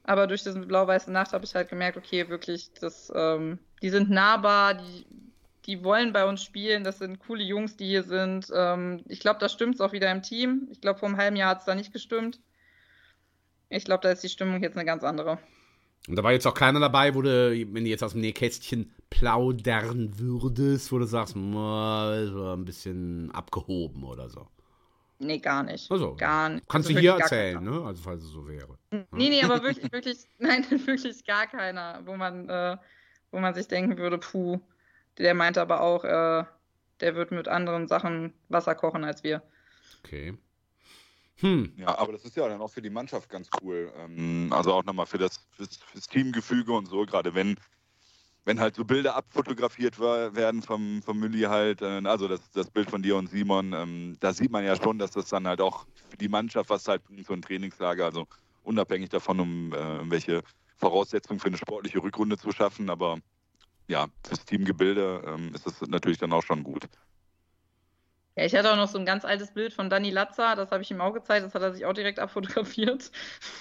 Aber 0.03 0.27
durch 0.27 0.43
diese 0.43 0.59
blau-weiße 0.59 1.11
Nacht 1.11 1.33
habe 1.33 1.45
ich 1.45 1.55
halt 1.55 1.69
gemerkt, 1.69 1.97
okay, 1.97 2.27
wirklich, 2.27 2.71
das, 2.79 3.11
ähm, 3.15 3.59
die 3.81 3.89
sind 3.89 4.09
nahbar, 4.09 4.73
die, 4.73 5.05
die 5.65 5.83
wollen 5.83 6.11
bei 6.11 6.25
uns 6.25 6.43
spielen, 6.43 6.83
das 6.83 6.99
sind 6.99 7.19
coole 7.19 7.43
Jungs, 7.43 7.77
die 7.77 7.87
hier 7.87 8.03
sind. 8.03 8.51
Ähm, 8.53 9.03
ich 9.07 9.21
glaube, 9.21 9.39
da 9.39 9.47
stimmt 9.47 9.75
es 9.75 9.81
auch 9.81 9.93
wieder 9.93 10.11
im 10.11 10.21
Team. 10.21 10.67
Ich 10.71 10.81
glaube, 10.81 10.99
vor 10.99 11.07
einem 11.07 11.17
halben 11.17 11.37
Jahr 11.37 11.51
hat 11.51 11.59
es 11.59 11.65
da 11.65 11.75
nicht 11.75 11.93
gestimmt. 11.93 12.41
Ich 13.69 13.85
glaube, 13.85 14.01
da 14.03 14.11
ist 14.11 14.23
die 14.23 14.29
Stimmung 14.29 14.61
jetzt 14.61 14.75
eine 14.75 14.85
ganz 14.85 15.03
andere. 15.03 15.39
Und 16.07 16.17
da 16.17 16.23
war 16.23 16.33
jetzt 16.33 16.45
auch 16.45 16.53
keiner 16.53 16.81
dabei, 16.81 17.15
wo 17.15 17.21
du, 17.21 17.29
wenn 17.29 17.85
du 17.85 17.89
jetzt 17.89 18.03
aus 18.03 18.11
dem 18.11 18.21
Nähkästchen 18.21 18.91
plaudern 19.09 20.19
würdest, 20.19 20.91
wo 20.91 20.99
du 20.99 21.05
sagst, 21.05 21.33
so 21.33 21.39
ein 21.39 22.65
bisschen 22.65 23.31
abgehoben 23.31 24.03
oder 24.03 24.29
so. 24.29 24.47
Nee, 25.23 25.39
gar 25.39 25.63
nicht. 25.63 25.91
Also, 25.91 26.15
gar 26.15 26.49
nicht. 26.49 26.67
Kannst 26.67 26.87
also 26.87 26.95
du 26.95 27.01
hier 27.01 27.13
erzählen, 27.19 27.63
ne? 27.63 27.83
Also, 27.85 28.01
falls 28.03 28.23
es 28.23 28.29
so 28.29 28.47
wäre. 28.47 28.77
Nee, 28.91 29.29
nee, 29.29 29.43
aber 29.43 29.63
wirklich, 29.63 29.91
wirklich, 29.91 30.17
nein, 30.39 30.65
wirklich 30.85 31.25
gar 31.25 31.47
keiner, 31.47 32.01
wo 32.05 32.15
man, 32.15 32.49
äh, 32.49 32.77
wo 33.31 33.39
man 33.39 33.53
sich 33.53 33.67
denken 33.67 33.97
würde, 33.97 34.17
puh, 34.17 34.59
der 35.17 35.33
meinte 35.33 35.61
aber 35.61 35.81
auch, 35.81 36.03
äh, 36.03 36.43
der 36.99 37.15
wird 37.15 37.31
mit 37.31 37.47
anderen 37.47 37.87
Sachen 37.87 38.33
Wasser 38.49 38.75
kochen 38.75 39.03
als 39.03 39.23
wir. 39.23 39.41
Okay. 40.03 40.37
Hm. 41.37 41.73
Ja, 41.77 41.97
aber 41.97 42.13
das 42.13 42.23
ist 42.25 42.37
ja 42.37 42.47
dann 42.47 42.61
auch 42.61 42.69
für 42.69 42.81
die 42.81 42.89
Mannschaft 42.89 43.29
ganz 43.29 43.49
cool. 43.61 43.91
Ähm, 43.97 44.51
also 44.51 44.73
auch 44.73 44.83
nochmal 44.83 45.05
für 45.05 45.17
das 45.17 45.45
fürs, 45.51 45.77
fürs, 45.77 46.07
Teamgefüge 46.07 46.71
und 46.71 46.87
so, 46.87 47.05
gerade 47.05 47.33
wenn, 47.33 47.57
wenn 48.45 48.59
halt 48.59 48.75
so 48.75 48.83
Bilder 48.83 49.15
abfotografiert 49.15 49.99
werden 49.99 50.61
vom, 50.61 51.01
vom 51.01 51.19
Mülli 51.19 51.41
halt, 51.41 51.81
äh, 51.81 52.01
also 52.03 52.27
das, 52.27 52.51
das 52.51 52.69
Bild 52.69 52.89
von 52.89 53.01
dir 53.01 53.15
und 53.15 53.29
Simon, 53.29 53.73
ähm, 53.73 54.17
da 54.19 54.33
sieht 54.33 54.51
man 54.51 54.65
ja 54.65 54.75
schon, 54.75 54.99
dass 54.99 55.11
das 55.11 55.29
dann 55.29 55.47
halt 55.47 55.61
auch 55.61 55.85
für 56.09 56.17
die 56.17 56.29
Mannschaft 56.29 56.69
was 56.69 56.87
halt 56.87 57.03
bringt, 57.03 57.25
so 57.25 57.33
ein 57.33 57.41
Trainingslager, 57.41 58.05
also 58.05 58.27
unabhängig 58.63 59.09
davon, 59.09 59.39
um 59.39 59.73
äh, 59.73 60.09
welche 60.09 60.43
Voraussetzungen 60.77 61.39
für 61.39 61.47
eine 61.47 61.57
sportliche 61.57 62.03
Rückrunde 62.03 62.37
zu 62.37 62.51
schaffen, 62.51 62.89
aber 62.89 63.19
ja, 63.87 64.07
fürs 64.25 64.45
Teamgebilde 64.45 65.23
ähm, 65.25 65.53
ist 65.53 65.65
das 65.65 65.81
natürlich 65.81 66.17
dann 66.17 66.33
auch 66.33 66.43
schon 66.43 66.63
gut. 66.63 66.87
Ja, 68.35 68.45
ich 68.45 68.55
hatte 68.55 68.71
auch 68.71 68.77
noch 68.77 68.87
so 68.87 68.97
ein 68.97 69.05
ganz 69.05 69.25
altes 69.25 69.51
Bild 69.51 69.73
von 69.73 69.91
Danny 69.91 70.09
Latza, 70.09 70.55
das 70.55 70.71
habe 70.71 70.81
ich 70.81 70.89
ihm 70.89 71.01
auch 71.01 71.13
gezeigt, 71.13 71.45
das 71.45 71.53
hat 71.53 71.61
er 71.61 71.71
sich 71.73 71.85
auch 71.85 71.93
direkt 71.93 72.17
abfotografiert. 72.17 73.11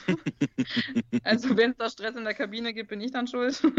also 1.24 1.56
wenn 1.58 1.72
es 1.72 1.76
da 1.76 1.90
Stress 1.90 2.16
in 2.16 2.24
der 2.24 2.32
Kabine 2.34 2.72
gibt, 2.72 2.88
bin 2.88 3.02
ich 3.02 3.10
dann 3.10 3.26
schuld. 3.26 3.62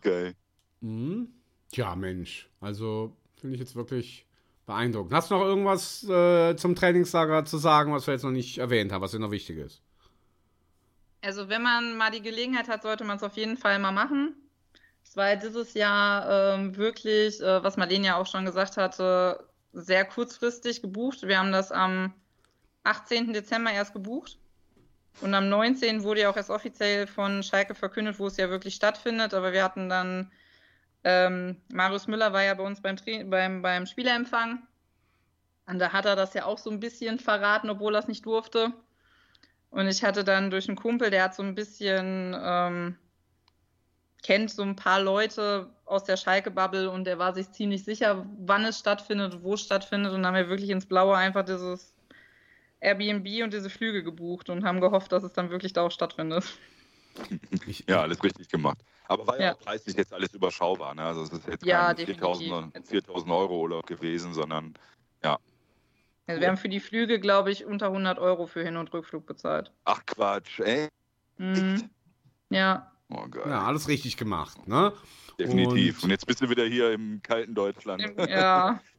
Geil. 0.00 0.34
Mhm. 0.80 1.32
Tja, 1.70 1.94
Mensch, 1.94 2.48
also 2.60 3.16
finde 3.36 3.54
ich 3.54 3.60
jetzt 3.60 3.76
wirklich 3.76 4.26
beeindruckend. 4.66 5.12
Hast 5.12 5.30
du 5.30 5.34
noch 5.36 5.44
irgendwas 5.44 6.02
äh, 6.08 6.56
zum 6.56 6.74
Trainingslager 6.74 7.44
zu 7.44 7.58
sagen, 7.58 7.92
was 7.92 8.06
wir 8.06 8.14
jetzt 8.14 8.24
noch 8.24 8.30
nicht 8.30 8.58
erwähnt 8.58 8.90
haben, 8.90 9.02
was 9.02 9.12
dir 9.12 9.20
noch 9.20 9.30
wichtig 9.30 9.58
ist? 9.58 9.80
Also 11.20 11.48
wenn 11.48 11.62
man 11.62 11.96
mal 11.96 12.10
die 12.10 12.22
Gelegenheit 12.22 12.68
hat, 12.68 12.82
sollte 12.82 13.04
man 13.04 13.16
es 13.16 13.22
auf 13.22 13.36
jeden 13.36 13.56
Fall 13.56 13.78
mal 13.78 13.92
machen. 13.92 14.34
Es 15.08 15.16
war 15.16 15.36
dieses 15.36 15.72
Jahr 15.72 16.54
ähm, 16.54 16.76
wirklich, 16.76 17.40
äh, 17.40 17.64
was 17.64 17.78
Marlene 17.78 18.08
ja 18.08 18.16
auch 18.16 18.26
schon 18.26 18.44
gesagt 18.44 18.76
hatte, 18.76 19.42
sehr 19.72 20.04
kurzfristig 20.04 20.82
gebucht. 20.82 21.22
Wir 21.22 21.38
haben 21.38 21.50
das 21.50 21.72
am 21.72 22.12
18. 22.84 23.32
Dezember 23.32 23.72
erst 23.72 23.94
gebucht. 23.94 24.38
Und 25.22 25.32
am 25.32 25.48
19. 25.48 26.02
wurde 26.02 26.20
ja 26.20 26.30
auch 26.30 26.36
erst 26.36 26.50
offiziell 26.50 27.06
von 27.06 27.42
Schalke 27.42 27.74
verkündet, 27.74 28.18
wo 28.18 28.26
es 28.26 28.36
ja 28.36 28.50
wirklich 28.50 28.74
stattfindet. 28.74 29.32
Aber 29.32 29.54
wir 29.54 29.64
hatten 29.64 29.88
dann, 29.88 30.30
ähm, 31.04 31.56
Marius 31.72 32.06
Müller 32.06 32.34
war 32.34 32.42
ja 32.42 32.52
bei 32.52 32.64
uns 32.64 32.82
beim, 32.82 32.96
beim, 33.30 33.62
beim 33.62 33.86
Spielerempfang. 33.86 34.62
Und 35.64 35.78
da 35.78 35.90
hat 35.90 36.04
er 36.04 36.16
das 36.16 36.34
ja 36.34 36.44
auch 36.44 36.58
so 36.58 36.68
ein 36.68 36.80
bisschen 36.80 37.18
verraten, 37.18 37.70
obwohl 37.70 37.94
er 37.94 38.00
es 38.00 38.08
nicht 38.08 38.26
durfte. 38.26 38.74
Und 39.70 39.88
ich 39.88 40.04
hatte 40.04 40.22
dann 40.22 40.50
durch 40.50 40.68
einen 40.68 40.76
Kumpel, 40.76 41.08
der 41.08 41.24
hat 41.24 41.34
so 41.34 41.42
ein 41.42 41.54
bisschen, 41.54 42.36
ähm, 42.38 42.98
kennt 44.22 44.50
so 44.50 44.62
ein 44.62 44.76
paar 44.76 45.00
Leute 45.00 45.70
aus 45.84 46.04
der 46.04 46.16
Schalke-Bubble 46.16 46.90
und 46.90 47.04
der 47.04 47.18
war 47.18 47.34
sich 47.34 47.50
ziemlich 47.52 47.84
sicher, 47.84 48.26
wann 48.38 48.64
es 48.64 48.78
stattfindet, 48.78 49.42
wo 49.42 49.54
es 49.54 49.62
stattfindet. 49.62 50.12
Und 50.12 50.22
dann 50.22 50.34
haben 50.34 50.42
wir 50.42 50.50
wirklich 50.50 50.70
ins 50.70 50.86
Blaue 50.86 51.16
einfach 51.16 51.44
dieses 51.44 51.94
Airbnb 52.80 53.42
und 53.42 53.52
diese 53.52 53.70
Flüge 53.70 54.02
gebucht 54.02 54.50
und 54.50 54.64
haben 54.64 54.80
gehofft, 54.80 55.12
dass 55.12 55.22
es 55.22 55.32
dann 55.32 55.50
wirklich 55.50 55.72
da 55.72 55.82
auch 55.82 55.90
stattfindet. 55.90 56.44
ja, 57.88 58.02
alles 58.02 58.22
richtig 58.22 58.48
gemacht. 58.48 58.78
Aber 59.06 59.26
war 59.26 59.38
ja, 59.38 59.46
ja. 59.46 59.54
preislich 59.54 59.96
jetzt 59.96 60.12
alles 60.12 60.32
überschaubar. 60.34 60.94
Ne? 60.94 61.02
Also 61.02 61.22
es 61.22 61.32
ist 61.32 61.48
jetzt 61.48 61.64
ja, 61.64 61.94
kein 61.94 62.06
4000, 62.06 62.86
4000 62.86 63.32
Euro 63.32 63.60
Urlaub 63.62 63.86
gewesen, 63.86 64.34
sondern 64.34 64.74
ja. 65.24 65.38
Also 66.26 66.42
wir 66.42 66.48
haben 66.48 66.58
für 66.58 66.68
die 66.68 66.80
Flüge, 66.80 67.18
glaube 67.18 67.50
ich, 67.50 67.64
unter 67.64 67.86
100 67.86 68.18
Euro 68.18 68.46
für 68.46 68.62
Hin- 68.62 68.76
und 68.76 68.92
Rückflug 68.92 69.24
bezahlt. 69.24 69.72
Ach 69.84 70.04
Quatsch, 70.04 70.60
ey. 70.60 70.88
Mhm. 71.38 71.88
Ja. 72.50 72.92
Oh, 73.10 73.26
geil. 73.28 73.44
Ja, 73.46 73.64
alles 73.64 73.88
richtig 73.88 74.16
gemacht, 74.16 74.68
ne? 74.68 74.92
Definitiv. 75.38 75.98
Und, 75.98 76.04
Und, 76.04 76.10
jetzt 76.10 76.26
bist 76.26 76.40
du 76.42 76.50
wieder 76.50 76.64
hier 76.64 76.92
im 76.92 77.22
kalten 77.22 77.54
Deutschland. 77.54 78.02
Ja. 78.28 78.80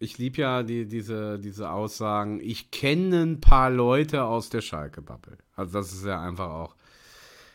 Ich 0.00 0.16
liebe 0.16 0.40
ja 0.40 0.62
die, 0.62 0.86
diese, 0.86 1.40
diese 1.40 1.70
Aussagen. 1.70 2.38
Ich 2.40 2.70
kenne 2.70 3.20
ein 3.22 3.40
paar 3.40 3.68
Leute 3.68 4.22
aus 4.22 4.48
der 4.48 4.60
Schalke-Bubble. 4.60 5.38
Also, 5.56 5.72
das 5.72 5.92
ist 5.92 6.04
ja 6.04 6.20
einfach 6.20 6.50
auch. 6.50 6.76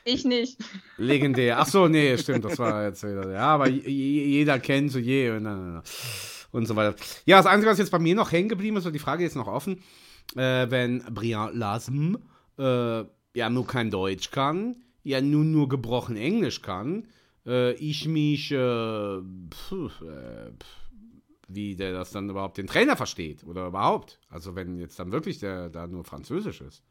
Ich 0.04 0.26
nicht. 0.26 0.60
Legendär. 0.98 1.58
Ach 1.62 1.68
so, 1.68 1.88
nee, 1.88 2.18
stimmt, 2.18 2.44
das 2.44 2.60
war 2.60 2.84
jetzt 2.84 3.04
wieder. 3.04 3.32
Ja, 3.32 3.48
aber 3.48 3.70
jeder 3.70 4.60
kennt 4.60 4.92
so 4.92 5.00
je 5.00 5.32
und, 5.32 5.82
und 6.52 6.66
so 6.66 6.76
weiter. 6.76 6.96
Ja, 7.26 7.38
das 7.38 7.46
Einzige, 7.46 7.72
was 7.72 7.78
jetzt 7.78 7.92
bei 7.92 8.00
mir 8.00 8.16
noch 8.16 8.34
hängen 8.34 8.50
geblieben 8.50 8.76
ist, 8.76 8.86
und 8.86 8.94
die 8.94 9.00
Frage 9.00 9.26
ist 9.26 9.36
noch 9.36 9.48
offen, 9.48 9.82
äh, 10.36 10.70
wenn 10.70 11.00
Brian 11.14 11.56
Lasm 11.56 12.16
äh, 12.58 13.06
ja 13.36 13.50
nur 13.50 13.66
kein 13.68 13.90
Deutsch 13.90 14.32
kann, 14.32 14.83
ja 15.04 15.22
nun 15.22 15.52
nur 15.52 15.70
gebrochen 15.70 16.16
Englisch 16.16 16.62
kann, 16.62 17.08
äh, 17.46 17.74
ich 17.74 18.08
mich, 18.08 18.52
äh, 18.52 19.20
pf, 19.50 20.02
äh, 20.02 20.52
wie 21.48 21.76
der 21.76 21.94
das 21.94 22.12
dann 22.12 22.30
überhaupt 22.30 22.58
den 22.58 22.68
Trainer 22.68 22.96
versteht 22.96 23.44
oder 23.44 23.68
überhaupt. 23.68 24.20
Also 24.30 24.56
wenn 24.56 24.80
jetzt 24.80 24.98
dann 25.00 25.12
wirklich 25.12 25.40
der 25.40 25.70
da 25.70 25.88
nur 25.88 26.04
Französisch 26.04 26.62
ist. 26.62 26.84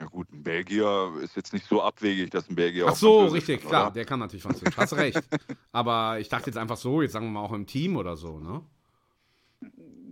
Ja 0.00 0.06
gut, 0.08 0.32
ein 0.32 0.42
Belgier 0.42 1.12
ist 1.22 1.36
jetzt 1.36 1.52
nicht 1.52 1.66
so 1.66 1.80
abwegig, 1.80 2.30
dass 2.30 2.50
ein 2.50 2.56
Belgier 2.56 2.86
Ach 2.88 2.96
so, 2.96 3.26
richtig, 3.26 3.60
kann, 3.60 3.68
klar, 3.68 3.92
der 3.92 4.04
kann 4.04 4.18
natürlich 4.18 4.42
Französisch. 4.42 4.76
Hast 4.76 4.94
recht. 4.94 5.22
Aber 5.72 6.18
ich 6.18 6.28
dachte 6.28 6.46
jetzt 6.50 6.56
einfach 6.56 6.76
so, 6.76 7.02
jetzt 7.02 7.12
sagen 7.12 7.26
wir 7.26 7.30
mal 7.30 7.42
auch 7.42 7.52
im 7.52 7.66
Team 7.66 7.96
oder 7.96 8.16
so, 8.16 8.40
ne? 8.40 8.62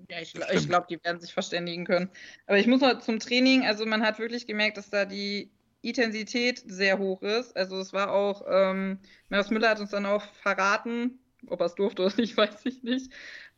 Ja, 0.09 0.21
ich, 0.21 0.35
ich 0.35 0.69
glaube, 0.69 0.87
die 0.89 1.03
werden 1.05 1.21
sich 1.21 1.33
verständigen 1.33 1.85
können. 1.85 2.11
Aber 2.47 2.59
ich 2.59 2.67
muss 2.67 2.81
mal 2.81 3.01
zum 3.01 3.19
Training, 3.19 3.65
also 3.65 3.85
man 3.85 4.03
hat 4.03 4.19
wirklich 4.19 4.47
gemerkt, 4.47 4.77
dass 4.77 4.91
da 4.91 5.05
die 5.05 5.51
Intensität 5.83 6.63
sehr 6.67 6.99
hoch 6.99 7.23
ist. 7.23 7.57
Also 7.57 7.79
es 7.79 7.93
war 7.93 8.13
auch, 8.13 8.43
ähm, 8.49 8.99
Miros 9.29 9.51
Müller 9.51 9.71
hat 9.71 9.81
uns 9.81 9.91
dann 9.91 10.07
auch 10.07 10.25
verraten, 10.43 11.19
ob 11.47 11.61
er 11.61 11.67
es 11.67 11.75
durfte 11.75 12.05
oder 12.05 12.17
nicht, 12.17 12.37
weiß 12.37 12.67
ich 12.67 12.83
nicht, 12.83 13.13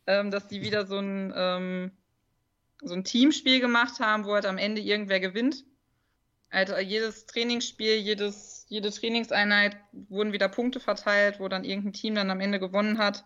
ähm, 0.07 0.31
dass 0.31 0.47
die 0.47 0.61
wieder 0.61 0.85
so 0.85 0.97
ein, 0.97 1.33
ähm, 1.35 1.91
so 2.81 2.93
ein 2.93 3.03
Teamspiel 3.03 3.59
gemacht 3.59 3.99
haben, 3.99 4.25
wo 4.25 4.33
halt 4.33 4.45
am 4.45 4.57
Ende 4.57 4.81
irgendwer 4.81 5.19
gewinnt. 5.19 5.65
Also 6.49 6.77
jedes 6.77 7.25
Trainingsspiel, 7.25 7.95
jedes, 7.95 8.65
jede 8.69 8.91
Trainingseinheit 8.91 9.77
wurden 9.91 10.33
wieder 10.33 10.49
Punkte 10.49 10.79
verteilt, 10.79 11.39
wo 11.39 11.47
dann 11.47 11.63
irgendein 11.63 11.93
Team 11.93 12.15
dann 12.15 12.29
am 12.29 12.41
Ende 12.41 12.59
gewonnen 12.59 12.99
hat. 12.99 13.25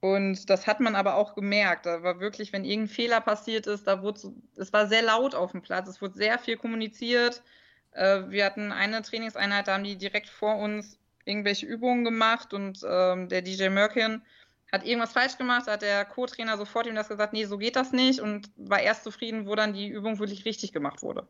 Und 0.00 0.48
das 0.48 0.66
hat 0.66 0.80
man 0.80 0.94
aber 0.94 1.16
auch 1.16 1.34
gemerkt. 1.34 1.86
Da 1.86 2.02
war 2.02 2.20
wirklich, 2.20 2.52
wenn 2.52 2.64
irgendein 2.64 2.94
Fehler 2.94 3.20
passiert 3.20 3.66
ist, 3.66 3.86
da 3.86 4.02
wurde 4.02 4.32
es 4.56 4.72
war 4.72 4.86
sehr 4.86 5.02
laut 5.02 5.34
auf 5.34 5.52
dem 5.52 5.60
Platz. 5.60 5.88
Es 5.88 6.00
wurde 6.00 6.14
sehr 6.14 6.38
viel 6.38 6.56
kommuniziert. 6.56 7.42
Äh, 7.92 8.22
wir 8.28 8.44
hatten 8.44 8.72
eine 8.72 9.02
Trainingseinheit, 9.02 9.68
da 9.68 9.74
haben 9.74 9.84
die 9.84 9.96
direkt 9.96 10.28
vor 10.28 10.56
uns 10.56 10.98
irgendwelche 11.24 11.66
Übungen 11.66 12.04
gemacht 12.04 12.54
und 12.54 12.80
ähm, 12.88 13.28
der 13.28 13.42
DJ 13.42 13.68
Merkin 13.68 14.22
hat 14.72 14.84
irgendwas 14.84 15.12
falsch 15.12 15.36
gemacht, 15.36 15.66
hat 15.66 15.82
der 15.82 16.04
Co-Trainer 16.04 16.56
sofort 16.56 16.86
ihm 16.86 16.94
das 16.94 17.08
gesagt, 17.08 17.32
nee, 17.32 17.44
so 17.44 17.58
geht 17.58 17.76
das 17.76 17.92
nicht 17.92 18.20
und 18.20 18.50
war 18.56 18.80
erst 18.80 19.04
zufrieden, 19.04 19.46
wo 19.46 19.54
dann 19.54 19.72
die 19.72 19.88
Übung 19.88 20.18
wirklich 20.18 20.44
richtig 20.44 20.72
gemacht 20.72 21.02
wurde. 21.02 21.26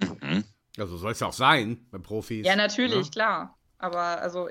Mhm. 0.00 0.44
Also 0.78 0.96
soll 0.96 1.12
es 1.12 1.20
ja 1.20 1.26
auch 1.26 1.32
sein 1.32 1.86
bei 1.90 1.98
Profis. 1.98 2.46
Ja, 2.46 2.56
natürlich, 2.56 3.06
ne? 3.06 3.10
klar. 3.10 3.58
Aber 3.78 4.20
also, 4.22 4.48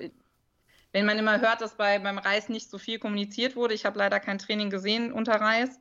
wenn 0.91 1.05
man 1.05 1.17
immer 1.17 1.39
hört, 1.39 1.61
dass 1.61 1.75
bei, 1.75 1.99
beim 1.99 2.17
Reis 2.17 2.49
nicht 2.49 2.69
so 2.69 2.77
viel 2.77 2.99
kommuniziert 2.99 3.55
wurde, 3.55 3.73
ich 3.73 3.85
habe 3.85 3.97
leider 3.97 4.19
kein 4.19 4.37
Training 4.37 4.69
gesehen 4.69 5.13
unter 5.13 5.35
Reis, 5.39 5.79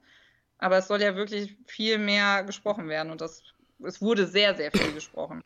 Aber 0.59 0.79
es 0.79 0.89
soll 0.89 1.03
ja 1.03 1.17
wirklich 1.17 1.57
viel 1.67 1.99
mehr 1.99 2.45
gesprochen 2.45 2.89
werden 2.89 3.11
und 3.11 3.21
das, 3.21 3.43
es 3.85 4.01
wurde 4.01 4.27
sehr, 4.27 4.55
sehr 4.55 4.71
viel 4.71 4.93
gesprochen. 4.93 5.43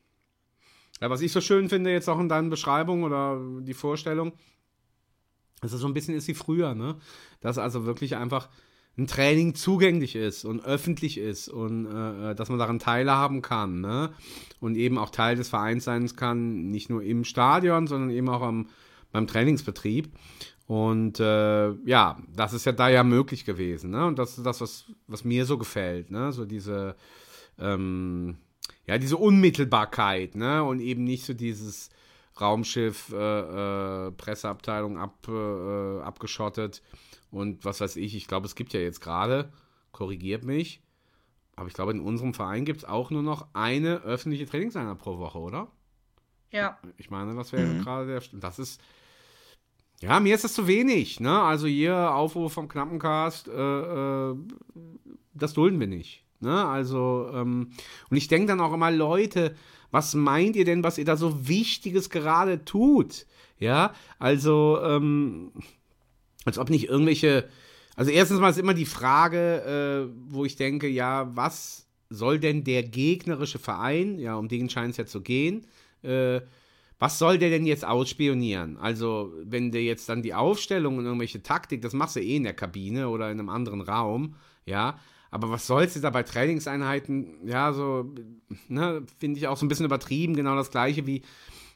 Ja, 1.00 1.10
was 1.10 1.20
ich 1.20 1.32
so 1.32 1.40
schön 1.40 1.68
finde 1.68 1.90
jetzt 1.90 2.08
auch 2.08 2.20
in 2.20 2.28
deinen 2.28 2.50
Beschreibungen 2.50 3.04
oder 3.04 3.40
die 3.60 3.74
Vorstellung, 3.74 4.32
dass 5.60 5.72
es 5.72 5.80
so 5.80 5.86
ein 5.86 5.94
bisschen 5.94 6.14
ist 6.14 6.28
wie 6.28 6.34
früher, 6.34 6.74
ne? 6.74 6.96
Dass 7.40 7.58
also 7.58 7.84
wirklich 7.84 8.16
einfach 8.16 8.48
ein 8.96 9.06
Training 9.06 9.54
zugänglich 9.54 10.14
ist 10.14 10.44
und 10.44 10.64
öffentlich 10.64 11.18
ist 11.18 11.48
und 11.48 11.86
äh, 11.86 12.30
äh, 12.30 12.34
dass 12.34 12.48
man 12.48 12.58
daran 12.58 12.78
teilhaben 12.78 13.42
kann, 13.42 13.80
ne? 13.80 14.12
Und 14.60 14.76
eben 14.76 14.98
auch 14.98 15.10
Teil 15.10 15.36
des 15.36 15.48
Vereins 15.48 15.84
sein 15.84 16.06
kann, 16.14 16.70
nicht 16.70 16.90
nur 16.90 17.02
im 17.02 17.24
Stadion, 17.24 17.86
sondern 17.86 18.10
eben 18.10 18.28
auch 18.28 18.42
am, 18.42 18.68
beim 19.10 19.26
Trainingsbetrieb. 19.26 20.12
Und 20.66 21.18
äh, 21.20 21.72
ja, 21.84 22.18
das 22.34 22.52
ist 22.52 22.66
ja 22.66 22.72
da 22.72 22.88
ja 22.88 23.02
möglich 23.02 23.44
gewesen, 23.44 23.90
ne? 23.90 24.06
Und 24.06 24.18
das 24.18 24.38
ist 24.38 24.46
das, 24.46 24.60
was, 24.60 24.84
was 25.08 25.24
mir 25.24 25.44
so 25.44 25.58
gefällt, 25.58 26.10
ne? 26.10 26.32
So 26.32 26.44
diese, 26.44 26.94
ähm, 27.58 28.38
ja, 28.86 28.98
diese 28.98 29.16
Unmittelbarkeit, 29.16 30.34
ne? 30.34 30.62
Und 30.62 30.80
eben 30.80 31.04
nicht 31.04 31.24
so 31.24 31.34
dieses 31.34 31.90
Raumschiff, 32.40 33.12
äh, 33.12 34.06
äh, 34.08 34.10
Presseabteilung 34.12 34.98
ab, 34.98 35.26
äh, 35.28 36.00
abgeschottet 36.00 36.82
und 37.30 37.64
was 37.64 37.80
weiß 37.80 37.96
ich. 37.96 38.14
Ich 38.14 38.26
glaube, 38.26 38.46
es 38.46 38.54
gibt 38.54 38.72
ja 38.72 38.80
jetzt 38.80 39.00
gerade, 39.00 39.52
korrigiert 39.92 40.44
mich, 40.44 40.82
aber 41.56 41.68
ich 41.68 41.74
glaube, 41.74 41.92
in 41.92 42.00
unserem 42.00 42.34
Verein 42.34 42.64
gibt 42.64 42.78
es 42.78 42.84
auch 42.84 43.10
nur 43.10 43.22
noch 43.22 43.46
eine 43.52 44.02
öffentliche 44.02 44.46
Trainingseinheit 44.46 44.98
pro 44.98 45.18
Woche, 45.18 45.38
oder? 45.38 45.68
Ja. 46.50 46.78
Ich 46.96 47.10
meine, 47.10 47.34
das 47.34 47.52
wäre 47.52 47.66
mhm. 47.66 47.82
gerade 47.82 48.06
der. 48.06 48.22
Das 48.40 48.58
ist. 48.58 48.80
Ja, 50.00 50.20
mir 50.20 50.34
ist 50.34 50.44
das 50.44 50.54
zu 50.54 50.66
wenig, 50.66 51.20
ne? 51.20 51.40
Also 51.40 51.66
hier 51.66 52.14
Aufruf 52.14 52.52
vom 52.52 52.68
Knappencast, 52.68 53.48
äh, 53.48 53.52
äh, 53.52 54.36
das 55.32 55.54
dulden 55.54 55.80
wir 55.80 55.86
nicht. 55.86 56.23
Ne? 56.44 56.64
Also, 56.64 57.30
ähm, 57.34 57.70
und 58.10 58.16
ich 58.16 58.28
denke 58.28 58.46
dann 58.46 58.60
auch 58.60 58.72
immer, 58.72 58.90
Leute, 58.90 59.54
was 59.90 60.14
meint 60.14 60.56
ihr 60.56 60.64
denn, 60.64 60.84
was 60.84 60.98
ihr 60.98 61.04
da 61.04 61.16
so 61.16 61.48
Wichtiges 61.48 62.10
gerade 62.10 62.64
tut? 62.64 63.26
Ja, 63.58 63.94
also, 64.18 64.80
ähm, 64.82 65.52
als 66.44 66.58
ob 66.58 66.70
nicht 66.70 66.88
irgendwelche. 66.88 67.48
Also 67.96 68.10
erstens 68.10 68.40
mal 68.40 68.50
ist 68.50 68.58
immer 68.58 68.74
die 68.74 68.86
Frage, 68.86 70.10
äh, 70.10 70.14
wo 70.28 70.44
ich 70.44 70.56
denke, 70.56 70.88
ja, 70.88 71.34
was 71.36 71.86
soll 72.10 72.40
denn 72.40 72.64
der 72.64 72.82
gegnerische 72.82 73.58
Verein, 73.58 74.18
ja, 74.18 74.34
um 74.34 74.48
den 74.48 74.68
scheint 74.68 74.90
es 74.92 74.96
ja 74.96 75.06
zu 75.06 75.20
gehen, 75.20 75.66
äh, 76.02 76.40
was 76.98 77.18
soll 77.18 77.38
der 77.38 77.50
denn 77.50 77.66
jetzt 77.66 77.84
ausspionieren? 77.84 78.76
Also, 78.78 79.32
wenn 79.42 79.72
der 79.72 79.82
jetzt 79.82 80.08
dann 80.08 80.22
die 80.22 80.34
Aufstellung 80.34 80.98
und 80.98 81.04
irgendwelche 81.04 81.42
Taktik, 81.42 81.82
das 81.82 81.92
machst 81.92 82.16
du 82.16 82.20
eh 82.20 82.36
in 82.36 82.44
der 82.44 82.54
Kabine 82.54 83.08
oder 83.08 83.30
in 83.30 83.38
einem 83.38 83.48
anderen 83.48 83.80
Raum, 83.80 84.36
ja. 84.66 84.98
Aber 85.34 85.50
was 85.50 85.66
sollst 85.66 85.96
du 85.96 86.00
da 86.00 86.10
bei 86.10 86.22
Trainingseinheiten, 86.22 87.46
ja, 87.46 87.72
so, 87.72 88.14
ne, 88.68 89.02
finde 89.18 89.38
ich 89.38 89.48
auch 89.48 89.56
so 89.56 89.66
ein 89.66 89.68
bisschen 89.68 89.86
übertrieben, 89.86 90.36
genau 90.36 90.54
das 90.54 90.70
gleiche 90.70 91.06
wie 91.06 91.22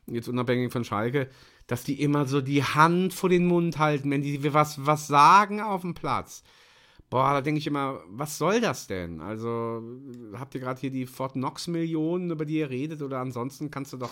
jetzt 0.07 0.29
unabhängig 0.29 0.73
von 0.73 0.85
Schalke 0.85 1.29
dass 1.69 1.85
die 1.85 2.03
immer 2.03 2.27
so 2.27 2.41
die 2.41 2.65
Hand 2.65 3.15
vor 3.15 3.29
den 3.29 3.47
Mund 3.47 3.79
halten, 3.79 4.11
wenn 4.11 4.23
die 4.23 4.53
was, 4.53 4.85
was 4.85 5.07
sagen 5.07 5.61
auf 5.61 5.83
dem 5.83 5.95
Platz. 5.95 6.43
Boah, 7.11 7.33
da 7.35 7.41
denke 7.41 7.59
ich 7.59 7.67
immer, 7.67 8.01
was 8.09 8.37
soll 8.37 8.61
das 8.61 8.87
denn? 8.87 9.21
Also, 9.21 9.83
habt 10.35 10.55
ihr 10.55 10.61
gerade 10.61 10.81
hier 10.81 10.91
die 10.91 11.07
Fort 11.07 11.35
Knox-Millionen, 11.35 12.31
über 12.31 12.45
die 12.45 12.59
ihr 12.59 12.71
redet? 12.71 13.03
Oder 13.03 13.21
ansonsten 13.21 13.71
kannst 13.71 13.93
du 13.93 13.99
doch, 13.99 14.11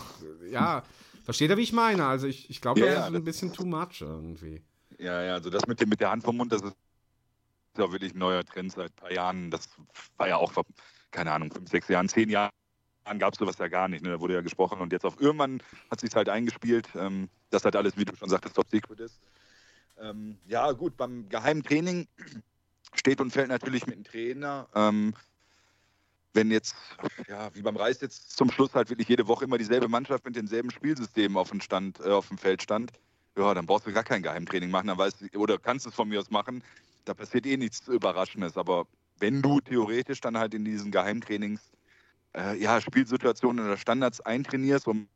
ja, 0.49 0.83
versteht 1.23 1.49
ihr, 1.49 1.57
wie 1.57 1.63
ich 1.63 1.73
meine? 1.73 2.05
Also, 2.05 2.27
ich, 2.27 2.49
ich 2.49 2.61
glaube, 2.61 2.79
ja, 2.79 2.85
das 2.95 3.09
ist 3.09 3.15
ein 3.15 3.23
bisschen 3.23 3.53
too 3.53 3.65
much 3.65 4.01
irgendwie. 4.01 4.61
Ja, 4.99 5.21
ja, 5.23 5.33
also 5.33 5.49
das 5.49 5.67
mit, 5.67 5.79
dem, 5.79 5.89
mit 5.89 5.99
der 5.99 6.11
Hand 6.11 6.23
vom 6.23 6.37
Mund, 6.37 6.51
das 6.51 6.61
ist 6.61 6.75
ja 7.77 7.91
wirklich 7.91 8.13
ein 8.13 8.19
neuer 8.19 8.43
Trend 8.43 8.71
seit 8.71 8.91
ein 8.91 8.95
paar 8.95 9.11
Jahren. 9.11 9.51
Das 9.51 9.69
war 10.17 10.27
ja 10.27 10.37
auch 10.37 10.51
vor, 10.51 10.65
keine 11.11 11.31
Ahnung, 11.31 11.51
fünf, 11.51 11.69
sechs 11.69 11.87
Jahren, 11.87 12.09
zehn 12.09 12.29
Jahren 12.29 12.51
gab 13.19 13.33
es 13.33 13.39
sowas 13.39 13.57
ja 13.57 13.67
gar 13.67 13.87
nicht. 13.87 14.03
Ne? 14.03 14.09
Da 14.09 14.19
wurde 14.19 14.33
ja 14.33 14.41
gesprochen 14.41 14.79
und 14.79 14.91
jetzt 14.91 15.05
auf 15.05 15.19
irgendwann 15.19 15.61
hat 15.89 16.01
sich 16.01 16.13
halt 16.15 16.29
eingespielt, 16.29 16.89
ähm, 16.95 17.29
dass 17.49 17.63
halt 17.63 17.75
alles, 17.75 17.97
wie 17.97 18.05
du 18.05 18.15
schon 18.15 18.29
sagtest, 18.29 18.55
top 18.55 18.69
secret 18.69 18.99
ist. 18.99 19.19
Ähm, 19.99 20.37
ja, 20.45 20.71
gut, 20.73 20.97
beim 20.97 21.27
geheimen 21.29 21.63
Training 21.63 22.07
steht 22.93 23.21
und 23.21 23.31
fällt 23.31 23.49
natürlich 23.49 23.87
mit 23.87 23.95
dem 23.95 24.03
Trainer. 24.03 24.67
Ähm, 24.75 25.13
wenn 26.33 26.51
jetzt, 26.51 26.75
ja, 27.27 27.49
wie 27.55 27.63
beim 27.63 27.77
Reis 27.77 27.99
jetzt 28.01 28.37
zum 28.37 28.51
Schluss 28.51 28.75
halt 28.75 28.89
wirklich 28.89 29.07
jede 29.07 29.27
Woche 29.27 29.45
immer 29.45 29.57
dieselbe 29.57 29.87
Mannschaft 29.87 30.23
mit 30.25 30.35
denselben 30.35 30.69
Spielsystemen 30.69 31.35
auf 31.35 31.49
dem, 31.49 31.61
Stand, 31.61 31.99
äh, 31.99 32.09
auf 32.09 32.27
dem 32.27 32.37
Feld 32.37 32.61
stand, 32.61 32.91
ja, 33.35 33.53
dann 33.53 33.65
brauchst 33.65 33.87
du 33.87 33.93
gar 33.93 34.03
kein 34.03 34.21
Geheimtraining 34.21 34.69
machen, 34.69 34.87
dann 34.87 34.97
weißt 34.97 35.21
du, 35.21 35.39
oder 35.39 35.57
kannst 35.57 35.87
es 35.87 35.95
von 35.95 36.09
mir 36.09 36.19
aus 36.19 36.29
machen. 36.29 36.63
Da 37.07 37.13
passiert 37.13 37.45
eh 37.45 37.57
nichts 37.57 37.87
Überraschendes. 37.87 38.57
Aber 38.57 38.87
wenn 39.19 39.41
du 39.41 39.61
theoretisch 39.61 40.21
dann 40.21 40.37
halt 40.37 40.53
in 40.53 40.65
diesen 40.65 40.91
Geheimtrainings 40.91 41.71
äh, 42.35 42.61
ja, 42.61 42.81
Spielsituationen 42.81 43.65
oder 43.65 43.77
Standards 43.77 44.21
eintrainierst, 44.21 44.87
um 44.87 45.07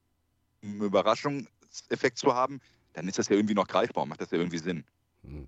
einen 0.63 0.81
Überraschungseffekt 0.81 2.17
zu 2.17 2.33
haben, 2.33 2.61
dann 2.93 3.07
ist 3.07 3.19
das 3.19 3.29
ja 3.29 3.35
irgendwie 3.35 3.53
noch 3.53 3.67
greifbar, 3.67 4.05
macht 4.05 4.21
das 4.21 4.31
ja 4.31 4.37
irgendwie 4.37 4.57
Sinn. 4.57 4.85
Hm. 5.23 5.47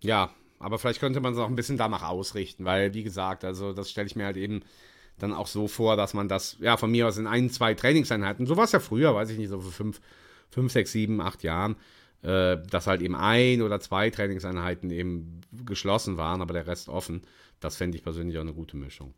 Ja, 0.00 0.30
aber 0.58 0.78
vielleicht 0.78 1.00
könnte 1.00 1.20
man 1.20 1.34
es 1.34 1.38
auch 1.38 1.48
ein 1.48 1.56
bisschen 1.56 1.76
danach 1.76 2.02
ausrichten, 2.02 2.64
weil, 2.64 2.94
wie 2.94 3.02
gesagt, 3.02 3.44
also 3.44 3.72
das 3.72 3.90
stelle 3.90 4.06
ich 4.06 4.16
mir 4.16 4.26
halt 4.26 4.36
eben 4.36 4.62
dann 5.18 5.32
auch 5.32 5.46
so 5.46 5.66
vor, 5.66 5.96
dass 5.96 6.14
man 6.14 6.28
das, 6.28 6.56
ja, 6.60 6.76
von 6.76 6.90
mir 6.90 7.08
aus 7.08 7.18
in 7.18 7.26
ein, 7.26 7.50
zwei 7.50 7.74
Trainingseinheiten, 7.74 8.46
so 8.46 8.56
war 8.56 8.64
es 8.64 8.72
ja 8.72 8.80
früher, 8.80 9.14
weiß 9.14 9.30
ich 9.30 9.38
nicht, 9.38 9.48
so 9.48 9.60
für 9.60 9.70
fünf, 9.70 10.00
fünf, 10.50 10.72
sechs, 10.72 10.92
sieben, 10.92 11.20
acht 11.20 11.42
Jahren, 11.42 11.76
dass 12.20 12.88
halt 12.88 13.00
eben 13.00 13.14
ein 13.14 13.62
oder 13.62 13.78
zwei 13.78 14.10
Trainingseinheiten 14.10 14.90
eben 14.90 15.40
geschlossen 15.64 16.16
waren, 16.16 16.42
aber 16.42 16.52
der 16.52 16.66
Rest 16.66 16.88
offen. 16.88 17.22
Das 17.60 17.76
fände 17.76 17.96
ich 17.96 18.02
persönlich 18.02 18.36
auch 18.38 18.42
eine 18.42 18.54
gute 18.54 18.76
Mischung. 18.76 19.14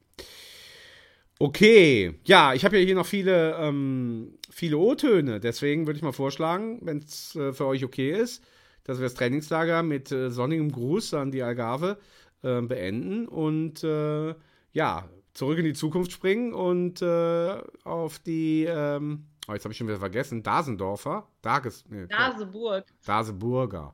Okay, 1.42 2.12
ja, 2.24 2.52
ich 2.52 2.66
habe 2.66 2.78
ja 2.78 2.84
hier 2.84 2.94
noch 2.94 3.06
viele, 3.06 3.56
ähm, 3.58 4.34
viele 4.50 4.76
O-Töne, 4.76 5.40
deswegen 5.40 5.86
würde 5.86 5.96
ich 5.96 6.02
mal 6.02 6.12
vorschlagen, 6.12 6.80
wenn 6.82 6.98
es 6.98 7.34
äh, 7.34 7.54
für 7.54 7.64
euch 7.64 7.82
okay 7.82 8.10
ist, 8.12 8.44
dass 8.84 8.98
wir 8.98 9.04
das 9.04 9.14
Trainingslager 9.14 9.82
mit 9.82 10.12
äh, 10.12 10.30
sonnigem 10.30 10.70
Gruß 10.70 11.14
an 11.14 11.30
die 11.30 11.42
Algarve 11.42 11.96
äh, 12.42 12.60
beenden 12.60 13.26
und 13.26 13.82
äh, 13.82 14.34
ja, 14.72 15.08
zurück 15.32 15.58
in 15.58 15.64
die 15.64 15.72
Zukunft 15.72 16.12
springen 16.12 16.52
und 16.52 17.00
äh, 17.00 17.58
auf 17.84 18.18
die, 18.18 18.66
ähm, 18.68 19.24
oh, 19.48 19.52
jetzt 19.52 19.64
habe 19.64 19.72
ich 19.72 19.78
schon 19.78 19.88
wieder 19.88 19.98
vergessen, 19.98 20.42
Dasendorfer, 20.42 21.26
Dages, 21.42 21.84
nee, 21.88 22.06
Daseburg. 22.06 22.86
Daseburger. 23.04 23.92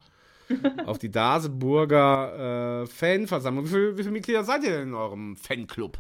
auf 0.87 0.99
die 0.99 1.11
Daseburger 1.11 2.83
äh, 2.83 2.87
Fanversammlung. 2.87 3.65
Wie, 3.65 3.71
viel, 3.71 3.93
wie 3.99 4.03
viele 4.03 4.13
Mitglieder 4.13 4.45
seid 4.45 4.63
ihr 4.65 4.71
denn 4.71 4.89
in 4.89 4.95
eurem 4.95 5.37
Fanclub? 5.37 5.99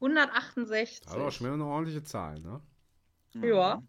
168. 0.00 1.00
Das 1.06 1.16
ist 1.16 1.34
schon 1.34 1.46
eine 1.48 1.64
ordentliche 1.64 2.04
Zahl, 2.04 2.38
ne? 2.40 2.60
Ja, 3.34 3.82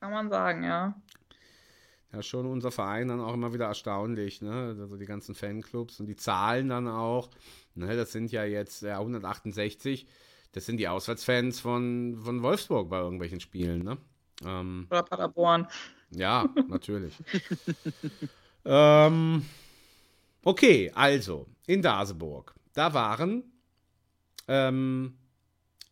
kann 0.00 0.12
man 0.12 0.30
sagen, 0.30 0.62
ja. 0.62 0.94
Ja, 2.12 2.22
schon 2.22 2.46
unser 2.46 2.70
Verein 2.70 3.08
dann 3.08 3.20
auch 3.20 3.34
immer 3.34 3.52
wieder 3.52 3.66
erstaunlich, 3.66 4.42
ne? 4.42 4.76
Also 4.78 4.96
die 4.96 5.06
ganzen 5.06 5.34
Fanclubs 5.34 6.00
und 6.00 6.06
die 6.06 6.16
Zahlen 6.16 6.68
dann 6.68 6.88
auch. 6.88 7.30
Ne? 7.74 7.96
Das 7.96 8.12
sind 8.12 8.30
ja 8.32 8.44
jetzt 8.44 8.82
ja, 8.82 8.98
168. 8.98 10.06
Das 10.52 10.64
sind 10.64 10.78
die 10.78 10.88
Auswärtsfans 10.88 11.60
von, 11.60 12.16
von 12.22 12.42
Wolfsburg 12.42 12.88
bei 12.88 12.98
irgendwelchen 12.98 13.40
Spielen, 13.40 13.82
ne? 13.82 13.98
Ähm, 14.44 14.86
Oder 14.90 15.02
Paderborn. 15.02 15.66
Ja, 16.10 16.48
natürlich. 16.68 17.14
ähm, 18.64 19.44
okay, 20.44 20.90
also 20.94 21.46
in 21.66 21.82
Daseburg. 21.82 22.54
Da 22.74 22.92
waren 22.92 23.44
ähm, 24.48 25.16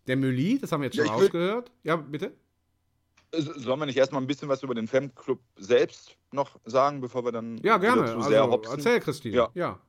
der 0.06 0.16
Mülli, 0.16 0.58
das 0.58 0.72
haben 0.72 0.82
wir 0.82 0.86
jetzt 0.86 0.96
schon 0.96 1.08
rausgehört. 1.08 1.70
Ja, 1.82 1.96
bitte. 1.96 2.32
Sollen 3.32 3.80
wir 3.80 3.86
nicht 3.86 3.96
erstmal 3.96 4.22
ein 4.22 4.28
bisschen 4.28 4.48
was 4.48 4.62
über 4.62 4.74
den 4.74 4.86
Fanclub 4.86 5.40
selbst 5.56 6.16
noch 6.30 6.60
sagen, 6.64 7.00
bevor 7.00 7.24
wir 7.24 7.32
dann 7.32 7.58
ja, 7.58 7.78
gerne. 7.78 8.06
zu 8.06 8.22
sehr 8.22 8.44
also, 8.44 8.62
Erzähl, 8.70 9.00
Christine. 9.00 9.36
Ja. 9.36 9.50
ja. 9.54 9.80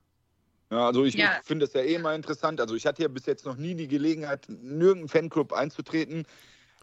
Ja, 0.71 0.87
also 0.87 1.05
ich, 1.05 1.13
ja. 1.13 1.37
ich 1.39 1.45
finde 1.45 1.65
es 1.65 1.73
ja 1.73 1.81
eh 1.81 1.99
mal 1.99 2.15
interessant. 2.15 2.59
Also 2.59 2.73
ich 2.73 2.87
hatte 2.87 3.03
ja 3.03 3.07
bis 3.07 3.27
jetzt 3.27 3.45
noch 3.45 3.55
nie 3.55 3.75
die 3.75 3.87
Gelegenheit, 3.87 4.49
in 4.49 4.81
irgendeinen 4.81 5.07
Fanclub 5.09 5.53
einzutreten 5.53 6.25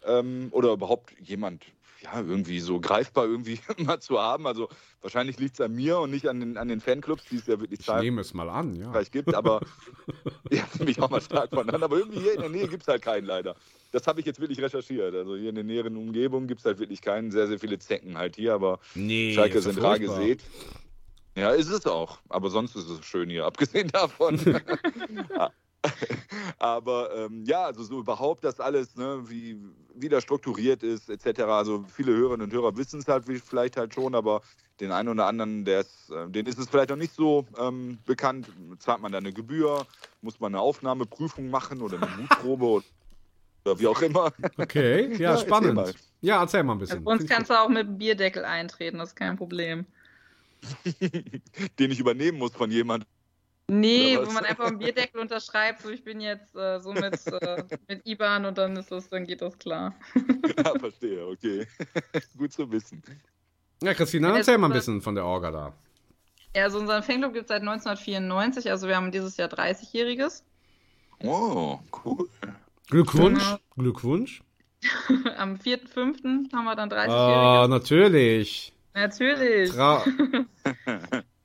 ähm, 0.07 0.49
oder 0.53 0.73
überhaupt 0.73 1.15
jemand 1.21 1.65
ja, 2.03 2.21
irgendwie 2.21 2.61
so 2.61 2.81
greifbar 2.81 3.27
irgendwie 3.27 3.61
mal 3.79 4.01
zu 4.01 4.21
haben. 4.21 4.47
Also 4.47 4.69
wahrscheinlich 5.01 5.39
liegt 5.39 5.55
es 5.55 5.61
an 5.61 5.75
mir 5.75 5.99
und 5.99 6.11
nicht 6.11 6.29
an 6.29 6.41
den, 6.41 6.57
an 6.57 6.69
den 6.69 6.81
Fanclubs, 6.81 7.25
die 7.31 7.37
es 7.37 7.47
ja 7.47 7.61
wirklich 7.61 7.81
Ich 7.81 7.95
nehme 7.95 8.21
es 8.21 8.35
mal 8.35 8.49
an, 8.49 8.75
ja. 8.75 8.91
Vielleicht 8.91 9.13
gibt, 9.13 9.35
aber 9.35 9.61
ja, 10.51 10.65
mich 10.85 11.01
auch 11.01 11.11
mal 11.11 11.21
stark 11.21 11.51
von 11.51 11.69
an. 11.69 11.83
Aber 11.83 11.97
irgendwie 11.97 12.21
hier 12.21 12.35
in 12.35 12.41
der 12.41 12.51
Nähe 12.51 12.69
gibt 12.69 12.83
es 12.83 12.89
halt 12.89 13.03
keinen 13.03 13.27
leider. 13.27 13.57
Das 13.93 14.07
habe 14.07 14.21
ich 14.21 14.27
jetzt 14.27 14.41
wirklich 14.41 14.61
recherchiert. 14.61 15.15
Also 15.15 15.37
hier 15.37 15.51
in 15.51 15.55
der 15.55 15.65
näheren 15.65 15.97
Umgebung 15.97 16.47
gibt 16.47 16.61
es 16.61 16.65
halt 16.65 16.79
wirklich 16.79 17.03
keinen. 17.03 17.31
Sehr, 17.31 17.47
sehr 17.47 17.59
viele 17.59 17.79
Zecken 17.79 18.19
halt 18.19 18.37
hier, 18.37 18.55
aber 18.55 18.81
nee, 18.95 19.35
Schalke 19.35 19.61
sind 19.61 19.81
rar 19.81 19.99
gesät. 19.99 20.43
Ja, 21.37 21.51
ist 21.53 21.71
es 21.71 21.87
auch. 21.87 22.19
Aber 22.29 22.51
sonst 22.51 22.77
ist 22.77 22.89
es 22.89 23.05
schön 23.05 23.31
hier, 23.31 23.45
abgesehen 23.47 23.89
davon. 23.89 24.39
Aber 26.59 27.15
ähm, 27.15 27.45
ja, 27.45 27.65
also 27.65 27.83
so 27.83 28.01
überhaupt 28.01 28.45
das 28.45 28.61
alles, 28.61 28.97
ne, 28.97 29.23
wie, 29.27 29.59
wie 29.95 30.09
das 30.09 30.23
strukturiert 30.23 30.83
ist, 30.83 31.09
etc. 31.11 31.41
Also 31.43 31.85
viele 31.93 32.13
Hörerinnen 32.13 32.47
und 32.47 32.53
Hörer 32.53 32.77
wissen 32.77 33.01
es 33.01 33.09
halt 33.09 33.29
wie, 33.29 33.39
vielleicht 33.39 33.77
halt 33.77 33.95
schon, 33.95 34.15
aber 34.15 34.43
den 34.81 34.93
einen 34.93 35.09
oder 35.09 35.27
anderen, 35.27 35.65
der 35.65 35.81
ist, 35.81 36.11
äh, 36.11 36.29
den 36.29 36.47
ist 36.47 36.59
es 36.59 36.69
vielleicht 36.69 36.91
noch 36.91 36.97
nicht 36.97 37.15
so 37.15 37.47
ähm, 37.59 37.99
bekannt. 38.07 38.49
Zahlt 38.79 39.01
man 39.01 39.13
da 39.13 39.19
eine 39.19 39.33
Gebühr, 39.33 39.87
muss 40.21 40.41
man 40.41 40.55
eine 40.55 40.61
Aufnahmeprüfung 40.61 41.51
machen 41.51 41.83
oder 41.83 41.97
eine 41.97 42.23
Mutprobe 42.23 42.83
oder 43.65 43.79
wie 43.79 43.87
auch 43.87 44.01
immer. 44.03 44.33
Okay, 44.57 45.13
ja, 45.19 45.33
ja 45.33 45.39
spannend. 45.39 45.79
Erzähl 45.79 45.95
ja, 46.21 46.41
erzähl 46.41 46.63
mal 46.63 46.75
ein 46.75 46.79
bisschen. 46.79 46.99
Also 46.99 47.05
bei 47.05 47.13
uns 47.13 47.27
kannst 47.27 47.51
du 47.51 47.61
auch 47.61 47.69
mit 47.69 47.87
dem 47.87 47.99
Bierdeckel 47.99 48.45
eintreten, 48.45 48.99
das 48.99 49.11
ist 49.11 49.17
kein 49.17 49.37
Problem. 49.37 49.87
den 51.79 51.91
ich 51.91 51.99
übernehmen 51.99 52.39
muss 52.39 52.53
von 52.53 52.71
jemandem. 52.71 53.09
Nee, 53.69 54.19
wo 54.19 54.31
man 54.33 54.45
einfach 54.45 54.67
einen 54.67 54.79
Bierdeckel 54.79 55.21
unterschreibt, 55.21 55.83
so 55.83 55.91
ich 55.91 56.05
bin 56.05 56.21
jetzt 56.21 56.55
äh, 56.55 56.79
so 56.81 56.93
mit, 56.93 57.27
äh, 57.27 57.65
mit 57.89 58.07
IBAN 58.07 58.45
und 58.45 58.59
dann 58.59 58.77
ist 58.77 58.91
das, 58.91 59.09
dann 59.09 59.27
geht 59.27 59.41
das 59.41 59.59
klar. 59.59 59.95
ja, 60.57 60.73
verstehe, 60.79 61.27
okay. 61.27 61.67
Gut 62.37 62.53
zu 62.53 62.71
wissen. 62.71 63.03
Ja, 63.83 63.95
Christina, 63.95 64.37
erzähl 64.37 64.59
mal 64.59 64.69
ein 64.69 64.73
bisschen 64.73 65.01
von 65.01 65.15
der 65.15 65.25
Orga 65.25 65.51
da. 65.51 65.73
Ja, 66.55 66.65
also 66.65 66.79
unseren 66.81 67.03
Fanclub 67.03 67.33
gibt 67.33 67.45
es 67.45 67.49
seit 67.49 67.63
1994, 67.63 68.71
also 68.71 68.89
wir 68.89 68.97
haben 68.97 69.11
dieses 69.11 69.37
Jahr 69.37 69.49
30-Jähriges. 69.49 70.43
Oh, 71.25 71.79
cool. 72.05 72.29
Glückwunsch, 72.91 73.43
genau. 73.43 73.59
Glückwunsch. 73.77 74.43
Am 75.39 75.55
4.5. 75.55 76.53
haben 76.53 76.65
wir 76.65 76.77
dann 76.77 76.91
30-Jähriges. 76.91 77.65
Ah, 77.65 77.69
natürlich. 77.69 78.73
Natürlich. 78.93 79.71
Tra 79.71 80.05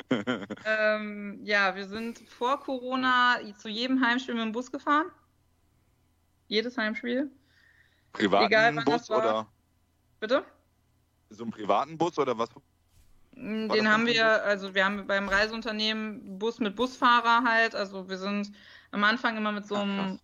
ähm, 0.66 1.40
ja, 1.44 1.76
wir 1.76 1.86
sind 1.88 2.20
vor 2.30 2.60
Corona 2.60 3.38
zu 3.58 3.68
jedem 3.68 4.04
Heimspiel 4.04 4.36
mit 4.36 4.44
dem 4.44 4.52
Bus 4.52 4.72
gefahren. 4.72 5.08
Jedes 6.48 6.78
Heimspiel. 6.78 7.30
Privaten 8.14 8.46
Egal, 8.46 8.74
Bus 8.86 9.10
oder? 9.10 9.48
Bitte? 10.20 10.46
So 11.30 11.44
einen 11.44 11.52
privaten 11.52 11.98
Bus 11.98 12.18
oder 12.18 12.38
was? 12.38 12.50
Den 13.34 13.88
haben 13.88 14.08
wir, 14.08 14.44
also 14.44 14.74
wir 14.74 14.84
haben 14.84 15.06
beim 15.06 15.30
Reiseunternehmen 15.30 16.40
Bus 16.40 16.60
mit 16.60 16.76
Busfahrer 16.76 17.44
halt. 17.44 17.76
Also 17.76 18.10
wir 18.10 18.18
sind 18.18 18.52
am 18.92 19.04
Anfang 19.04 19.38
immer 19.38 19.52
mit 19.52 19.68
so 19.68 19.76
einem 19.76 20.20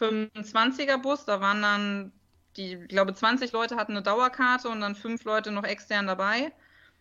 25er 0.00 0.96
Bus. 0.98 1.26
Da 1.26 1.40
waren 1.40 1.60
dann 1.60 2.12
die, 2.56 2.74
ich 2.74 2.88
glaube, 2.88 3.12
20 3.12 3.52
Leute 3.52 3.76
hatten 3.76 3.92
eine 3.92 4.02
Dauerkarte 4.02 4.68
und 4.68 4.80
dann 4.80 4.94
fünf 4.94 5.24
Leute 5.24 5.50
noch 5.50 5.64
extern 5.64 6.06
dabei. 6.06 6.52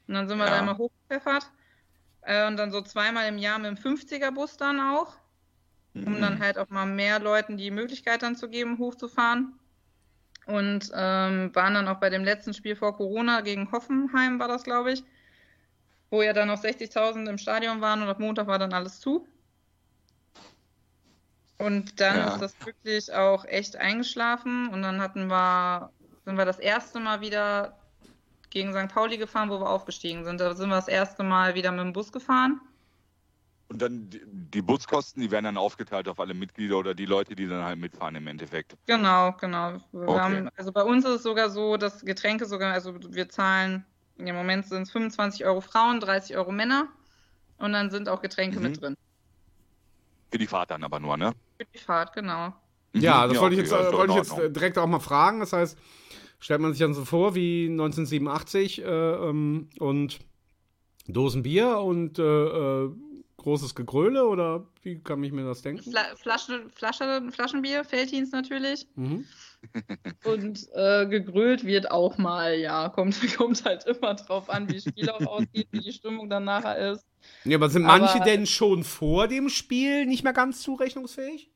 Und 0.07 0.15
dann 0.15 0.28
sind 0.28 0.38
wir 0.38 0.45
ja. 0.45 0.51
da 0.51 0.59
immer 0.59 0.78
hochgepfeffert. 0.78 1.49
Äh, 2.28 2.45
und 2.45 2.57
dann 2.57 2.71
so 2.71 2.82
zweimal 2.82 3.28
im 3.30 3.38
Jahr 3.38 3.57
mit 3.57 3.69
dem 3.69 3.78
50er-Bus 3.78 4.57
dann 4.57 4.82
auch. 4.82 5.15
Um 5.95 6.15
mhm. 6.15 6.21
dann 6.21 6.39
halt 6.39 6.59
auch 6.59 6.69
mal 6.69 6.86
mehr 6.86 7.19
Leuten 7.19 7.57
die 7.57 7.71
Möglichkeit 7.71 8.21
dann 8.21 8.36
zu 8.36 8.49
geben, 8.49 8.78
hochzufahren. 8.78 9.57
Und 10.45 10.91
ähm, 10.93 11.55
waren 11.55 11.73
dann 11.73 11.88
auch 11.88 11.99
bei 11.99 12.09
dem 12.09 12.23
letzten 12.23 12.53
Spiel 12.53 12.75
vor 12.75 12.95
Corona 12.95 13.41
gegen 13.41 13.71
Hoffenheim, 13.71 14.39
war 14.39 14.47
das, 14.47 14.63
glaube 14.63 14.91
ich. 14.91 15.03
Wo 16.09 16.21
ja 16.21 16.34
dann 16.34 16.49
noch 16.49 16.61
60.000 16.61 17.30
im 17.30 17.38
Stadion 17.38 17.82
waren 17.82 18.01
und 18.01 18.09
ab 18.09 18.19
Montag 18.19 18.47
war 18.47 18.59
dann 18.59 18.73
alles 18.73 18.99
zu. 18.99 19.28
Und 21.57 21.99
dann 21.99 22.17
ja. 22.17 22.34
ist 22.34 22.41
das 22.41 22.65
wirklich 22.65 23.11
auch 23.13 23.45
echt 23.45 23.78
eingeschlafen 23.78 24.67
und 24.69 24.84
dann 24.84 25.01
hatten 25.01 25.28
wir, 25.28 25.91
sind 26.23 26.38
wir 26.38 26.45
das 26.45 26.59
erste 26.59 26.99
Mal 26.99 27.21
wieder 27.21 27.78
gegen 28.49 28.73
St. 28.73 28.93
Pauli 28.93 29.17
gefahren, 29.17 29.49
wo 29.49 29.59
wir 29.59 29.69
aufgestiegen 29.69 30.23
sind. 30.23 30.39
Da 30.39 30.55
sind 30.55 30.69
wir 30.69 30.75
das 30.75 30.87
erste 30.87 31.23
Mal 31.23 31.55
wieder 31.55 31.71
mit 31.71 31.81
dem 31.81 31.93
Bus 31.93 32.11
gefahren. 32.11 32.61
Und 33.69 33.81
dann 33.81 34.09
die, 34.09 34.61
Buskosten, 34.61 35.21
die 35.21 35.29
werden 35.29 35.43
dann 35.43 35.57
aufgeteilt 35.57 36.07
auf 36.07 36.19
alle 36.21 36.33
Mitglieder 36.33 36.77
oder 36.77 36.93
die 36.93 37.05
Leute, 37.05 37.35
die 37.35 37.47
dann 37.47 37.63
halt 37.63 37.77
mitfahren 37.77 38.15
im 38.15 38.27
Endeffekt. 38.27 38.77
Genau, 38.85 39.33
genau. 39.33 39.81
Okay. 39.91 40.19
Haben, 40.19 40.49
also 40.55 40.71
bei 40.71 40.83
uns 40.83 41.03
ist 41.03 41.15
es 41.15 41.23
sogar 41.23 41.49
so, 41.49 41.75
dass 41.75 42.05
Getränke 42.05 42.45
sogar, 42.45 42.71
also 42.71 42.95
wir 43.13 43.27
zahlen, 43.27 43.85
im 44.15 44.35
Moment 44.35 44.65
sind 44.67 44.83
es 44.83 44.91
25 44.91 45.45
Euro 45.45 45.59
Frauen, 45.59 45.99
30 45.99 46.37
Euro 46.37 46.51
Männer 46.53 46.87
und 47.57 47.73
dann 47.73 47.91
sind 47.91 48.07
auch 48.07 48.21
Getränke 48.21 48.57
mhm. 48.57 48.63
mit 48.63 48.81
drin. 48.81 48.95
Für 50.31 50.37
die 50.37 50.47
Fahrt 50.47 50.71
dann 50.71 50.83
aber 50.83 50.99
nur, 51.01 51.17
ne? 51.17 51.33
Für 51.57 51.65
die 51.65 51.77
Fahrt, 51.77 52.13
genau. 52.13 52.53
Mhm. 52.93 53.01
Ja, 53.01 53.27
das 53.27 53.35
ja, 53.35 53.41
wollte 53.41 53.55
ich 53.55 53.61
jetzt, 53.61 53.73
okay, 53.73 53.93
wollte 53.93 54.13
ich 54.13 54.17
jetzt 54.19 54.55
direkt 54.55 54.77
auch 54.77 54.87
mal 54.87 54.99
fragen. 54.99 55.41
Das 55.41 55.51
heißt, 55.51 55.77
stellt 56.39 56.61
man 56.61 56.71
sich 56.71 56.79
dann 56.79 56.93
so 56.93 57.05
vor 57.05 57.35
wie 57.35 57.67
1987 57.69 58.81
äh, 58.81 58.85
ähm, 58.85 59.69
und 59.79 60.19
Dosen 61.07 61.43
Bier 61.43 61.79
und 61.79 62.19
äh, 62.19 62.23
äh, 62.23 62.91
großes 63.38 63.75
Gegröle 63.75 64.27
oder 64.27 64.67
wie 64.83 64.99
kann 64.99 65.23
ich 65.23 65.31
mir 65.31 65.45
das 65.45 65.61
denken? 65.61 65.89
Fla 65.89 66.03
Flasche, 66.15 66.65
Flasche, 66.73 67.23
Flaschenbier, 67.31 67.83
Felddienst 67.85 68.33
natürlich. 68.33 68.88
Mhm. 68.95 69.25
Und 70.25 70.67
äh, 70.73 71.07
gegrölt 71.07 71.65
wird 71.65 71.89
auch 71.89 72.17
mal, 72.17 72.55
ja. 72.55 72.89
Kommt, 72.89 73.19
kommt 73.38 73.63
halt 73.65 73.85
immer 73.85 74.15
drauf 74.15 74.49
an, 74.49 74.69
wie 74.69 74.81
Spielauf 74.81 75.25
aussieht, 75.27 75.67
wie 75.71 75.79
die 75.79 75.93
Stimmung 75.93 76.29
dann 76.29 76.43
nachher 76.43 76.91
ist. 76.91 77.05
Ja, 77.43 77.57
aber 77.57 77.69
sind 77.69 77.85
aber, 77.85 77.99
manche 77.99 78.23
denn 78.23 78.45
schon 78.45 78.83
vor 78.83 79.27
dem 79.27 79.49
Spiel 79.49 80.05
nicht 80.05 80.23
mehr 80.23 80.33
ganz 80.33 80.61
zurechnungsfähig? 80.61 81.51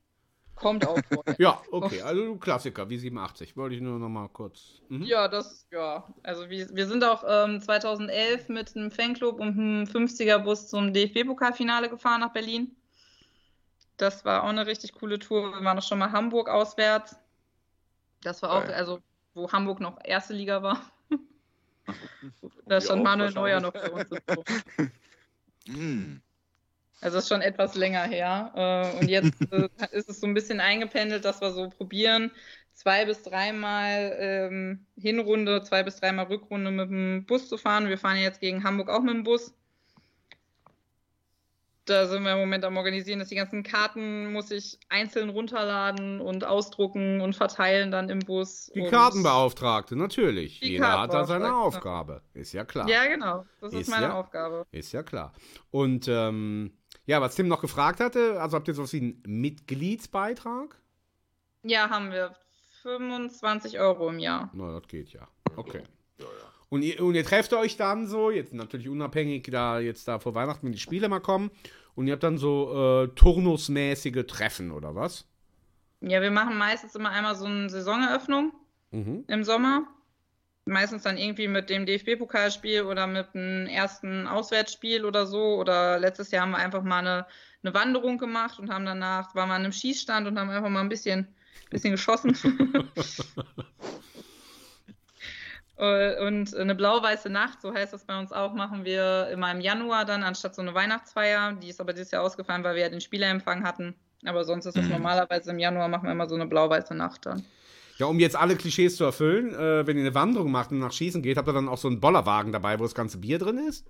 Kommt 0.62 0.88
auch 0.88 1.00
vor. 1.12 1.24
ja, 1.40 1.60
okay, 1.72 2.04
also 2.04 2.36
Klassiker 2.36 2.88
wie 2.88 2.98
87, 2.98 3.58
wollte 3.58 3.76
ich 3.76 3.82
nur 3.82 3.98
noch 3.98 4.10
mal 4.10 4.30
kurz. 4.30 4.80
Mhm. 4.90 5.02
Ja, 5.02 5.28
das, 5.28 5.68
ja. 5.72 6.08
Also 6.22 6.52
wir, 6.52 6.70
wir 6.70 6.86
sind 6.86 7.04
auch 7.04 7.24
ähm, 7.28 7.60
2011 7.60 8.48
mit 8.48 8.76
einem 8.76 8.92
Fanclub 8.92 9.40
und 9.40 9.58
einem 9.58 9.84
50er-Bus 9.86 10.68
zum 10.68 10.94
DFB-Pokalfinale 10.94 11.90
gefahren 11.90 12.22
nach 12.22 12.32
Berlin. 12.32 12.76
Das 13.98 14.24
war 14.24 14.44
auch 14.44 14.50
eine 14.50 14.68
richtig 14.68 14.94
coole 14.94 15.18
Tour. 15.18 15.52
Wir 15.52 15.66
waren 15.66 15.80
auch 15.80 15.84
schon 15.84 15.98
mal 15.98 16.12
Hamburg 16.12 16.48
auswärts. 16.48 17.16
Das 18.22 18.44
war 18.44 18.52
auch, 18.52 18.68
also 18.68 19.00
wo 19.34 19.52
Hamburg 19.52 19.80
noch 19.80 19.98
erste 20.04 20.36
Liga 20.36 20.62
war. 20.62 20.80
da 22.68 22.80
stand 22.80 23.04
Manuel 23.04 23.32
Neuer 23.32 23.60
noch 23.60 23.74
für 23.74 23.92
uns. 23.92 24.10
Mm. 25.68 26.18
Also 27.02 27.18
das 27.18 27.26
ist 27.26 27.30
schon 27.30 27.42
etwas 27.42 27.76
länger 27.76 28.04
her. 28.04 28.52
Äh, 28.56 29.00
und 29.00 29.10
jetzt 29.10 29.34
äh, 29.52 29.68
ist 29.92 30.10
es 30.10 30.20
so 30.22 30.28
ein 30.28 30.34
bisschen 30.36 30.60
eingependelt, 30.60 31.26
dass 31.26 31.42
wir 31.42 31.52
so 31.52 31.70
probieren, 31.70 32.32
zwei 32.74 33.06
bis 33.06 33.24
dreimal 33.24 34.16
ähm, 34.20 34.86
Hinrunde, 34.96 35.64
zwei 35.64 35.84
bis 35.84 35.98
dreimal 35.98 36.26
Rückrunde 36.26 36.72
mit 36.72 36.90
dem 36.90 37.26
Bus 37.26 37.50
zu 37.50 37.58
fahren. 37.58 37.90
Wir 37.90 37.98
fahren 37.98 38.18
jetzt 38.18 38.40
gegen 38.40 38.64
Hamburg 38.64 38.90
auch 38.90 39.02
mit 39.02 39.16
dem 39.16 39.24
Bus. 39.24 39.54
Da 41.86 42.06
sind 42.06 42.24
wir 42.24 42.34
im 42.34 42.40
Moment 42.40 42.64
am 42.64 42.78
Organisieren, 42.78 43.18
dass 43.18 43.30
die 43.30 43.36
ganzen 43.36 43.64
Karten 43.64 44.32
muss 44.32 44.52
ich 44.52 44.80
einzeln 44.88 45.30
runterladen 45.30 46.22
und 46.22 46.46
ausdrucken 46.46 47.22
und 47.22 47.36
verteilen 47.36 47.90
dann 47.90 48.08
im 48.10 48.20
Bus. 48.20 48.72
Die 48.76 48.84
Kartenbeauftragte, 48.84 49.96
natürlich. 49.96 50.62
Jeder 50.62 51.02
hat 51.02 51.14
da 51.14 51.26
seine 51.26 51.56
Aufgabe. 51.56 52.22
Ist 52.36 52.54
ja 52.54 52.64
klar. 52.66 52.88
Ja, 52.88 53.08
genau. 53.08 53.46
Das 53.60 53.74
ist, 53.74 53.82
ist 53.82 53.90
meine 53.90 54.08
ja, 54.08 54.14
Aufgabe. 54.14 54.68
Ist 54.72 54.92
ja 54.92 55.02
klar. 55.02 55.34
Und 55.72 56.08
ähm, 56.08 56.72
ja, 57.06 57.22
was 57.22 57.36
Tim 57.36 57.48
noch 57.48 57.62
gefragt 57.62 58.00
hatte, 58.00 58.42
also 58.42 58.58
habt 58.58 58.68
ihr 58.68 58.74
sowas 58.74 58.94
wie 58.94 59.00
einen 59.00 59.22
Mitgliedsbeitrag? 59.26 60.80
Ja, 61.64 61.90
haben 61.90 62.12
wir. 62.12 62.36
25 62.82 63.80
Euro 63.80 64.10
im 64.10 64.20
Jahr. 64.20 64.50
Na, 64.54 64.80
das 64.80 64.88
geht 64.88 65.14
ja. 65.14 65.28
Okay. 65.56 65.84
Ja, 66.18 66.26
ja. 66.26 66.52
Und 66.70 66.82
ihr, 66.84 67.02
und 67.04 67.16
ihr 67.16 67.24
trefft 67.24 67.54
euch 67.54 67.78
dann 67.78 68.08
so, 68.08 68.32
jetzt 68.32 68.54
natürlich 68.54 68.90
unabhängig, 68.90 69.44
da 69.52 69.80
jetzt 69.80 70.08
da 70.08 70.20
vor 70.20 70.36
Weihnachten, 70.36 70.66
wenn 70.66 70.72
die 70.72 70.80
Spiele 70.80 71.10
mal 71.10 71.20
kommen, 71.20 71.52
und 71.96 72.08
ihr 72.08 72.14
habt 72.14 72.24
dann 72.24 72.38
so 72.38 73.04
äh, 73.04 73.08
turnusmäßige 73.10 74.26
Treffen, 74.26 74.72
oder 74.72 74.96
was? 74.96 75.28
Ja, 76.00 76.22
wir 76.22 76.32
machen 76.32 76.58
meistens 76.58 76.96
immer 76.96 77.10
einmal 77.10 77.36
so 77.36 77.46
eine 77.46 77.70
Saisoneröffnung 77.70 78.54
mhm. 78.92 79.26
im 79.28 79.44
Sommer 79.44 79.86
meistens 80.66 81.04
dann 81.04 81.18
irgendwie 81.18 81.48
mit 81.48 81.70
dem 81.70 81.86
DFB-Pokalspiel 81.86 82.84
oder 82.84 83.08
mit 83.08 83.28
einem 83.34 83.68
ersten 83.68 84.28
Auswärtsspiel 84.28 85.06
oder 85.06 85.26
so. 85.26 85.56
Oder 85.56 86.00
letztes 86.00 86.32
Jahr 86.32 86.44
haben 86.44 86.52
wir 86.52 86.60
einfach 86.60 86.84
mal 86.84 87.00
eine, 87.00 87.26
eine 87.64 87.74
Wanderung 87.74 88.18
gemacht 88.18 88.60
und 88.60 88.72
haben 88.72 88.86
danach, 88.86 89.34
waren 89.36 89.50
wir 89.50 89.56
an 89.56 89.64
einem 89.64 89.72
Schießstand 89.74 90.28
und 90.28 90.40
haben 90.40 90.50
einfach 90.50 90.70
mal 90.70 90.82
ein 90.82 90.90
bisschen, 90.90 91.28
bisschen 91.70 91.92
geschossen. 91.92 92.38
und 95.76 96.56
eine 96.56 96.76
blau-weiße 96.76 97.30
Nacht, 97.30 97.62
so 97.62 97.74
heißt 97.74 97.94
das 97.94 98.06
bei 98.06 98.20
uns 98.20 98.32
auch, 98.32 98.54
machen 98.54 98.86
wir 98.86 99.30
immer 99.32 99.52
im 99.52 99.62
Januar 99.62 100.06
dann, 100.06 100.22
anstatt 100.24 100.54
so 100.54 100.62
eine 100.62 100.76
Weihnachtsfeier. 100.76 101.54
Die 101.54 101.70
ist 101.70 101.82
aber 101.82 101.94
dieses 101.94 102.12
Jahr 102.12 102.24
ausgefallen, 102.24 102.64
weil 102.64 102.76
wir 102.76 102.84
ja 102.84 102.90
den 102.90 103.02
Spielerempfang 103.02 103.64
hatten. 103.64 103.96
Aber 104.26 104.44
sonst 104.44 104.68
ist 104.68 104.78
das 104.78 104.86
mhm. 104.86 104.92
normalerweise 104.92 105.50
im 105.50 105.58
Januar, 105.58 105.88
machen 105.88 106.06
wir 106.06 106.12
immer 106.12 106.30
so 106.30 106.36
eine 106.36 106.46
blau-weiße 106.46 106.94
Nacht 106.94 107.26
dann. 107.26 107.44
Ja, 108.02 108.08
um 108.08 108.20
jetzt 108.20 108.36
alle 108.36 108.56
Klischees 108.56 108.96
zu 108.96 109.04
erfüllen, 109.04 109.54
äh, 109.54 109.86
wenn 109.86 109.96
ihr 109.96 110.02
eine 110.02 110.16
Wanderung 110.16 110.50
macht 110.50 110.72
und 110.72 110.80
nach 110.80 110.92
Schießen 110.92 111.22
geht, 111.22 111.38
habt 111.38 111.48
ihr 111.48 111.54
dann 111.54 111.70
auch 111.70 111.78
so 111.78 111.88
einen 111.88 112.00
Bollerwagen 112.00 112.52
dabei, 112.52 112.80
wo 112.80 112.84
das 112.84 112.96
ganze 112.96 113.20
Bier 113.20 113.38
drin 113.38 113.60
ist? 113.60 113.86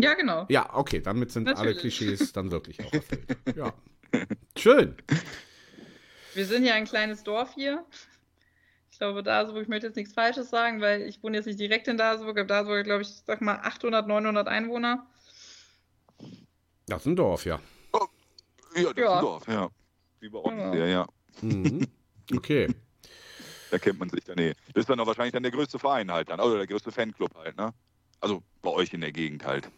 Ja, 0.00 0.14
genau. 0.14 0.46
Ja, 0.48 0.72
okay, 0.72 1.00
damit 1.00 1.32
sind 1.32 1.42
Natürlich. 1.42 1.68
alle 1.68 1.80
Klischees 1.80 2.32
dann 2.32 2.52
wirklich 2.52 2.78
auch 2.84 2.92
erfüllt. 2.92 3.36
Ja. 3.56 3.74
Schön. 4.56 4.94
Wir 6.34 6.46
sind 6.46 6.64
ja 6.64 6.74
ein 6.74 6.84
kleines 6.84 7.24
Dorf 7.24 7.54
hier. 7.56 7.84
Ich 8.92 8.98
glaube, 8.98 9.24
Daseburg, 9.24 9.62
ich 9.62 9.68
möchte 9.68 9.88
jetzt 9.88 9.96
nichts 9.96 10.14
Falsches 10.14 10.50
sagen, 10.50 10.80
weil 10.80 11.02
ich 11.02 11.20
wohne 11.20 11.36
jetzt 11.36 11.46
nicht 11.46 11.58
direkt 11.58 11.88
in 11.88 11.96
Daseburg, 11.96 12.38
aber 12.38 12.46
Daseburg, 12.46 12.84
glaube 12.84 13.02
ich, 13.02 13.08
sag 13.08 13.40
mal 13.40 13.56
800, 13.56 14.06
900 14.06 14.46
Einwohner. 14.46 15.08
Das 16.86 17.00
ist 17.00 17.06
ein 17.06 17.16
Dorf, 17.16 17.46
ja. 17.46 17.58
Oh, 17.94 18.06
ja, 18.76 18.92
das 18.92 18.96
ja. 18.96 19.06
ist 19.06 19.12
ein 19.16 19.20
Dorf, 19.22 19.48
ja. 19.48 19.68
wie 20.20 20.28
bei 20.28 20.38
uns 20.38 20.72
hier, 20.72 20.86
ja. 20.86 21.06
Mhm. 21.42 21.88
Okay. 22.32 22.68
Da 23.74 23.78
kennt 23.80 23.98
man 23.98 24.08
sich 24.08 24.22
dann 24.22 24.38
eh. 24.38 24.54
Das 24.72 24.82
ist 24.82 24.88
dann 24.88 25.00
auch 25.00 25.06
wahrscheinlich 25.08 25.32
dann 25.32 25.42
der 25.42 25.50
größte 25.50 25.80
Verein 25.80 26.12
halt 26.12 26.28
dann, 26.30 26.38
oder 26.38 26.58
der 26.58 26.68
größte 26.68 26.92
Fanclub 26.92 27.34
halt, 27.34 27.56
ne? 27.56 27.74
Also 28.20 28.40
bei 28.62 28.70
euch 28.70 28.92
in 28.92 29.00
der 29.00 29.10
Gegend 29.10 29.44
halt. 29.44 29.68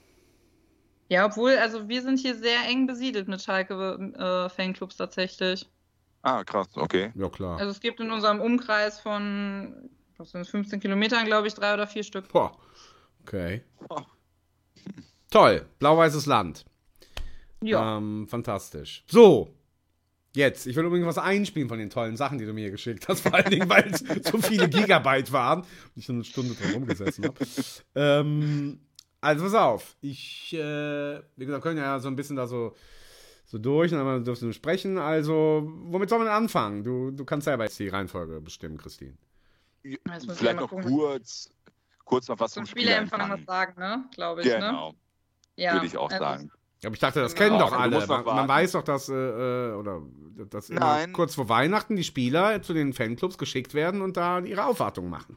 Ja, 1.09 1.24
obwohl, 1.24 1.56
also 1.56 1.89
wir 1.89 2.02
sind 2.02 2.18
hier 2.18 2.35
sehr 2.35 2.60
eng 2.68 2.86
besiedelt 2.86 3.27
mit 3.27 3.40
Schalke-Fanclubs 3.40 4.98
tatsächlich. 4.98 5.66
Ah, 6.20 6.44
krass, 6.44 6.66
okay. 6.74 7.10
Ja, 7.14 7.31
klar. 7.31 7.59
Also 7.59 7.70
es 7.70 7.81
gibt 7.81 7.98
in 8.01 8.10
unserem 8.10 8.43
Umkreis 8.43 9.01
von 9.01 9.89
was 10.18 10.32
sind 10.32 10.40
das, 10.40 10.51
15 10.51 10.78
Kilometern, 10.78 11.24
glaube 11.24 11.48
ich, 11.48 11.55
drei 11.55 11.73
oder 11.73 11.86
vier 11.86 12.02
Stück. 12.02 12.28
Boah. 12.28 12.55
Okay. 13.23 13.62
Oh. 13.89 14.02
Toll. 15.31 15.64
Blau-weißes 15.78 16.27
Land. 16.27 16.66
Ja. 17.62 17.97
Ähm, 17.97 18.27
fantastisch. 18.28 19.05
So. 19.06 19.55
Jetzt, 20.36 20.66
ich 20.66 20.76
will 20.76 20.84
übrigens 20.84 21.06
was 21.06 21.16
einspielen 21.16 21.66
von 21.68 21.78
den 21.78 21.88
tollen 21.88 22.16
Sachen, 22.18 22.36
die 22.38 22.44
du 22.44 22.52
mir 22.52 22.60
hier 22.60 22.70
geschickt 22.70 23.08
hast, 23.08 23.20
vor 23.22 23.32
allen 23.34 23.48
Dingen, 23.50 23.68
weil 23.70 23.86
es 23.90 24.00
so 24.30 24.36
viele 24.38 24.68
Gigabyte 24.68 25.32
waren 25.32 25.60
und 25.62 25.66
ich 25.96 26.06
dann 26.06 26.16
eine 26.16 26.24
Stunde 26.24 26.54
drum 26.54 26.72
rumgesessen 26.72 27.24
habe. 27.24 27.36
ähm, 27.94 28.80
also 29.22 29.44
pass 29.44 29.54
auf, 29.54 29.96
ich, 30.02 30.52
äh, 30.52 31.20
wie 31.36 31.46
gesagt, 31.46 31.62
können 31.62 31.78
ja 31.78 31.98
so 32.00 32.08
ein 32.08 32.16
bisschen 32.16 32.36
da 32.36 32.46
so, 32.46 32.74
so 33.46 33.56
durch 33.58 33.92
und 33.94 33.98
dann 33.98 34.24
dürfen 34.24 34.48
wir 34.48 34.52
sprechen. 34.52 34.98
Also, 34.98 35.62
womit 35.64 36.10
soll 36.10 36.18
man 36.18 36.28
anfangen? 36.28 36.84
Du, 36.84 37.10
du 37.12 37.24
kannst 37.24 37.46
selber 37.46 37.64
jetzt 37.64 37.78
die 37.78 37.88
Reihenfolge 37.88 38.40
bestimmen, 38.42 38.76
Christine. 38.76 39.14
Wir 39.82 39.98
Vielleicht 40.34 40.60
noch 40.60 40.68
gucken. 40.68 40.84
kurz, 40.84 41.48
kurz 42.04 42.28
noch 42.28 42.38
was 42.40 42.52
Zum 42.52 42.66
zum 42.66 42.72
Spielerempfang 42.72 43.30
was 43.30 43.40
sagen, 43.46 43.80
ne? 43.80 44.04
Glaube 44.14 44.42
ich, 44.42 44.48
ne? 44.48 44.54
Genau, 44.56 44.94
Ja. 45.56 45.72
würde 45.74 45.86
ich 45.86 45.96
auch 45.96 46.10
also- 46.10 46.18
sagen. 46.22 46.50
Aber 46.86 46.94
ich 46.94 47.00
dachte, 47.00 47.20
das 47.20 47.34
kennen 47.34 47.58
doch 47.58 47.70
Du 47.70 47.76
alle. 47.76 48.06
Man, 48.06 48.24
man 48.24 48.48
weiß 48.48 48.72
doch, 48.72 48.82
dass, 48.82 49.08
äh, 49.08 49.14
äh, 49.14 49.72
oder, 49.72 50.02
dass 50.50 50.70
kurz 51.12 51.34
vor 51.34 51.48
Weihnachten 51.48 51.96
die 51.96 52.04
Spieler 52.04 52.62
zu 52.62 52.72
den 52.72 52.92
Fanclubs 52.92 53.38
geschickt 53.38 53.74
werden 53.74 54.02
und 54.02 54.16
da 54.16 54.38
ihre 54.38 54.64
Aufwartung 54.64 55.10
machen. 55.10 55.36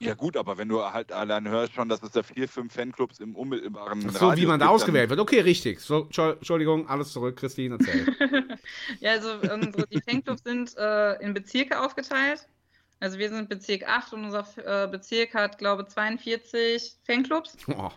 Ja 0.00 0.14
gut, 0.14 0.36
aber 0.36 0.58
wenn 0.58 0.68
du 0.68 0.80
halt 0.82 1.10
allein 1.10 1.48
hörst 1.48 1.74
schon, 1.74 1.88
dass 1.88 2.02
es 2.04 2.12
da 2.12 2.22
vier, 2.22 2.48
fünf 2.48 2.72
Fanclubs 2.72 3.18
im 3.18 3.34
unmittelbaren 3.34 4.00
So 4.00 4.20
wie 4.20 4.24
Radius 4.24 4.48
man 4.48 4.60
da 4.60 4.66
gibt, 4.66 4.74
ausgewählt 4.74 5.10
wird. 5.10 5.18
Okay, 5.18 5.40
richtig. 5.40 5.80
So, 5.80 6.08
Entschuldigung, 6.08 6.88
alles 6.88 7.12
zurück. 7.12 7.36
Christine, 7.36 7.78
erzähl. 7.80 8.06
ja, 9.00 9.12
also 9.12 9.32
unsere, 9.52 9.88
die 9.88 10.00
Fanclubs 10.00 10.44
sind 10.44 10.76
äh, 10.76 11.14
in 11.14 11.34
Bezirke 11.34 11.80
aufgeteilt. 11.80 12.46
Also 13.00 13.18
wir 13.18 13.28
sind 13.28 13.48
Bezirk 13.48 13.88
8 13.88 14.12
und 14.12 14.24
unser 14.24 14.44
äh, 14.56 14.88
Bezirk 14.88 15.34
hat, 15.34 15.58
glaube 15.58 15.82
ich, 15.82 15.88
42 15.88 16.96
Fanclubs. 17.04 17.56
Oh, 17.68 17.90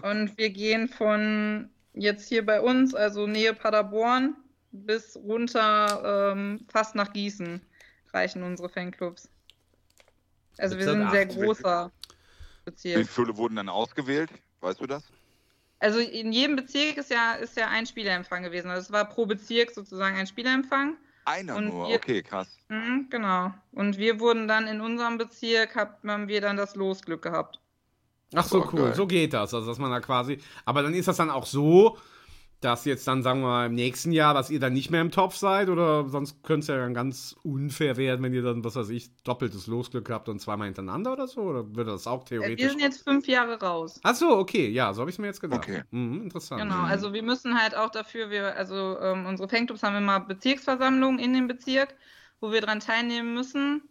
Und 0.00 0.36
wir 0.38 0.50
gehen 0.50 0.88
von 0.88 1.68
jetzt 1.92 2.28
hier 2.28 2.44
bei 2.46 2.60
uns, 2.60 2.94
also 2.94 3.26
Nähe 3.26 3.52
Paderborn, 3.54 4.34
bis 4.72 5.16
runter 5.16 6.32
ähm, 6.34 6.64
fast 6.70 6.94
nach 6.94 7.12
Gießen 7.12 7.60
reichen 8.14 8.42
unsere 8.42 8.68
Fanclubs. 8.70 9.28
Also 10.58 10.78
wir 10.78 10.84
sind 10.84 11.02
ein 11.02 11.10
sehr 11.10 11.26
großer 11.26 11.90
Wie 11.90 12.70
Bezirk. 12.70 13.08
viele 13.08 13.36
wurden 13.36 13.56
dann 13.56 13.68
ausgewählt? 13.68 14.30
Weißt 14.60 14.80
du 14.80 14.86
das? 14.86 15.02
Also 15.80 15.98
in 15.98 16.32
jedem 16.32 16.56
Bezirk 16.56 16.96
ist 16.96 17.10
ja, 17.10 17.34
ist 17.34 17.56
ja 17.56 17.68
ein 17.68 17.86
Spielerempfang 17.86 18.42
gewesen. 18.44 18.70
Also 18.70 18.82
es 18.82 18.92
war 18.92 19.04
pro 19.08 19.26
Bezirk 19.26 19.72
sozusagen 19.72 20.16
ein 20.16 20.26
Spielerempfang. 20.26 20.96
Einer 21.24 21.56
Und 21.56 21.66
nur, 21.68 21.88
wir- 21.88 21.96
okay, 21.96 22.22
krass. 22.22 22.56
Mhm, 22.68 23.08
genau. 23.10 23.52
Und 23.72 23.98
wir 23.98 24.20
wurden 24.20 24.48
dann 24.48 24.66
in 24.68 24.80
unserem 24.80 25.18
Bezirk, 25.18 25.74
hab- 25.74 26.02
haben 26.04 26.28
wir 26.28 26.40
dann 26.40 26.56
das 26.56 26.76
Losglück 26.76 27.22
gehabt. 27.22 27.58
Ach 28.34 28.44
so, 28.44 28.66
cool. 28.72 28.80
geil. 28.84 28.94
So 28.94 29.06
geht 29.06 29.32
das. 29.34 29.52
Also, 29.54 29.66
dass 29.66 29.78
man 29.78 29.90
da 29.90 30.00
quasi. 30.00 30.38
Aber 30.64 30.82
dann 30.82 30.94
ist 30.94 31.08
das 31.08 31.16
dann 31.16 31.30
auch 31.30 31.46
so, 31.46 31.96
dass 32.60 32.84
jetzt 32.84 33.08
dann, 33.08 33.24
sagen 33.24 33.40
wir 33.40 33.48
mal, 33.48 33.66
im 33.66 33.74
nächsten 33.74 34.12
Jahr, 34.12 34.34
dass 34.34 34.48
ihr 34.48 34.60
dann 34.60 34.72
nicht 34.72 34.88
mehr 34.88 35.00
im 35.00 35.10
Topf 35.10 35.34
seid? 35.34 35.68
Oder 35.68 36.08
sonst 36.08 36.44
könnte 36.44 36.60
es 36.60 36.66
ja 36.68 36.76
dann 36.76 36.94
ganz 36.94 37.34
unfair 37.42 37.96
werden, 37.96 38.22
wenn 38.22 38.32
ihr 38.32 38.42
dann, 38.42 38.62
was 38.62 38.76
weiß 38.76 38.88
ich, 38.90 39.10
doppeltes 39.24 39.66
Losglück 39.66 40.08
habt 40.10 40.28
und 40.28 40.38
zweimal 40.40 40.66
hintereinander 40.66 41.12
oder 41.12 41.26
so? 41.26 41.40
Oder 41.40 41.66
würde 41.74 41.90
das 41.90 42.06
auch 42.06 42.24
Äh, 42.26 42.30
Wir 42.30 42.38
theoretisch. 42.40 42.70
sind 42.70 42.80
jetzt 42.80 43.02
fünf 43.02 43.26
Jahre 43.26 43.58
raus. 43.60 43.98
Ach 44.04 44.14
so, 44.14 44.36
okay. 44.36 44.68
Ja, 44.68 44.94
so 44.94 45.00
habe 45.00 45.10
ich 45.10 45.16
es 45.16 45.18
mir 45.18 45.26
jetzt 45.26 45.40
gedacht. 45.40 45.62
Okay. 45.68 45.82
Mhm, 45.90 46.22
interessant. 46.22 46.62
Genau, 46.62 46.82
also 46.84 47.12
wir 47.12 47.24
müssen 47.24 47.60
halt 47.60 47.76
auch 47.76 47.90
dafür, 47.90 48.30
wir, 48.30 48.56
also 48.56 48.96
ähm, 49.00 49.26
unsere 49.26 49.48
Fanclubs 49.48 49.82
haben 49.82 49.96
immer 49.96 50.20
Bezirksversammlungen 50.20 51.18
in 51.18 51.32
dem 51.34 51.48
Bezirk, 51.48 51.96
wo 52.40 52.52
wir 52.52 52.60
dran 52.60 52.78
teilnehmen 52.78 53.34
müssen. 53.34 53.82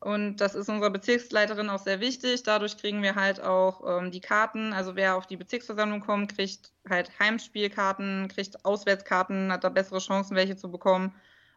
Und 0.00 0.38
das 0.38 0.54
ist 0.54 0.70
unserer 0.70 0.88
Bezirksleiterin 0.88 1.68
auch 1.68 1.78
sehr 1.78 2.00
wichtig. 2.00 2.42
Dadurch 2.42 2.78
kriegen 2.78 3.02
wir 3.02 3.16
halt 3.16 3.42
auch 3.42 3.82
ähm, 3.86 4.10
die 4.10 4.22
Karten. 4.22 4.72
Also 4.72 4.96
wer 4.96 5.14
auf 5.14 5.26
die 5.26 5.36
Bezirksversammlung 5.36 6.00
kommt, 6.00 6.34
kriegt 6.34 6.72
halt 6.88 7.10
Heimspielkarten, 7.18 8.28
kriegt 8.28 8.64
Auswärtskarten, 8.64 9.52
hat 9.52 9.62
da 9.62 9.68
bessere 9.68 9.98
Chancen, 9.98 10.36
welche 10.36 10.56
zu 10.56 10.70
bekommen. 10.70 11.14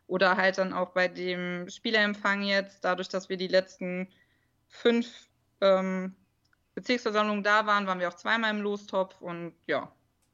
Oder 0.07 0.35
halt 0.35 0.57
dann 0.57 0.73
auch 0.73 0.89
bei 0.89 1.07
dem 1.07 1.69
Spielerempfang 1.69 2.43
jetzt, 2.43 2.83
dadurch, 2.83 3.07
dass 3.07 3.29
wir 3.29 3.37
die 3.37 3.47
letzten 3.47 4.09
fünf 4.67 5.07
ähm, 5.61 6.13
Bezirksversammlungen 6.75 7.43
da 7.43 7.65
waren, 7.65 7.87
waren 7.87 8.01
wir 8.01 8.09
auch 8.09 8.15
zweimal 8.15 8.51
im 8.51 8.61
Lostopf 8.61 9.21
und 9.21 9.53
ja, 9.67 9.89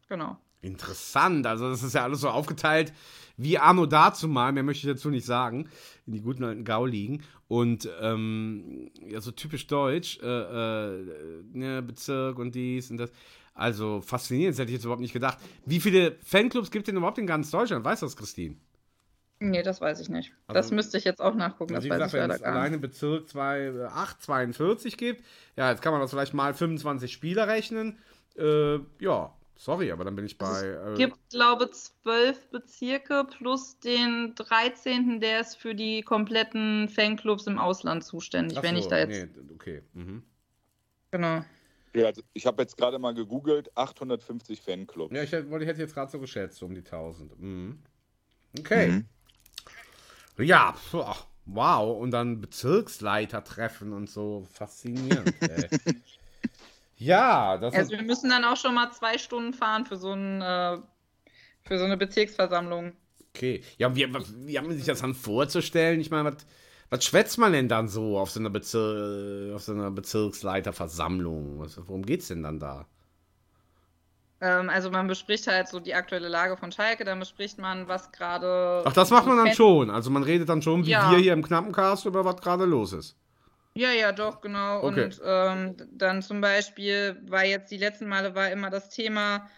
genau. 0.07 0.35
Interessant. 0.61 1.45
Also, 1.45 1.69
das 1.69 1.83
ist 1.83 1.93
ja 1.93 2.03
alles 2.03 2.21
so 2.21 2.29
aufgeteilt 2.29 2.91
wie 3.39 3.57
Arno 3.57 3.85
dazu 3.85 4.27
mal, 4.27 4.51
mehr 4.51 4.63
möchte 4.63 4.85
ich 4.85 4.93
dazu 4.93 5.09
nicht 5.09 5.25
sagen, 5.25 5.69
in 6.05 6.13
die 6.13 6.21
guten 6.21 6.43
alten 6.43 6.65
Gauligen. 6.65 7.23
Und 7.49 7.89
ähm, 7.99 8.89
ja, 9.05 9.19
so 9.19 9.31
typisch 9.31 9.67
deutsch, 9.67 10.19
äh, 10.21 10.25
äh, 10.27 11.03
ne, 11.51 11.81
Bezirk 11.81 12.37
und 12.39 12.55
dies 12.55 12.89
und 12.91 12.97
das. 12.97 13.11
Also 13.55 13.99
faszinierend, 14.01 14.53
das 14.53 14.59
hätte 14.59 14.69
ich 14.69 14.75
jetzt 14.75 14.85
überhaupt 14.85 15.01
nicht 15.01 15.11
gedacht. 15.13 15.37
Wie 15.65 15.81
viele 15.81 16.15
Fanclubs 16.23 16.71
gibt 16.71 16.83
es 16.83 16.91
denn 16.91 16.95
überhaupt 16.97 17.17
in 17.17 17.27
ganz 17.27 17.49
Deutschland? 17.51 17.83
Weißt 17.83 18.01
du 18.03 18.05
das, 18.05 18.15
Christine? 18.15 18.55
Nee, 19.39 19.63
das 19.63 19.81
weiß 19.81 19.99
ich 19.99 20.09
nicht. 20.09 20.31
Also- 20.47 20.59
das 20.59 20.71
müsste 20.71 20.97
ich 20.97 21.05
jetzt 21.05 21.21
auch 21.21 21.33
nachgucken. 21.33 21.73
Also, 21.75 21.87
Das 21.89 21.97
wie 21.97 22.01
weiß 22.01 22.11
gesagt, 22.11 22.13
ich 22.23 22.29
wenn 22.29 22.35
es 22.35 22.43
alleine. 22.43 22.77
Bezirk 22.77 23.27
2, 23.27 23.87
8, 23.89 24.21
42 24.21 24.95
gibt, 24.97 25.23
ja, 25.57 25.71
jetzt 25.71 25.81
kann 25.81 25.91
man 25.91 26.01
das 26.01 26.11
vielleicht 26.11 26.33
mal 26.33 26.53
25 26.53 27.11
Spieler 27.11 27.47
rechnen. 27.47 27.97
Äh, 28.37 28.75
ja, 28.99 29.33
sorry, 29.59 29.91
aber 29.91 30.05
dann 30.05 30.15
bin 30.15 30.25
ich 30.25 30.37
bei. 30.37 30.65
Es 30.65 30.93
Äh, 30.93 30.97
gibt, 30.97 31.17
glaube 31.29 31.69
zwölf 31.69 32.49
Bezirke 32.49 33.25
plus 33.29 33.79
den 33.79 34.33
13., 34.35 35.19
der 35.19 35.41
ist 35.41 35.55
für 35.55 35.75
die 35.75 36.01
kompletten 36.01 36.89
Fanclubs 36.89 37.45
im 37.45 37.59
Ausland 37.59 38.03
zuständig, 38.03 38.57
ach 38.57 38.63
wenn 38.63 38.75
so, 38.75 38.81
ich 38.81 38.87
da 38.87 38.97
jetzt. 38.97 39.27
Nee, 39.27 39.53
okay. 39.53 39.83
Mhm. 39.93 40.23
Genau. 41.11 41.43
Ja, 41.95 42.05
also 42.05 42.21
ich 42.33 42.45
habe 42.45 42.61
jetzt 42.61 42.77
gerade 42.77 42.99
mal 42.99 43.13
gegoogelt, 43.13 43.75
850 43.75 44.61
Fanclubs. 44.61 45.15
Ja, 45.15 45.23
ich 45.23 45.31
hätte, 45.31 45.47
ich 45.47 45.67
hätte 45.67 45.81
jetzt 45.81 45.93
gerade 45.93 46.11
so 46.11 46.19
geschätzt, 46.19 46.61
um 46.61 46.73
die 46.73 46.83
1000. 46.83 47.39
Mhm. 47.39 47.79
Okay. 48.59 48.91
Mhm. 48.91 49.05
Ja, 50.37 50.75
wow. 51.45 51.99
Und 51.99 52.11
dann 52.11 52.41
Bezirksleiter 52.41 53.43
treffen 53.43 53.91
und 53.91 54.09
so. 54.09 54.47
Faszinierend, 54.51 55.35
ey. 55.41 55.69
Ja, 56.99 57.57
das 57.57 57.73
Also 57.73 57.91
wir 57.91 58.01
müssen 58.03 58.29
dann 58.29 58.43
auch 58.43 58.57
schon 58.57 58.75
mal 58.75 58.91
zwei 58.91 59.17
Stunden 59.17 59.53
fahren 59.53 59.85
für 59.85 59.95
so, 59.97 60.11
ein, 60.13 60.41
äh, 60.41 60.77
für 61.63 61.79
so 61.79 61.85
eine 61.85 61.97
Bezirksversammlung. 61.97 62.93
Okay. 63.33 63.63
Ja, 63.77 63.95
wie, 63.95 64.07
wie 64.47 64.57
haben 64.57 64.71
sich 64.73 64.85
das 64.85 65.01
dann 65.01 65.13
vorzustellen? 65.15 65.99
Ich 66.01 66.11
meine, 66.11 66.31
was, 66.33 66.45
was 66.89 67.05
schwätzt 67.05 67.37
man 67.37 67.53
denn 67.53 67.67
dann 67.69 67.87
so 67.87 68.17
auf 68.19 68.31
so 68.31 68.39
einer, 68.39 68.49
Bezir 68.49 69.53
auf 69.55 69.63
so 69.63 69.71
einer 69.73 69.91
Bezirksleiterversammlung? 69.91 71.59
Was, 71.59 71.77
worum 71.77 72.05
geht's 72.05 72.27
denn 72.27 72.43
dann 72.43 72.59
da? 72.59 72.85
Ähm, 74.41 74.69
also 74.69 74.89
man 74.89 75.07
bespricht 75.07 75.47
halt 75.47 75.67
so 75.67 75.79
die 75.79 75.93
aktuelle 75.93 76.29
Lage 76.29 76.55
von 76.57 76.71
Schalke, 76.71 77.03
dann 77.03 77.19
bespricht 77.19 77.57
man, 77.59 77.87
was 77.87 78.11
gerade. 78.11 78.83
Ach, 78.85 78.93
das 78.93 79.09
macht 79.09 79.27
man 79.27 79.37
dann 79.37 79.53
schon. 79.53 79.89
Also 79.89 80.09
man 80.09 80.23
redet 80.23 80.49
dann 80.49 80.61
schon, 80.61 80.85
wie 80.85 80.91
Ja. 80.91 81.11
wir 81.11 81.17
hier 81.17 81.33
im 81.33 81.43
Knappencast, 81.43 82.05
über 82.05 82.23
was 82.25 82.37
gerade 82.37 82.65
los 82.65 82.93
ist. 82.93 83.15
Ja, 83.79 83.91
ja, 83.93 84.11
doch, 84.11 84.41
genau. 84.41 84.83
Okay. 84.83 85.05
Und 85.05 85.21
ähm, 85.23 85.75
dann 85.93 86.21
zum 86.21 86.41
Beispiel 86.41 87.17
war 87.29 87.45
jetzt 87.45 87.71
die 87.71 87.77
letzten 87.77 88.09
Male 88.09 88.35
war 88.35 88.51
immer 88.51 88.69
das 88.69 88.89
Thema 88.89 89.49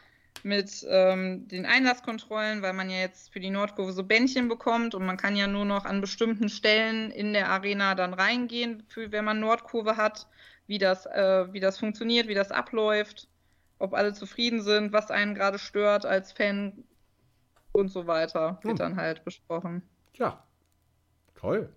mit 0.44 0.86
ähm, 0.88 1.48
den 1.48 1.66
Einlasskontrollen, 1.66 2.62
weil 2.62 2.74
man 2.74 2.92
ja 2.92 2.98
jetzt 2.98 3.34
für 3.34 3.40
die 3.40 3.50
Nordkurve 3.50 3.94
so 3.94 4.04
Bändchen 4.04 4.48
bekommt 4.48 4.94
und 4.94 5.08
man 5.08 5.18
kann 5.18 5.36
ja 5.36 5.48
nur 5.48 5.66
noch 5.66 5.86
an 5.86 6.02
bestimmten 6.02 6.50
Stellen 6.50 7.10
in 7.10 7.34
der 7.34 7.50
Arena 7.50 7.96
dann 7.96 8.14
reingehen, 8.14 8.84
für, 8.90 9.12
wenn 9.12 9.26
man 9.26 9.40
Nordkurve 9.40 9.98
hat, 9.98 10.28
wie 10.68 10.78
das, 10.78 11.08
äh, 11.08 11.52
wie 11.52 11.60
das 11.60 11.80
funktioniert, 11.80 12.28
wie 12.28 12.36
das 12.36 12.52
abläuft, 12.52 13.28
ob 13.80 13.96
alle 13.96 14.14
zufrieden 14.14 14.62
sind, 14.62 14.94
was 14.94 15.10
einen 15.10 15.34
gerade 15.34 15.58
stört 15.58 16.06
als 16.06 16.32
Fan 16.32 16.84
und 17.72 17.88
so 17.88 18.06
weiter, 18.06 18.60
wird 18.62 18.74
Hm. 18.74 18.86
dann 18.86 18.96
halt 18.98 19.26
besprochen. 19.26 19.82
Ja. 20.14 20.44
Toll. 21.34 21.74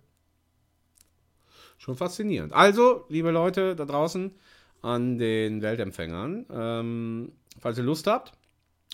Schon 1.77 1.95
faszinierend. 1.95 2.53
Also, 2.53 3.05
liebe 3.09 3.31
Leute 3.31 3.75
da 3.75 3.85
draußen 3.85 4.33
an 4.81 5.17
den 5.17 5.61
Weltempfängern, 5.61 6.45
ähm, 6.51 7.31
falls 7.59 7.77
ihr 7.77 7.83
Lust 7.83 8.07
habt 8.07 8.33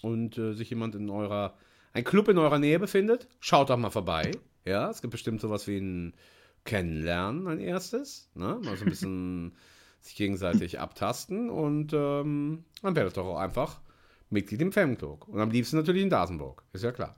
und 0.02 0.38
äh, 0.38 0.54
sich 0.54 0.70
jemand 0.70 0.96
in 0.96 1.10
eurer, 1.10 1.56
ein 1.94 2.04
Club 2.04 2.30
in 2.30 2.38
eurer 2.38 2.60
Nähe 2.60 2.80
befindet, 2.80 3.28
schaut 3.40 3.70
doch 3.70 3.78
mal 3.78 3.90
vorbei. 3.90 4.32
Ja, 4.66 4.90
es 4.90 5.02
gibt 5.02 5.12
bestimmt 5.12 5.42
sowas 5.42 5.68
wie 5.68 5.78
ein 5.78 6.14
Kennenlernen, 6.64 7.48
ein 7.48 7.60
erstes. 7.60 8.30
Ne? 8.36 8.60
Mal 8.64 8.78
so 8.78 8.86
ein 8.86 8.90
bisschen 8.90 9.56
sich 10.02 10.16
gegenseitig 10.16 10.80
abtasten 10.80 11.50
und 11.50 11.94
ähm, 11.94 12.64
dann 12.82 12.96
werdet 12.96 13.18
doch 13.18 13.26
auch 13.26 13.40
einfach 13.40 13.82
Mitglied 14.30 14.62
im 14.62 14.72
Fanclub. 14.72 15.28
Und 15.28 15.40
am 15.40 15.52
liebsten 15.52 15.78
natürlich 15.78 16.04
in 16.04 16.10
Dasenburg, 16.10 16.64
ist 16.74 16.84
ja 16.84 16.92
klar. 16.92 17.16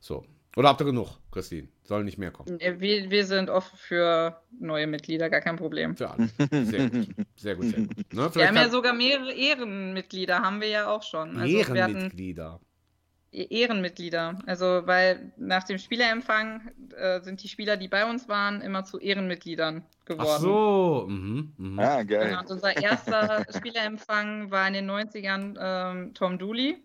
So, 0.00 0.24
Oder 0.56 0.68
habt 0.68 0.80
ihr 0.80 0.84
genug, 0.84 1.08
Christine? 1.32 1.68
Soll 1.82 2.04
nicht 2.04 2.18
mehr 2.18 2.30
kommen. 2.30 2.58
Wir, 2.60 3.10
wir 3.10 3.26
sind 3.26 3.50
offen 3.50 3.76
für 3.76 4.40
neue 4.58 4.86
Mitglieder, 4.86 5.28
gar 5.28 5.40
kein 5.40 5.56
Problem. 5.56 5.96
Für 5.96 6.10
alle. 6.10 6.28
Sehr 6.64 6.88
gut. 6.88 7.08
Sehr 7.36 7.56
gut, 7.56 7.64
sehr 7.66 7.80
gut. 7.80 8.14
Ne, 8.14 8.34
wir 8.34 8.48
haben 8.48 8.56
ja 8.56 8.68
sogar 8.68 8.94
mehrere 8.94 9.32
Ehrenmitglieder, 9.32 10.40
haben 10.40 10.60
wir 10.60 10.68
ja 10.68 10.88
auch 10.88 11.02
schon. 11.02 11.36
Also 11.36 11.56
Ehrenmitglieder. 11.56 12.60
E-, 13.32 13.46
Ehrenmitglieder. 13.50 14.38
Also, 14.46 14.82
weil 14.84 15.32
nach 15.36 15.64
dem 15.64 15.78
Spielerempfang 15.78 16.70
äh, 16.96 17.20
sind 17.20 17.42
die 17.42 17.48
Spieler, 17.48 17.76
die 17.76 17.88
bei 17.88 18.08
uns 18.08 18.28
waren, 18.28 18.60
immer 18.60 18.84
zu 18.84 18.98
Ehrenmitgliedern 18.98 19.84
geworden. 20.04 20.28
Ach 20.30 20.40
so. 20.40 21.06
Mhm, 21.08 21.52
mh. 21.56 21.82
Ah, 21.82 22.02
geil. 22.04 22.28
Genau, 22.28 22.40
und 22.40 22.50
unser 22.50 22.76
erster 22.80 23.44
Spielerempfang 23.56 24.50
war 24.52 24.68
in 24.68 24.74
den 24.74 24.90
90ern 24.90 25.56
ähm, 25.58 26.14
Tom 26.14 26.38
Dooley. 26.38 26.78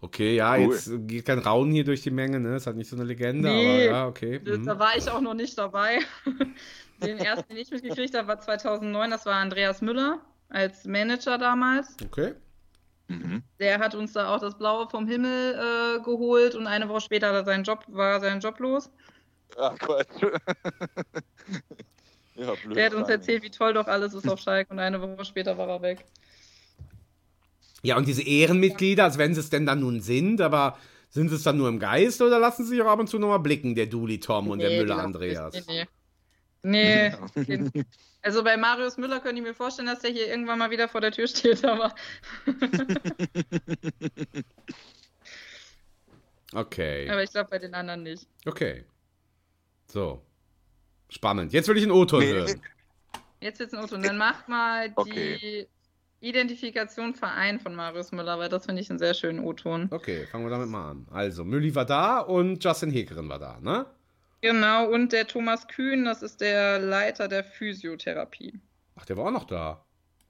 Okay, 0.00 0.36
ja, 0.36 0.56
cool. 0.56 0.74
jetzt 0.74 0.90
geht 1.08 1.24
kein 1.24 1.38
Raunen 1.38 1.72
hier 1.72 1.84
durch 1.84 2.02
die 2.02 2.10
Menge, 2.10 2.38
ne? 2.38 2.56
Ist 2.56 2.66
halt 2.66 2.76
nicht 2.76 2.90
so 2.90 2.96
eine 2.96 3.04
Legende, 3.04 3.48
nee, 3.48 3.88
aber 3.88 3.96
ja, 3.96 4.06
okay. 4.06 4.40
Mhm. 4.44 4.66
Da 4.66 4.78
war 4.78 4.96
ich 4.96 5.10
auch 5.10 5.20
noch 5.20 5.34
nicht 5.34 5.56
dabei. 5.56 6.00
den 7.02 7.18
ersten, 7.18 7.48
den 7.48 7.58
ich 7.62 7.70
mitgekriegt 7.70 8.14
habe, 8.14 8.28
war 8.28 8.40
2009, 8.40 9.10
das 9.10 9.26
war 9.26 9.34
Andreas 9.34 9.80
Müller 9.80 10.20
als 10.48 10.84
Manager 10.84 11.38
damals. 11.38 11.96
Okay. 12.04 12.34
Mhm. 13.08 13.42
Der 13.60 13.78
hat 13.78 13.94
uns 13.94 14.12
da 14.12 14.34
auch 14.34 14.40
das 14.40 14.58
Blaue 14.58 14.88
vom 14.88 15.06
Himmel 15.06 15.54
äh, 15.54 16.00
geholt 16.02 16.54
und 16.54 16.66
eine 16.66 16.88
Woche 16.88 17.02
später 17.02 17.32
hat 17.32 17.46
seinen 17.46 17.64
Job, 17.64 17.84
war 17.88 18.20
sein 18.20 18.40
Job 18.40 18.58
los. 18.58 18.90
Ach 19.58 19.78
Quatsch. 19.78 20.22
ja, 22.34 22.52
blöd. 22.64 22.76
Der 22.76 22.86
hat 22.86 22.94
uns 22.94 23.08
erzählt, 23.08 23.44
wie 23.44 23.50
toll 23.50 23.74
doch 23.74 23.86
alles 23.86 24.12
ist 24.12 24.28
auf 24.28 24.40
Schalke 24.40 24.72
und 24.72 24.80
eine 24.80 25.00
Woche 25.00 25.24
später 25.24 25.56
war 25.56 25.68
er 25.68 25.82
weg. 25.82 26.04
Ja, 27.82 27.96
und 27.96 28.06
diese 28.06 28.22
Ehrenmitglieder, 28.22 29.04
als 29.04 29.18
wenn 29.18 29.34
sie 29.34 29.40
es 29.40 29.50
denn 29.50 29.66
dann 29.66 29.80
nun 29.80 30.00
sind, 30.00 30.40
aber 30.40 30.78
sind 31.10 31.30
es 31.30 31.42
dann 31.42 31.56
nur 31.56 31.68
im 31.68 31.78
Geist 31.78 32.20
oder 32.20 32.38
lassen 32.38 32.64
sie 32.64 32.70
sich 32.70 32.82
auch 32.82 32.90
ab 32.90 32.98
und 32.98 33.08
zu 33.08 33.18
nochmal 33.18 33.40
blicken, 33.40 33.74
der 33.74 33.86
Duli 33.86 34.20
Tom 34.20 34.48
und 34.48 34.58
nee, 34.58 34.68
der 34.68 34.78
Müller 34.80 34.98
Andreas? 34.98 35.54
Nee, 35.66 35.86
nee. 36.62 37.12
nee 37.46 37.84
also 38.26 38.42
bei 38.42 38.56
Marius 38.56 38.96
Müller 38.96 39.20
könnte 39.20 39.40
ich 39.40 39.46
mir 39.46 39.54
vorstellen, 39.54 39.86
dass 39.86 40.00
der 40.00 40.10
hier 40.10 40.26
irgendwann 40.26 40.58
mal 40.58 40.70
wieder 40.70 40.88
vor 40.88 41.00
der 41.00 41.12
Tür 41.12 41.28
steht, 41.28 41.64
aber. 41.64 41.94
okay. 46.52 47.08
Aber 47.08 47.22
ich 47.22 47.30
glaube 47.30 47.50
bei 47.50 47.60
den 47.60 47.72
anderen 47.72 48.02
nicht. 48.02 48.26
Okay. 48.44 48.84
So. 49.86 50.22
Spannend. 51.08 51.52
Jetzt 51.52 51.68
will 51.68 51.76
ich 51.76 51.84
einen 51.84 51.92
O-Ton 51.92 52.18
nee. 52.18 52.32
hören. 52.32 52.60
Jetzt 53.40 53.60
wird 53.60 53.72
es 53.72 53.78
ein 53.78 53.84
O-Ton. 53.84 54.02
Dann 54.02 54.18
macht 54.18 54.48
mal 54.48 54.92
okay. 54.96 55.68
Identifikation 56.20 57.14
Verein 57.14 57.60
von 57.60 57.74
Marius 57.74 58.12
Müller, 58.12 58.38
weil 58.38 58.48
das 58.48 58.66
finde 58.66 58.80
ich 58.82 58.90
einen 58.90 58.98
sehr 58.98 59.14
schönen 59.14 59.40
O-Ton. 59.40 59.88
Okay, 59.90 60.26
fangen 60.26 60.44
wir 60.44 60.50
damit 60.50 60.68
mal 60.68 60.90
an. 60.90 61.06
Also, 61.10 61.44
Mülli 61.44 61.74
war 61.74 61.84
da 61.84 62.20
und 62.20 62.62
Justin 62.64 62.90
Hekerin 62.90 63.28
war 63.28 63.38
da, 63.38 63.60
ne? 63.60 63.86
Genau, 64.40 64.88
und 64.90 65.12
der 65.12 65.26
Thomas 65.26 65.66
Kühn, 65.68 66.04
das 66.04 66.22
ist 66.22 66.40
der 66.40 66.78
Leiter 66.78 67.28
der 67.28 67.44
Physiotherapie. 67.44 68.60
Ach, 68.94 69.04
der 69.04 69.16
war 69.16 69.26
auch 69.26 69.30
noch 69.30 69.44
da. 69.44 69.84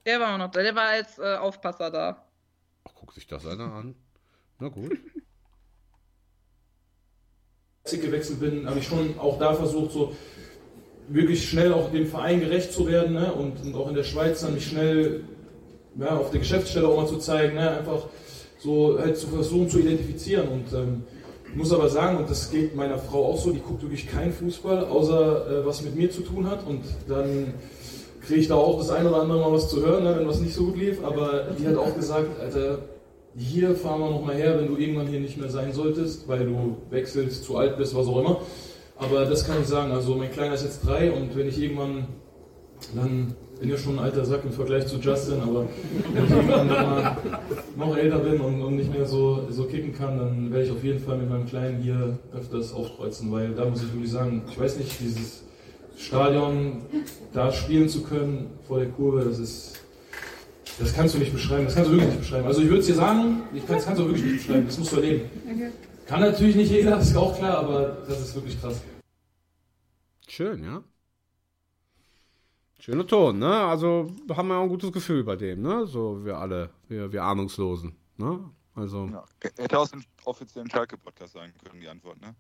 Der 0.05 0.21
war 0.21 0.35
auch 0.35 0.39
noch 0.39 0.51
da, 0.51 0.63
der 0.63 0.75
war 0.75 0.89
als 0.89 1.19
äh, 1.19 1.37
Aufpasser 1.37 1.91
da. 1.91 2.27
Ach, 2.85 2.93
guck 2.95 3.13
sich 3.13 3.27
das 3.27 3.47
einer 3.47 3.73
an. 3.73 3.95
Na 4.59 4.69
gut. 4.69 4.93
Als 7.85 7.93
ich 7.93 8.01
gewechselt 8.01 8.41
bin, 8.41 8.69
habe 8.69 8.81
ich 8.81 8.87
schon 8.87 9.17
auch 9.17 9.39
da 9.39 9.55
versucht, 9.55 9.93
so 9.93 10.17
wirklich 11.07 11.49
schnell 11.49 11.73
auch 11.73 11.93
dem 11.93 12.09
Verein 12.09 12.41
gerecht 12.41 12.73
zu 12.73 12.89
werden 12.89 13.13
ne? 13.13 13.33
und, 13.33 13.63
und 13.63 13.77
auch 13.77 13.89
in 13.89 13.95
der 13.95 14.03
Schweiz 14.03 14.41
dann 14.41 14.55
mich 14.55 14.67
schnell 14.67 15.23
ja, 15.99 16.17
auf 16.17 16.31
der 16.31 16.41
Geschäftsstelle 16.41 16.89
auch 16.89 16.97
mal 16.97 17.07
zu 17.07 17.19
zeigen, 17.19 17.55
ne? 17.55 17.71
einfach 17.79 18.07
so 18.59 18.99
halt 18.99 19.17
zu 19.17 19.29
versuchen 19.29 19.69
zu 19.69 19.79
identifizieren 19.79 20.49
und 20.49 20.73
ähm, 20.73 21.05
ich 21.57 21.63
muss 21.63 21.73
aber 21.73 21.89
sagen, 21.89 22.19
und 22.19 22.29
das 22.29 22.51
geht 22.51 22.77
meiner 22.77 22.99
Frau 22.99 23.25
auch 23.33 23.39
so, 23.39 23.51
die 23.51 23.61
guckt 23.61 23.81
wirklich 23.81 24.07
keinen 24.07 24.31
Fußball, 24.31 24.85
außer 24.85 25.63
äh, 25.63 25.67
was 25.67 25.83
mit 25.83 25.97
mir 25.97 26.11
zu 26.11 26.21
tun 26.21 26.51
hat. 26.51 26.67
Und 26.67 26.83
dann 27.09 27.55
kriege 28.27 28.41
ich 28.41 28.49
da 28.49 28.57
auch 28.57 28.77
das 28.77 28.91
ein 28.91 29.07
oder 29.07 29.23
andere 29.23 29.41
Mal 29.41 29.53
was 29.53 29.71
zu 29.71 29.81
hören, 29.81 30.05
ne, 30.05 30.17
wenn 30.19 30.29
was 30.29 30.41
nicht 30.41 30.55
so 30.55 30.67
gut 30.67 30.77
lief. 30.77 31.03
Aber 31.03 31.47
die 31.59 31.67
hat 31.67 31.77
auch 31.77 31.95
gesagt, 31.95 32.39
Alter, 32.41 32.81
hier 33.39 33.75
fahren 33.75 34.01
wir 34.01 34.11
nochmal 34.11 34.35
her, 34.35 34.59
wenn 34.59 34.67
du 34.67 34.77
irgendwann 34.77 35.07
hier 35.07 35.19
nicht 35.19 35.39
mehr 35.39 35.49
sein 35.49 35.73
solltest, 35.73 36.29
weil 36.29 36.45
du 36.45 36.77
wechselst, 36.91 37.45
zu 37.45 37.57
alt 37.57 37.79
bist, 37.79 37.95
was 37.95 38.07
auch 38.07 38.19
immer. 38.19 38.41
Aber 38.97 39.25
das 39.25 39.47
kann 39.47 39.57
ich 39.63 39.67
sagen. 39.67 39.93
Also 39.93 40.15
mein 40.15 40.33
Kleiner 40.33 40.55
ist 40.55 40.65
jetzt 40.65 40.85
drei 40.85 41.11
und 41.11 41.37
wenn 41.37 41.49
ich 41.49 41.59
irgendwann 41.59 42.09
dann 42.95 43.35
bin 43.61 43.71
ja 43.71 43.77
schon 43.77 43.99
ein 43.99 44.05
alter 44.05 44.25
Sack 44.25 44.45
im 44.45 44.53
Vergleich 44.53 44.87
zu 44.87 44.97
Justin, 44.97 45.41
aber 45.41 45.67
wenn 46.13 46.25
ich 46.25 46.31
irgendwann 46.31 46.67
mal 46.69 47.17
noch 47.77 47.97
älter 47.97 48.19
bin 48.19 48.41
und, 48.41 48.63
und, 48.63 48.77
nicht 48.77 48.93
mehr 48.93 49.07
so, 49.07 49.47
so 49.51 49.65
kicken 49.65 49.95
kann, 49.95 50.19
dann 50.19 50.51
werde 50.51 50.65
ich 50.65 50.71
auf 50.71 50.85
jeden 50.85 51.01
Fall 51.01 51.17
mit 51.19 51.31
meinem 51.31 51.47
Kleinen 51.47 51.83
hier 51.83 52.19
öfters 52.35 52.73
aufkreuzen, 52.73 53.33
weil 53.33 53.55
da 53.55 53.65
muss 53.65 53.83
ich 53.83 53.93
wirklich 53.93 54.11
sagen, 54.11 54.43
ich 54.51 54.59
weiß 54.59 54.77
nicht, 54.79 55.01
dieses 55.01 55.45
Stadion 55.97 56.83
da 57.33 57.51
spielen 57.51 57.89
zu 57.89 58.03
können 58.03 58.51
vor 58.67 58.79
der 58.79 58.89
Kurve, 58.89 59.25
das 59.25 59.39
ist, 59.39 59.81
das 60.79 60.95
kannst 60.95 61.15
du 61.15 61.19
nicht 61.19 61.33
beschreiben, 61.33 61.65
das 61.65 61.75
kannst 61.75 61.89
du 61.89 61.95
wirklich 61.95 62.11
nicht 62.11 62.21
beschreiben. 62.21 62.47
Also 62.47 62.61
ich 62.61 62.69
würde 62.69 62.81
es 62.81 62.87
dir 62.87 62.95
sagen, 62.95 63.43
ich 63.55 63.67
kann, 63.67 63.77
das 63.77 63.87
kannst 63.87 64.01
du 64.01 64.07
wirklich 64.07 64.25
nicht 64.25 64.47
beschreiben, 64.47 64.67
das 64.67 64.79
musst 64.79 64.93
du 64.93 64.97
erleben. 64.97 65.31
Okay. 65.45 65.71
Kann 66.07 66.21
natürlich 66.21 66.57
nicht 66.57 66.71
jeder, 66.71 66.91
das 66.91 67.07
ist 67.11 67.17
auch 67.17 67.37
klar, 67.37 67.59
aber 67.59 67.97
das 68.07 68.21
ist 68.21 68.35
wirklich 68.35 68.61
krass. 68.61 68.83
Schön, 70.29 70.63
ja. 70.63 70.83
Schöner 72.79 73.07
Ton, 73.07 73.39
ne? 73.39 73.53
Also 73.65 74.13
haben 74.31 74.49
wir 74.49 74.57
auch 74.57 74.63
ein 74.65 74.69
gutes 74.69 74.93
Gefühl 74.93 75.25
bei 75.25 75.37
dem, 75.37 75.63
ne? 75.63 75.87
So 75.87 76.25
wir 76.25 76.37
alle, 76.39 76.71
wir, 76.89 77.11
wir 77.11 77.23
Ahnungslosen, 77.23 77.97
ne? 78.17 78.51
Also. 78.75 79.07
Ja. 79.07 79.25
Hätte 79.57 79.79
aus 79.79 79.91
dem 79.91 80.05
offiziellen 80.25 80.71
Schalke-Podcast 80.71 81.33
sein 81.33 81.53
können, 81.65 81.81
die 81.81 81.89
Antwort, 81.89 82.21
ne? 82.21 82.35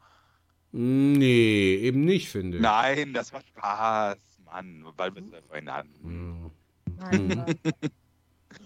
Nee, 0.72 1.76
eben 1.76 2.04
nicht, 2.04 2.28
finde 2.28 2.58
ich. 2.58 2.62
Nein, 2.62 3.14
das 3.14 3.32
war 3.32 3.40
Spaß, 3.40 4.18
Mann, 4.44 4.84
weil 4.96 5.14
wir 5.14 5.22
es 5.22 5.30
da 5.30 5.38
vorhin 5.48 5.72
hatten. 5.72 6.52
Nein, 6.98 7.56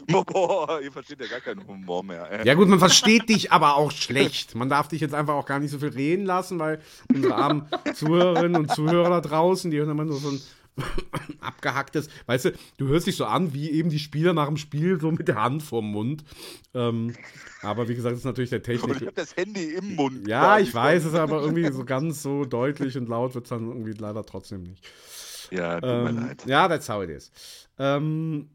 Boah, 0.07 0.81
ihr 0.81 0.93
versteht 0.93 1.21
ja 1.21 1.27
gar 1.27 1.41
keinen 1.41 1.67
Humor 1.67 2.03
mehr. 2.03 2.31
Ey. 2.31 2.47
Ja 2.47 2.55
gut, 2.55 2.69
man 2.69 2.79
versteht 2.79 3.29
dich 3.29 3.53
aber 3.53 3.77
auch 3.77 3.91
schlecht. 3.91 4.55
Man 4.55 4.69
darf 4.69 4.89
dich 4.89 5.01
jetzt 5.01 5.15
einfach 5.15 5.35
auch 5.35 5.47
gar 5.47 5.59
nicht 5.59 5.71
so 5.71 5.79
viel 5.79 5.89
reden 5.91 6.27
lassen, 6.27 6.59
weil 6.59 6.81
unsere 7.13 7.35
armen 7.35 7.69
Zuhörerinnen 7.95 8.57
und 8.57 8.73
Zuhörer 8.73 9.11
da 9.11 9.21
draußen, 9.21 9.71
die 9.71 9.79
hören 9.79 9.91
immer 9.91 10.05
nur 10.05 10.19
so 10.19 10.31
ein 10.31 10.41
abgehacktes, 11.41 12.09
weißt 12.27 12.47
du, 12.47 12.53
du 12.77 12.89
hörst 12.89 13.07
dich 13.07 13.17
so 13.17 13.25
an, 13.25 13.55
wie 13.55 13.71
eben 13.71 13.91
die 13.91 13.99
Spieler 13.99 14.33
nach 14.33 14.47
dem 14.47 14.57
Spiel 14.57 15.01
so 15.01 15.11
mit 15.11 15.29
der 15.29 15.43
Hand 15.43 15.63
vorm 15.63 15.91
Mund. 15.91 16.25
Ähm, 16.75 17.15
aber 17.63 17.89
wie 17.89 17.95
gesagt, 17.95 18.13
das 18.13 18.21
ist 18.21 18.25
natürlich 18.25 18.51
der 18.51 18.63
Technik. 18.63 18.97
ich 19.01 19.07
habe 19.07 19.13
das 19.13 19.37
Handy 19.37 19.75
im 19.75 19.97
Mund. 19.97 20.27
Ja, 20.29 20.59
ich 20.59 20.73
weiß 20.73 21.05
es, 21.05 21.15
aber 21.15 21.41
irgendwie 21.43 21.71
so 21.73 21.85
ganz 21.85 22.23
so 22.23 22.45
deutlich 22.45 22.97
und 22.97 23.09
laut 23.09 23.35
wird 23.35 23.45
es 23.45 23.51
dann 23.51 23.67
irgendwie 23.69 23.93
leider 23.93 24.25
trotzdem 24.25 24.63
nicht. 24.63 24.85
Ja, 25.51 25.81
tut 25.81 25.91
ähm, 25.91 26.05
mir 26.05 26.21
leid. 26.21 26.47
Ja, 26.47 26.69
that's 26.69 26.89
how 26.89 27.03
it 27.03 27.11
is. 27.11 27.31
Ähm, 27.79 28.51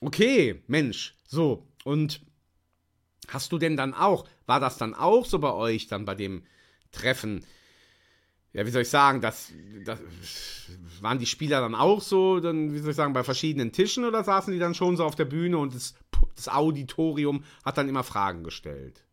okay, 0.00 0.62
Mensch, 0.66 1.16
so, 1.26 1.66
und 1.84 2.20
hast 3.28 3.52
du 3.52 3.58
denn 3.58 3.76
dann 3.76 3.94
auch, 3.94 4.26
war 4.46 4.60
das 4.60 4.78
dann 4.78 4.94
auch 4.94 5.24
so 5.26 5.38
bei 5.38 5.52
euch, 5.52 5.88
dann 5.88 6.04
bei 6.04 6.14
dem 6.14 6.44
Treffen? 6.92 7.44
Ja, 8.58 8.66
wie 8.66 8.70
soll 8.70 8.82
ich 8.82 8.90
sagen, 8.90 9.20
das, 9.20 9.52
das 9.84 10.00
waren 11.00 11.20
die 11.20 11.26
Spieler 11.26 11.60
dann 11.60 11.76
auch 11.76 12.00
so, 12.00 12.40
dann, 12.40 12.74
wie 12.74 12.78
soll 12.80 12.90
ich 12.90 12.96
sagen, 12.96 13.12
bei 13.12 13.22
verschiedenen 13.22 13.70
Tischen 13.70 14.04
oder 14.04 14.24
saßen 14.24 14.52
die 14.52 14.58
dann 14.58 14.74
schon 14.74 14.96
so 14.96 15.04
auf 15.04 15.14
der 15.14 15.26
Bühne 15.26 15.58
und 15.58 15.76
das, 15.76 15.94
das 16.34 16.48
Auditorium 16.48 17.44
hat 17.64 17.78
dann 17.78 17.88
immer 17.88 18.02
Fragen 18.02 18.42
gestellt? 18.42 19.04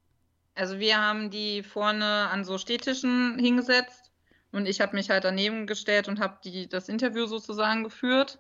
Also 0.55 0.79
wir 0.79 0.99
haben 0.99 1.29
die 1.29 1.61
vorne 1.61 2.05
an 2.05 2.43
so 2.43 2.57
Stehtischen 2.57 3.37
hingesetzt 3.37 4.11
und 4.51 4.65
ich 4.67 4.81
habe 4.81 4.95
mich 4.95 5.11
halt 5.11 5.25
daneben 5.25 5.67
gestellt 5.67 6.07
und 6.07 6.19
habe 6.19 6.39
das 6.69 6.89
Interview 6.89 7.27
sozusagen 7.27 7.83
geführt 7.83 8.39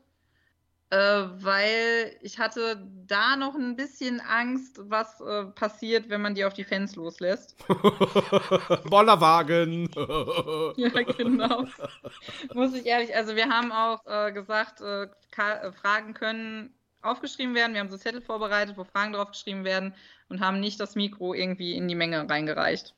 weil 0.97 2.15
ich 2.21 2.39
hatte 2.39 2.85
da 3.07 3.35
noch 3.35 3.55
ein 3.55 3.75
bisschen 3.75 4.19
Angst, 4.21 4.79
was 4.83 5.19
äh, 5.21 5.45
passiert, 5.45 6.09
wenn 6.09 6.21
man 6.21 6.35
die 6.35 6.45
auf 6.45 6.53
die 6.53 6.63
Fans 6.63 6.95
loslässt. 6.95 7.55
Bollerwagen! 8.89 9.89
ja, 10.77 10.89
genau. 10.89 11.65
Muss 12.53 12.73
ich 12.73 12.85
ehrlich, 12.85 13.15
also 13.15 13.35
wir 13.35 13.49
haben 13.49 13.71
auch 13.71 14.05
äh, 14.05 14.31
gesagt, 14.31 14.81
äh, 14.81 15.03
äh, 15.03 15.71
Fragen 15.71 16.13
können 16.13 16.73
aufgeschrieben 17.01 17.55
werden. 17.55 17.73
Wir 17.73 17.81
haben 17.81 17.89
so 17.89 17.97
Zettel 17.97 18.21
vorbereitet, 18.21 18.77
wo 18.77 18.83
Fragen 18.83 19.13
draufgeschrieben 19.13 19.63
werden 19.63 19.93
und 20.29 20.39
haben 20.39 20.59
nicht 20.59 20.79
das 20.79 20.95
Mikro 20.95 21.33
irgendwie 21.33 21.75
in 21.75 21.87
die 21.87 21.95
Menge 21.95 22.29
reingereicht. 22.29 22.95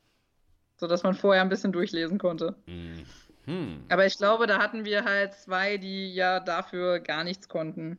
Sodass 0.78 1.04
man 1.04 1.16
vorher 1.16 1.42
ein 1.42 1.50
bisschen 1.50 1.72
durchlesen 1.72 2.18
konnte. 2.18 2.56
Mhm. 2.68 3.06
Hm. 3.48 3.86
Aber 3.90 4.06
ich 4.06 4.18
glaube, 4.18 4.46
da 4.46 4.60
hatten 4.60 4.86
wir 4.86 5.06
halt 5.06 5.34
zwei, 5.34 5.78
die 5.78 6.14
ja 6.14 6.40
dafür 6.40 7.00
gar 7.00 7.24
nichts 7.24 7.48
konnten. 7.48 7.98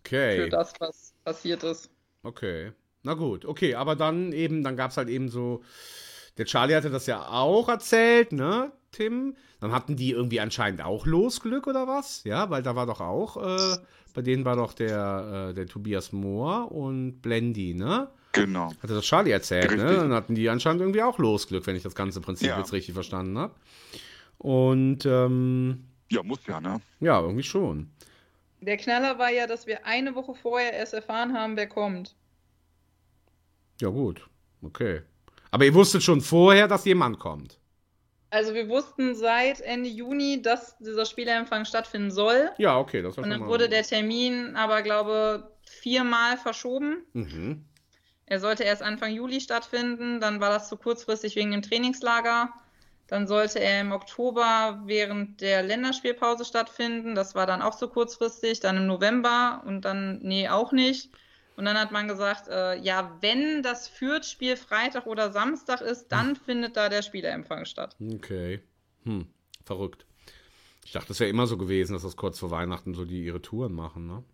Okay. 0.00 0.36
Für 0.36 0.48
das, 0.48 0.74
was 0.78 1.14
passiert 1.24 1.64
ist. 1.64 1.90
Okay. 2.22 2.72
Na 3.02 3.14
gut, 3.14 3.44
okay, 3.44 3.74
aber 3.74 3.96
dann 3.96 4.32
eben, 4.32 4.62
dann 4.62 4.76
gab 4.76 4.90
es 4.90 4.96
halt 4.96 5.08
eben 5.08 5.28
so. 5.28 5.62
Der 6.38 6.44
Charlie 6.44 6.74
hatte 6.74 6.90
das 6.90 7.06
ja 7.06 7.28
auch 7.28 7.68
erzählt, 7.68 8.32
ne, 8.32 8.72
Tim? 8.90 9.36
Dann 9.60 9.72
hatten 9.72 9.96
die 9.96 10.10
irgendwie 10.10 10.40
anscheinend 10.40 10.82
auch 10.82 11.06
Losglück 11.06 11.66
oder 11.66 11.86
was? 11.86 12.24
Ja, 12.24 12.48
weil 12.50 12.62
da 12.62 12.76
war 12.76 12.86
doch 12.86 13.00
auch, 13.00 13.36
äh, 13.36 13.76
bei 14.14 14.22
denen 14.22 14.44
war 14.44 14.56
doch 14.56 14.72
der, 14.72 15.48
äh, 15.50 15.54
der 15.54 15.66
Tobias 15.66 16.12
Mohr 16.12 16.72
und 16.72 17.20
Blendy, 17.20 17.74
ne? 17.74 18.08
Genau. 18.32 18.72
Hatte 18.82 18.94
das 18.94 19.04
Charlie 19.04 19.30
erzählt, 19.30 19.70
ne? 19.70 19.82
Richtig. 19.84 19.98
Dann 19.98 20.12
hatten 20.14 20.34
die 20.34 20.48
anscheinend 20.48 20.80
irgendwie 20.80 21.02
auch 21.02 21.18
Losglück, 21.18 21.66
wenn 21.66 21.76
ich 21.76 21.82
das 21.82 21.94
ganze 21.94 22.20
Prinzip 22.20 22.48
Ja. 22.48 22.58
jetzt 22.58 22.72
richtig 22.72 22.94
verstanden 22.94 23.38
habe. 23.38 23.54
Und 24.38 25.04
ähm, 25.06 25.84
Ja, 26.10 26.22
muss 26.22 26.40
ja, 26.46 26.60
ne? 26.60 26.80
ja, 27.00 27.20
irgendwie 27.20 27.42
schon. 27.42 27.90
Der 28.60 28.76
Knaller 28.76 29.18
war 29.18 29.30
ja, 29.30 29.46
dass 29.46 29.66
wir 29.66 29.84
eine 29.86 30.14
Woche 30.14 30.34
vorher 30.34 30.72
erst 30.72 30.94
erfahren 30.94 31.34
haben, 31.36 31.56
wer 31.56 31.66
kommt. 31.68 32.14
Ja, 33.80 33.88
gut. 33.88 34.26
Okay. 34.62 35.02
Aber 35.50 35.64
ihr 35.64 35.74
wusstet 35.74 36.02
schon 36.02 36.20
vorher, 36.20 36.68
dass 36.68 36.84
jemand 36.84 37.18
kommt. 37.18 37.58
Also 38.30 38.54
wir 38.54 38.68
wussten 38.68 39.14
seit 39.14 39.60
Ende 39.60 39.90
Juni, 39.90 40.40
dass 40.40 40.78
dieser 40.78 41.04
Spielerempfang 41.04 41.66
stattfinden 41.66 42.10
soll. 42.10 42.50
Ja, 42.56 42.78
okay, 42.78 43.02
das 43.02 43.16
war 43.16 43.24
Und 43.24 43.24
schon 43.24 43.30
dann 43.30 43.40
mal. 43.40 43.48
wurde 43.48 43.68
der 43.68 43.82
Termin 43.82 44.56
aber, 44.56 44.80
glaube 44.82 45.50
viermal 45.66 46.38
verschoben. 46.38 46.98
Mhm. 47.12 47.64
Er 48.32 48.40
sollte 48.40 48.64
erst 48.64 48.82
Anfang 48.82 49.12
Juli 49.12 49.42
stattfinden, 49.42 50.18
dann 50.18 50.40
war 50.40 50.48
das 50.48 50.70
zu 50.70 50.78
kurzfristig 50.78 51.36
wegen 51.36 51.50
dem 51.50 51.60
Trainingslager. 51.60 52.50
Dann 53.06 53.26
sollte 53.26 53.60
er 53.60 53.82
im 53.82 53.92
Oktober 53.92 54.80
während 54.86 55.42
der 55.42 55.62
Länderspielpause 55.62 56.46
stattfinden. 56.46 57.14
Das 57.14 57.34
war 57.34 57.44
dann 57.46 57.60
auch 57.60 57.74
zu 57.74 57.88
kurzfristig. 57.88 58.60
Dann 58.60 58.78
im 58.78 58.86
November 58.86 59.62
und 59.66 59.82
dann, 59.82 60.20
nee, 60.22 60.48
auch 60.48 60.72
nicht. 60.72 61.10
Und 61.56 61.66
dann 61.66 61.78
hat 61.78 61.92
man 61.92 62.08
gesagt, 62.08 62.48
äh, 62.48 62.78
ja, 62.78 63.18
wenn 63.20 63.62
das 63.62 63.86
Fürth-Spiel 63.86 64.56
Freitag 64.56 65.04
oder 65.04 65.30
Samstag 65.30 65.82
ist, 65.82 66.08
dann 66.08 66.34
findet 66.34 66.78
da 66.78 66.88
der 66.88 67.02
Spielerempfang 67.02 67.66
statt. 67.66 67.96
Okay. 68.14 68.62
Hm, 69.04 69.26
verrückt. 69.62 70.06
Ich 70.86 70.92
dachte, 70.92 71.12
es 71.12 71.20
wäre 71.20 71.28
immer 71.28 71.46
so 71.46 71.58
gewesen, 71.58 71.92
dass 71.92 72.02
das 72.02 72.16
kurz 72.16 72.38
vor 72.38 72.50
Weihnachten 72.50 72.94
so 72.94 73.04
die 73.04 73.26
ihre 73.26 73.42
Touren 73.42 73.74
machen, 73.74 74.06
ne? 74.06 74.24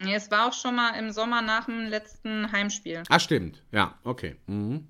Nee, 0.00 0.14
Es 0.14 0.30
war 0.30 0.48
auch 0.48 0.52
schon 0.52 0.74
mal 0.74 0.90
im 0.98 1.10
Sommer 1.12 1.40
nach 1.40 1.66
dem 1.66 1.86
letzten 1.86 2.50
Heimspiel. 2.52 3.02
Ah, 3.08 3.18
stimmt. 3.20 3.62
Ja, 3.70 3.98
okay. 4.04 4.36
Mhm. 4.46 4.88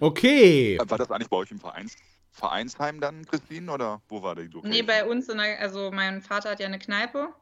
Okay. 0.00 0.78
War 0.86 0.98
das 0.98 1.10
eigentlich 1.10 1.28
bei 1.28 1.36
euch 1.36 1.50
im 1.50 1.58
Vereins 1.60 1.96
Vereinsheim 2.30 3.00
dann, 3.00 3.24
Christine, 3.26 3.70
oder 3.72 4.00
wo 4.08 4.22
war 4.22 4.36
die 4.36 4.42
Location? 4.42 4.70
Nee, 4.70 4.82
bei 4.82 5.04
uns, 5.04 5.28
in 5.28 5.38
der, 5.38 5.58
also 5.60 5.90
mein 5.90 6.22
Vater 6.22 6.50
hat 6.50 6.60
ja 6.60 6.66
eine 6.66 6.78
Kneipe. 6.78 7.34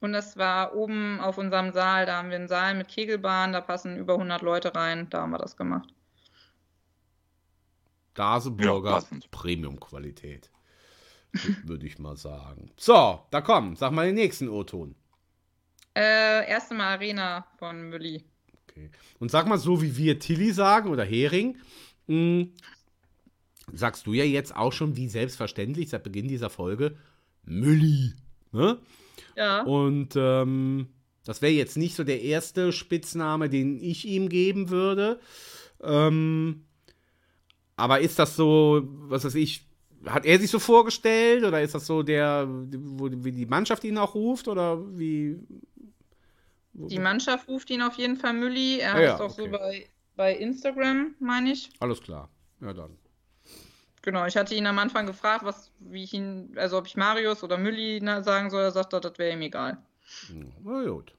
Und 0.00 0.12
das 0.12 0.36
war 0.36 0.74
oben 0.74 1.20
auf 1.20 1.38
unserem 1.38 1.72
Saal. 1.72 2.04
Da 2.04 2.16
haben 2.18 2.28
wir 2.28 2.36
einen 2.36 2.48
Saal 2.48 2.74
mit 2.74 2.88
Kegelbahn, 2.88 3.52
da 3.52 3.60
passen 3.60 3.96
über 3.96 4.14
100 4.14 4.42
Leute 4.42 4.74
rein. 4.74 5.08
Da 5.10 5.22
haben 5.22 5.30
wir 5.30 5.38
das 5.38 5.56
gemacht. 5.56 5.88
Daseburger 8.14 9.00
Ja. 9.10 9.18
Premium-Qualität. 9.30 10.50
Würde 11.64 11.86
ich 11.86 11.98
mal 11.98 12.16
sagen. 12.16 12.70
So, 12.76 13.24
da 13.30 13.40
komm, 13.40 13.76
sag 13.76 13.92
mal 13.92 14.06
den 14.06 14.14
nächsten 14.14 14.48
O-Ton. 14.48 14.94
Äh, 15.96 16.48
erste 16.48 16.74
Mal 16.74 16.94
Arena 16.94 17.46
von 17.58 17.88
Mülli. 17.88 18.24
Okay. 18.68 18.90
Und 19.18 19.30
sag 19.30 19.46
mal 19.46 19.58
so, 19.58 19.80
wie 19.80 19.96
wir 19.96 20.18
Tilly 20.18 20.52
sagen 20.52 20.90
oder 20.90 21.04
Hering, 21.04 21.56
mh, 22.06 22.46
sagst 23.72 24.06
du 24.06 24.12
ja 24.12 24.24
jetzt 24.24 24.54
auch 24.56 24.72
schon 24.72 24.96
wie 24.96 25.08
selbstverständlich 25.08 25.90
seit 25.90 26.02
Beginn 26.02 26.28
dieser 26.28 26.50
Folge 26.50 26.96
Mülli. 27.44 28.12
Ne? 28.52 28.78
Ja. 29.36 29.62
Und 29.62 30.14
ähm, 30.16 30.88
das 31.24 31.42
wäre 31.42 31.52
jetzt 31.52 31.76
nicht 31.76 31.94
so 31.94 32.04
der 32.04 32.22
erste 32.22 32.72
Spitzname, 32.72 33.48
den 33.48 33.80
ich 33.80 34.06
ihm 34.06 34.28
geben 34.28 34.70
würde. 34.70 35.20
Ähm, 35.82 36.64
aber 37.76 38.00
ist 38.00 38.18
das 38.18 38.36
so, 38.36 38.82
was 39.08 39.24
weiß 39.24 39.34
ich, 39.36 39.66
hat 40.06 40.24
er 40.24 40.38
sich 40.38 40.50
so 40.50 40.58
vorgestellt 40.58 41.44
oder 41.44 41.62
ist 41.62 41.74
das 41.74 41.86
so 41.86 42.02
der, 42.02 42.46
wo 42.48 43.08
wie 43.10 43.32
die 43.32 43.46
Mannschaft 43.46 43.84
ihn 43.84 43.98
auch 43.98 44.14
ruft 44.14 44.48
oder 44.48 44.78
wie? 44.98 45.38
Die 46.72 46.98
Mannschaft 46.98 47.48
ruft 47.48 47.70
ihn 47.70 47.82
auf 47.82 47.94
jeden 47.94 48.16
Fall 48.16 48.34
Mülli. 48.34 48.78
Er 48.80 48.92
Ah 48.92 48.94
hat 48.94 49.02
ja, 49.02 49.14
es 49.14 49.20
auch 49.20 49.30
so 49.30 49.42
okay. 49.44 49.52
bei, 49.52 49.86
bei 50.16 50.36
Instagram, 50.36 51.14
meine 51.20 51.52
ich. 51.52 51.70
Alles 51.78 52.00
klar. 52.00 52.28
Ja, 52.60 52.72
dann. 52.72 52.98
Genau, 54.02 54.26
ich 54.26 54.36
hatte 54.36 54.54
ihn 54.54 54.66
am 54.66 54.78
Anfang 54.78 55.06
gefragt, 55.06 55.44
was, 55.44 55.72
wie 55.78 56.02
ich 56.02 56.12
ihn, 56.12 56.52
also 56.56 56.76
ob 56.76 56.86
ich 56.86 56.96
Marius 56.96 57.42
oder 57.42 57.56
Mülli 57.56 58.00
sagen 58.22 58.50
soll. 58.50 58.62
Er 58.62 58.70
sagte, 58.70 59.00
das 59.00 59.18
wäre 59.18 59.32
ihm 59.32 59.40
egal. 59.40 59.78
Na 60.62 60.84
gut. 60.84 61.14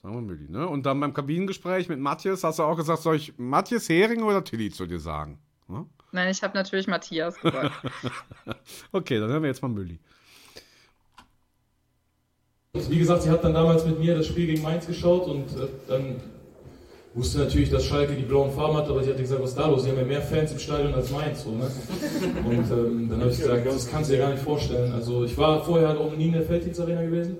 Sagen 0.00 0.14
wir 0.14 0.20
Mülli, 0.20 0.48
ne? 0.48 0.68
Und 0.68 0.86
dann 0.86 1.00
beim 1.00 1.12
Kabinengespräch 1.12 1.88
mit 1.88 1.98
Matthias 1.98 2.44
hast 2.44 2.60
du 2.60 2.62
auch 2.62 2.76
gesagt, 2.76 3.02
soll 3.02 3.16
ich 3.16 3.36
Matthias 3.36 3.88
Hering 3.88 4.22
oder 4.22 4.44
Tilly 4.44 4.70
zu 4.70 4.86
dir 4.86 5.00
sagen? 5.00 5.40
Ne? 5.66 5.86
Nein, 6.12 6.30
ich 6.30 6.42
habe 6.42 6.56
natürlich 6.56 6.86
Matthias 6.86 7.38
gesagt. 7.40 7.72
Okay, 8.92 9.18
dann 9.20 9.30
hören 9.30 9.42
wir 9.42 9.48
jetzt 9.48 9.62
mal 9.62 9.68
Mülli. 9.68 9.98
Wie 12.72 12.98
gesagt, 12.98 13.22
sie 13.22 13.30
hat 13.30 13.44
dann 13.44 13.54
damals 13.54 13.84
mit 13.84 13.98
mir 13.98 14.14
das 14.14 14.26
Spiel 14.26 14.46
gegen 14.46 14.62
Mainz 14.62 14.86
geschaut 14.86 15.26
und 15.26 15.46
äh, 15.58 15.68
dann 15.88 16.16
wusste 17.14 17.38
natürlich, 17.38 17.70
dass 17.70 17.84
Schalke 17.84 18.14
die 18.14 18.22
blauen 18.22 18.50
Farben 18.50 18.76
hat, 18.76 18.88
aber 18.88 19.02
sie 19.02 19.10
hat 19.10 19.18
gesagt, 19.18 19.42
was 19.42 19.50
ist 19.50 19.58
da 19.58 19.66
los? 19.66 19.82
Sie 19.82 19.90
haben 19.90 19.98
ja 19.98 20.04
mehr 20.04 20.22
Fans 20.22 20.52
im 20.52 20.58
Stadion 20.58 20.94
als 20.94 21.10
Mainz. 21.10 21.42
So, 21.42 21.50
ne? 21.50 21.70
Und 22.44 22.70
ähm, 22.70 23.08
dann 23.10 23.20
habe 23.20 23.30
ich 23.30 23.38
gesagt, 23.38 23.66
das 23.66 23.90
kannst 23.90 24.10
du 24.10 24.14
dir 24.14 24.20
gar 24.20 24.30
nicht 24.30 24.42
vorstellen. 24.42 24.92
Also 24.92 25.24
ich 25.24 25.36
war 25.36 25.64
vorher 25.64 25.88
halt 25.88 25.98
auch 25.98 26.14
nie 26.14 26.26
in 26.26 26.32
der 26.32 26.42
Felddienst-Arena 26.42 27.02
gewesen 27.02 27.36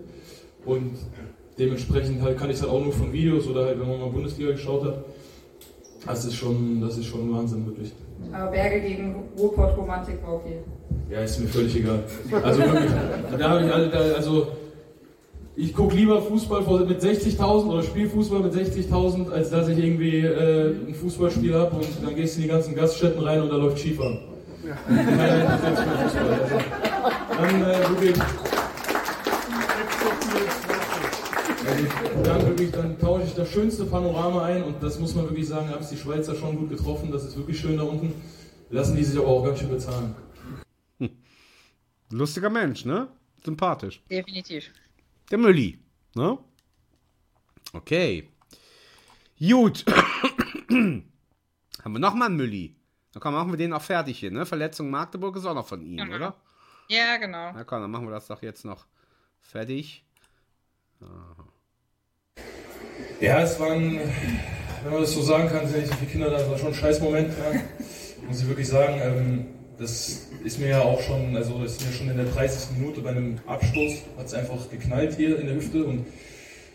und 0.64 0.96
dementsprechend 1.58 2.22
halt 2.22 2.38
kann 2.38 2.50
ich 2.50 2.56
es 2.56 2.62
halt 2.62 2.72
auch 2.72 2.82
nur 2.82 2.92
von 2.92 3.12
Videos 3.12 3.46
oder 3.46 3.66
halt, 3.66 3.80
wenn 3.80 3.88
man 3.88 4.00
mal 4.00 4.10
Bundesliga 4.10 4.52
geschaut 4.52 4.84
hat. 4.84 5.04
Das 6.06 6.24
ist 6.24 6.34
schon, 6.34 6.80
das 6.80 6.96
ist 6.96 7.06
schon 7.06 7.32
Wahnsinn, 7.32 7.66
wirklich. 7.66 7.92
Aber 8.32 8.50
Berge 8.50 8.80
gegen 8.80 9.14
Ruhrpott-Romantik 9.38 10.22
war 10.24 10.34
okay. 10.34 10.58
Ja, 11.10 11.20
ist 11.20 11.40
mir 11.40 11.48
völlig 11.48 11.76
egal. 11.76 12.04
Also 12.42 12.60
wirklich, 12.60 12.90
da 13.38 13.48
habe 13.48 13.64
ich 13.64 13.72
alle, 13.72 13.88
da, 13.88 13.98
also 14.16 14.48
ich 15.56 15.74
gucke 15.74 15.96
lieber 15.96 16.22
Fußball 16.22 16.84
mit 16.84 17.02
60.000 17.02 17.66
oder 17.66 17.82
spiele 17.82 18.08
Fußball 18.08 18.40
mit 18.40 18.52
60.000, 18.52 19.32
als 19.32 19.50
dass 19.50 19.68
ich 19.68 19.78
irgendwie 19.78 20.18
äh, 20.18 20.74
ein 20.86 20.94
Fußballspiel 20.94 21.54
habe 21.54 21.76
und 21.76 21.86
dann 22.04 22.14
gehst 22.14 22.36
du 22.36 22.42
in 22.42 22.46
die 22.46 22.52
ganzen 22.52 22.74
Gaststätten 22.74 23.22
rein 23.22 23.42
und 23.42 23.50
da 23.50 23.56
läuft 23.56 23.78
Skifahren. 23.78 24.18
Keiner 24.86 25.42
interessiert 25.42 25.76
sich 25.76 25.86
für 25.86 25.98
Fußball. 26.04 26.30
Also, 26.30 26.58
dann 27.40 27.62
äh, 27.62 27.88
wirklich. 27.88 28.16
Dann 32.28 32.46
wirklich, 32.46 32.70
dann 32.72 32.98
tausche 32.98 33.24
ich 33.26 33.34
das 33.34 33.50
schönste 33.50 33.84
Panorama 33.86 34.44
ein 34.44 34.62
und 34.62 34.82
das 34.82 34.98
muss 34.98 35.14
man 35.14 35.24
wirklich 35.28 35.48
sagen, 35.48 35.68
haben 35.70 35.82
es 35.82 35.90
die 35.90 35.96
Schweizer 35.96 36.34
schon 36.34 36.56
gut 36.56 36.70
getroffen, 36.70 37.10
das 37.10 37.24
ist 37.24 37.36
wirklich 37.36 37.58
schön 37.58 37.76
da 37.76 37.84
unten. 37.84 38.12
Lassen 38.70 38.96
die 38.96 39.04
sich 39.04 39.18
aber 39.18 39.28
auch 39.28 39.44
ganz 39.44 39.58
schön 39.60 39.70
bezahlen. 39.70 40.14
Lustiger 42.10 42.50
Mensch, 42.50 42.84
ne? 42.84 43.08
Sympathisch. 43.44 44.02
Definitiv. 44.10 44.70
Der 45.30 45.38
Mülli, 45.38 45.78
ne? 46.14 46.38
Okay. 47.72 48.28
Gut. 49.38 49.84
Haben 50.70 51.02
wir 51.84 51.98
nochmal 51.98 52.28
einen 52.28 52.36
Mülli. 52.36 52.74
Dann 53.12 53.20
komm, 53.22 53.34
machen 53.34 53.50
wir 53.52 53.56
den 53.58 53.72
auch 53.72 53.82
fertig 53.82 54.18
hier, 54.18 54.30
ne? 54.30 54.44
Verletzung 54.46 54.90
Magdeburg 54.90 55.36
ist 55.36 55.44
auch 55.46 55.54
noch 55.54 55.66
von 55.66 55.82
ihm, 55.82 55.96
Genau. 55.98 56.16
oder? 56.16 56.36
Ja, 56.88 57.16
genau. 57.18 57.52
Na 57.52 57.64
komm, 57.64 57.82
dann 57.82 57.90
machen 57.90 58.06
wir 58.06 58.12
das 58.12 58.26
doch 58.26 58.42
jetzt 58.42 58.64
noch 58.64 58.86
fertig. 59.40 60.04
Ja, 63.20 63.42
es 63.42 63.58
waren, 63.58 63.98
wenn 64.84 64.92
man 64.92 65.00
das 65.02 65.12
so 65.12 65.22
sagen 65.22 65.48
kann, 65.48 65.66
sind 65.66 65.80
nicht 65.80 65.88
so 65.88 65.96
viele 65.96 66.10
Kinder 66.10 66.30
da, 66.30 66.38
es 66.38 66.48
war 66.48 66.58
schon 66.58 66.68
ein 66.68 66.74
scheiß 66.74 67.00
Moment, 67.00 67.30
ja. 67.30 67.60
muss 68.28 68.40
ich 68.40 68.48
wirklich 68.48 68.68
sagen. 68.68 69.00
Ähm, 69.02 69.46
das 69.78 70.26
ist 70.44 70.58
mir 70.58 70.68
ja 70.68 70.82
auch 70.82 71.00
schon, 71.00 71.36
also 71.36 71.62
ist 71.62 71.84
mir 71.86 71.92
schon 71.92 72.10
in 72.10 72.16
der 72.16 72.26
30. 72.26 72.76
Minute 72.78 73.00
bei 73.00 73.10
einem 73.10 73.38
Abstoß, 73.46 73.92
hat 74.16 74.26
es 74.26 74.34
einfach 74.34 74.68
geknallt 74.70 75.14
hier 75.16 75.38
in 75.38 75.46
der 75.46 75.54
Hüfte 75.54 75.84
und 75.84 76.06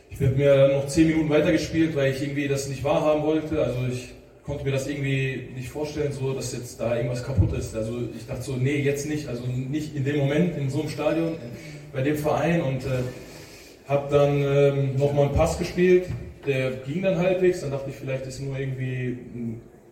ich 0.10 0.22
habe 0.22 0.36
mir 0.36 0.56
dann 0.56 0.72
noch 0.74 0.88
10 0.88 1.08
Minuten 1.08 1.30
weitergespielt, 1.30 1.96
weil 1.96 2.14
ich 2.14 2.22
irgendwie 2.22 2.48
das 2.48 2.70
nicht 2.70 2.84
wahrhaben 2.84 3.24
wollte. 3.24 3.62
Also 3.62 3.80
ich 3.92 4.10
konnte 4.46 4.64
mir 4.64 4.72
das 4.72 4.88
irgendwie 4.88 5.50
nicht 5.56 5.70
vorstellen, 5.70 6.12
so 6.12 6.34
dass 6.34 6.54
jetzt 6.54 6.80
da 6.80 6.96
irgendwas 6.96 7.24
kaputt 7.24 7.54
ist. 7.54 7.76
Also 7.76 8.00
ich 8.16 8.28
dachte 8.28 8.44
so, 8.44 8.56
nee, 8.56 8.78
jetzt 8.78 9.08
nicht, 9.08 9.28
also 9.28 9.44
nicht 9.46 9.96
in 9.96 10.04
dem 10.04 10.18
Moment, 10.18 10.58
in 10.58 10.70
so 10.70 10.82
einem 10.82 10.90
Stadion, 10.90 11.36
bei 11.92 12.04
dem 12.04 12.18
Verein 12.18 12.62
und 12.62 12.84
äh, 12.84 13.00
hab 13.88 14.10
dann 14.10 14.42
ähm, 14.42 14.96
nochmal 14.98 15.26
einen 15.26 15.36
Pass 15.36 15.58
gespielt, 15.58 16.06
der 16.46 16.72
ging 16.72 17.02
dann 17.02 17.18
halbwegs, 17.18 17.62
dann 17.62 17.72
dachte 17.72 17.90
ich, 17.90 17.96
vielleicht 17.96 18.26
ist 18.26 18.40
nur 18.42 18.58
irgendwie 18.58 19.18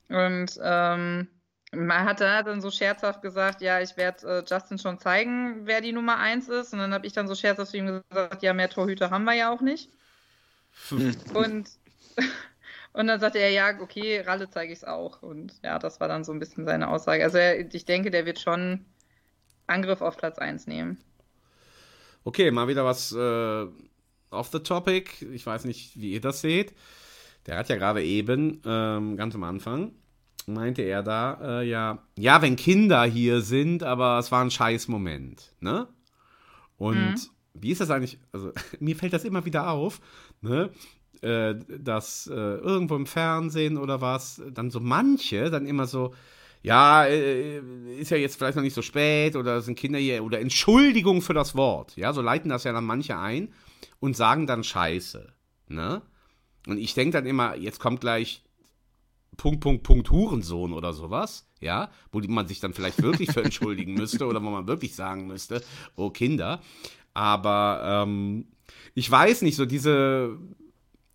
Und 0.09 0.59
ähm, 0.61 1.27
man 1.71 2.05
hat 2.05 2.21
da 2.21 2.43
dann 2.43 2.61
so 2.61 2.71
scherzhaft 2.71 3.21
gesagt, 3.21 3.61
ja, 3.61 3.79
ich 3.79 3.97
werde 3.97 4.39
äh, 4.39 4.43
Justin 4.47 4.77
schon 4.77 4.99
zeigen, 4.99 5.65
wer 5.65 5.81
die 5.81 5.93
Nummer 5.93 6.17
1 6.17 6.49
ist. 6.49 6.73
Und 6.73 6.79
dann 6.79 6.93
habe 6.93 7.07
ich 7.07 7.13
dann 7.13 7.27
so 7.27 7.35
scherzhaft 7.35 7.71
zu 7.71 7.77
ihm 7.77 8.03
gesagt, 8.09 8.43
ja, 8.43 8.53
mehr 8.53 8.69
Torhüter 8.69 9.09
haben 9.09 9.25
wir 9.25 9.33
ja 9.33 9.51
auch 9.51 9.61
nicht. 9.61 9.89
und, 11.33 11.69
und 12.93 13.07
dann 13.07 13.19
sagte 13.19 13.39
er, 13.39 13.49
ja, 13.49 13.79
okay, 13.79 14.21
Ralle 14.21 14.49
zeige 14.49 14.73
ich 14.73 14.79
es 14.79 14.85
auch. 14.85 15.21
Und 15.21 15.53
ja, 15.63 15.79
das 15.79 15.99
war 15.99 16.07
dann 16.07 16.23
so 16.23 16.31
ein 16.31 16.39
bisschen 16.39 16.65
seine 16.65 16.89
Aussage. 16.89 17.23
Also 17.23 17.37
er, 17.37 17.73
ich 17.73 17.85
denke, 17.85 18.11
der 18.11 18.25
wird 18.25 18.39
schon 18.39 18.85
Angriff 19.67 20.01
auf 20.01 20.17
Platz 20.17 20.37
1 20.37 20.67
nehmen. 20.67 20.97
Okay, 22.23 22.51
mal 22.51 22.67
wieder 22.67 22.85
was 22.85 23.11
äh, 23.11 23.65
off 24.31 24.49
the 24.51 24.59
topic. 24.59 25.25
Ich 25.31 25.45
weiß 25.45 25.65
nicht, 25.65 25.99
wie 25.99 26.13
ihr 26.13 26.21
das 26.21 26.41
seht. 26.41 26.73
Der 27.45 27.57
hat 27.57 27.69
ja 27.69 27.75
gerade 27.75 28.03
eben, 28.03 28.61
ähm, 28.65 29.17
ganz 29.17 29.35
am 29.35 29.43
Anfang, 29.43 29.91
meinte 30.47 30.81
er 30.81 31.03
da, 31.03 31.61
äh, 31.61 31.67
ja, 31.67 31.99
ja, 32.17 32.41
wenn 32.41 32.55
Kinder 32.55 33.03
hier 33.03 33.41
sind, 33.41 33.83
aber 33.83 34.17
es 34.19 34.31
war 34.31 34.43
ein 34.43 34.51
scheiß 34.51 34.87
Moment, 34.87 35.53
ne? 35.59 35.87
Und 36.77 36.95
mhm. 36.95 37.29
wie 37.53 37.71
ist 37.71 37.81
das 37.81 37.91
eigentlich, 37.91 38.19
also 38.31 38.51
mir 38.79 38.95
fällt 38.95 39.13
das 39.13 39.23
immer 39.23 39.45
wieder 39.45 39.69
auf, 39.69 40.01
ne? 40.41 40.71
Äh, 41.21 41.55
dass 41.79 42.27
äh, 42.27 42.33
irgendwo 42.33 42.95
im 42.95 43.05
Fernsehen 43.05 43.77
oder 43.77 44.01
was, 44.01 44.41
dann 44.51 44.69
so 44.69 44.79
manche 44.79 45.49
dann 45.49 45.65
immer 45.65 45.85
so, 45.85 46.13
ja, 46.65 47.05
äh, 47.05 47.59
ist 47.99 48.09
ja 48.09 48.17
jetzt 48.17 48.37
vielleicht 48.37 48.55
noch 48.55 48.63
nicht 48.63 48.73
so 48.73 48.81
spät 48.81 49.35
oder 49.35 49.61
sind 49.61 49.77
Kinder 49.77 49.99
hier 49.99 50.23
oder 50.23 50.39
Entschuldigung 50.39 51.21
für 51.21 51.35
das 51.35 51.55
Wort, 51.55 51.95
ja, 51.95 52.11
so 52.11 52.21
leiten 52.21 52.49
das 52.49 52.63
ja 52.63 52.73
dann 52.73 52.85
manche 52.85 53.17
ein 53.17 53.53
und 53.99 54.17
sagen 54.17 54.47
dann 54.47 54.63
Scheiße, 54.63 55.31
ne? 55.67 56.01
Und 56.67 56.79
ich 56.79 56.95
denke 56.95 57.11
dann 57.11 57.27
immer, 57.27 57.55
jetzt 57.55 57.79
kommt 57.79 58.01
gleich 58.01 58.43
Punkt, 59.37 59.59
Punkt, 59.59 59.83
Punkt 59.83 60.09
Hurensohn 60.09 60.73
oder 60.73 60.93
sowas, 60.93 61.47
ja, 61.59 61.91
wo 62.11 62.19
man 62.19 62.47
sich 62.47 62.59
dann 62.59 62.73
vielleicht 62.73 63.03
wirklich 63.03 63.31
für 63.31 63.43
entschuldigen 63.43 63.93
müsste 63.99 64.25
oder 64.25 64.41
wo 64.41 64.49
man 64.49 64.67
wirklich 64.67 64.95
sagen 64.95 65.27
müsste, 65.27 65.61
oh 65.95 66.09
Kinder. 66.09 66.61
Aber 67.13 68.03
ähm, 68.03 68.47
ich 68.95 69.09
weiß 69.09 69.43
nicht, 69.43 69.55
so 69.55 69.67
diese, 69.67 70.39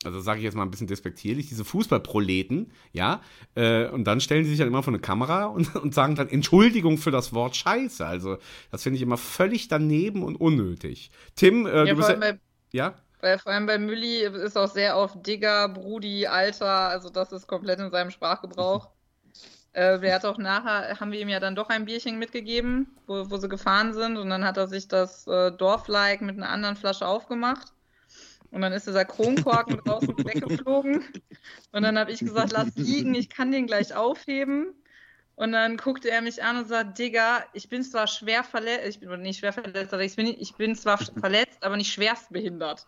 also 0.05 0.21
sage 0.21 0.39
ich 0.39 0.45
jetzt 0.45 0.55
mal 0.55 0.63
ein 0.63 0.71
bisschen 0.71 0.87
despektierlich, 0.87 1.49
diese 1.49 1.65
Fußballproleten, 1.65 2.73
ja, 2.93 3.21
äh, 3.55 3.87
und 3.89 4.05
dann 4.05 4.21
stellen 4.21 4.45
sie 4.45 4.51
sich 4.51 4.59
dann 4.59 4.69
immer 4.69 4.83
vor 4.83 4.93
eine 4.93 5.01
Kamera 5.01 5.47
und, 5.47 5.75
und 5.77 5.95
sagen 5.95 6.15
dann 6.15 6.29
Entschuldigung 6.29 6.99
für 6.99 7.11
das 7.11 7.33
Wort 7.35 7.57
Scheiße. 7.57 8.05
Also 8.05 8.39
das 8.71 8.83
finde 8.83 8.97
ich 8.97 9.03
immer 9.03 9.19
völlig 9.19 9.69
daneben 9.69 10.23
und 10.23 10.37
unnötig. 10.37 11.11
Tim, 11.37 11.67
äh, 11.67 11.85
ja, 11.87 11.95
du 11.95 11.97
bist 11.97 12.09
ja, 12.09 12.33
ja? 12.73 12.95
Weil 13.21 13.39
vor 13.39 13.53
allem 13.53 13.67
bei 13.67 13.79
Mülli 13.79 14.23
ist 14.23 14.57
auch 14.57 14.71
sehr 14.71 14.97
oft 14.97 15.27
Digger, 15.27 15.69
Brudi, 15.69 16.27
Alter, 16.27 16.89
also 16.89 17.11
das 17.11 17.33
ist 17.33 17.47
komplett 17.47 17.79
in 17.79 17.91
seinem 17.91 18.11
Sprachgebrauch. 18.11 18.89
äh, 19.75 19.99
der 19.99 20.15
hat 20.15 20.25
auch 20.25 20.39
nachher, 20.39 20.99
haben 20.99 21.13
wir 21.13 21.21
ihm 21.21 21.29
ja 21.29 21.41
dann 21.41 21.55
doch 21.55 21.69
ein 21.69 21.85
Bierchen 21.85 22.19
mitgegeben, 22.19 22.89
wo, 23.07 23.31
wo 23.31 23.37
sie 23.37 23.51
gefahren 23.51 23.93
sind 23.93 24.17
und 24.17 24.31
dann 24.31 24.47
hat 24.47 24.57
er 24.57 24.67
sich 24.67 24.89
das 24.89 25.27
äh, 25.27 25.53
Dorflike 25.53 26.25
mit 26.25 26.39
einer 26.39 26.49
anderen 26.49 26.77
Flasche 26.77 27.07
aufgemacht. 27.07 27.75
Und 28.51 28.63
dann 28.63 28.73
ist 28.73 28.87
dieser 28.87 29.05
Kronkorken 29.05 29.79
draußen 29.85 30.17
weggeflogen. 30.19 31.05
Und 31.73 31.83
dann 31.83 31.99
habe 31.99 32.13
ich 32.13 32.21
gesagt, 32.21 32.53
lass 32.53 32.75
liegen, 32.77 33.15
ich 33.15 33.29
kann 33.29 33.53
den 33.53 33.67
gleich 33.67 33.95
aufheben. 33.95 34.75
Und 35.37 35.53
dann 35.53 35.79
guckte 35.79 36.11
er 36.11 36.21
mich 36.21 36.43
an 36.43 36.59
und 36.59 36.69
sagt, 36.69 36.99
Digga, 36.99 37.45
ich 37.55 37.69
bin 37.71 37.83
zwar 37.83 38.07
schwer 38.07 38.45
verletzt, 38.45 38.87
ich 38.87 39.01
bin 39.01 39.23
nicht 39.23 39.39
schwer 39.39 39.55
verletzt, 39.55 39.95
aber 39.95 40.03
ich 40.05 40.15
bin, 40.15 40.27
ich 40.27 40.55
bin 40.57 40.77
zwar 40.77 40.99
verletzt, 40.99 41.63
aber 41.63 41.79
nicht 41.79 41.91
schwerst 41.91 42.31
behindert. 42.31 42.87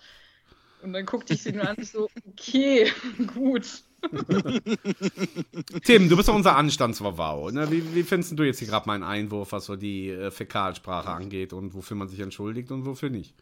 Und 0.82 0.92
dann 0.92 1.06
guckte 1.06 1.32
ich 1.32 1.42
sie 1.42 1.52
nur 1.52 1.66
an 1.66 1.76
und 1.76 1.86
so, 1.86 2.08
okay, 2.28 2.92
gut. 3.34 3.84
Tim, 5.84 6.08
du 6.08 6.16
bist 6.16 6.28
doch 6.28 6.34
unser 6.34 6.56
Anstandswawau. 6.56 7.50
Ne? 7.50 7.70
Wie, 7.70 7.94
wie 7.94 8.02
findest 8.02 8.36
du 8.36 8.42
jetzt 8.42 8.58
hier 8.58 8.68
gerade 8.68 8.86
meinen 8.86 9.04
Einwurf, 9.04 9.52
was 9.52 9.66
so 9.66 9.76
die 9.76 10.10
äh, 10.10 10.32
Fäkalsprache 10.32 11.10
angeht 11.10 11.52
und 11.52 11.72
wofür 11.72 11.96
man 11.96 12.08
sich 12.08 12.18
entschuldigt 12.20 12.72
und 12.72 12.84
wofür 12.84 13.10
nicht? 13.10 13.34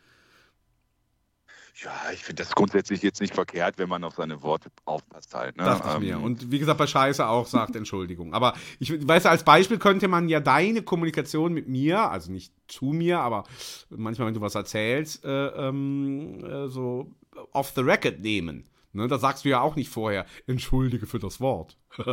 Ja, 1.82 1.92
ich 2.12 2.22
finde 2.22 2.42
das 2.42 2.54
grundsätzlich 2.54 3.02
jetzt 3.02 3.20
nicht 3.20 3.34
verkehrt, 3.34 3.78
wenn 3.78 3.88
man 3.88 4.04
auf 4.04 4.14
seine 4.14 4.42
Worte 4.42 4.70
aufpasst 4.84 5.34
halt. 5.34 5.56
Ne? 5.56 5.64
Dachte 5.64 5.88
ich 5.88 5.94
ähm, 5.94 6.00
mir. 6.02 6.20
Und 6.20 6.50
wie 6.50 6.58
gesagt, 6.58 6.78
bei 6.78 6.86
Scheiße 6.86 7.26
auch 7.26 7.46
sagt 7.46 7.74
Entschuldigung. 7.74 8.34
Aber 8.34 8.54
ich 8.78 9.06
weiß, 9.06 9.24
als 9.26 9.44
Beispiel 9.44 9.78
könnte 9.78 10.06
man 10.06 10.28
ja 10.28 10.40
deine 10.40 10.82
Kommunikation 10.82 11.54
mit 11.54 11.68
mir, 11.68 12.10
also 12.10 12.30
nicht 12.30 12.52
zu 12.68 12.86
mir, 12.86 13.20
aber 13.20 13.44
manchmal, 13.88 14.28
wenn 14.28 14.34
du 14.34 14.42
was 14.42 14.54
erzählst, 14.54 15.24
äh, 15.24 15.46
ähm, 15.46 16.44
äh, 16.44 16.68
so 16.68 17.10
off 17.52 17.72
the 17.74 17.80
record 17.80 18.20
nehmen. 18.20 18.69
Ne, 18.92 19.06
da 19.06 19.18
sagst 19.18 19.44
du 19.44 19.48
ja 19.48 19.60
auch 19.60 19.76
nicht 19.76 19.88
vorher, 19.88 20.26
entschuldige 20.48 21.06
für 21.06 21.20
das 21.20 21.40
Wort. 21.40 21.78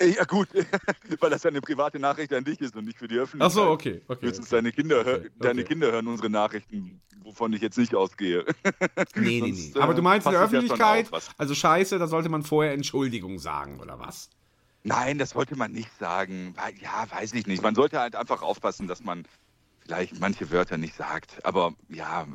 ja, 0.00 0.24
gut, 0.24 0.48
weil 1.20 1.30
das 1.30 1.42
ja 1.42 1.50
eine 1.50 1.60
private 1.60 1.98
Nachricht 1.98 2.32
an 2.32 2.42
dich 2.42 2.58
ist 2.62 2.74
und 2.74 2.86
nicht 2.86 2.98
für 2.98 3.06
die 3.06 3.18
Öffentlichkeit. 3.18 3.50
Ach 3.50 3.54
so, 3.54 3.70
okay. 3.70 4.00
okay, 4.08 4.28
okay. 4.28 4.40
Deine, 4.48 4.72
Kinder, 4.72 5.00
okay, 5.00 5.30
deine 5.38 5.64
Kinder 5.64 5.92
hören 5.92 6.06
unsere 6.06 6.30
Nachrichten, 6.30 7.02
wovon 7.22 7.52
ich 7.52 7.60
jetzt 7.60 7.76
nicht 7.76 7.94
ausgehe. 7.94 8.46
nee, 9.14 9.42
nee, 9.42 9.52
nee. 9.52 9.72
Aber 9.78 9.92
du 9.92 10.00
meinst 10.00 10.26
in 10.26 10.32
der 10.32 10.42
Öffentlichkeit, 10.42 11.10
also 11.36 11.54
scheiße, 11.54 11.98
da 11.98 12.06
sollte 12.06 12.30
man 12.30 12.42
vorher 12.42 12.72
Entschuldigung 12.72 13.38
sagen, 13.38 13.78
oder 13.78 13.98
was? 13.98 14.30
Nein, 14.84 15.18
das 15.18 15.30
sollte 15.30 15.54
man 15.56 15.72
nicht 15.72 15.92
sagen. 15.98 16.54
Ja, 16.80 17.06
weiß 17.10 17.34
ich 17.34 17.46
nicht. 17.46 17.62
Man 17.62 17.74
sollte 17.74 18.00
halt 18.00 18.16
einfach 18.16 18.40
aufpassen, 18.40 18.88
dass 18.88 19.04
man 19.04 19.24
vielleicht 19.84 20.18
manche 20.20 20.50
Wörter 20.50 20.78
nicht 20.78 20.94
sagt. 20.94 21.44
Aber 21.44 21.74
ja, 21.88 22.26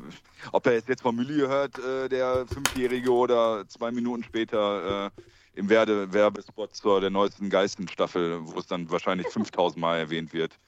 ob 0.52 0.66
er 0.66 0.74
es 0.74 0.86
jetzt 0.86 1.02
von 1.02 1.16
Mülli 1.16 1.40
hört, 1.40 1.78
äh, 1.78 2.08
der 2.08 2.46
Fünfjährige, 2.46 3.12
oder 3.12 3.66
zwei 3.68 3.90
Minuten 3.90 4.22
später 4.22 5.06
äh, 5.16 5.22
im 5.54 5.68
Werde 5.68 6.12
Werbespot 6.12 6.74
zur 6.74 7.00
der 7.00 7.10
neuesten 7.10 7.50
Geistenstaffel, 7.50 8.40
wo 8.42 8.58
es 8.58 8.66
dann 8.66 8.90
wahrscheinlich 8.90 9.26
5000 9.28 9.80
Mal 9.80 9.98
erwähnt 9.98 10.32
wird. 10.32 10.58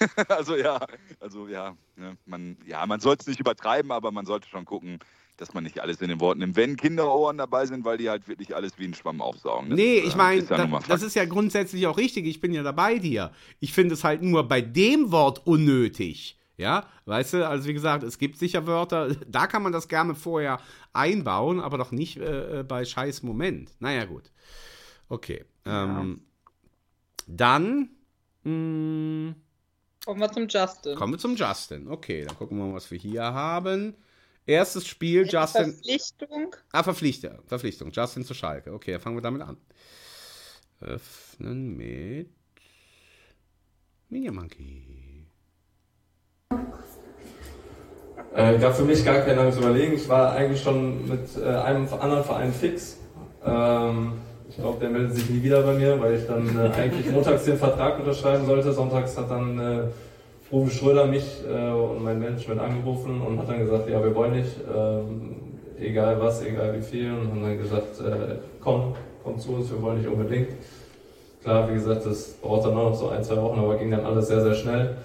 also 0.28 0.56
ja, 0.56 0.78
also 1.20 1.48
ja, 1.48 1.76
ne, 1.96 2.16
man, 2.26 2.56
ja, 2.66 2.84
man 2.86 3.00
sollte 3.00 3.22
es 3.22 3.26
nicht 3.26 3.40
übertreiben, 3.40 3.90
aber 3.90 4.12
man 4.12 4.26
sollte 4.26 4.48
schon 4.48 4.64
gucken, 4.64 4.98
dass 5.36 5.54
man 5.54 5.64
nicht 5.64 5.80
alles 5.80 6.00
in 6.00 6.08
den 6.08 6.20
Worten 6.20 6.40
nimmt. 6.40 6.56
Wenn 6.56 6.76
Kinderohren 6.76 7.38
dabei 7.38 7.66
sind, 7.66 7.84
weil 7.84 7.98
die 7.98 8.08
halt 8.08 8.26
wirklich 8.28 8.54
alles 8.54 8.78
wie 8.78 8.86
ein 8.86 8.94
Schwamm 8.94 9.20
aufsaugen. 9.20 9.70
Das 9.70 9.76
nee, 9.76 9.98
ich 9.98 10.16
meine, 10.16 10.42
ja 10.42 10.66
das, 10.66 10.86
das, 10.86 11.02
ist 11.02 11.14
ja 11.14 11.24
grundsätzlich 11.24 11.86
auch 11.86 11.98
richtig. 11.98 12.26
Ich 12.26 12.40
bin 12.40 12.52
ja 12.52 12.62
dabei 12.62 12.98
dir. 12.98 13.32
Ich 13.60 13.72
finde 13.72 13.94
es 13.94 14.04
halt 14.04 14.22
nur 14.22 14.48
bei 14.48 14.60
dem 14.60 15.12
Wort 15.12 15.46
unnötig. 15.46 16.38
Ja, 16.58 16.86
weißt 17.04 17.34
du, 17.34 17.46
also 17.46 17.68
wie 17.68 17.74
gesagt, 17.74 18.02
es 18.02 18.16
gibt 18.18 18.38
sicher 18.38 18.66
Wörter, 18.66 19.14
da 19.28 19.46
kann 19.46 19.62
man 19.62 19.72
das 19.72 19.88
gerne 19.88 20.14
vorher 20.14 20.58
einbauen, 20.94 21.60
aber 21.60 21.76
doch 21.76 21.92
nicht 21.92 22.16
äh, 22.16 22.60
äh 22.60 22.62
bei 22.62 22.84
scheiß 22.84 23.22
Moment. 23.22 23.72
Naja, 23.78 24.06
gut. 24.06 24.30
Okay. 25.08 25.44
Ja. 25.66 26.00
Ähm, 26.00 26.22
dann. 27.26 27.90
Mh, 28.44 28.52
hm, 28.52 29.34
kommen 30.04 30.20
wir 30.20 30.32
zum 30.32 30.48
Justin. 30.48 30.96
Kommen 30.96 31.12
wir 31.12 31.18
zum 31.18 31.36
Justin. 31.36 31.88
Okay, 31.88 32.24
dann 32.24 32.36
gucken 32.36 32.56
wir 32.56 32.64
mal, 32.64 32.74
was 32.74 32.90
wir 32.90 32.98
hier 32.98 33.22
haben. 33.22 33.94
Erstes 34.46 34.86
Spiel, 34.86 35.22
Eine 35.22 35.30
Justin. 35.30 35.72
Verpflichtung. 35.72 36.56
Ah, 36.72 36.82
Verpflichtung. 36.82 37.38
Verpflichtung. 37.46 37.90
Justin 37.92 38.24
zu 38.24 38.32
Schalke. 38.34 38.72
Okay, 38.72 38.92
dann 38.92 39.00
fangen 39.00 39.16
wir 39.16 39.22
damit 39.22 39.42
an. 39.42 39.56
öffnen 40.80 41.76
mit 41.76 42.28
Media 44.08 44.30
Monkey. 44.30 45.26
Äh, 48.34 48.58
gab 48.58 48.76
für 48.76 48.84
mich 48.84 49.04
gar 49.04 49.20
kein 49.22 49.36
langes 49.36 49.56
Überlegen. 49.56 49.94
Ich 49.94 50.08
war 50.08 50.32
eigentlich 50.32 50.62
schon 50.62 51.08
mit 51.08 51.36
äh, 51.38 51.48
einem 51.48 51.88
anderen 51.92 52.22
Verein 52.24 52.52
fix. 52.52 52.98
Ähm, 53.44 54.12
ich 54.48 54.56
glaube, 54.56 54.78
der 54.78 54.90
meldet 54.90 55.14
sich 55.14 55.28
nie 55.28 55.42
wieder 55.42 55.62
bei 55.62 55.72
mir, 55.74 55.98
weil 56.00 56.14
ich 56.18 56.26
dann 56.26 56.46
äh, 56.56 56.68
eigentlich 56.74 57.10
montags 57.10 57.44
den 57.44 57.56
Vertrag 57.58 57.98
unterschreiben 57.98 58.46
sollte. 58.46 58.72
Sonntags 58.72 59.16
hat 59.16 59.30
dann 59.30 59.58
Ruben 60.52 60.70
Schröder 60.70 61.06
mich 61.06 61.42
äh, 61.48 61.70
und 61.70 62.04
mein 62.04 62.20
Management 62.20 62.60
angerufen 62.60 63.20
und 63.20 63.38
hat 63.38 63.48
dann 63.48 63.58
gesagt, 63.58 63.88
ja, 63.88 64.02
wir 64.02 64.14
wollen 64.14 64.32
nicht, 64.32 64.52
ähm, 64.72 65.36
egal 65.80 66.20
was, 66.20 66.44
egal 66.44 66.76
wie 66.78 66.82
viel. 66.82 67.12
Und 67.12 67.30
haben 67.30 67.42
dann 67.42 67.58
gesagt, 67.58 68.00
äh, 68.00 68.36
komm, 68.60 68.94
komm 69.24 69.38
zu 69.38 69.54
uns, 69.54 69.70
wir 69.70 69.82
wollen 69.82 69.98
nicht 69.98 70.08
unbedingt. 70.08 70.48
Klar, 71.42 71.68
wie 71.68 71.74
gesagt, 71.74 72.06
das 72.06 72.34
braucht 72.42 72.64
dann 72.64 72.74
noch 72.74 72.94
so 72.94 73.08
ein, 73.08 73.24
zwei 73.24 73.36
Wochen, 73.36 73.58
aber 73.58 73.76
ging 73.76 73.90
dann 73.90 74.04
alles 74.04 74.28
sehr, 74.28 74.40
sehr 74.40 74.54
schnell. 74.54 74.96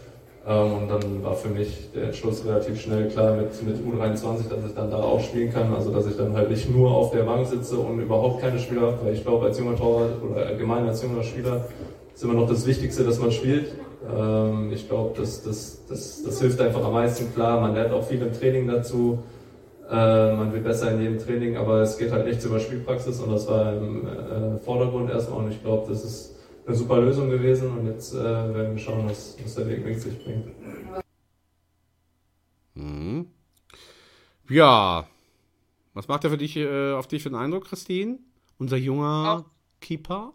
Ähm, 0.48 0.74
und 0.74 0.90
dann 0.90 1.24
war 1.24 1.36
für 1.36 1.50
mich 1.50 1.90
der 1.94 2.06
Entschluss 2.06 2.46
relativ 2.46 2.80
schnell 2.80 3.10
klar 3.10 3.36
mit, 3.36 3.50
mit 3.64 3.78
U23, 3.78 4.50
dass 4.50 4.66
ich 4.68 4.76
dann 4.76 4.92
da 4.92 4.98
auch 4.98 5.22
spielen 5.22 5.52
kann. 5.52 5.74
Also 5.74 5.92
dass 5.92 6.06
ich 6.06 6.18
dann 6.18 6.36
halt 6.36 6.50
nicht 6.50 6.70
nur 6.70 6.92
auf 6.92 7.12
der 7.12 7.24
Bank 7.24 7.48
sitze 7.48 7.78
und 7.78 8.00
überhaupt 8.00 8.42
keine 8.42 8.60
Spieler 8.60 8.82
habe, 8.82 8.98
weil 9.04 9.14
ich 9.14 9.24
glaube, 9.24 9.46
als 9.46 9.58
junger 9.58 9.76
Torwart 9.76 10.22
oder 10.22 10.46
allgemein 10.46 10.88
als 10.88 11.02
junger 11.02 11.24
Spieler 11.24 11.66
ist 12.14 12.24
immer 12.24 12.34
noch 12.34 12.48
das 12.48 12.66
Wichtigste, 12.66 13.04
dass 13.04 13.20
man 13.20 13.32
spielt. 13.32 13.74
Ähm, 14.08 14.72
ich 14.74 14.88
glaube, 14.88 15.20
das, 15.20 15.44
das, 15.44 15.86
das, 15.88 16.24
das 16.24 16.42
hilft 16.42 16.60
einfach 16.60 16.84
am 16.84 16.94
meisten 16.94 17.34
klar. 17.34 17.62
Man 17.62 17.74
lernt 17.74 17.94
auch 17.94 18.08
viel 18.08 18.22
im 18.22 18.34
Training 18.34 18.68
dazu. 18.68 19.24
Äh, 19.90 20.36
man 20.36 20.54
wird 20.54 20.64
besser 20.64 20.92
in 20.92 21.02
jedem 21.02 21.20
Training, 21.20 21.58
aber 21.58 21.82
es 21.82 21.98
geht 21.98 22.12
halt 22.12 22.26
nichts 22.26 22.46
über 22.46 22.60
Spielpraxis 22.60 23.20
und 23.20 23.32
das 23.32 23.46
war 23.48 23.74
im 23.74 24.08
äh, 24.08 24.58
Vordergrund 24.60 25.10
erstmal 25.10 25.44
und 25.44 25.52
ich 25.52 25.62
glaube, 25.62 25.90
das 25.90 26.06
ist 26.06 26.36
eine 26.66 26.76
super 26.76 27.02
Lösung 27.02 27.30
gewesen 27.30 27.78
und 27.78 27.88
jetzt 27.88 28.14
äh, 28.14 28.24
werden 28.24 28.74
wir 28.74 28.78
schauen, 28.78 29.10
was, 29.10 29.36
was 29.44 29.56
der 29.56 29.68
Weg 29.68 29.86
mit 29.86 30.00
sich 30.00 30.24
bringt. 30.24 30.46
Mhm. 32.76 33.28
Ja, 34.50 35.06
was 35.94 36.08
macht 36.08 36.24
er 36.24 36.30
für 36.30 36.38
dich, 36.38 36.56
äh, 36.56 36.94
auf 36.94 37.08
dich 37.08 37.22
für 37.22 37.30
einen 37.30 37.36
Eindruck, 37.36 37.66
Christine? 37.66 38.20
Unser 38.58 38.78
junger 38.78 39.44
auch, 39.46 39.52
Keeper? 39.82 40.34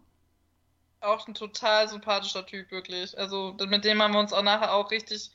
Auch 1.07 1.29
ein 1.29 1.35
total 1.35 1.89
sympathischer 1.89 2.45
Typ, 2.45 2.71
wirklich. 2.73 3.17
Also 3.17 3.57
mit 3.69 3.85
dem 3.85 4.03
haben 4.03 4.13
wir 4.13 4.21
uns 4.21 4.33
auch 4.33 4.43
nachher 4.43 4.75
auch 4.75 4.91
richtig 4.91 5.31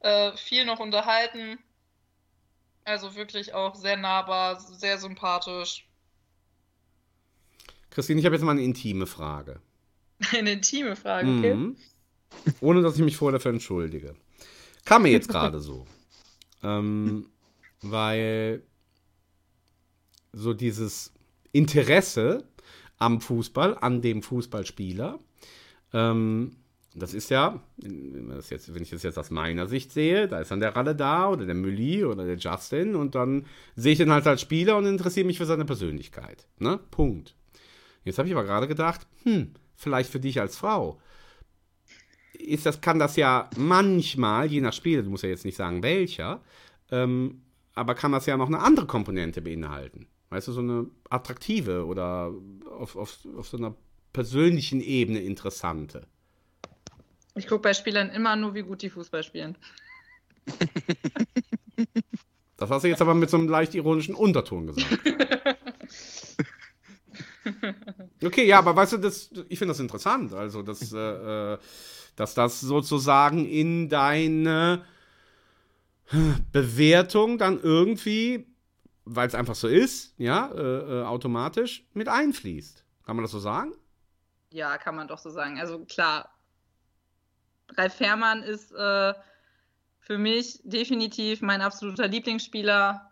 äh, 0.00 0.34
viel 0.38 0.64
noch 0.64 0.80
unterhalten. 0.80 1.58
Also 2.84 3.14
wirklich 3.14 3.52
auch 3.52 3.74
sehr 3.74 3.98
nahbar, 3.98 4.58
sehr 4.58 4.96
sympathisch. 4.96 5.86
Christine, 7.90 8.20
ich 8.20 8.24
habe 8.24 8.34
jetzt 8.34 8.44
mal 8.44 8.52
eine 8.52 8.62
intime 8.62 9.06
Frage. 9.06 9.60
Eine 10.32 10.52
intime 10.52 10.96
Frage, 10.96 11.28
okay. 11.28 11.54
Mhm. 11.54 11.76
Ohne 12.60 12.80
dass 12.80 12.94
ich 12.94 13.02
mich 13.02 13.16
vorher 13.16 13.38
dafür 13.38 13.50
entschuldige. 13.50 14.14
Kam 14.84 15.02
mir 15.02 15.10
jetzt 15.10 15.28
gerade 15.28 15.60
so. 15.60 15.86
ähm, 16.62 17.28
weil 17.82 18.62
so 20.32 20.54
dieses 20.54 21.12
Interesse 21.50 22.44
am 23.02 23.20
Fußball, 23.20 23.76
an 23.78 24.00
dem 24.00 24.22
Fußballspieler, 24.22 25.18
ähm, 25.92 26.56
das 26.94 27.14
ist 27.14 27.30
ja, 27.30 27.62
wenn 27.78 28.82
ich 28.82 28.90
das 28.90 29.02
jetzt 29.02 29.18
aus 29.18 29.30
meiner 29.30 29.66
Sicht 29.66 29.92
sehe, 29.92 30.28
da 30.28 30.40
ist 30.40 30.50
dann 30.50 30.60
der 30.60 30.76
Ralle 30.76 30.94
da 30.94 31.30
oder 31.30 31.46
der 31.46 31.54
Mülli 31.54 32.04
oder 32.04 32.26
der 32.26 32.36
Justin 32.36 32.94
und 32.94 33.14
dann 33.14 33.46
sehe 33.76 33.92
ich 33.92 33.98
den 33.98 34.10
halt 34.10 34.26
als 34.26 34.42
Spieler 34.42 34.76
und 34.76 34.84
interessiere 34.84 35.26
mich 35.26 35.38
für 35.38 35.46
seine 35.46 35.64
Persönlichkeit. 35.64 36.46
Ne? 36.58 36.78
Punkt. 36.90 37.34
Jetzt 38.04 38.18
habe 38.18 38.28
ich 38.28 38.34
aber 38.34 38.44
gerade 38.44 38.68
gedacht, 38.68 39.06
hm, 39.22 39.52
vielleicht 39.74 40.10
für 40.10 40.20
dich 40.20 40.40
als 40.40 40.56
Frau, 40.56 41.00
ist 42.34 42.66
das, 42.66 42.80
kann 42.80 42.98
das 42.98 43.16
ja 43.16 43.48
manchmal, 43.56 44.46
je 44.46 44.60
nach 44.60 44.72
Spiel, 44.72 45.02
du 45.02 45.10
musst 45.10 45.24
ja 45.24 45.30
jetzt 45.30 45.44
nicht 45.46 45.56
sagen 45.56 45.82
welcher, 45.82 46.42
ähm, 46.90 47.42
aber 47.74 47.94
kann 47.94 48.12
das 48.12 48.26
ja 48.26 48.36
noch 48.36 48.48
eine 48.48 48.58
andere 48.58 48.86
Komponente 48.86 49.40
beinhalten. 49.40 50.08
Weißt 50.32 50.48
du, 50.48 50.52
so 50.52 50.60
eine 50.60 50.86
attraktive 51.10 51.84
oder 51.84 52.32
auf, 52.78 52.96
auf, 52.96 53.18
auf 53.36 53.48
so 53.48 53.58
einer 53.58 53.74
persönlichen 54.14 54.80
Ebene 54.80 55.20
interessante. 55.20 56.06
Ich 57.34 57.46
gucke 57.46 57.60
bei 57.60 57.74
Spielern 57.74 58.08
immer 58.08 58.34
nur, 58.36 58.54
wie 58.54 58.62
gut 58.62 58.80
die 58.80 58.90
Fußball 58.90 59.22
spielen. 59.22 59.56
Das 62.58 62.70
hast 62.70 62.84
du 62.84 62.88
jetzt 62.88 63.02
aber 63.02 63.14
mit 63.14 63.28
so 63.28 63.36
einem 63.36 63.48
leicht 63.48 63.74
ironischen 63.74 64.14
Unterton 64.14 64.68
gesagt. 64.68 64.86
Okay, 68.22 68.46
ja, 68.46 68.58
aber 68.58 68.76
weißt 68.76 68.92
du, 68.92 68.98
das, 68.98 69.30
ich 69.48 69.58
finde 69.58 69.72
das 69.72 69.80
interessant. 69.80 70.32
Also, 70.32 70.62
dass, 70.62 70.92
äh, 70.92 71.54
äh, 71.54 71.58
dass 72.14 72.34
das 72.34 72.60
sozusagen 72.60 73.44
in 73.46 73.88
deine 73.88 74.84
Bewertung 76.52 77.38
dann 77.38 77.60
irgendwie, 77.60 78.46
weil 79.04 79.26
es 79.26 79.34
einfach 79.34 79.54
so 79.54 79.68
ist, 79.68 80.14
ja, 80.18 80.50
äh, 80.52 81.00
äh, 81.00 81.04
automatisch 81.04 81.84
mit 81.92 82.08
einfließt. 82.08 82.84
Kann 83.04 83.16
man 83.16 83.24
das 83.24 83.32
so 83.32 83.38
sagen? 83.38 83.72
Ja, 84.50 84.78
kann 84.78 84.94
man 84.94 85.08
doch 85.08 85.18
so 85.18 85.30
sagen. 85.30 85.58
Also 85.58 85.84
klar, 85.84 86.28
Ralf 87.76 87.94
Fährmann 87.94 88.42
ist 88.42 88.72
äh, 88.72 89.14
für 90.00 90.18
mich 90.18 90.60
definitiv 90.64 91.42
mein 91.42 91.62
absoluter 91.62 92.06
Lieblingsspieler. 92.06 93.10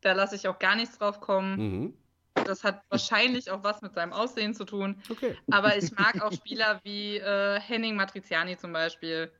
Da 0.00 0.12
lasse 0.12 0.36
ich 0.36 0.48
auch 0.48 0.58
gar 0.58 0.76
nichts 0.76 0.98
drauf 0.98 1.20
kommen. 1.20 1.56
Mhm. 1.56 1.94
Das 2.46 2.64
hat 2.64 2.82
wahrscheinlich 2.88 3.50
auch 3.50 3.62
was 3.62 3.80
mit 3.82 3.94
seinem 3.94 4.12
Aussehen 4.12 4.54
zu 4.54 4.64
tun. 4.64 5.00
Okay. 5.08 5.36
Aber 5.50 5.76
ich 5.76 5.92
mag 5.92 6.20
auch 6.20 6.32
Spieler 6.32 6.80
wie 6.82 7.16
äh, 7.18 7.60
Henning 7.60 7.94
Matriziani 7.94 8.56
zum 8.56 8.72
Beispiel. 8.72 9.30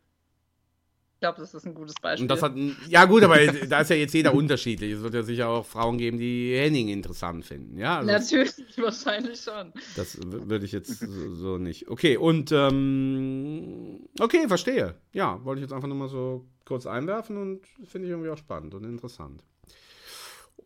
Ich 1.14 1.20
glaube, 1.20 1.40
das 1.40 1.54
ist 1.54 1.66
ein 1.66 1.74
gutes 1.74 1.94
Beispiel. 2.02 2.28
Hat, 2.28 2.52
ja, 2.88 3.04
gut, 3.06 3.22
aber 3.22 3.38
da 3.68 3.80
ist 3.80 3.90
ja 3.90 3.96
jetzt 3.96 4.12
jeder 4.12 4.34
unterschiedlich. 4.34 4.92
Es 4.92 5.02
wird 5.02 5.14
ja 5.14 5.22
sicher 5.22 5.48
auch 5.48 5.64
Frauen 5.64 5.96
geben, 5.96 6.18
die 6.18 6.54
Henning 6.54 6.88
interessant 6.88 7.44
finden. 7.44 7.78
Ja, 7.78 7.98
also 7.98 8.10
Natürlich, 8.10 8.52
wahrscheinlich 8.76 9.40
schon. 9.40 9.72
Das 9.96 10.18
würde 10.20 10.66
ich 10.66 10.72
jetzt 10.72 10.98
so, 10.98 11.56
nicht. 11.56 11.88
Okay, 11.88 12.16
und 12.16 12.52
ähm, 12.52 14.06
okay, 14.20 14.48
verstehe. 14.48 14.96
Ja, 15.12 15.42
wollte 15.44 15.60
ich 15.60 15.64
jetzt 15.64 15.72
einfach 15.72 15.88
nochmal 15.88 16.08
so 16.08 16.46
kurz 16.66 16.86
einwerfen 16.86 17.36
und 17.36 17.66
finde 17.84 18.06
ich 18.06 18.10
irgendwie 18.10 18.30
auch 18.30 18.38
spannend 18.38 18.74
und 18.74 18.84
interessant. 18.84 19.42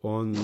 Und 0.01 0.37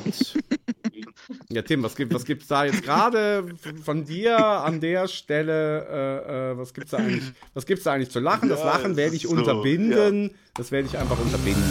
ja, 1.49 1.61
Tim, 1.61 1.82
was 1.82 1.95
gibt 1.95 2.14
was 2.14 2.26
gibt's 2.26 2.48
da 2.48 2.65
jetzt 2.65 2.84
gerade 2.84 3.45
von 3.84 4.03
dir 4.03 4.38
an 4.38 4.82
der 4.82 5.07
Stelle? 5.07 5.88
Äh, 5.88 6.52
äh, 6.52 6.57
was 6.57 6.73
gibt's 6.73 6.91
da 6.91 6.98
eigentlich? 6.98 7.23
Was 7.53 7.65
gibt's 7.65 7.86
da 7.86 7.94
eigentlich 7.94 8.11
zu 8.11 8.19
lachen? 8.19 8.49
Das 8.49 8.64
Lachen 8.64 8.98
werde 8.98 9.15
ich 9.15 9.23
so, 9.23 9.30
unterbinden. 9.30 10.23
Ja. 10.23 10.30
Das 10.56 10.72
werde 10.72 10.90
ich 10.90 10.98
einfach 10.98 11.18
unterbinden. 11.18 11.64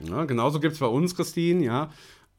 Ja, 0.00 0.24
genauso 0.26 0.60
gibt 0.60 0.74
es 0.74 0.80
bei 0.80 0.86
uns, 0.86 1.16
Christine, 1.16 1.64
ja 1.64 1.90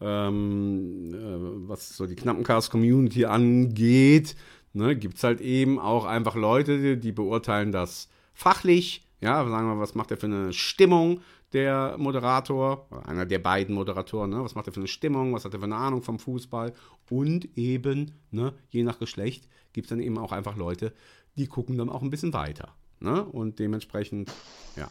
ähm, 0.02 1.14
äh, 1.14 1.68
was 1.69 1.95
so 1.95 2.07
die 2.07 2.15
Knappencast-Community 2.15 3.26
angeht, 3.26 4.36
ne, 4.73 4.95
gibt 4.95 5.18
es 5.18 5.23
halt 5.23 5.41
eben 5.41 5.80
auch 5.80 6.06
einfach 6.06 6.36
Leute, 6.36 6.80
die, 6.80 6.99
die 6.99 7.11
beurteilen 7.11 7.72
das 7.72 8.10
fachlich. 8.34 9.07
Ja, 9.22 9.48
sagen 9.48 9.68
wir, 9.68 9.80
was 9.80 9.94
macht 9.94 10.11
er 10.11 10.18
für 10.18 10.26
eine 10.26 10.52
Stimmung, 10.52 11.22
der 11.53 11.95
Moderator, 11.98 12.88
oder 12.90 13.07
einer 13.07 13.26
der 13.26 13.40
beiden 13.40 13.76
Moderatoren, 13.76 14.30
ne? 14.30 14.44
was 14.44 14.56
macht 14.56 14.68
er 14.68 14.73
für 14.73 14.80
eine 14.80 14.88
Stimmung, 14.88 15.34
was 15.34 15.45
hat 15.45 15.53
er 15.53 15.60
für 15.60 15.65
eine 15.65 15.76
Ahnung 15.76 16.02
vom 16.02 16.18
Fußball. 16.18 16.73
Und 17.10 17.57
eben, 17.57 18.11
ne, 18.32 18.53
je 18.69 18.84
nach 18.84 18.99
Geschlecht, 18.99 19.48
gibt 19.73 19.86
es 19.86 19.90
dann 19.90 19.99
eben 19.99 20.18
auch 20.18 20.32
einfach 20.32 20.56
Leute, 20.56 20.94
die 21.38 21.48
gucken 21.48 21.78
dann 21.78 21.90
auch 21.90 22.02
ein 22.02 22.10
bisschen 22.10 22.34
weiter. 22.34 22.73
Ne? 22.99 23.23
Und 23.23 23.60
dementsprechend, 23.60 24.32
ja, 24.76 24.88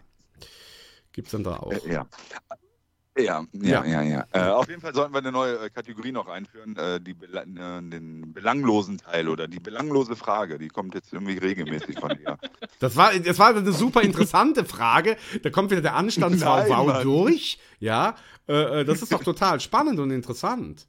gibt 1.12 1.28
es 1.28 1.32
dann 1.32 1.44
da 1.44 1.56
auch. 1.56 1.72
Äh, 1.72 2.04
ja. 3.18 3.44
Ja, 3.52 3.84
ja, 3.84 4.02
ja, 4.02 4.02
ja. 4.02 4.26
Äh, 4.32 4.50
auf 4.50 4.68
jeden 4.68 4.80
Fall 4.80 4.94
sollten 4.94 5.12
wir 5.12 5.18
eine 5.18 5.32
neue 5.32 5.58
äh, 5.58 5.70
Kategorie 5.70 6.12
noch 6.12 6.28
einführen, 6.28 6.76
äh, 6.76 7.00
die 7.00 7.14
Bel 7.14 7.34
äh, 7.34 7.44
den 7.44 8.32
belanglosen 8.32 8.98
Teil 8.98 9.28
oder 9.28 9.48
die 9.48 9.58
belanglose 9.58 10.16
Frage. 10.16 10.58
Die 10.58 10.68
kommt 10.68 10.94
jetzt 10.94 11.12
irgendwie 11.12 11.38
regelmäßig 11.38 11.98
von 11.98 12.10
dir. 12.10 12.38
Das 12.78 12.96
war, 12.96 13.12
das 13.12 13.38
war 13.38 13.48
eine 13.48 13.72
super 13.72 14.00
interessante 14.00 14.64
Frage. 14.64 15.16
Da 15.42 15.50
kommt 15.50 15.70
wieder 15.70 15.82
der 15.82 15.96
Anstandswau 15.96 17.02
durch. 17.02 17.58
Ja, 17.78 18.14
äh, 18.48 18.80
äh, 18.80 18.84
das 18.84 19.02
ist 19.02 19.12
doch 19.12 19.22
total 19.22 19.60
spannend 19.60 20.00
und 20.00 20.10
interessant. 20.10 20.86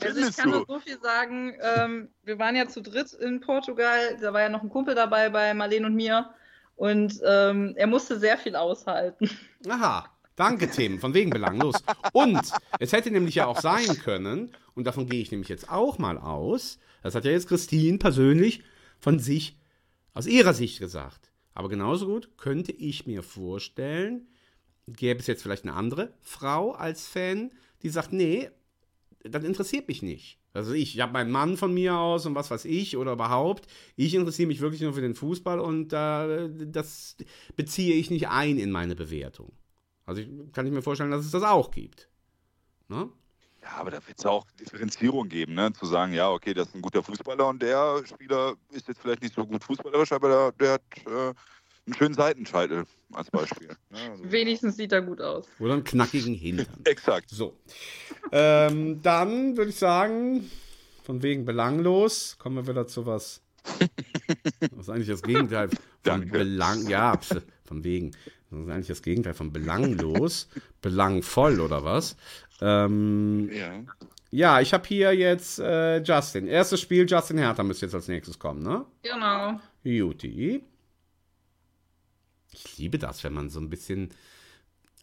Also 0.00 0.20
ich 0.20 0.36
kann 0.36 0.50
nur 0.50 0.64
so 0.66 0.80
viel 0.80 0.98
sagen. 1.00 1.54
Ähm, 1.60 2.08
wir 2.24 2.38
waren 2.38 2.56
ja 2.56 2.66
zu 2.68 2.82
dritt 2.82 3.12
in 3.12 3.40
Portugal. 3.40 4.16
Da 4.20 4.32
war 4.32 4.40
ja 4.40 4.48
noch 4.48 4.62
ein 4.62 4.68
Kumpel 4.68 4.94
dabei 4.94 5.30
bei 5.30 5.54
Marlene 5.54 5.86
und 5.86 5.94
mir. 5.94 6.30
Und 6.76 7.20
ähm, 7.24 7.74
er 7.76 7.86
musste 7.86 8.18
sehr 8.18 8.36
viel 8.36 8.56
aushalten. 8.56 9.30
Aha. 9.68 10.13
Danke, 10.36 10.68
Tim, 10.68 10.98
von 10.98 11.14
wegen 11.14 11.30
belanglos. 11.30 11.76
Und 12.12 12.40
es 12.80 12.92
hätte 12.92 13.10
nämlich 13.10 13.36
ja 13.36 13.46
auch 13.46 13.60
sein 13.60 13.86
können, 13.98 14.50
und 14.74 14.86
davon 14.86 15.06
gehe 15.06 15.20
ich 15.20 15.30
nämlich 15.30 15.48
jetzt 15.48 15.70
auch 15.70 15.98
mal 15.98 16.18
aus, 16.18 16.78
das 17.02 17.14
hat 17.14 17.24
ja 17.24 17.30
jetzt 17.30 17.48
Christine 17.48 17.98
persönlich 17.98 18.62
von 18.98 19.18
sich, 19.18 19.56
aus 20.12 20.26
ihrer 20.26 20.54
Sicht 20.54 20.78
gesagt. 20.78 21.30
Aber 21.54 21.68
genauso 21.68 22.06
gut 22.06 22.36
könnte 22.36 22.72
ich 22.72 23.06
mir 23.06 23.22
vorstellen, 23.22 24.28
gäbe 24.88 25.20
es 25.20 25.26
jetzt 25.26 25.42
vielleicht 25.42 25.64
eine 25.64 25.74
andere 25.74 26.14
Frau 26.20 26.72
als 26.72 27.06
Fan, 27.06 27.50
die 27.82 27.88
sagt, 27.88 28.12
nee, 28.12 28.50
das 29.22 29.44
interessiert 29.44 29.88
mich 29.88 30.02
nicht. 30.02 30.38
Also 30.52 30.72
ich, 30.72 30.94
ich 30.94 31.00
habe 31.00 31.12
meinen 31.12 31.32
Mann 31.32 31.56
von 31.56 31.74
mir 31.74 31.96
aus 31.96 32.26
und 32.26 32.34
was 32.34 32.50
weiß 32.50 32.64
ich 32.64 32.96
oder 32.96 33.12
überhaupt. 33.12 33.66
Ich 33.96 34.14
interessiere 34.14 34.46
mich 34.46 34.60
wirklich 34.60 34.82
nur 34.82 34.94
für 34.94 35.00
den 35.00 35.14
Fußball 35.14 35.58
und 35.58 35.92
äh, 35.92 36.48
das 36.66 37.16
beziehe 37.56 37.96
ich 37.96 38.10
nicht 38.10 38.28
ein 38.28 38.58
in 38.58 38.70
meine 38.70 38.94
Bewertung. 38.94 39.52
Also 40.06 40.20
ich, 40.20 40.28
kann 40.52 40.66
ich 40.66 40.72
mir 40.72 40.82
vorstellen, 40.82 41.10
dass 41.10 41.24
es 41.24 41.30
das 41.30 41.42
auch 41.42 41.70
gibt. 41.70 42.08
Ne? 42.88 43.08
Ja, 43.62 43.70
aber 43.76 43.90
da 43.90 44.06
wird 44.06 44.18
es 44.18 44.26
auch 44.26 44.46
Differenzierung 44.60 45.28
geben, 45.28 45.54
ne? 45.54 45.72
zu 45.72 45.86
sagen, 45.86 46.12
ja, 46.12 46.30
okay, 46.30 46.52
das 46.52 46.68
ist 46.68 46.74
ein 46.74 46.82
guter 46.82 47.02
Fußballer 47.02 47.48
und 47.48 47.62
der 47.62 48.02
Spieler 48.06 48.54
ist 48.70 48.88
jetzt 48.88 49.00
vielleicht 49.00 49.22
nicht 49.22 49.34
so 49.34 49.46
gut 49.46 49.64
fußballerisch, 49.64 50.12
aber 50.12 50.28
der, 50.28 50.52
der 50.52 50.72
hat 50.74 50.82
äh, 51.06 51.34
einen 51.86 51.94
schönen 51.96 52.14
Seitenscheitel 52.14 52.84
als 53.12 53.30
Beispiel. 53.30 53.68
Ne? 53.90 54.10
Also, 54.10 54.30
Wenigstens 54.30 54.76
sieht 54.76 54.92
er 54.92 55.02
gut 55.02 55.20
aus. 55.20 55.46
Oder 55.58 55.74
einen 55.74 55.84
knackigen 55.84 56.34
Hintern. 56.34 56.66
Exakt. 56.84 57.30
So. 57.30 57.56
Ähm, 58.32 59.00
dann 59.02 59.56
würde 59.56 59.70
ich 59.70 59.76
sagen, 59.76 60.50
von 61.02 61.22
wegen 61.22 61.44
belanglos, 61.44 62.36
kommen 62.38 62.56
wir 62.56 62.66
wieder 62.66 62.86
zu 62.86 63.06
was. 63.06 63.40
Was 64.72 64.80
ist 64.80 64.90
eigentlich 64.90 65.08
das 65.08 65.22
Gegenteil 65.22 65.68
von 65.68 65.78
Danke. 66.02 66.38
Belang? 66.38 66.86
Ja, 66.88 67.18
von 67.64 67.82
wegen. 67.84 68.14
Das 68.54 68.66
ist 68.66 68.72
eigentlich 68.72 68.88
das 68.88 69.02
Gegenteil 69.02 69.34
von 69.34 69.52
belanglos. 69.52 70.48
Belangvoll 70.82 71.60
oder 71.60 71.84
was? 71.84 72.16
Ähm, 72.60 73.50
ja. 73.52 73.84
ja, 74.30 74.60
ich 74.60 74.72
habe 74.72 74.86
hier 74.86 75.12
jetzt 75.14 75.58
äh, 75.58 76.02
Justin. 76.02 76.46
Erstes 76.46 76.80
Spiel, 76.80 77.06
Justin 77.08 77.38
Hertha 77.38 77.62
müsste 77.62 77.86
jetzt 77.86 77.94
als 77.94 78.08
nächstes 78.08 78.38
kommen, 78.38 78.62
ne? 78.62 78.84
Genau. 79.02 79.60
Juti. 79.82 80.62
Ich 82.52 82.78
liebe 82.78 82.98
das, 82.98 83.24
wenn 83.24 83.32
man 83.32 83.50
so 83.50 83.60
ein 83.60 83.70
bisschen 83.70 84.10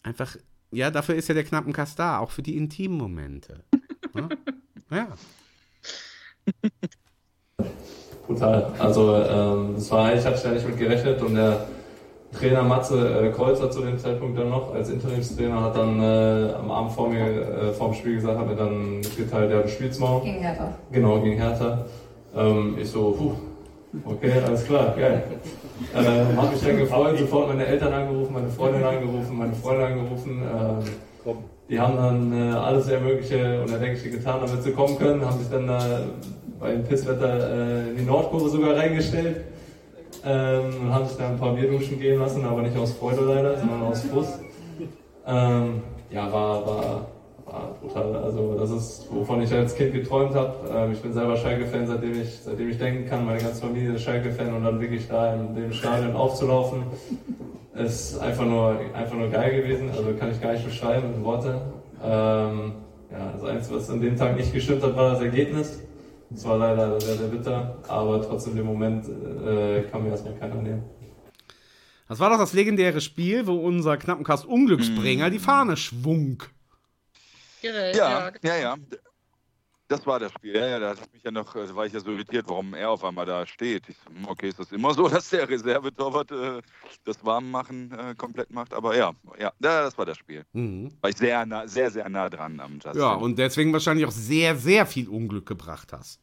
einfach. 0.03 0.35
Ja, 0.71 0.89
dafür 0.89 1.15
ist 1.15 1.27
ja 1.27 1.33
der 1.33 1.43
Knappenkast 1.43 1.99
da, 1.99 2.19
auch 2.19 2.31
für 2.31 2.41
die 2.41 2.55
intimen 2.55 2.97
Momente. 2.97 3.65
Ne? 4.13 4.29
ja. 4.89 5.07
Brutal. 8.25 8.73
Also, 8.79 9.15
ähm, 9.15 9.75
das 9.75 9.91
war 9.91 10.05
eigentlich, 10.05 10.25
hatte 10.25 10.37
ich 10.37 10.43
da 10.43 10.51
nicht 10.51 10.65
mit 10.65 10.77
gerechnet 10.77 11.21
und 11.21 11.35
der 11.35 11.67
Trainer 12.37 12.63
Matze 12.63 13.25
äh, 13.25 13.29
Kreuzer 13.31 13.69
zu 13.69 13.81
dem 13.81 13.97
Zeitpunkt 13.99 14.37
dann 14.37 14.49
noch 14.49 14.73
als 14.73 14.89
Interimstrainer 14.89 15.61
hat 15.61 15.75
dann 15.75 16.01
äh, 16.01 16.53
am 16.53 16.71
Abend 16.71 16.91
vor 16.93 17.09
mir, 17.09 17.25
äh, 17.25 17.73
vor 17.73 17.89
dem 17.89 17.95
Spiel 17.95 18.15
gesagt, 18.15 18.39
hat 18.39 18.47
mir 18.47 18.55
dann 18.55 18.97
mitgeteilt, 18.97 19.51
ja, 19.51 19.61
du 19.61 19.67
spielst 19.67 19.99
morgen. 19.99 20.25
Gegen 20.25 20.39
Hertha. 20.39 20.73
Genau, 20.91 21.19
gegen 21.19 21.37
Hertha. 21.37 21.85
Ähm, 22.35 22.77
ich 22.79 22.89
so, 22.89 23.11
puh, 23.11 23.33
okay, 24.09 24.31
alles 24.45 24.65
klar, 24.65 24.95
geil. 24.97 25.23
Äh, 25.93 26.37
hab 26.37 26.51
mich 26.51 26.63
dann 26.63 26.77
gefreut, 26.77 27.17
sofort 27.19 27.49
meine 27.49 27.65
Eltern 27.65 27.91
angerufen, 27.91 28.33
meine 28.33 28.49
Freundin 28.49 28.83
angerufen, 28.83 29.37
meine 29.37 29.53
Freunde 29.53 29.85
angerufen. 29.85 30.41
Ähm, 30.41 31.35
die 31.69 31.79
haben 31.79 31.97
dann 31.97 32.33
äh, 32.33 32.53
alles 32.53 32.85
sehr 32.85 33.01
Mögliche 33.01 33.61
und 33.61 33.71
Erdenkliche 33.71 34.09
getan, 34.09 34.39
damit 34.45 34.63
sie 34.63 34.71
kommen 34.71 34.97
können, 34.97 35.25
haben 35.25 35.37
sich 35.37 35.49
dann 35.49 35.67
äh, 35.67 35.79
bei 36.59 36.71
dem 36.71 36.83
Pisswetter 36.83 37.49
äh, 37.49 37.89
in 37.89 37.97
die 37.97 38.03
Nordkurve 38.05 38.49
sogar 38.49 38.77
reingestellt 38.77 39.43
ähm, 40.25 40.69
und 40.81 40.93
haben 40.93 41.05
sich 41.05 41.17
dann 41.17 41.33
ein 41.33 41.39
paar 41.39 41.53
Bierduschen 41.53 41.99
gehen 41.99 42.19
lassen, 42.19 42.45
aber 42.45 42.61
nicht 42.61 42.77
aus 42.77 42.93
Freude 42.93 43.21
leider, 43.21 43.57
sondern 43.57 43.83
aus 43.83 44.01
Frust. 44.03 44.39
Ähm, 45.25 45.81
ja, 46.09 46.31
war, 46.31 46.65
war, 46.65 47.07
war 47.45 47.75
brutal. 47.81 48.15
Also 48.15 48.55
das 48.59 48.71
ist, 48.71 49.07
wovon 49.11 49.41
ich 49.41 49.53
als 49.53 49.75
Kind 49.75 49.93
geträumt 49.93 50.35
habe. 50.35 50.53
Ähm, 50.73 50.91
ich 50.93 51.01
bin 51.01 51.13
selber 51.13 51.37
Schalke-Fan, 51.37 51.87
seitdem 51.87 52.21
ich, 52.21 52.39
seitdem 52.43 52.69
ich 52.69 52.77
denken 52.77 53.07
kann. 53.09 53.25
Meine 53.25 53.39
ganze 53.39 53.61
Familie 53.61 53.93
ist 53.93 54.03
Schalke-Fan 54.03 54.53
und 54.53 54.63
dann 54.63 54.79
wirklich 54.79 55.07
da 55.07 55.33
in 55.33 55.55
dem 55.55 55.71
Stadion 55.73 56.15
aufzulaufen, 56.15 56.83
ist 57.75 58.19
einfach 58.19 58.45
nur, 58.45 58.79
einfach 58.93 59.15
nur 59.15 59.29
geil 59.29 59.61
gewesen. 59.61 59.89
Also 59.89 60.13
kann 60.19 60.31
ich 60.31 60.41
gar 60.41 60.53
nicht 60.53 60.65
beschreiben 60.65 61.13
in 61.15 61.23
Worte. 61.23 61.61
Ähm, 62.03 62.73
ja, 63.11 63.33
das 63.33 63.43
Einzige, 63.43 63.75
was 63.75 63.89
an 63.89 64.01
dem 64.01 64.15
Tag 64.15 64.37
nicht 64.37 64.53
gestimmt 64.53 64.83
hat, 64.83 64.95
war 64.95 65.11
das 65.11 65.21
Ergebnis. 65.21 65.81
Es 66.33 66.45
war 66.45 66.57
leider 66.57 66.99
sehr, 66.99 67.17
sehr 67.17 67.27
bitter, 67.27 67.77
aber 67.87 68.21
trotzdem 68.21 68.57
im 68.57 68.65
Moment 68.65 69.05
äh, 69.07 69.83
kann 69.83 70.03
mir 70.03 70.11
erstmal 70.11 70.35
keiner 70.37 70.55
nehmen. 70.55 70.83
Das 72.07 72.19
war 72.19 72.29
doch 72.29 72.37
das 72.37 72.53
legendäre 72.53 72.99
Spiel, 73.01 73.47
wo 73.47 73.55
unser 73.55 73.97
Knappenkast 73.97 74.45
Unglücksbringer 74.45 75.29
die 75.29 75.39
Fahne 75.39 75.77
schwung. 75.77 76.43
Irre, 77.61 77.95
Ja, 77.95 78.31
ja, 78.41 78.57
ja. 78.57 78.75
Das 79.91 80.07
war 80.07 80.19
das 80.19 80.31
Spiel. 80.31 80.55
Ja, 80.55 80.67
ja, 80.67 80.79
da 80.79 80.89
hat 80.91 81.13
mich 81.13 81.21
ja 81.21 81.31
noch, 81.31 81.53
da 81.53 81.75
war 81.75 81.85
ich 81.85 81.91
ja 81.91 81.99
so 81.99 82.11
irritiert, 82.11 82.45
warum 82.47 82.73
er 82.73 82.91
auf 82.91 83.03
einmal 83.03 83.25
da 83.25 83.45
steht. 83.45 83.89
Ich 83.89 83.97
hm, 84.07 84.25
okay, 84.25 84.47
ist 84.47 84.57
das 84.57 84.71
immer 84.71 84.93
so, 84.93 85.07
dass 85.09 85.29
der 85.29 85.49
Reservetorwart 85.49 86.31
äh, 86.31 86.61
das 87.03 87.25
Warmmachen 87.25 87.91
äh, 87.91 88.15
komplett 88.15 88.51
macht? 88.51 88.73
Aber 88.73 88.95
ja, 88.95 89.11
ja, 89.37 89.51
das 89.59 89.97
war 89.97 90.05
das 90.05 90.17
Spiel. 90.17 90.45
Mhm. 90.53 90.93
War 91.01 91.09
ich 91.09 91.17
sehr, 91.17 91.45
nah, 91.45 91.67
sehr, 91.67 91.91
sehr 91.91 92.07
nah 92.07 92.29
dran 92.29 92.61
am 92.61 92.75
Justin. 92.75 93.01
Ja, 93.01 93.15
und 93.15 93.37
deswegen 93.37 93.73
wahrscheinlich 93.73 94.05
auch 94.05 94.11
sehr, 94.11 94.55
sehr 94.55 94.85
viel 94.85 95.09
Unglück 95.09 95.45
gebracht 95.45 95.91
hast. 95.91 96.21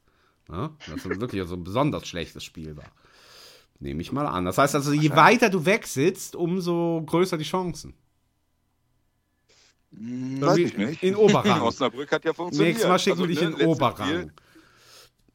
Ja? 0.49 0.71
Dass 0.87 1.05
es 1.05 1.21
wirklich 1.21 1.47
so 1.47 1.55
ein 1.55 1.65
besonders 1.65 2.09
schlechtes 2.09 2.45
Spiel 2.45 2.75
war. 2.75 2.91
Nehme 3.81 4.01
ich 4.01 4.13
mal 4.13 4.27
an. 4.27 4.47
Das 4.47 4.57
heißt 4.57 4.77
also, 4.77 4.93
je 4.93 5.11
weiter 5.11 5.51
du 5.51 5.67
weg 5.67 5.87
sitzt, 5.87 6.35
umso 6.35 7.03
größer 7.05 7.37
die 7.37 7.45
Chancen. 7.45 7.93
Hm, 9.93 10.41
Weiß 10.41 10.57
ich 10.59 10.77
nicht. 10.77 11.03
In 11.03 11.17
Oberrang. 11.17 11.63
Osnabrück 11.63 12.11
hat 12.13 12.25
ja 12.25 12.33
funktioniert. 12.33 12.75
Nächstes 12.75 12.89
Mal 12.89 12.99
schicken 12.99 13.19
wir 13.19 13.29
Also, 13.29 13.41
dich 13.41 13.57
ne, 13.59 13.63
in 13.63 13.69
Oberrang. 13.69 14.33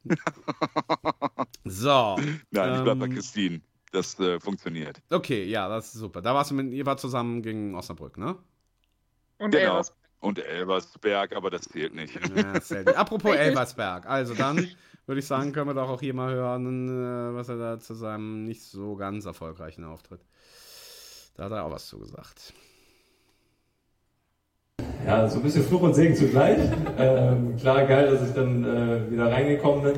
So. 1.64 2.16
Nein, 2.50 2.74
ich 2.76 2.82
bleib 2.82 2.98
bei 2.98 3.06
ähm, 3.06 3.14
Christine. 3.14 3.60
Das 3.90 4.18
äh, 4.20 4.38
funktioniert. 4.40 5.00
Okay, 5.10 5.44
ja, 5.44 5.68
das 5.68 5.86
ist 5.86 5.92
super. 5.94 6.20
Da 6.20 6.34
warst 6.34 6.50
du 6.50 6.54
mit, 6.54 6.72
ihr 6.72 6.84
wart 6.84 7.00
zusammen 7.00 7.42
gegen 7.42 7.74
Osnabrück, 7.74 8.18
ne? 8.18 8.36
Und 9.38 9.52
Genau. 9.52 9.64
Elversberg. 9.70 9.98
Und 10.20 10.38
Elversberg, 10.38 11.36
aber 11.36 11.50
das 11.50 11.62
zählt 11.62 11.94
nicht. 11.94 12.14
Ja, 12.34 12.52
gut. 12.58 12.96
Apropos 12.96 13.34
Elversberg. 13.36 14.06
Also 14.06 14.34
dann 14.34 14.68
würde 15.06 15.18
ich 15.20 15.26
sagen, 15.26 15.52
können 15.52 15.68
wir 15.68 15.74
doch 15.74 15.88
auch 15.88 16.00
hier 16.00 16.14
mal 16.14 16.34
hören, 16.34 16.88
äh, 16.88 17.34
was 17.34 17.48
er 17.48 17.56
da 17.56 17.78
zu 17.78 17.94
seinem 17.94 18.44
nicht 18.44 18.62
so 18.62 18.96
ganz 18.96 19.26
erfolgreichen 19.26 19.84
Auftritt. 19.84 20.20
Da 21.36 21.44
hat 21.44 21.52
er 21.52 21.64
auch 21.64 21.70
was 21.70 21.86
zugesagt. 21.86 22.52
Ja, 25.06 25.28
so 25.28 25.36
ein 25.36 25.42
bisschen 25.42 25.64
Fluch 25.64 25.82
und 25.82 25.94
Segen 25.94 26.14
zugleich. 26.16 26.58
ähm, 26.98 27.56
klar, 27.58 27.84
geil, 27.84 28.10
dass 28.10 28.26
ich 28.26 28.34
dann 28.34 28.64
äh, 28.64 29.10
wieder 29.10 29.30
reingekommen 29.30 29.82
bin. 29.82 29.92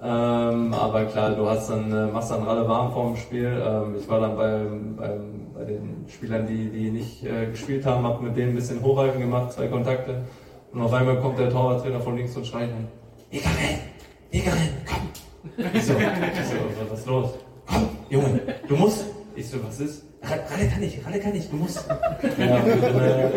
Ähm, 0.00 0.72
aber 0.74 1.04
klar, 1.06 1.34
du 1.34 1.48
hast 1.48 1.70
dann, 1.70 1.90
äh, 1.90 2.06
machst 2.06 2.30
dann 2.30 2.46
alle 2.46 2.68
warm 2.68 2.92
vor 2.92 3.06
dem 3.06 3.16
Spiel. 3.16 3.46
Ähm, 3.46 3.96
ich 3.98 4.08
war 4.08 4.20
dann 4.20 4.36
beim, 4.36 4.96
beim, 4.96 5.52
bei 5.52 5.64
den 5.64 6.04
Spielern, 6.08 6.46
die, 6.46 6.70
die 6.70 6.90
nicht 6.90 7.24
äh, 7.24 7.46
gespielt 7.46 7.84
haben, 7.84 8.06
hab 8.06 8.22
mit 8.22 8.36
denen 8.36 8.50
ein 8.50 8.54
bisschen 8.54 8.80
Hochhalten 8.82 9.20
gemacht, 9.20 9.52
zwei 9.52 9.66
Kontakte. 9.66 10.22
Und 10.72 10.80
auf 10.80 10.92
einmal 10.92 11.20
kommt 11.20 11.38
der 11.38 11.50
Torwarttrainer 11.50 12.00
von 12.00 12.16
links 12.16 12.36
und 12.36 12.46
schreit 12.46 12.70
dann, 12.70 12.88
Egerin, 13.30 13.78
Egerin, 14.30 14.68
komm. 14.86 15.70
Ich 15.74 15.84
so, 15.84 15.94
ich 15.94 15.98
so, 15.98 16.90
was 16.90 16.98
ist 17.00 17.06
los? 17.06 17.30
Komm, 17.66 17.88
Junge, 18.08 18.40
du 18.68 18.76
musst. 18.76 19.06
Ich 19.34 19.48
so, 19.48 19.58
was 19.64 19.80
ist? 19.80 20.11
Ralle 20.24 20.68
kann 20.68 20.82
ich, 20.82 21.04
Ralle 21.04 21.18
kann 21.18 21.34
ich, 21.34 21.50
du 21.50 21.56
musst. 21.56 21.84
Ja, 22.38 22.46
dann 22.46 23.00
äh, 23.00 23.30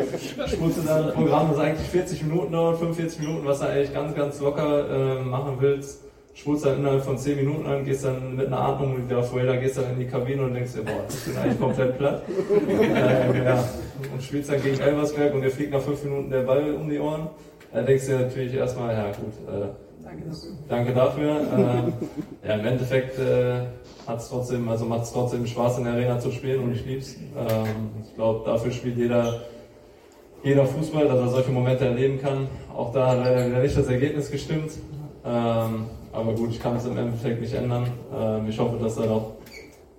du 0.57 0.81
dann 0.85 1.13
Programm, 1.13 1.49
das 1.49 1.59
eigentlich 1.59 1.87
40 1.89 2.23
Minuten 2.23 2.51
dauert, 2.51 2.77
45 2.77 3.19
Minuten, 3.19 3.45
was 3.45 3.59
du 3.59 3.67
eigentlich 3.67 3.93
ganz, 3.93 4.15
ganz 4.15 4.39
locker 4.39 5.19
äh, 5.19 5.23
machen 5.23 5.57
willst. 5.59 6.01
Spulst 6.35 6.65
dann 6.65 6.79
innerhalb 6.79 7.01
von 7.01 7.17
10 7.17 7.37
Minuten 7.37 7.65
an, 7.65 7.85
gehst 7.85 8.03
dann 8.03 8.35
mit 8.35 8.47
einer 8.47 8.59
Atmung 8.59 8.97
wieder 9.05 9.23
vorher, 9.23 9.57
gehst 9.57 9.77
dann 9.77 9.93
in 9.93 9.99
die 9.99 10.07
Kabine 10.07 10.43
und 10.43 10.53
denkst 10.53 10.73
dir, 10.73 10.83
boah, 10.83 11.05
ich 11.07 11.23
bin 11.23 11.37
eigentlich 11.37 11.59
komplett 11.59 11.97
platt. 11.97 12.21
ähm, 12.69 13.43
ja. 13.43 13.63
Und 14.13 14.21
spielst 14.21 14.51
dann 14.51 14.61
gegen 14.61 14.79
Elversberg 14.79 15.33
und 15.33 15.41
dir 15.41 15.49
fliegt 15.49 15.71
nach 15.71 15.81
5 15.81 16.03
Minuten 16.03 16.29
der 16.29 16.41
Ball 16.41 16.73
um 16.73 16.89
die 16.89 16.99
Ohren. 16.99 17.29
Da 17.71 17.81
denkst 17.81 18.05
du 18.05 18.11
dir 18.11 18.19
natürlich 18.25 18.53
erstmal, 18.53 18.93
ja 18.93 19.05
gut, 19.07 19.33
äh, 19.47 19.84
danke 20.69 20.93
dafür. 20.93 21.41
Äh, 21.41 22.47
ja, 22.47 22.55
im 22.55 22.65
Endeffekt 22.65 23.19
äh, 23.19 23.65
hat 24.07 24.19
es 24.19 24.29
trotzdem, 24.29 24.67
also 24.69 24.85
macht 24.85 25.03
es 25.03 25.11
trotzdem 25.11 25.45
Spaß 25.45 25.79
in 25.79 25.85
der 25.85 25.93
Arena 25.93 26.19
zu 26.19 26.31
spielen 26.31 26.63
und 26.63 26.73
ich 26.73 26.85
lieb's. 26.85 27.15
Ähm, 27.15 27.89
ich 28.03 28.15
glaube, 28.15 28.45
dafür 28.45 28.71
spielt 28.71 28.97
jeder, 28.97 29.41
jeder 30.43 30.65
Fußball, 30.65 31.07
dass 31.07 31.19
er 31.19 31.29
solche 31.29 31.51
Momente 31.51 31.85
erleben 31.85 32.21
kann. 32.21 32.47
Auch 32.75 32.91
da 32.93 33.09
hat 33.09 33.17
leider 33.19 33.47
wieder 33.47 33.59
nicht 33.61 33.77
das 33.77 33.87
Ergebnis 33.87 34.31
gestimmt. 34.31 34.71
Ähm, 35.25 35.85
aber 36.11 36.33
gut, 36.33 36.51
ich 36.51 36.59
kann 36.59 36.75
es 36.75 36.85
im 36.85 36.97
Endeffekt 36.97 37.41
nicht 37.41 37.53
ändern. 37.53 37.87
Ähm, 38.15 38.47
ich 38.47 38.57
hoffe, 38.59 38.77
dass 38.77 38.95
da 38.95 39.05
noch 39.05 39.33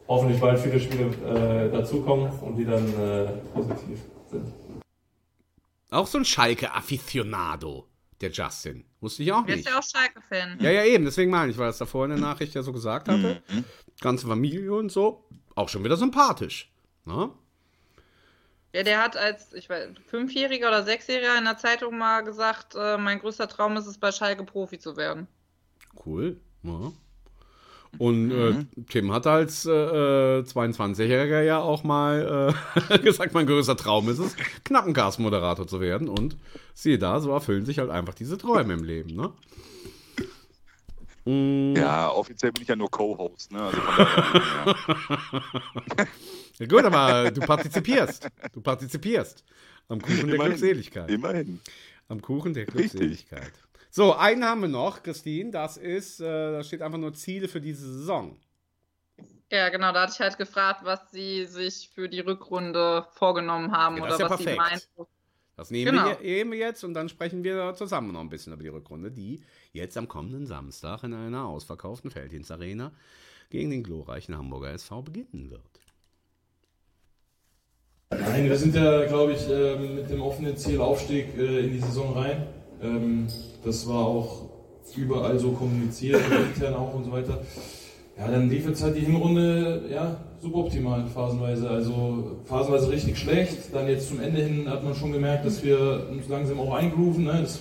hoffentlich 0.09 0.41
bald 0.41 0.59
viele 0.59 0.81
Spiele 0.81 1.07
äh, 1.07 1.70
dazukommen 1.70 2.31
und 2.41 2.57
die 2.57 2.65
dann 2.65 2.87
äh, 2.87 3.27
positiv 3.55 4.01
sind. 4.31 4.47
Auch 5.91 6.07
so 6.07 6.19
ein 6.19 6.24
Schalke-Afficionado, 6.24 7.87
der 8.20 8.30
Justin. 8.30 8.84
Wusste 9.01 9.22
ich 9.22 9.32
auch 9.32 9.44
nicht. 9.44 9.59
ist 9.59 9.68
ja 9.68 9.78
auch 9.78 9.82
Schalke-Fan. 9.82 10.59
Ja, 10.60 10.70
ja, 10.70 10.84
eben, 10.84 11.05
deswegen 11.05 11.30
meine 11.30 11.51
ich, 11.51 11.59
weil 11.59 11.66
das 11.66 11.78
davor 11.78 12.05
in 12.05 12.10
der 12.10 12.20
Nachricht 12.20 12.55
ja 12.55 12.62
so 12.62 12.72
gesagt 12.72 13.09
hatte. 13.09 13.43
Mhm. 13.48 13.64
Ganze 14.01 14.26
Familie 14.26 14.72
und 14.72 14.90
so. 14.90 15.24
Auch 15.55 15.68
schon 15.68 15.84
wieder 15.84 15.97
sympathisch. 15.97 16.70
Ne? 17.05 17.30
Ja, 18.74 18.82
der 18.82 19.02
hat 19.02 19.16
als, 19.16 19.52
ich 19.55 19.70
weiß, 19.70 19.88
Fünfjähriger 20.06 20.68
oder 20.68 20.82
Sechsjähriger 20.82 21.38
in 21.38 21.44
der 21.44 21.56
Zeitung 21.56 21.97
mal 21.97 22.22
gesagt, 22.22 22.74
äh, 22.74 22.98
mein 22.98 23.20
größter 23.20 23.48
Traum 23.48 23.76
ist 23.76 23.86
es, 23.86 23.98
bei 23.98 24.12
Schalke 24.12 24.44
Profi 24.44 24.78
zu 24.78 24.97
werden. 24.97 25.28
Cool. 26.05 26.40
Ja. 26.62 26.93
Und 27.98 28.31
äh, 28.31 28.35
mhm. 28.35 28.60
äh, 28.77 28.82
Tim 28.89 29.12
hat 29.12 29.27
als 29.27 29.66
äh, 29.66 29.70
22-Jähriger 29.70 31.43
ja 31.43 31.59
auch 31.59 31.85
mal 31.85 32.55
äh, 32.90 32.98
gesagt, 33.02 33.35
mein 33.35 33.47
größter 33.47 33.77
Traum 33.77 34.09
ist 34.09 34.18
es, 34.18 34.36
Knappencast-Moderator 34.64 35.66
zu 35.66 35.81
werden. 35.81 36.09
Und 36.09 36.36
siehe 36.74 36.98
da, 36.98 37.20
so 37.20 37.31
erfüllen 37.31 37.64
sich 37.64 37.78
halt 37.78 37.90
einfach 37.90 38.14
diese 38.14 38.39
Träume 38.39 38.74
im 38.74 38.85
Leben, 38.85 39.14
ne? 39.14 39.32
Mm. 41.27 41.74
Ja, 41.77 42.10
offiziell 42.10 42.52
bin 42.52 42.62
ich 42.62 42.68
ja 42.68 42.77
nur 42.77 42.90
Co-Host, 42.90 43.52
ne? 43.52 43.62
Also 43.62 43.78
ja. 43.78 44.77
ja. 46.59 46.66
gut, 46.66 46.85
aber 46.85 47.31
du 47.32 47.40
partizipierst. 47.40 48.28
Du 48.52 48.60
partizipierst. 48.60 49.44
Am 49.89 50.01
Kuchen 50.01 50.28
der 50.28 50.39
Glückseligkeit. 50.39 51.10
Immerhin. 51.10 51.60
Am 52.09 52.23
Kuchen 52.23 52.55
der 52.55 52.66
Glückseligkeit. 52.66 53.40
Richtig. 53.40 53.65
So, 53.97 54.12
einen 54.12 54.44
haben 54.44 54.60
wir 54.60 54.68
noch, 54.68 55.02
Christine. 55.02 55.51
Das 55.51 55.78
ist, 55.78 56.20
äh, 56.20 56.52
da 56.52 56.62
steht 56.62 56.82
einfach 56.82 56.98
nur 56.98 57.14
Ziele 57.14 57.48
für 57.48 57.62
diese 57.62 57.90
Saison. 57.90 58.39
Ja, 59.51 59.70
genau, 59.70 59.90
da 59.90 60.02
hatte 60.02 60.12
ich 60.12 60.20
halt 60.20 60.36
gefragt, 60.36 60.82
was 60.85 61.10
sie 61.12 61.47
sich 61.47 61.89
für 61.94 62.06
die 62.06 62.20
Rückrunde 62.20 63.06
vorgenommen 63.12 63.73
haben 63.73 63.97
ja, 63.97 64.02
oder 64.02 64.18
ja 64.18 64.28
was 64.28 64.36
perfekt. 64.36 64.51
sie 64.51 64.55
meinen. 64.55 65.09
Das 65.56 65.70
nehmen 65.70 65.93
genau. 65.93 66.20
wir 66.20 66.59
jetzt 66.59 66.85
und 66.85 66.93
dann 66.93 67.09
sprechen 67.09 67.43
wir 67.43 67.73
zusammen 67.74 68.12
noch 68.12 68.20
ein 68.20 68.28
bisschen 68.28 68.52
über 68.52 68.62
die 68.62 68.68
Rückrunde, 68.68 69.10
die 69.10 69.43
jetzt 69.73 69.97
am 69.97 70.09
kommenden 70.09 70.47
Samstag 70.47 71.02
in 71.02 71.14
einer 71.14 71.47
ausverkauften 71.47 72.10
Felddienstarena 72.10 72.93
gegen 73.48 73.70
den 73.70 73.82
glorreichen 73.82 74.36
Hamburger 74.36 74.73
SV 74.73 75.01
beginnen 75.01 75.51
wird. 75.51 75.62
Nein, 78.10 78.44
wir 78.44 78.59
sind 78.59 78.74
ja, 78.74 79.06
glaube 79.06 79.32
ich, 79.32 79.48
ähm, 79.48 79.94
mit 79.94 80.10
dem 80.10 80.20
offenen 80.20 80.55
Ziel 80.59 80.82
Aufstieg 80.82 81.35
äh, 81.39 81.60
in 81.60 81.73
die 81.73 81.81
Saison 81.81 82.12
rein. 82.12 82.47
Ähm, 82.82 83.27
das 83.65 83.89
war 83.89 84.07
auch 84.07 84.43
überall 84.97 85.39
so 85.39 85.51
kommuniziert, 85.51 86.20
intern 86.55 86.74
auch 86.74 86.94
und 86.94 87.05
so 87.05 87.12
weiter. 87.12 87.40
Ja, 88.19 88.28
dann 88.28 88.48
lief 88.48 88.66
jetzt 88.66 88.82
halt 88.82 88.97
die 88.97 89.01
Hinrunde 89.01 89.82
ja, 89.93 90.16
suboptimal 90.40 91.05
phasenweise. 91.07 91.69
Also 91.69 92.39
phasenweise 92.44 92.90
richtig 92.90 93.19
schlecht. 93.19 93.74
Dann 93.74 93.89
jetzt 93.89 94.09
zum 94.09 94.20
Ende 94.20 94.43
hin 94.43 94.70
hat 94.70 94.85
man 94.85 94.94
schon 94.94 95.12
gemerkt, 95.12 95.44
dass 95.44 95.62
wir 95.62 96.07
uns 96.11 96.28
langsam 96.28 96.59
auch 96.61 96.74
eingrooven. 96.74 97.24
Ne? 97.24 97.40
Das 97.43 97.61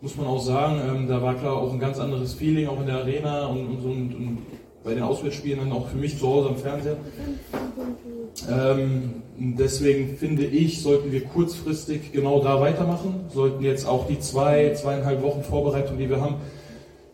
muss 0.00 0.16
man 0.16 0.26
auch 0.26 0.40
sagen. 0.40 0.80
Ähm, 0.88 1.08
da 1.08 1.20
war 1.20 1.34
klar 1.34 1.56
auch 1.56 1.72
ein 1.72 1.78
ganz 1.78 1.98
anderes 1.98 2.32
Feeling, 2.32 2.68
auch 2.68 2.80
in 2.80 2.86
der 2.86 2.96
Arena 2.96 3.46
und, 3.46 3.66
und, 3.66 3.84
und, 3.84 4.14
und 4.14 4.38
bei 4.82 4.94
den 4.94 5.02
Auswärtsspielen 5.02 5.60
dann 5.60 5.72
auch 5.72 5.88
für 5.88 5.98
mich 5.98 6.18
zu 6.18 6.26
Hause 6.26 6.48
am 6.48 6.56
Fernseher. 6.56 6.96
Ähm, 8.50 9.22
deswegen 9.38 10.16
finde 10.16 10.44
ich, 10.44 10.82
sollten 10.82 11.12
wir 11.12 11.24
kurzfristig 11.24 12.12
genau 12.12 12.42
da 12.42 12.60
weitermachen, 12.60 13.26
sollten 13.28 13.62
jetzt 13.62 13.86
auch 13.86 14.06
die 14.06 14.18
zwei, 14.18 14.72
zweieinhalb 14.74 15.22
Wochen 15.22 15.42
Vorbereitung, 15.42 15.98
die 15.98 16.08
wir 16.08 16.20
haben, 16.20 16.36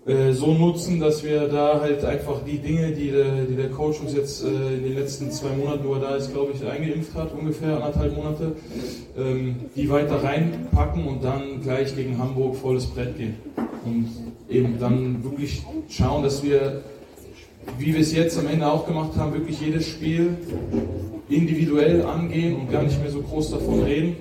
äh, 0.07 0.33
so 0.33 0.55
nutzen, 0.55 1.01
dass 1.01 1.25
wir 1.25 1.49
da 1.49 1.81
halt 1.81 2.05
einfach 2.05 2.45
die 2.45 2.59
Dinge, 2.59 2.93
die 2.93 3.11
der, 3.11 3.45
die 3.45 3.57
der 3.57 3.71
Coach 3.71 4.01
uns 4.01 4.15
jetzt 4.15 4.45
äh, 4.45 4.77
in 4.77 4.85
den 4.85 4.95
letzten 4.95 5.33
zwei 5.33 5.49
Monaten, 5.49 5.85
wo 5.85 5.95
er 5.95 6.01
da 6.01 6.17
ist, 6.17 6.33
glaube 6.33 6.53
ich, 6.55 6.65
eingeimpft 6.65 7.13
hat, 7.15 7.33
ungefähr 7.33 7.75
anderthalb 7.75 8.15
Monate, 8.15 8.53
ähm, 9.19 9.57
die 9.75 9.91
weiter 9.91 10.23
reinpacken 10.23 11.09
und 11.09 11.25
dann 11.25 11.61
gleich 11.61 11.97
gegen 11.97 12.19
Hamburg 12.19 12.55
volles 12.55 12.87
Brett 12.87 13.19
gehen. 13.19 13.35
Und 13.85 14.09
eben 14.49 14.79
dann 14.79 15.25
wirklich 15.25 15.65
schauen, 15.89 16.23
dass 16.23 16.45
wir, 16.45 16.83
wie 17.79 17.95
wir 17.95 18.01
es 18.01 18.13
jetzt 18.13 18.39
am 18.39 18.47
Ende 18.47 18.71
auch 18.71 18.87
gemacht 18.87 19.17
haben, 19.17 19.35
wirklich 19.35 19.61
jedes 19.61 19.87
Spiel 19.87 20.37
individuell 21.29 22.05
angehen 22.05 22.57
und 22.57 22.71
gar 22.71 22.83
nicht 22.83 23.01
mehr 23.01 23.11
so 23.11 23.21
groß 23.21 23.51
davon 23.51 23.83
reden. 23.83 24.17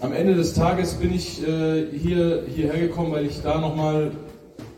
Am 0.00 0.12
Ende 0.12 0.34
des 0.34 0.54
Tages 0.54 0.94
bin 0.94 1.12
ich 1.12 1.42
äh, 1.42 1.86
hier, 1.96 2.44
hierher 2.54 2.78
gekommen, 2.78 3.12
weil 3.12 3.26
ich 3.26 3.40
da 3.42 3.58
nochmal 3.58 4.12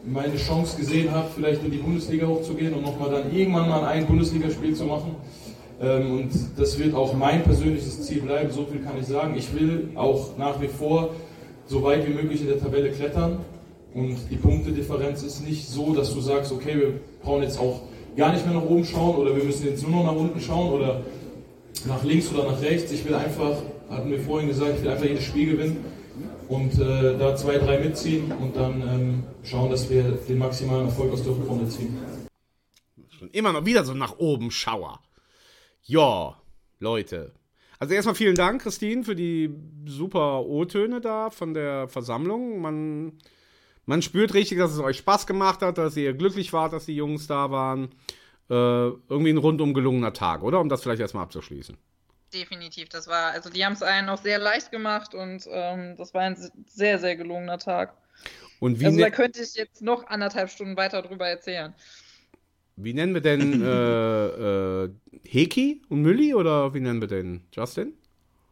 meine 0.06 0.36
Chance 0.36 0.78
gesehen 0.78 1.10
habe, 1.12 1.28
vielleicht 1.34 1.62
in 1.62 1.70
die 1.70 1.78
Bundesliga 1.78 2.26
hochzugehen 2.26 2.72
und 2.72 2.82
nochmal 2.82 3.10
dann 3.10 3.36
irgendwann 3.36 3.68
mal 3.68 3.84
ein 3.84 4.06
Bundesligaspiel 4.06 4.74
zu 4.74 4.84
machen. 4.84 5.16
Ähm, 5.80 6.12
und 6.12 6.30
das 6.56 6.78
wird 6.78 6.94
auch 6.94 7.12
mein 7.14 7.42
persönliches 7.42 8.02
Ziel 8.02 8.22
bleiben, 8.22 8.50
so 8.50 8.64
viel 8.64 8.80
kann 8.80 8.94
ich 8.98 9.06
sagen. 9.06 9.34
Ich 9.36 9.52
will 9.54 9.90
auch 9.94 10.38
nach 10.38 10.60
wie 10.60 10.68
vor 10.68 11.10
so 11.66 11.82
weit 11.82 12.06
wie 12.08 12.14
möglich 12.14 12.40
in 12.40 12.48
der 12.48 12.58
Tabelle 12.58 12.90
klettern. 12.90 13.38
Und 13.94 14.16
die 14.30 14.36
Punktedifferenz 14.36 15.22
ist 15.22 15.40
nicht 15.40 15.66
so, 15.66 15.94
dass 15.94 16.14
du 16.14 16.20
sagst, 16.20 16.52
okay, 16.52 16.76
wir 16.76 17.00
brauchen 17.22 17.42
jetzt 17.42 17.58
auch 17.58 17.82
gar 18.16 18.32
nicht 18.32 18.44
mehr 18.44 18.54
nach 18.54 18.62
oben 18.62 18.84
schauen 18.84 19.16
oder 19.16 19.36
wir 19.36 19.44
müssen 19.44 19.66
jetzt 19.66 19.82
nur 19.82 19.90
noch 19.90 20.04
nach 20.04 20.16
unten 20.16 20.40
schauen 20.40 20.72
oder 20.72 21.02
nach 21.86 22.04
links 22.04 22.32
oder 22.32 22.44
nach 22.44 22.60
rechts. 22.60 22.92
Ich 22.92 23.04
will 23.04 23.14
einfach, 23.14 23.62
hatten 23.88 24.10
wir 24.10 24.20
vorhin 24.20 24.48
gesagt, 24.48 24.76
ich 24.76 24.82
will 24.82 24.90
einfach 24.90 25.06
jedes 25.06 25.24
Spiel 25.24 25.52
gewinnen 25.52 25.84
und 26.48 26.74
äh, 26.78 27.16
da 27.18 27.34
zwei, 27.36 27.58
drei 27.58 27.78
mitziehen 27.78 28.32
und 28.32 28.56
dann 28.56 28.82
ähm, 28.82 29.24
schauen, 29.42 29.70
dass 29.70 29.88
wir 29.90 30.02
den 30.02 30.38
maximalen 30.38 30.86
Erfolg 30.86 31.12
aus 31.12 31.22
der 31.22 31.32
Rückrunde 31.32 31.68
ziehen. 31.68 31.96
Schon 33.08 33.30
immer 33.30 33.52
noch 33.52 33.64
wieder 33.64 33.84
so 33.84 33.94
nach 33.94 34.18
oben 34.18 34.50
Schauer. 34.50 35.00
Ja, 35.82 36.36
Leute. 36.78 37.32
Also 37.78 37.94
erstmal 37.94 38.14
vielen 38.14 38.34
Dank, 38.34 38.62
Christine, 38.62 39.04
für 39.04 39.14
die 39.14 39.54
super 39.86 40.44
O-Töne 40.44 41.00
da 41.00 41.30
von 41.30 41.54
der 41.54 41.88
Versammlung. 41.88 42.60
Man, 42.60 43.12
man 43.90 44.02
spürt 44.02 44.34
richtig, 44.34 44.56
dass 44.58 44.70
es 44.72 44.78
euch 44.78 44.98
Spaß 44.98 45.26
gemacht 45.26 45.62
hat, 45.62 45.76
dass 45.76 45.96
ihr 45.96 46.14
glücklich 46.14 46.52
wart, 46.52 46.72
dass 46.72 46.86
die 46.86 46.94
Jungs 46.94 47.26
da 47.26 47.50
waren. 47.50 47.90
Äh, 48.48 48.54
irgendwie 48.54 49.30
ein 49.30 49.36
rundum 49.36 49.74
gelungener 49.74 50.12
Tag, 50.12 50.44
oder? 50.44 50.60
Um 50.60 50.68
das 50.68 50.82
vielleicht 50.82 51.00
erstmal 51.00 51.24
abzuschließen. 51.24 51.76
Definitiv, 52.32 52.88
das 52.88 53.08
war, 53.08 53.32
also 53.32 53.50
die 53.50 53.64
haben 53.64 53.72
es 53.72 53.82
einen 53.82 54.08
auch 54.08 54.22
sehr 54.22 54.38
leicht 54.38 54.70
gemacht 54.70 55.12
und 55.16 55.44
ähm, 55.50 55.96
das 55.96 56.14
war 56.14 56.22
ein 56.22 56.36
sehr, 56.66 57.00
sehr 57.00 57.16
gelungener 57.16 57.58
Tag. 57.58 57.94
Und 58.60 58.78
wie 58.78 58.86
also 58.86 59.00
da 59.00 59.10
könnte 59.10 59.42
ich 59.42 59.56
jetzt 59.56 59.82
noch 59.82 60.06
anderthalb 60.06 60.50
Stunden 60.50 60.76
weiter 60.76 61.02
drüber 61.02 61.26
erzählen. 61.26 61.74
Wie 62.76 62.94
nennen 62.94 63.14
wir 63.14 63.22
denn 63.22 63.60
äh, 63.60 64.84
äh, 64.84 64.90
Heki 65.24 65.82
und 65.88 66.02
Mülli 66.02 66.32
oder 66.34 66.72
wie 66.74 66.80
nennen 66.80 67.00
wir 67.00 67.08
den? 67.08 67.44
Justin? 67.52 67.94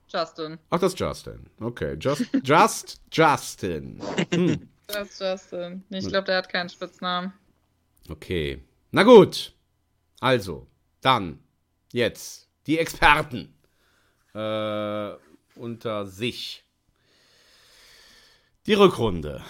Justin. 0.09 0.59
Ach, 0.71 0.81
das 0.81 0.95
ist 0.95 0.99
Justin. 0.99 1.47
Okay, 1.61 1.97
Just, 2.01 2.25
Just 2.43 3.01
Justin. 3.13 4.01
Hm. 4.35 4.69
Just 4.95 5.21
Justin. 5.21 5.85
Ich 5.91 6.09
glaube, 6.09 6.25
der 6.25 6.39
hat 6.39 6.49
keinen 6.49 6.69
Spitznamen. 6.69 7.33
Okay. 8.09 8.63
Na 8.91 9.03
gut. 9.03 9.53
Also, 10.21 10.67
dann, 11.01 11.39
jetzt, 11.93 12.49
die 12.67 12.79
Experten 12.79 13.55
äh, 14.35 15.11
unter 15.55 16.07
sich. 16.07 16.65
Die 18.67 18.75
Rückrunde. 18.75 19.45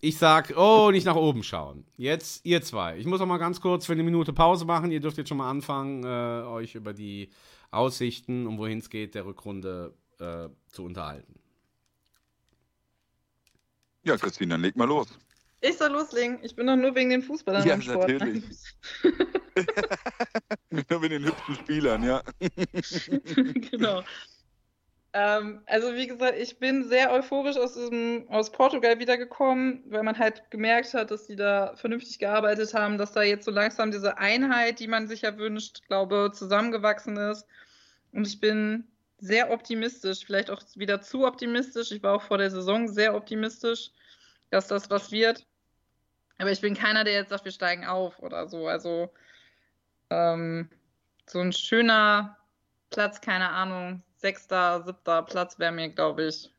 Ich 0.00 0.18
sag, 0.18 0.56
oh, 0.56 0.90
nicht 0.90 1.06
nach 1.06 1.16
oben 1.16 1.42
schauen. 1.42 1.86
Jetzt 1.96 2.44
ihr 2.44 2.62
zwei. 2.62 2.98
Ich 2.98 3.06
muss 3.06 3.20
auch 3.20 3.26
mal 3.26 3.38
ganz 3.38 3.60
kurz 3.60 3.86
für 3.86 3.92
eine 3.92 4.02
Minute 4.02 4.32
Pause 4.32 4.64
machen. 4.64 4.90
Ihr 4.90 5.00
dürft 5.00 5.16
jetzt 5.16 5.28
schon 5.28 5.38
mal 5.38 5.48
anfangen, 5.48 6.02
äh, 6.02 6.46
euch 6.46 6.74
über 6.74 6.92
die 6.92 7.30
Aussichten 7.70 8.46
und 8.46 8.58
wohin 8.58 8.78
es 8.78 8.90
geht 8.90 9.14
der 9.14 9.24
Rückrunde 9.26 9.94
äh, 10.18 10.48
zu 10.66 10.84
unterhalten. 10.84 11.41
Ja, 14.04 14.16
Christine, 14.16 14.54
dann 14.54 14.62
leg 14.62 14.76
mal 14.76 14.86
los. 14.88 15.08
Ich 15.60 15.78
soll 15.78 15.92
loslegen. 15.92 16.40
Ich 16.42 16.56
bin 16.56 16.66
doch 16.66 16.76
nur 16.76 16.94
wegen 16.94 17.10
den 17.10 17.22
Fußballern 17.22 17.66
ja, 17.66 17.74
im 17.74 17.82
Sport. 17.82 18.10
Natürlich. 18.10 18.44
nur 20.70 21.02
wegen 21.02 21.10
den 21.10 21.24
hübschen 21.24 21.54
Spielern, 21.54 22.02
ja. 22.02 22.20
genau. 23.70 24.02
Ähm, 25.12 25.60
also 25.66 25.94
wie 25.94 26.06
gesagt, 26.06 26.36
ich 26.38 26.58
bin 26.58 26.88
sehr 26.88 27.12
euphorisch 27.12 27.56
aus, 27.56 27.74
diesem, 27.74 28.26
aus 28.28 28.50
Portugal 28.50 28.98
wiedergekommen, 28.98 29.84
weil 29.86 30.02
man 30.02 30.18
halt 30.18 30.50
gemerkt 30.50 30.94
hat, 30.94 31.10
dass 31.12 31.26
die 31.26 31.36
da 31.36 31.76
vernünftig 31.76 32.18
gearbeitet 32.18 32.74
haben, 32.74 32.98
dass 32.98 33.12
da 33.12 33.22
jetzt 33.22 33.44
so 33.44 33.50
langsam 33.50 33.92
diese 33.92 34.18
Einheit, 34.18 34.80
die 34.80 34.88
man 34.88 35.06
sich 35.06 35.22
ja 35.22 35.36
wünscht, 35.36 35.82
glaube 35.86 36.32
zusammengewachsen 36.32 37.16
ist. 37.18 37.46
Und 38.12 38.26
ich 38.26 38.40
bin 38.40 38.88
sehr 39.22 39.52
optimistisch, 39.52 40.26
vielleicht 40.26 40.50
auch 40.50 40.60
wieder 40.74 41.00
zu 41.00 41.24
optimistisch. 41.24 41.92
Ich 41.92 42.02
war 42.02 42.16
auch 42.16 42.22
vor 42.22 42.38
der 42.38 42.50
Saison 42.50 42.88
sehr 42.88 43.14
optimistisch, 43.14 43.92
dass 44.50 44.66
das 44.66 44.90
was 44.90 45.12
wird. 45.12 45.46
Aber 46.38 46.50
ich 46.50 46.60
bin 46.60 46.74
keiner, 46.74 47.04
der 47.04 47.14
jetzt 47.14 47.30
sagt, 47.30 47.44
wir 47.44 47.52
steigen 47.52 47.86
auf 47.86 48.18
oder 48.18 48.48
so. 48.48 48.66
Also 48.66 49.12
ähm, 50.10 50.68
so 51.30 51.38
ein 51.38 51.52
schöner 51.52 52.36
Platz, 52.90 53.20
keine 53.20 53.48
Ahnung, 53.48 54.02
sechster, 54.16 54.82
siebter 54.82 55.22
Platz 55.22 55.56
wäre 55.60 55.70
mir, 55.70 55.88
glaube 55.88 56.24
ich, 56.24 56.52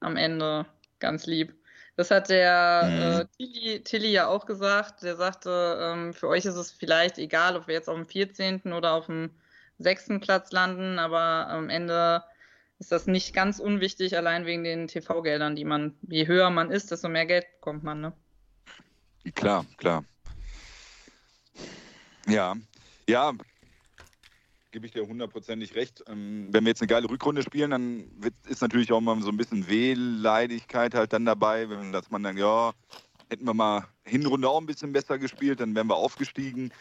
am 0.00 0.18
Ende 0.18 0.66
ganz 0.98 1.24
lieb. 1.24 1.54
Das 1.96 2.10
hat 2.10 2.28
der 2.28 2.82
mhm. 2.84 3.00
äh, 3.00 3.26
Tilly, 3.38 3.82
Tilly, 3.82 4.12
ja 4.12 4.26
auch 4.26 4.44
gesagt. 4.44 5.02
Der 5.02 5.16
sagte, 5.16 5.78
ähm, 5.80 6.12
für 6.12 6.28
euch 6.28 6.44
ist 6.44 6.56
es 6.56 6.70
vielleicht 6.70 7.16
egal, 7.16 7.56
ob 7.56 7.66
wir 7.66 7.74
jetzt 7.74 7.88
auf 7.88 7.96
dem 7.96 8.06
14. 8.06 8.74
oder 8.74 8.92
auf 8.92 9.06
dem 9.06 9.30
sechsten 9.80 10.20
Platz 10.20 10.52
landen, 10.52 10.98
aber 10.98 11.48
am 11.48 11.68
Ende 11.68 12.22
ist 12.78 12.92
das 12.92 13.06
nicht 13.06 13.34
ganz 13.34 13.58
unwichtig, 13.58 14.16
allein 14.16 14.46
wegen 14.46 14.64
den 14.64 14.88
TV-Geldern, 14.88 15.56
die 15.56 15.64
man, 15.64 15.96
je 16.08 16.26
höher 16.26 16.50
man 16.50 16.70
ist, 16.70 16.90
desto 16.90 17.08
mehr 17.08 17.26
Geld 17.26 17.46
bekommt 17.56 17.82
man, 17.82 18.00
ne? 18.00 18.12
Klar, 19.34 19.66
klar. 19.76 20.04
Ja, 22.26 22.56
ja, 23.08 23.32
gebe 24.70 24.86
ich 24.86 24.92
dir 24.92 25.06
hundertprozentig 25.06 25.74
recht. 25.74 26.02
Ähm, 26.06 26.48
wenn 26.50 26.64
wir 26.64 26.70
jetzt 26.70 26.80
eine 26.80 26.88
geile 26.88 27.08
Rückrunde 27.10 27.42
spielen, 27.42 27.70
dann 27.70 28.04
ist 28.48 28.62
natürlich 28.62 28.92
auch 28.92 29.00
mal 29.00 29.20
so 29.20 29.30
ein 29.30 29.36
bisschen 29.36 29.68
Wehleidigkeit 29.68 30.94
halt 30.94 31.12
dann 31.12 31.24
dabei, 31.24 31.66
dass 31.92 32.10
man 32.10 32.22
dann, 32.22 32.36
ja, 32.36 32.72
hätten 33.28 33.44
wir 33.44 33.54
mal 33.54 33.86
Hinrunde 34.04 34.48
auch 34.48 34.60
ein 34.60 34.66
bisschen 34.66 34.92
besser 34.92 35.18
gespielt, 35.18 35.60
dann 35.60 35.74
wären 35.74 35.88
wir 35.88 35.96
aufgestiegen. 35.96 36.72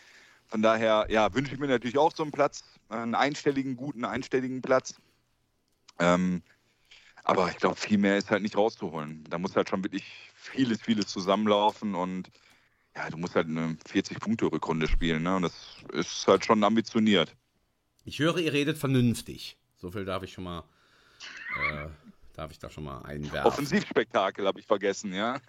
Von 0.50 0.62
daher, 0.64 1.06
ja, 1.10 1.34
wünsche 1.34 1.54
ich 1.54 1.60
mir 1.60 1.68
natürlich 1.68 1.98
auch 1.98 2.14
so 2.14 2.24
einen 2.24 2.32
Platz, 2.32 2.64
einen 2.90 3.16
einstelligen, 3.16 3.76
guten, 3.76 4.04
einstelligen 4.04 4.62
Platz. 4.62 4.96
Ähm, 6.00 6.42
aber 7.24 7.50
ich 7.50 7.58
glaube, 7.58 7.76
viel 7.76 8.00
mehr 8.00 8.18
ist 8.18 8.32
halt 8.32 8.42
nicht 8.42 8.58
rauszuholen. 8.58 9.24
Da 9.30 9.38
muss 9.38 9.56
halt 9.56 9.70
schon 9.70 9.84
wirklich 9.84 10.04
vieles, 10.34 10.82
vieles 10.82 11.08
zusammenlaufen 11.08 11.94
und 11.94 12.32
ja, 12.96 13.10
du 13.10 13.18
musst 13.18 13.36
halt 13.36 13.48
eine 13.48 13.78
40-Punkte-Rückrunde 13.88 14.88
spielen, 14.88 15.24
ne? 15.24 15.36
Und 15.36 15.44
das 15.44 15.54
ist 15.94 16.28
halt 16.28 16.44
schon 16.44 16.64
ambitioniert. 16.64 17.36
Ich 18.04 18.18
höre, 18.18 18.40
ihr 18.40 18.52
redet 18.52 18.78
vernünftig. 18.80 19.58
So 19.78 19.92
viel 19.92 20.06
darf 20.06 20.24
ich 20.24 20.34
schon 20.34 20.46
mal, 20.46 20.64
äh, 21.72 21.88
darf 22.34 22.52
ich 22.52 22.58
da 22.58 22.72
schon 22.72 22.86
mal 22.86 23.04
einwerfen. 23.04 23.48
Offensivspektakel 23.48 24.48
habe 24.48 24.60
ich 24.60 24.66
vergessen, 24.66 25.14
ja? 25.14 25.40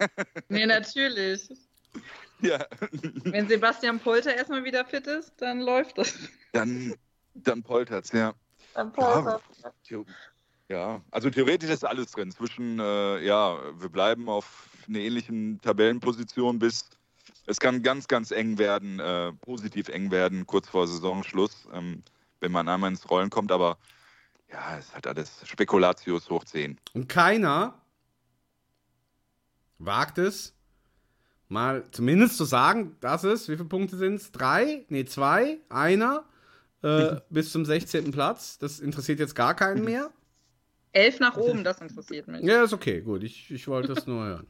nee, 0.49 0.67
natürlich. 0.67 1.49
Ja. 2.43 2.65
Wenn 3.25 3.49
Sebastian 3.49 4.01
Polter 4.01 4.35
erstmal 4.35 4.65
wieder 4.65 4.85
fit 4.85 5.07
ist, 5.07 5.33
dann 5.39 5.61
läuft 5.61 5.99
das. 5.99 6.19
Dann, 6.53 6.95
dann 7.35 7.63
poltert's, 7.63 8.13
ja. 8.13 8.35
Dann 8.75 8.93
poltert's. 8.93 9.63
Ja, 9.89 10.05
ja, 10.69 11.03
also 11.11 11.31
theoretisch 11.31 11.71
ist 11.71 11.85
alles 11.85 12.13
drin. 12.13 12.31
Zwischen, 12.31 12.79
äh, 12.79 13.19
ja, 13.25 13.59
wir 13.81 13.89
bleiben 13.89 14.29
auf 14.29 14.69
einer 14.89 14.99
ähnlichen 14.99 15.61
Tabellenposition 15.61 16.59
bis 16.59 16.89
es 17.47 17.59
kann 17.59 17.83
ganz, 17.83 18.07
ganz 18.07 18.31
eng 18.31 18.59
werden, 18.59 19.01
äh, 19.01 19.33
positiv 19.33 19.89
eng 19.89 20.11
werden, 20.11 20.47
kurz 20.47 20.69
vor 20.69 20.87
Saisonschluss, 20.87 21.69
ähm, 21.73 22.03
wenn 22.39 22.53
man 22.53 22.69
einmal 22.69 22.91
ins 22.91 23.11
Rollen 23.11 23.31
kommt. 23.31 23.51
Aber 23.51 23.79
ja, 24.53 24.79
es 24.79 24.95
hat 24.95 25.07
alles 25.07 25.43
Spekulatius 25.49 26.31
hoch 26.31 26.45
10. 26.45 26.79
Und 26.93 27.09
keiner 27.09 27.81
wagt 29.79 30.19
es, 30.19 30.55
mal 31.51 31.85
zumindest 31.91 32.37
zu 32.37 32.45
sagen, 32.45 32.97
dass 33.01 33.25
es, 33.25 33.49
wie 33.49 33.57
viele 33.57 33.69
Punkte 33.69 33.97
sind 33.97 34.15
es? 34.15 34.33
Drei? 34.33 34.85
Nee, 34.89 35.05
zwei? 35.05 35.59
Einer? 35.69 36.25
Äh, 36.83 37.17
bis 37.29 37.53
zum 37.53 37.67
16. 37.67 38.11
Platz. 38.11 38.57
Das 38.59 38.81
interessiert 38.81 39.19
jetzt 39.19 39.35
gar 39.35 39.55
keinen 39.55 39.85
mehr. 39.85 40.11
Elf 40.93 41.21
nach 41.21 41.37
oben, 41.37 41.63
das 41.63 41.81
interessiert 41.81 42.27
mich. 42.27 42.43
Ja, 42.43 42.65
ist 42.65 42.73
okay, 42.73 43.01
gut. 43.01 43.23
Ich, 43.23 43.51
ich 43.51 43.69
wollte 43.69 43.93
es 43.93 44.07
nur 44.07 44.25
hören. 44.25 44.47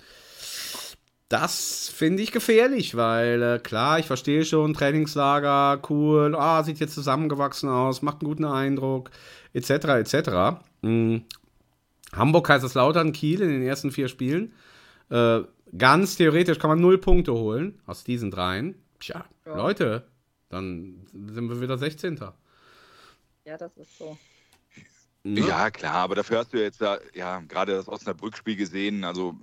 Das 1.29 1.89
finde 1.89 2.23
ich 2.23 2.33
gefährlich, 2.33 2.97
weil 2.97 3.43
äh, 3.43 3.59
klar, 3.59 3.99
ich 3.99 4.07
verstehe 4.07 4.45
schon, 4.45 4.75
Trainingslager, 4.75 5.81
cool, 5.89 6.35
ah, 6.35 6.65
sieht 6.65 6.81
jetzt 6.81 6.95
zusammengewachsen 6.95 7.69
aus, 7.69 8.03
macht 8.03 8.21
einen 8.21 8.29
guten 8.29 8.45
Eindruck, 8.45 9.11
etc., 9.53 9.71
etc. 9.71 10.61
Mhm. 10.83 11.25
Hamburg, 12.13 12.47
Kaiserslautern, 12.47 13.13
Kiel 13.13 13.43
in 13.43 13.51
den 13.51 13.63
ersten 13.63 13.93
vier 13.93 14.09
Spielen. 14.09 14.53
Äh, 15.11 15.41
ganz 15.77 16.17
theoretisch 16.17 16.59
kann 16.59 16.71
man 16.71 16.81
null 16.81 16.99
Punkte 16.99 17.33
holen 17.33 17.81
aus 17.87 18.05
diesen 18.05 18.31
dreien. 18.31 18.75
Tja, 18.99 19.25
ja. 19.47 19.57
Leute, 19.57 20.07
dann 20.49 21.07
sind 21.13 21.49
wir 21.49 21.61
wieder 21.61 21.79
16. 21.79 22.21
Ja, 23.45 23.57
das 23.57 23.77
ist 23.77 23.97
so. 23.97 24.19
Ne? 25.23 25.41
Ja, 25.41 25.71
klar, 25.71 25.97
aber 25.97 26.15
dafür 26.15 26.39
hast 26.39 26.53
du 26.53 26.61
jetzt 26.61 26.81
ja, 26.81 26.99
ja 27.15 27.41
gerade 27.41 27.73
das 27.73 27.89
Osnabrück-Spiel 27.89 28.57
gesehen. 28.57 29.05
Also 29.05 29.37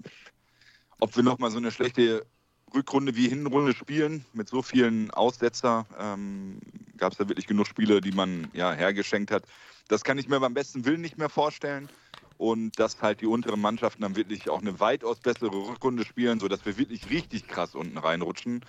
ob 1.00 1.16
wir 1.16 1.24
nochmal 1.24 1.52
so 1.52 1.58
eine 1.58 1.72
schlechte 1.72 2.26
Rückrunde 2.74 3.16
wie 3.16 3.30
Hinrunde 3.30 3.74
spielen, 3.74 4.26
mit 4.34 4.50
so 4.50 4.62
vielen 4.62 5.12
Aussetzer, 5.12 5.86
ähm, 6.00 6.60
gab 6.98 7.12
es 7.12 7.18
da 7.18 7.30
wirklich 7.30 7.48
genug 7.48 7.68
Spiele, 7.68 8.02
die 8.02 8.12
man 8.12 8.50
ja 8.54 8.74
hergeschenkt 8.74 9.32
hat. 9.32 9.44
Das 9.88 10.04
kann 10.04 10.18
ich 10.18 10.28
mir 10.28 10.40
beim 10.40 10.54
besten 10.54 10.84
Willen 10.86 11.02
nicht 11.02 11.18
mehr 11.18 11.30
vorstellen. 11.30 11.90
Und 12.38 12.80
dass 12.80 13.02
halt 13.02 13.22
die 13.22 13.26
unteren 13.26 13.60
Mannschaften 13.60 14.04
dann 14.04 14.16
wirklich 14.16 14.50
auch 14.50 14.62
eine 14.62 14.80
weitaus 14.80 15.20
bessere 15.20 15.52
Rückrunde 15.52 16.06
spielen, 16.06 16.40
sodass 16.40 16.66
wir 16.66 16.78
wirklich 16.78 17.10
richtig 17.10 17.48
krass 17.48 17.74
unten 17.74 17.98
reinrutschen. 17.98 18.64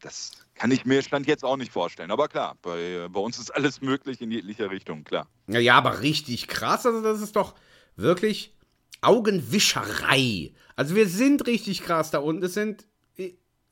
Das 0.00 0.32
kann 0.54 0.70
ich 0.70 0.86
mir 0.86 1.02
Stand 1.02 1.26
jetzt 1.26 1.44
auch 1.44 1.56
nicht 1.56 1.72
vorstellen. 1.72 2.10
Aber 2.10 2.28
klar, 2.28 2.56
bei, 2.62 3.08
bei 3.10 3.20
uns 3.20 3.38
ist 3.38 3.50
alles 3.50 3.82
möglich 3.82 4.20
in 4.20 4.30
jeglicher 4.30 4.70
Richtung, 4.70 5.04
klar. 5.04 5.28
Ja, 5.46 5.58
ja, 5.58 5.74
aber 5.74 6.00
richtig 6.00 6.48
krass. 6.48 6.86
Also, 6.86 7.02
das 7.02 7.20
ist 7.20 7.36
doch 7.36 7.54
wirklich 7.96 8.54
Augenwischerei. 9.00 10.52
Also 10.74 10.94
wir 10.94 11.08
sind 11.08 11.46
richtig 11.46 11.82
krass 11.82 12.10
da 12.10 12.18
unten. 12.18 12.44
Es 12.44 12.54
sind, 12.54 12.86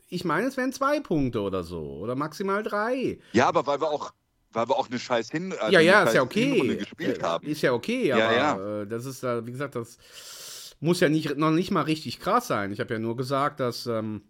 ich 0.08 0.24
meine, 0.24 0.46
es 0.46 0.56
wären 0.56 0.72
zwei 0.72 1.00
Punkte 1.00 1.40
oder 1.40 1.64
so. 1.64 1.80
Oder 1.80 2.14
maximal 2.14 2.62
drei. 2.62 3.18
Ja, 3.32 3.48
aber 3.48 3.66
weil 3.66 3.80
wir 3.80 3.88
auch, 3.88 4.12
weil 4.54 4.68
wir 4.68 4.76
auch 4.76 4.88
eine 4.88 4.98
scheiß 4.98 5.30
Hin 5.30 5.52
also 5.52 5.72
ja, 5.72 5.80
ja, 5.80 6.04
ist 6.04 6.14
ja 6.14 6.22
okay. 6.22 6.76
gespielt 6.76 7.22
haben. 7.22 7.46
Ist 7.46 7.62
ja 7.62 7.72
okay, 7.72 8.12
aber 8.12 8.22
ja, 8.22 8.32
ja. 8.32 8.82
Äh, 8.82 8.86
das 8.86 9.04
ist, 9.04 9.22
wie 9.22 9.52
gesagt, 9.52 9.74
das 9.74 9.98
muss 10.80 11.00
ja 11.00 11.08
nicht, 11.08 11.36
noch 11.36 11.50
nicht 11.50 11.70
mal 11.70 11.82
richtig 11.82 12.20
krass 12.20 12.46
sein. 12.46 12.72
Ich 12.72 12.80
habe 12.80 12.94
ja 12.94 13.00
nur 13.00 13.16
gesagt, 13.16 13.60
dass, 13.60 13.86
ähm, 13.86 14.22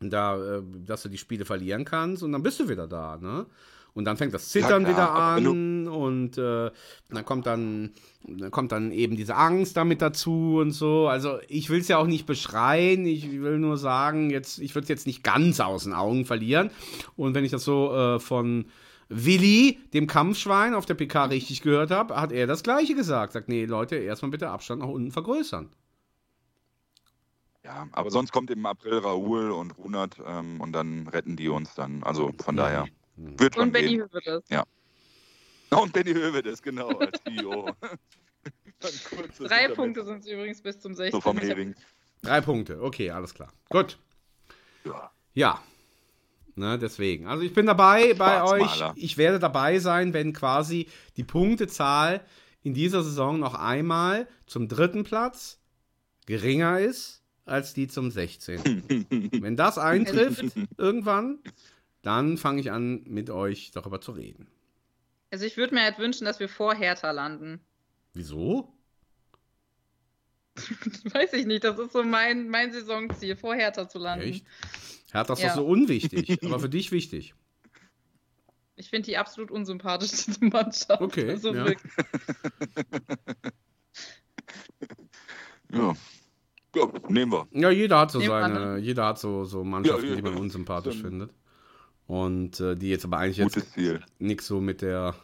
da, 0.00 0.58
äh, 0.58 0.62
dass 0.84 1.02
du 1.02 1.08
die 1.08 1.18
Spiele 1.18 1.44
verlieren 1.44 1.84
kannst 1.84 2.22
und 2.22 2.32
dann 2.32 2.42
bist 2.42 2.60
du 2.60 2.68
wieder 2.68 2.86
da, 2.86 3.16
ne? 3.16 3.46
Und 3.94 4.04
dann 4.04 4.16
fängt 4.16 4.32
das 4.32 4.50
Zittern 4.50 4.84
ja, 4.84 4.90
wieder 4.90 5.10
an 5.12 5.88
und 5.88 6.38
äh, 6.38 6.70
dann 7.10 7.24
kommt 7.24 7.46
dann, 7.46 7.94
dann 8.22 8.52
kommt 8.52 8.70
dann 8.70 8.92
eben 8.92 9.16
diese 9.16 9.34
Angst 9.34 9.76
damit 9.76 10.02
dazu 10.02 10.58
und 10.60 10.70
so. 10.70 11.08
Also 11.08 11.38
ich 11.48 11.68
will 11.68 11.80
es 11.80 11.88
ja 11.88 11.98
auch 11.98 12.06
nicht 12.06 12.24
beschreien, 12.24 13.06
ich 13.06 13.28
will 13.40 13.58
nur 13.58 13.76
sagen, 13.76 14.30
jetzt, 14.30 14.60
ich 14.60 14.76
würde 14.76 14.84
es 14.84 14.88
jetzt 14.88 15.08
nicht 15.08 15.24
ganz 15.24 15.58
aus 15.58 15.82
den 15.82 15.94
Augen 15.94 16.26
verlieren. 16.26 16.70
Und 17.16 17.34
wenn 17.34 17.44
ich 17.44 17.50
das 17.50 17.64
so 17.64 17.92
äh, 17.92 18.20
von 18.20 18.66
Willi, 19.08 19.78
dem 19.94 20.06
Kampfschwein, 20.06 20.74
auf 20.74 20.86
der 20.86 20.94
PK 20.94 21.26
richtig 21.26 21.62
gehört 21.62 21.90
habe, 21.90 22.20
hat 22.20 22.32
er 22.32 22.46
das 22.46 22.62
gleiche 22.62 22.94
gesagt. 22.94 23.32
Sagt, 23.32 23.48
nee, 23.48 23.64
Leute, 23.64 23.96
erstmal 23.96 24.30
bitte 24.30 24.50
Abstand 24.50 24.82
nach 24.82 24.88
unten 24.88 25.10
vergrößern. 25.10 25.70
Ja, 27.64 27.88
aber 27.92 28.10
sonst 28.10 28.32
kommt 28.32 28.50
im 28.50 28.64
April 28.64 28.98
Raoul 28.98 29.50
und 29.50 29.76
Runert 29.76 30.16
ähm, 30.26 30.60
und 30.60 30.72
dann 30.72 31.06
retten 31.08 31.36
die 31.36 31.48
uns 31.48 31.74
dann. 31.74 32.02
Also 32.02 32.32
von 32.42 32.56
ja. 32.56 32.62
daher. 32.62 32.88
Wird 33.16 33.56
und 33.56 33.72
Benny 33.72 33.96
Hövedes. 33.96 34.44
Ja. 34.48 34.64
Und 35.70 35.92
Benny 35.92 36.14
Hövedes, 36.14 36.62
genau, 36.62 36.88
als 36.88 37.20
CEO. 37.24 37.70
Drei 39.38 39.68
Punkte 39.68 40.02
sind 40.02 40.20
es 40.20 40.26
übrigens 40.26 40.62
bis 40.62 40.80
zum 40.80 40.94
16. 40.94 41.12
So 41.12 41.20
vom. 41.20 41.38
Drei 42.22 42.40
Punkte, 42.40 42.82
okay, 42.82 43.10
alles 43.10 43.34
klar. 43.34 43.52
Gut. 43.68 43.98
Ja. 44.84 45.10
Ja. 45.34 45.62
Ne, 46.58 46.76
deswegen. 46.76 47.28
Also 47.28 47.44
ich 47.44 47.54
bin 47.54 47.66
dabei 47.66 48.14
bei 48.14 48.42
euch. 48.42 48.82
Ich 48.96 49.16
werde 49.16 49.38
dabei 49.38 49.78
sein, 49.78 50.12
wenn 50.12 50.32
quasi 50.32 50.88
die 51.16 51.22
Punktezahl 51.22 52.20
in 52.64 52.74
dieser 52.74 53.04
Saison 53.04 53.38
noch 53.38 53.54
einmal 53.54 54.26
zum 54.46 54.66
dritten 54.66 55.04
Platz 55.04 55.60
geringer 56.26 56.80
ist 56.80 57.22
als 57.44 57.74
die 57.74 57.86
zum 57.86 58.10
16. 58.10 59.06
wenn 59.40 59.56
das 59.56 59.78
eintrifft 59.78 60.46
irgendwann, 60.76 61.38
dann 62.02 62.36
fange 62.36 62.60
ich 62.60 62.72
an, 62.72 63.04
mit 63.04 63.30
euch 63.30 63.70
darüber 63.70 64.00
zu 64.00 64.10
reden. 64.10 64.48
Also 65.30 65.44
ich 65.44 65.56
würde 65.56 65.74
mir 65.74 65.82
halt 65.82 65.98
wünschen, 65.98 66.24
dass 66.24 66.40
wir 66.40 66.48
vor 66.48 66.74
Hertha 66.74 67.12
landen. 67.12 67.60
Wieso? 68.14 68.74
Weiß 71.12 71.34
ich 71.34 71.46
nicht, 71.46 71.62
das 71.62 71.78
ist 71.78 71.92
so 71.92 72.02
mein, 72.02 72.48
mein 72.48 72.72
Saisonziel, 72.72 73.36
vor 73.36 73.54
Hertha 73.54 73.88
zu 73.88 73.98
landen. 73.98 74.28
Echt? 74.28 74.44
Hertha 75.12 75.32
ist 75.32 75.42
ja. 75.42 75.48
doch 75.48 75.56
so 75.56 75.66
unwichtig, 75.66 76.42
aber 76.44 76.60
für 76.60 76.68
dich 76.68 76.92
wichtig. 76.92 77.34
Ich 78.76 78.90
finde 78.90 79.06
die 79.06 79.16
absolut 79.16 79.50
unsympathischste 79.50 80.44
Mannschaft. 80.44 81.00
Okay. 81.00 81.30
Also 81.30 81.52
ja. 81.52 81.66
ja. 85.72 85.96
ja. 86.76 86.92
nehmen 87.08 87.32
wir. 87.32 87.48
Ja, 87.52 87.70
jeder 87.70 87.98
hat 87.98 88.12
so 88.12 88.18
nehmen 88.18 88.30
seine, 88.30 88.74
ne? 88.74 88.78
jeder 88.78 89.06
hat 89.06 89.18
so, 89.18 89.44
so 89.44 89.64
Mannschaften, 89.64 90.08
ja, 90.08 90.16
die 90.16 90.22
man 90.22 90.36
unsympathisch 90.36 91.02
findet. 91.02 91.32
Und 92.06 92.60
äh, 92.60 92.76
die 92.76 92.88
jetzt 92.88 93.04
aber 93.04 93.18
eigentlich 93.18 93.36
jetzt 93.38 93.66
nichts 94.18 94.46
so 94.46 94.60
mit 94.60 94.80
der, 94.80 95.14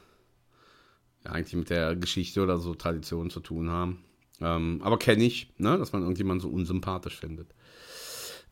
ja, 1.24 1.30
eigentlich 1.30 1.54
mit 1.54 1.70
der 1.70 1.94
Geschichte 1.96 2.42
oder 2.42 2.58
so 2.58 2.74
Tradition 2.74 3.30
zu 3.30 3.40
tun 3.40 3.70
haben. 3.70 4.04
Ähm, 4.40 4.80
aber 4.82 4.98
kenne 4.98 5.24
ich, 5.24 5.54
ne, 5.58 5.78
dass 5.78 5.92
man 5.92 6.02
irgendjemanden 6.02 6.40
so 6.40 6.48
unsympathisch 6.54 7.16
findet. 7.16 7.54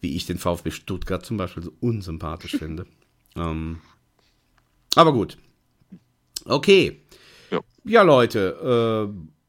Wie 0.02 0.14
ich 0.14 0.26
den 0.26 0.36
VfB 0.36 0.70
Stuttgart 0.70 1.24
zum 1.24 1.38
Beispiel 1.38 1.62
so 1.62 1.72
unsympathisch 1.80 2.56
finde. 2.56 2.86
Ähm, 3.34 3.80
aber 4.94 5.14
gut. 5.14 5.38
Okay. 6.44 7.00
Ja, 7.50 7.60
ja 7.82 8.02
Leute. 8.02 9.08
Äh, 9.10 9.41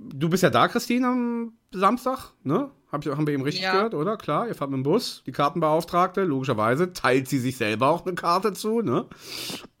du 0.00 0.28
bist 0.28 0.42
ja 0.42 0.50
da, 0.50 0.68
Christine, 0.68 1.06
am 1.06 1.52
Samstag, 1.72 2.32
ne? 2.42 2.70
Hab 2.90 3.06
ich, 3.06 3.12
haben 3.12 3.26
wir 3.26 3.34
eben 3.34 3.44
richtig 3.44 3.62
ja. 3.62 3.72
gehört, 3.72 3.94
oder? 3.94 4.16
Klar, 4.16 4.48
ihr 4.48 4.54
fahrt 4.56 4.70
mit 4.70 4.78
dem 4.78 4.82
Bus. 4.82 5.22
Die 5.24 5.30
Kartenbeauftragte, 5.30 6.24
logischerweise, 6.24 6.92
teilt 6.92 7.28
sie 7.28 7.38
sich 7.38 7.56
selber 7.56 7.88
auch 7.88 8.04
eine 8.04 8.16
Karte 8.16 8.52
zu, 8.52 8.80
ne? 8.80 9.06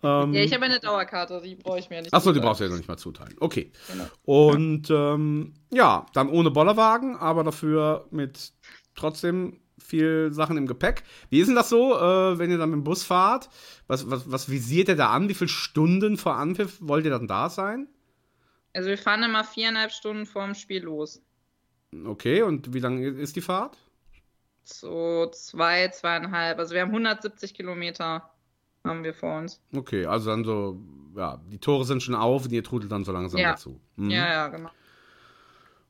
Ähm, 0.04 0.32
ja, 0.32 0.42
ich 0.42 0.54
habe 0.54 0.64
eine 0.64 0.78
Dauerkarte, 0.78 1.40
die 1.44 1.56
brauche 1.56 1.80
ich 1.80 1.90
mir 1.90 2.02
nicht. 2.02 2.14
Achso, 2.14 2.32
die 2.32 2.38
brauchst 2.38 2.60
du 2.60 2.64
ja 2.64 2.70
noch 2.70 2.76
nicht 2.76 2.88
mal 2.88 2.96
zuteilen. 2.96 3.34
Okay. 3.40 3.72
Genau. 3.90 4.04
Und 4.24 4.88
ja. 4.88 5.14
Ähm, 5.14 5.54
ja, 5.72 6.06
dann 6.12 6.28
ohne 6.28 6.52
Bollerwagen, 6.52 7.16
aber 7.16 7.42
dafür 7.42 8.06
mit 8.10 8.52
trotzdem 8.94 9.58
viel 9.78 10.32
Sachen 10.32 10.56
im 10.56 10.68
Gepäck. 10.68 11.02
Wie 11.30 11.40
ist 11.40 11.48
denn 11.48 11.56
das 11.56 11.68
so, 11.68 11.96
äh, 11.96 12.38
wenn 12.38 12.50
ihr 12.50 12.58
dann 12.58 12.70
mit 12.70 12.78
dem 12.78 12.84
Bus 12.84 13.02
fahrt? 13.02 13.48
Was, 13.88 14.08
was, 14.08 14.30
was 14.30 14.48
visiert 14.48 14.88
ihr 14.88 14.96
da 14.96 15.10
an? 15.10 15.28
Wie 15.28 15.34
viele 15.34 15.48
Stunden 15.48 16.16
vor 16.16 16.36
Anpfiff 16.36 16.78
wollt 16.80 17.04
ihr 17.04 17.10
dann 17.10 17.26
da 17.26 17.50
sein? 17.50 17.88
Also 18.72 18.88
wir 18.88 18.98
fahren 18.98 19.22
immer 19.22 19.44
viereinhalb 19.44 19.90
Stunden 19.92 20.26
vorm 20.26 20.54
Spiel 20.54 20.82
los. 20.84 21.20
Okay, 22.06 22.42
und 22.42 22.72
wie 22.72 22.78
lange 22.78 23.06
ist 23.08 23.36
die 23.36 23.40
Fahrt? 23.40 23.76
so 24.62 25.26
zwei, 25.32 25.88
zweieinhalb. 25.88 26.58
Also 26.58 26.74
wir 26.74 26.82
haben 26.82 26.90
170 26.90 27.54
Kilometer 27.54 28.30
haben 28.84 29.02
wir 29.02 29.14
vor 29.14 29.38
uns. 29.38 29.60
Okay, 29.74 30.06
also 30.06 30.30
dann 30.30 30.44
so, 30.44 30.80
ja, 31.16 31.40
die 31.50 31.58
Tore 31.58 31.84
sind 31.84 32.02
schon 32.04 32.14
auf 32.14 32.44
und 32.44 32.52
ihr 32.52 32.62
trudelt 32.62 32.92
dann 32.92 33.04
so 33.04 33.10
langsam 33.10 33.40
Ja. 33.40 33.52
dazu. 33.52 33.80
Mhm. 33.96 34.10
Ja, 34.10 34.28
ja, 34.28 34.48
genau. 34.48 34.70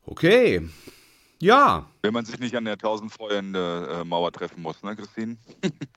Okay. 0.06 0.66
Ja, 1.40 1.90
Wenn 2.02 2.14
man 2.14 2.24
sich 2.24 2.38
nicht 2.38 2.54
an 2.56 2.64
der 2.64 2.78
tausend 2.78 3.12
Freunde 3.12 3.88
äh, 4.00 4.04
Mauer 4.04 4.32
treffen 4.32 4.62
muss, 4.62 4.82
ne, 4.82 4.96
Christine? 4.96 5.36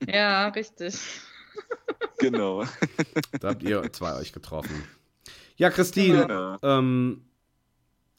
Ja, 0.08 0.48
richtig. 0.50 0.96
Genau. 2.20 2.64
da 3.40 3.50
habt 3.50 3.64
ihr 3.64 3.92
zwei 3.94 4.16
euch 4.16 4.32
getroffen. 4.34 4.84
Ja, 5.64 5.70
Christine, 5.70 6.28
Ja. 6.30 6.60
ähm, 6.62 7.22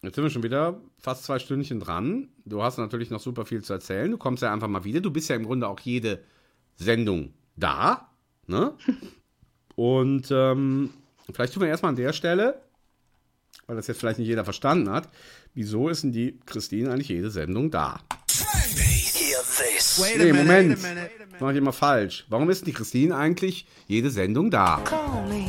jetzt 0.01 0.15
sind 0.15 0.25
wir 0.25 0.31
schon 0.31 0.43
wieder 0.43 0.81
fast 0.99 1.25
zwei 1.25 1.39
Stündchen 1.39 1.79
dran. 1.79 2.31
Du 2.47 2.63
hast 2.63 2.79
natürlich 2.79 3.11
noch 3.11 3.21
super 3.21 3.45
viel 3.45 3.63
zu 3.63 3.75
erzählen. 3.75 4.11
Du 4.11 4.17
kommst 4.17 4.43
ja 4.43 4.51
einfach 4.51 4.67
mal 4.67 4.85
wieder. 4.85 5.03
Du 5.03 5.11
bist 5.11 5.29
ja 5.29 5.37
im 5.37 5.45
Grunde 5.45 5.69
auch 5.69 5.79
jede 5.81 6.23
Sendung 6.77 7.35
da. 7.57 8.09
Ne? 8.47 8.73
Und 9.77 10.31
ähm, 10.31 10.89
vielleicht 11.35 11.53
tun 11.53 11.61
wir 11.65 11.69
erstmal 11.69 11.91
an 11.91 11.97
der 11.97 12.15
Stelle, 12.15 12.63
weil 13.67 13.77
das 13.77 13.89
jetzt 13.89 14.01
vielleicht 14.01 14.19
nicht 14.19 14.29
jeder 14.29 14.45
verstanden 14.45 14.89
hat, 14.89 15.11
wieso 15.53 15.91
ist 15.91 16.03
denn 16.03 16.13
die 16.13 16.41
Christine 16.47 16.93
eigentlich 16.93 17.09
jede 17.11 17.31
Sendung 17.31 17.71
da? 17.71 18.01
Nee, 20.19 20.33
Moment. 20.33 20.73
Das 20.73 21.41
mache 21.41 21.53
ich 21.53 21.59
immer 21.59 21.73
falsch. 21.73 22.27
Warum 22.29 22.51
ist 22.51 22.67
die 22.67 22.73
Christine 22.73 23.17
eigentlich 23.17 23.67
jede 23.87 24.11
Sendung 24.11 24.51
da? 24.51 24.81
Call 24.85 25.27
me. 25.29 25.47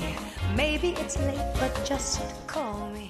Maybe 0.56 0.88
it's 1.02 1.18
late, 1.18 1.54
but 1.60 1.72
just 1.88 2.22
call 2.48 2.92
me. 2.94 3.10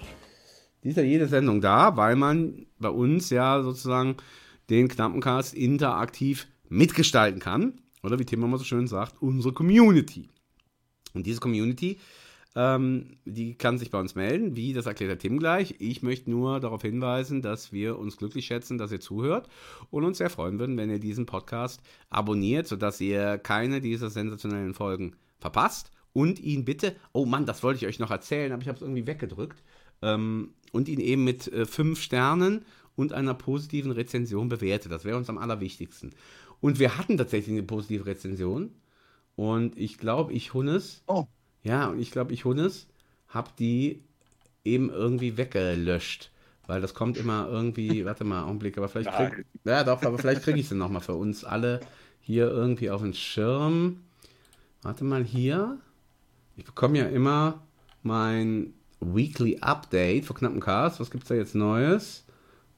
Die 0.83 0.89
ist 0.89 0.97
ja 0.97 1.03
jede 1.03 1.27
Sendung 1.27 1.61
da, 1.61 1.97
weil 1.97 2.15
man 2.15 2.65
bei 2.79 2.89
uns 2.89 3.29
ja 3.29 3.61
sozusagen 3.63 4.17
den 4.69 4.87
Knappencast 4.87 5.53
interaktiv 5.53 6.47
mitgestalten 6.69 7.39
kann. 7.39 7.81
Oder 8.03 8.19
wie 8.19 8.25
Tim 8.25 8.43
immer 8.43 8.57
so 8.57 8.63
schön 8.63 8.87
sagt, 8.87 9.21
unsere 9.21 9.53
Community. 9.53 10.29
Und 11.13 11.25
diese 11.25 11.39
Community, 11.39 11.97
ähm, 12.55 13.17
die 13.25 13.57
kann 13.57 13.77
sich 13.77 13.91
bei 13.91 13.99
uns 13.99 14.15
melden. 14.15 14.55
Wie, 14.55 14.73
das 14.73 14.85
erklärt 14.85 15.11
der 15.11 15.19
Tim 15.19 15.39
gleich. 15.39 15.75
Ich 15.79 16.01
möchte 16.01 16.29
nur 16.31 16.59
darauf 16.59 16.81
hinweisen, 16.81 17.41
dass 17.41 17.73
wir 17.73 17.99
uns 17.99 18.17
glücklich 18.17 18.45
schätzen, 18.45 18.77
dass 18.77 18.91
ihr 18.91 19.01
zuhört 19.01 19.49
und 19.89 20.05
uns 20.05 20.17
sehr 20.17 20.29
freuen 20.29 20.57
würden, 20.57 20.77
wenn 20.77 20.89
ihr 20.89 20.99
diesen 20.99 21.25
Podcast 21.25 21.81
abonniert, 22.09 22.67
sodass 22.67 23.01
ihr 23.01 23.37
keine 23.37 23.81
dieser 23.81 24.09
sensationellen 24.09 24.73
Folgen 24.73 25.15
verpasst. 25.39 25.91
Und 26.13 26.39
ihn 26.39 26.63
bitte, 26.63 26.95
oh 27.11 27.25
Mann, 27.25 27.45
das 27.45 27.61
wollte 27.61 27.79
ich 27.79 27.87
euch 27.87 27.99
noch 27.99 28.09
erzählen, 28.09 28.53
aber 28.53 28.61
ich 28.61 28.69
habe 28.69 28.77
es 28.77 28.81
irgendwie 28.81 29.05
weggedrückt. 29.05 29.61
Ähm, 30.01 30.53
und 30.71 30.87
ihn 30.87 31.01
eben 31.01 31.25
mit 31.25 31.51
äh, 31.51 31.65
fünf 31.65 32.01
Sternen 32.01 32.63
und 32.95 33.11
einer 33.11 33.33
positiven 33.33 33.91
Rezension 33.91 34.47
bewertet. 34.47 34.93
Das 34.93 35.03
wäre 35.03 35.17
uns 35.17 35.29
am 35.29 35.37
allerwichtigsten. 35.37 36.11
Und 36.61 36.79
wir 36.79 36.97
hatten 36.97 37.17
tatsächlich 37.17 37.57
eine 37.57 37.63
positive 37.63 38.05
Rezension. 38.05 38.71
Und 39.35 39.77
ich 39.77 39.97
glaube, 39.97 40.31
ich 40.31 40.53
Hunnes, 40.53 41.03
Oh. 41.07 41.27
Ja, 41.65 41.87
und 41.87 41.99
ich 41.99 42.11
glaube, 42.11 42.31
ich 42.31 42.45
Hunnes, 42.45 42.87
habe 43.27 43.49
die 43.59 44.03
eben 44.63 44.89
irgendwie 44.89 45.35
weggelöscht. 45.35 46.31
Weil 46.67 46.79
das 46.79 46.93
kommt 46.93 47.17
immer 47.17 47.47
irgendwie, 47.49 48.05
warte 48.05 48.23
mal, 48.23 48.43
Augenblick, 48.43 48.77
aber 48.77 48.87
vielleicht 48.87 49.11
krieg, 49.11 49.45
ja 49.65 49.83
doch, 49.83 50.01
aber 50.03 50.17
vielleicht 50.17 50.43
kriege 50.43 50.59
ich 50.59 50.69
sie 50.69 50.75
nochmal 50.75 51.01
für 51.01 51.15
uns 51.15 51.43
alle 51.43 51.81
hier 52.21 52.49
irgendwie 52.49 52.89
auf 52.91 53.01
den 53.01 53.13
Schirm. 53.13 54.01
Warte 54.83 55.03
mal 55.03 55.23
hier. 55.23 55.79
Ich 56.55 56.65
bekomme 56.65 56.99
ja 56.99 57.05
immer 57.05 57.61
mein 58.03 58.73
Weekly 58.99 59.57
Update 59.59 60.25
für 60.25 60.35
knappen 60.35 60.59
Cast. 60.59 60.99
Was 60.99 61.09
gibt's 61.09 61.27
da 61.27 61.35
jetzt 61.35 61.55
Neues? 61.55 62.25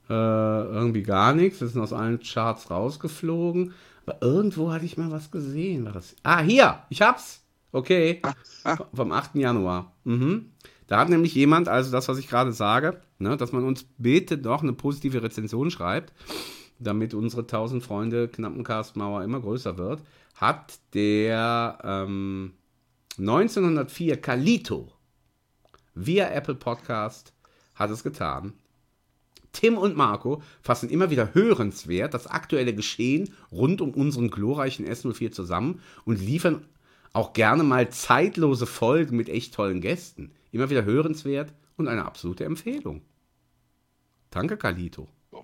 Äh, 0.08 0.14
irgendwie 0.14 1.02
gar 1.02 1.34
nichts. 1.34 1.60
Wir 1.60 1.68
sind 1.68 1.82
aus 1.82 1.92
allen 1.92 2.20
Charts 2.20 2.70
rausgeflogen. 2.70 3.74
Aber 4.06 4.22
irgendwo 4.22 4.72
hatte 4.72 4.86
ich 4.86 4.96
mal 4.96 5.10
was 5.10 5.30
gesehen. 5.30 5.84
War 5.84 5.92
das? 5.92 6.16
Ah, 6.22 6.40
hier! 6.40 6.82
Ich 6.88 7.02
hab's! 7.02 7.42
Okay. 7.72 8.22
Vom 8.94 9.12
8. 9.12 9.36
Januar. 9.36 9.92
Mhm. 10.04 10.52
Da 10.86 10.98
hat 10.98 11.10
nämlich 11.10 11.34
jemand, 11.34 11.68
also 11.68 11.92
das, 11.92 12.08
was 12.08 12.18
ich 12.18 12.28
gerade 12.28 12.52
sage, 12.52 13.00
ne, 13.18 13.36
dass 13.36 13.52
man 13.52 13.64
uns 13.64 13.84
bitte 13.98 14.38
doch 14.38 14.62
eine 14.62 14.72
positive 14.72 15.22
Rezension 15.22 15.70
schreibt, 15.70 16.12
damit 16.78 17.12
unsere 17.12 17.42
1000 17.42 17.82
Freunde 17.82 18.28
Knappencast-Mauer 18.28 19.22
immer 19.22 19.40
größer 19.40 19.76
wird, 19.76 20.00
hat 20.34 20.78
der 20.94 21.78
ähm, 21.82 22.52
1904 23.18 24.20
Kalito 24.20 24.92
via 25.94 26.30
Apple 26.30 26.54
Podcast 26.54 27.32
hat 27.74 27.90
es 27.90 28.02
getan. 28.02 28.54
Tim 29.52 29.76
und 29.76 29.96
Marco 29.96 30.42
fassen 30.62 30.88
immer 30.88 31.10
wieder 31.10 31.34
hörenswert 31.34 32.14
das 32.14 32.26
aktuelle 32.28 32.74
Geschehen 32.74 33.34
rund 33.50 33.80
um 33.80 33.90
unseren 33.90 34.30
glorreichen 34.30 34.86
S04 34.86 35.32
zusammen 35.32 35.80
und 36.04 36.20
liefern 36.20 36.64
auch 37.12 37.32
gerne 37.32 37.62
mal 37.62 37.90
zeitlose 37.90 38.66
Folgen 38.66 39.16
mit 39.16 39.28
echt 39.28 39.54
tollen 39.54 39.80
Gästen. 39.80 40.32
Immer 40.50 40.70
wieder 40.70 40.84
hörenswert 40.84 41.52
und 41.76 41.88
eine 41.88 42.04
absolute 42.04 42.44
Empfehlung. 42.44 43.02
Danke, 44.30 44.56
Kalito. 44.56 45.08
Ja. 45.32 45.40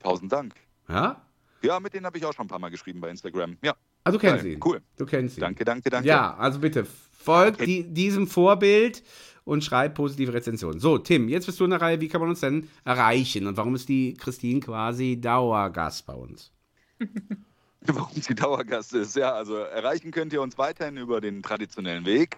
Tausend 0.00 0.32
Dank. 0.32 0.54
Ja? 0.88 1.24
Ja, 1.62 1.80
mit 1.80 1.92
denen 1.94 2.06
habe 2.06 2.18
ich 2.18 2.24
auch 2.24 2.32
schon 2.32 2.46
ein 2.46 2.48
paar 2.48 2.58
Mal 2.58 2.70
geschrieben 2.70 3.00
bei 3.00 3.10
Instagram. 3.10 3.56
Ja. 3.62 3.74
Ah, 4.04 4.12
du 4.12 4.18
kennst 4.18 4.44
Geil, 4.44 4.52
ihn. 4.52 4.60
Cool. 4.64 4.80
Du 4.96 5.06
kennst 5.06 5.36
ihn. 5.36 5.40
Danke, 5.40 5.64
danke, 5.64 5.90
danke. 5.90 6.08
Ja, 6.08 6.36
also 6.36 6.60
bitte 6.60 6.84
folgt 6.84 7.60
die, 7.66 7.82
diesem 7.82 8.26
Vorbild 8.26 9.02
und 9.44 9.64
schreibt 9.64 9.96
positive 9.96 10.32
Rezensionen. 10.32 10.78
So, 10.78 10.98
Tim, 10.98 11.28
jetzt 11.28 11.46
bist 11.46 11.58
du 11.58 11.64
in 11.64 11.70
der 11.70 11.80
Reihe. 11.80 12.00
Wie 12.00 12.08
kann 12.08 12.20
man 12.20 12.30
uns 12.30 12.40
denn 12.40 12.68
erreichen? 12.84 13.46
Und 13.46 13.56
warum 13.56 13.74
ist 13.74 13.88
die 13.88 14.14
Christine 14.14 14.60
quasi 14.60 15.20
Dauergast 15.20 16.06
bei 16.06 16.14
uns? 16.14 16.52
Warum 17.86 18.20
sie 18.20 18.34
Dauergast 18.34 18.92
ist. 18.94 19.16
Ja, 19.16 19.32
also 19.32 19.56
erreichen 19.56 20.10
könnt 20.10 20.32
ihr 20.32 20.42
uns 20.42 20.58
weiterhin 20.58 20.96
über 20.96 21.20
den 21.20 21.42
traditionellen 21.42 22.04
Weg. 22.04 22.36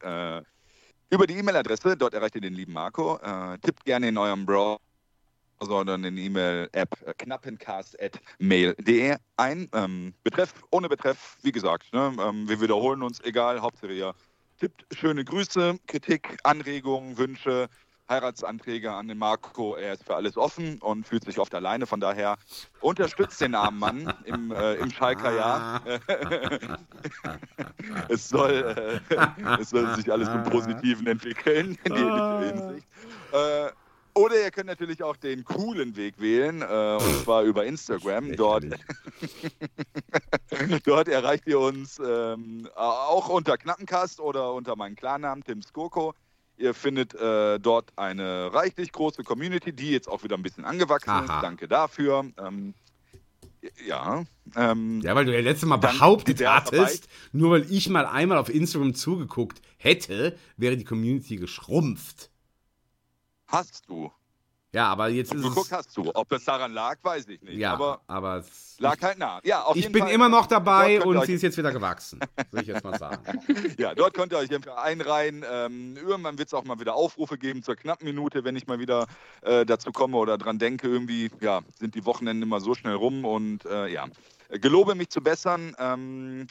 Äh, 0.00 0.42
über 1.10 1.26
die 1.26 1.34
E-Mail-Adresse, 1.34 1.96
dort 1.96 2.14
erreicht 2.14 2.36
ihr 2.36 2.40
den 2.40 2.54
lieben 2.54 2.72
Marco. 2.72 3.18
Äh, 3.18 3.58
tippt 3.58 3.84
gerne 3.84 4.08
in 4.08 4.16
eurem 4.16 4.46
Browser 4.46 4.78
oder 5.60 5.96
in 5.96 6.16
die 6.16 6.26
E-Mail-App 6.26 7.02
äh, 7.04 7.14
knappencast.mail.de 7.14 9.16
ein. 9.36 9.68
Ähm, 9.74 10.14
betreff, 10.22 10.54
ohne 10.70 10.88
Betreff, 10.88 11.36
wie 11.42 11.52
gesagt, 11.52 11.92
ne, 11.92 12.14
ähm, 12.20 12.48
wir 12.48 12.60
wiederholen 12.60 13.02
uns, 13.02 13.20
egal, 13.20 13.60
Hauptsache 13.60 13.92
ihr 13.92 14.14
tippt 14.58 14.86
schöne 14.94 15.24
Grüße, 15.24 15.78
Kritik, 15.86 16.38
Anregungen, 16.44 17.18
Wünsche, 17.18 17.68
Heiratsanträge 18.10 18.92
an 18.92 19.08
den 19.08 19.18
Marco. 19.18 19.76
Er 19.76 19.94
ist 19.94 20.04
für 20.04 20.16
alles 20.16 20.36
offen 20.36 20.78
und 20.78 21.06
fühlt 21.06 21.24
sich 21.24 21.38
oft 21.38 21.54
alleine. 21.54 21.86
Von 21.86 22.00
daher 22.00 22.36
unterstützt 22.80 23.40
den 23.40 23.54
armen 23.54 23.78
Mann 23.78 24.12
im, 24.24 24.50
äh, 24.50 24.74
im 24.74 24.90
Schalker 24.90 25.32
Jahr. 25.32 25.80
es, 28.08 28.28
soll, 28.28 29.00
äh, 29.08 29.60
es 29.60 29.70
soll 29.70 29.94
sich 29.94 30.10
alles 30.12 30.28
zum 30.28 30.42
Positiven 30.42 31.06
entwickeln 31.06 31.78
in 31.84 31.94
jeglicher 31.94 32.40
Hinsicht. 32.40 32.86
Äh, 33.32 33.70
oder 34.14 34.42
ihr 34.42 34.50
könnt 34.50 34.66
natürlich 34.66 35.02
auch 35.02 35.16
den 35.16 35.44
coolen 35.44 35.96
Weg 35.96 36.20
wählen, 36.20 36.62
äh, 36.62 36.98
und 37.00 37.22
zwar 37.22 37.44
über 37.44 37.64
Instagram. 37.64 38.34
Dort, 38.34 38.64
dort 40.84 41.08
erreicht 41.08 41.46
ihr 41.46 41.60
uns 41.60 42.00
ähm, 42.04 42.68
auch 42.74 43.28
unter 43.28 43.56
Knappencast 43.56 44.20
oder 44.20 44.52
unter 44.52 44.74
meinem 44.74 44.96
Klarnamen 44.96 45.44
Tim 45.44 45.62
Skoko. 45.62 46.14
Ihr 46.60 46.74
findet 46.74 47.14
äh, 47.14 47.58
dort 47.58 47.90
eine 47.96 48.52
reichlich 48.52 48.92
große 48.92 49.24
Community, 49.24 49.72
die 49.72 49.92
jetzt 49.92 50.08
auch 50.08 50.22
wieder 50.24 50.36
ein 50.36 50.42
bisschen 50.42 50.66
angewachsen 50.66 51.08
Aha. 51.08 51.36
ist. 51.36 51.42
Danke 51.42 51.66
dafür. 51.66 52.26
Ähm, 52.38 52.74
ja. 53.86 54.24
Ähm, 54.56 55.00
Ja, 55.00 55.14
weil 55.14 55.24
du 55.24 55.34
ja 55.34 55.40
letztes 55.40 55.66
Mal 55.66 55.78
behauptet 55.78 56.46
hattest, 56.46 57.08
nur 57.32 57.52
weil 57.52 57.72
ich 57.72 57.88
mal 57.88 58.04
einmal 58.04 58.36
auf 58.36 58.50
Instagram 58.50 58.94
zugeguckt 58.94 59.62
hätte, 59.78 60.36
wäre 60.58 60.76
die 60.76 60.84
Community 60.84 61.36
geschrumpft. 61.36 62.30
Hast 63.46 63.88
du. 63.88 64.12
Ja, 64.72 64.86
aber 64.86 65.08
jetzt 65.08 65.34
ist 65.34 65.42
Geguckt 65.42 65.72
hast 65.72 65.96
du. 65.96 66.10
Ob 66.14 66.28
das 66.28 66.44
daran 66.44 66.72
lag, 66.72 66.98
weiß 67.02 67.26
ich 67.28 67.42
nicht. 67.42 67.58
Ja, 67.58 67.72
Aber 67.72 68.02
aber 68.06 68.36
es, 68.36 68.76
lag 68.78 69.00
halt 69.02 69.18
nah. 69.18 69.40
Ja, 69.42 69.62
auf 69.62 69.74
ich 69.74 69.82
jeden 69.82 69.92
bin 69.92 70.02
Fall, 70.02 70.12
immer 70.12 70.28
noch 70.28 70.46
dort 70.46 70.52
dabei 70.52 71.02
und 71.02 71.24
sie 71.26 71.34
ist 71.34 71.42
jetzt 71.42 71.58
wieder 71.58 71.72
gewachsen. 71.72 72.20
Will 72.52 72.62
ich 72.62 72.68
jetzt 72.68 72.84
mal 72.84 72.96
sagen. 72.96 73.40
Ja, 73.78 73.94
dort 73.94 74.14
könnt 74.14 74.32
ihr 74.32 74.38
euch 74.38 74.54
einfach 74.54 74.76
einreihen. 74.76 75.44
Ähm, 75.50 75.96
irgendwann 75.96 76.38
wird 76.38 76.48
es 76.48 76.54
auch 76.54 76.64
mal 76.64 76.78
wieder 76.78 76.94
Aufrufe 76.94 77.36
geben 77.36 77.64
zur 77.64 77.74
knappen 77.74 78.04
Minute, 78.04 78.44
wenn 78.44 78.54
ich 78.54 78.68
mal 78.68 78.78
wieder 78.78 79.06
äh, 79.42 79.66
dazu 79.66 79.90
komme 79.90 80.16
oder 80.16 80.38
dran 80.38 80.60
denke. 80.60 80.86
Irgendwie 80.86 81.30
ja, 81.40 81.62
sind 81.76 81.96
die 81.96 82.04
Wochenenden 82.04 82.44
immer 82.44 82.60
so 82.60 82.74
schnell 82.74 82.94
rum 82.94 83.24
und 83.24 83.64
äh, 83.66 83.88
ja, 83.88 84.06
gelobe 84.50 84.94
mich 84.94 85.08
zu 85.08 85.20
bessern. 85.20 85.74
Ähm, 85.80 86.46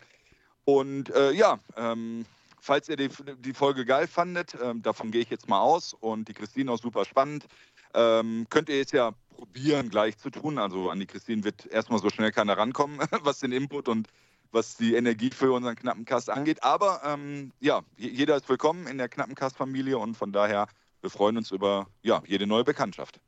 und 0.65 1.09
äh, 1.15 1.31
ja, 1.31 1.57
ähm, 1.77 2.25
falls 2.59 2.89
ihr 2.89 2.97
die, 2.97 3.09
die 3.39 3.53
Folge 3.53 3.85
geil 3.85 4.07
fandet, 4.07 4.57
ähm, 4.61 4.81
davon 4.81 5.09
gehe 5.11 5.21
ich 5.21 5.29
jetzt 5.29 5.47
mal 5.47 5.59
aus 5.59 5.93
und 5.93 6.27
die 6.27 6.33
Christine 6.33 6.71
auch 6.71 6.79
super 6.79 7.05
spannend, 7.05 7.45
ähm, 7.93 8.45
könnt 8.49 8.69
ihr 8.69 8.77
jetzt 8.77 8.91
ja 8.93 9.11
probieren 9.29 9.89
gleich 9.89 10.17
zu 10.17 10.29
tun. 10.29 10.57
Also 10.57 10.89
an 10.89 10.99
die 10.99 11.05
Christine 11.05 11.43
wird 11.43 11.65
erstmal 11.67 11.99
so 11.99 12.09
schnell 12.09 12.31
keiner 12.31 12.57
rankommen, 12.57 12.99
was 13.23 13.39
den 13.39 13.51
Input 13.51 13.87
und 13.87 14.07
was 14.51 14.77
die 14.77 14.95
Energie 14.95 15.29
für 15.29 15.51
unseren 15.51 15.75
knappen 15.75 16.05
Cast 16.05 16.29
angeht. 16.29 16.63
Aber 16.63 17.01
ähm, 17.05 17.51
ja, 17.59 17.81
je- 17.97 18.09
jeder 18.09 18.35
ist 18.35 18.49
willkommen 18.49 18.87
in 18.87 18.97
der 18.97 19.07
knappen 19.07 19.35
Cast-Familie 19.35 19.97
und 19.97 20.15
von 20.15 20.31
daher, 20.31 20.67
wir 21.01 21.09
freuen 21.09 21.37
uns 21.37 21.51
über 21.51 21.87
ja, 22.01 22.21
jede 22.25 22.47
neue 22.47 22.63
Bekanntschaft. 22.63 23.19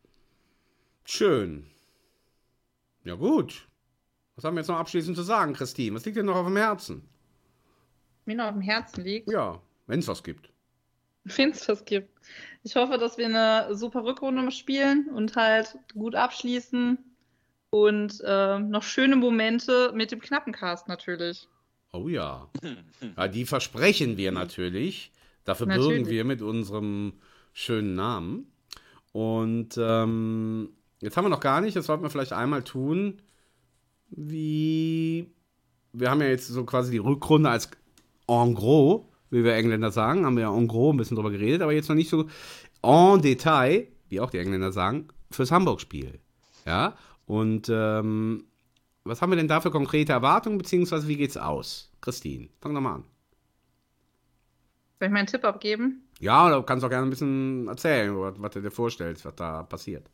Schön. 1.06 1.68
Ja, 3.04 3.16
gut. 3.16 3.68
Was 4.36 4.46
haben 4.46 4.56
wir 4.56 4.62
jetzt 4.62 4.68
noch 4.68 4.78
abschließend 4.78 5.16
zu 5.16 5.24
sagen, 5.24 5.54
Christine? 5.54 5.96
Was 5.96 6.06
liegt 6.06 6.18
dir 6.18 6.24
noch 6.24 6.36
auf 6.36 6.46
dem 6.48 6.58
Herzen? 6.58 7.08
Mir 8.26 8.36
noch 8.36 8.46
auf 8.46 8.54
dem 8.54 8.62
Herzen 8.62 9.04
liegt. 9.04 9.30
Ja, 9.32 9.62
wenn 9.88 10.00
es 10.00 10.08
was 10.08 10.24
gibt. 10.24 10.51
Wenn 11.38 11.52
es 11.52 11.68
was 11.68 11.86
gibt. 11.86 12.10
Ich 12.64 12.76
hoffe, 12.76 12.98
dass 12.98 13.18
wir 13.18 13.26
eine 13.26 13.76
super 13.76 14.04
Rückrunde 14.04 14.52
spielen 14.52 15.10
und 15.10 15.36
halt 15.36 15.78
gut 15.94 16.16
abschließen. 16.16 16.98
Und 17.70 18.22
äh, 18.26 18.60
noch 18.60 18.84
schöne 18.84 19.16
Momente 19.16 19.94
mit 19.96 20.12
dem 20.12 20.20
knappen 20.20 20.52
Cast 20.52 20.90
natürlich. 20.90 21.48
Oh 21.94 22.10
ja. 22.10 22.50
ja 23.18 23.28
die 23.28 23.46
versprechen 23.46 24.18
wir 24.18 24.32
natürlich. 24.32 25.12
Dafür 25.46 25.68
natürlich. 25.68 25.88
bürgen 25.88 26.10
wir 26.10 26.26
mit 26.26 26.42
unserem 26.42 27.14
schönen 27.54 27.96
Namen. 27.96 28.52
Und 29.14 29.78
ähm, 29.78 30.70
jetzt 31.00 31.18
haben 31.18 31.26
wir 31.26 31.30
noch 31.30 31.40
gar 31.40 31.62
nicht, 31.62 31.76
das 31.76 31.86
sollten 31.86 32.04
wir 32.04 32.10
vielleicht 32.10 32.34
einmal 32.34 32.64
tun, 32.64 33.22
wie. 34.10 35.32
Wir 35.94 36.10
haben 36.10 36.22
ja 36.22 36.28
jetzt 36.28 36.48
so 36.48 36.64
quasi 36.64 36.92
die 36.92 37.00
Rückrunde 37.00 37.50
als 37.50 37.70
en 38.28 38.54
gros, 38.54 39.02
wie 39.32 39.44
wir 39.44 39.56
Engländer 39.56 39.92
sagen, 39.92 40.26
haben 40.26 40.36
wir 40.36 40.44
ja 40.44 40.56
en 40.56 40.68
gros 40.68 40.94
ein 40.94 40.98
bisschen 40.98 41.16
drüber 41.16 41.32
geredet, 41.32 41.62
aber 41.62 41.74
jetzt 41.74 41.90
noch 41.90 41.96
nicht 41.96 42.10
so 42.10 42.28
en 42.84 43.22
Detail, 43.22 43.88
wie 44.10 44.20
auch 44.20 44.30
die 44.30 44.38
Engländer 44.38 44.72
sagen, 44.72 45.08
fürs 45.32 45.52
Hamburg-Spiel. 45.52 46.20
Ja, 46.66 46.96
und 47.26 47.70
ähm, 47.70 48.44
was 49.04 49.22
haben 49.22 49.32
wir 49.32 49.38
denn 49.38 49.48
da 49.48 49.62
für 49.62 49.72
konkrete 49.72 50.12
Erwartungen, 50.12 50.58
beziehungsweise 50.58 51.08
wie 51.08 51.16
geht's 51.16 51.38
aus? 51.38 51.92
Christine, 52.02 52.50
fang 52.60 52.76
doch 52.76 52.82
mal 52.82 52.96
an. 52.96 53.04
Soll 55.00 55.08
ich 55.08 55.14
meinen 55.14 55.28
Tipp 55.28 55.44
abgeben? 55.44 56.08
Ja, 56.20 56.56
du 56.56 56.62
kannst 56.62 56.86
auch 56.86 56.90
gerne 56.90 57.08
ein 57.08 57.10
bisschen 57.10 57.68
erzählen, 57.68 58.16
was 58.16 58.52
du 58.52 58.62
dir 58.62 58.70
vorstellst, 58.70 59.26
was 59.26 59.36
da 59.36 59.64
passiert. 59.64 60.08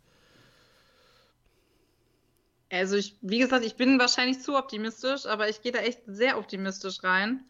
Also, 2.71 2.95
ich, 2.95 3.17
wie 3.21 3.39
gesagt, 3.39 3.65
ich 3.65 3.75
bin 3.75 3.99
wahrscheinlich 3.99 4.41
zu 4.41 4.57
optimistisch, 4.57 5.25
aber 5.25 5.49
ich 5.49 5.61
gehe 5.61 5.71
da 5.71 5.79
echt 5.79 6.01
sehr 6.05 6.37
optimistisch 6.37 7.03
rein. 7.03 7.43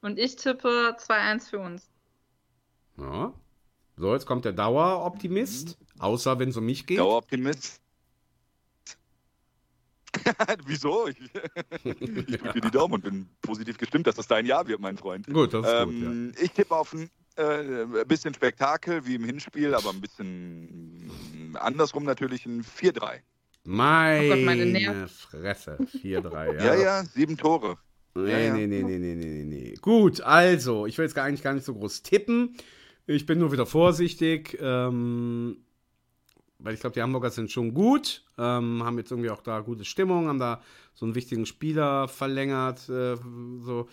Und 0.00 0.18
ich 0.18 0.36
tippe 0.36 0.96
2-1 0.98 1.50
für 1.50 1.58
uns. 1.58 1.90
Ja. 2.98 3.32
So, 3.96 4.12
jetzt 4.14 4.26
kommt 4.26 4.44
der 4.44 4.52
Daueroptimist. 4.52 5.76
Außer 5.98 6.38
wenn 6.38 6.50
es 6.50 6.56
um 6.56 6.64
mich 6.64 6.86
geht. 6.86 6.98
Daueroptimist. 6.98 7.80
Wieso? 10.66 11.08
Ich, 11.08 11.18
ich 11.84 12.36
drücke 12.38 12.60
die 12.60 12.70
Daumen 12.70 12.94
und 12.94 13.02
bin 13.02 13.28
positiv 13.42 13.78
gestimmt, 13.78 14.06
dass 14.06 14.16
das 14.16 14.26
dein 14.26 14.46
Jahr 14.46 14.66
wird, 14.66 14.80
mein 14.80 14.96
Freund. 14.96 15.26
Gut, 15.26 15.52
das 15.52 15.66
ist 15.66 15.72
ähm, 15.72 15.88
gut, 16.30 16.38
ja. 16.38 16.44
Ich 16.44 16.52
tippe 16.52 16.74
auf 16.74 16.92
ein 16.92 17.10
äh, 17.36 18.04
bisschen 18.06 18.34
Spektakel 18.34 19.04
wie 19.06 19.16
im 19.16 19.24
Hinspiel, 19.24 19.74
aber 19.74 19.90
ein 19.90 20.00
bisschen 20.00 21.10
andersrum 21.54 22.04
natürlich 22.04 22.46
ein 22.46 22.62
4-3. 22.62 23.20
Meine, 23.64 24.24
oh 24.24 24.28
Gott, 24.34 24.44
meine 24.44 25.08
Fresse. 25.08 25.76
4-3, 26.02 26.54
ja. 26.54 26.64
ja, 26.64 26.74
ja, 26.74 27.04
sieben 27.04 27.36
Tore. 27.36 27.76
Nee, 28.24 28.30
ja, 28.30 28.38
ja. 28.38 28.54
nee, 28.54 28.66
nee, 28.66 28.82
nee, 28.82 28.98
nee, 28.98 29.14
nee, 29.14 29.44
nee. 29.44 29.74
Gut, 29.80 30.20
also, 30.20 30.86
ich 30.86 30.96
will 30.98 31.04
jetzt 31.04 31.14
gar 31.14 31.24
eigentlich 31.24 31.42
gar 31.42 31.54
nicht 31.54 31.64
so 31.64 31.74
groß 31.74 32.02
tippen. 32.02 32.56
Ich 33.06 33.26
bin 33.26 33.38
nur 33.38 33.52
wieder 33.52 33.66
vorsichtig. 33.66 34.58
Ähm, 34.60 35.58
weil 36.58 36.74
ich 36.74 36.80
glaube, 36.80 36.94
die 36.94 37.02
Hamburger 37.02 37.30
sind 37.30 37.50
schon 37.52 37.72
gut, 37.72 38.24
ähm, 38.36 38.82
haben 38.82 38.98
jetzt 38.98 39.10
irgendwie 39.10 39.30
auch 39.30 39.42
da 39.42 39.60
gute 39.60 39.84
Stimmung, 39.84 40.26
haben 40.26 40.40
da 40.40 40.60
so 40.92 41.06
einen 41.06 41.14
wichtigen 41.14 41.46
Spieler 41.46 42.08
verlängert. 42.08 42.88
Äh, 42.88 43.16
so. 43.60 43.88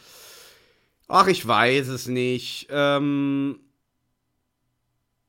Ach, 1.07 1.27
ich 1.27 1.47
weiß 1.47 1.87
es 1.89 2.07
nicht. 2.07 2.67
Ähm, 2.71 3.59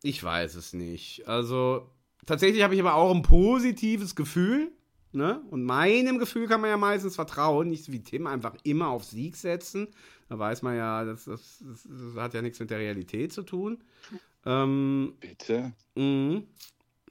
ich 0.02 0.22
weiß 0.22 0.54
es 0.54 0.72
nicht. 0.72 1.28
Also, 1.28 1.90
tatsächlich 2.24 2.62
habe 2.62 2.74
ich 2.74 2.80
aber 2.80 2.94
auch 2.94 3.14
ein 3.14 3.22
positives 3.22 4.14
Gefühl. 4.14 4.72
Ne? 5.16 5.40
Und 5.50 5.64
meinem 5.64 6.18
Gefühl 6.18 6.46
kann 6.46 6.60
man 6.60 6.68
ja 6.68 6.76
meistens 6.76 7.14
vertrauen, 7.14 7.70
nicht 7.70 7.84
so 7.84 7.92
wie 7.92 8.02
Tim 8.02 8.26
einfach 8.26 8.54
immer 8.64 8.88
auf 8.88 9.02
Sieg 9.02 9.36
setzen. 9.36 9.88
Da 10.28 10.38
weiß 10.38 10.60
man 10.60 10.76
ja, 10.76 11.06
das, 11.06 11.24
das, 11.24 11.64
das, 11.66 11.88
das 11.88 12.22
hat 12.22 12.34
ja 12.34 12.42
nichts 12.42 12.60
mit 12.60 12.68
der 12.68 12.78
Realität 12.78 13.32
zu 13.32 13.42
tun. 13.42 13.82
Ähm, 14.44 15.14
Bitte? 15.18 15.72
Mh. 15.94 16.42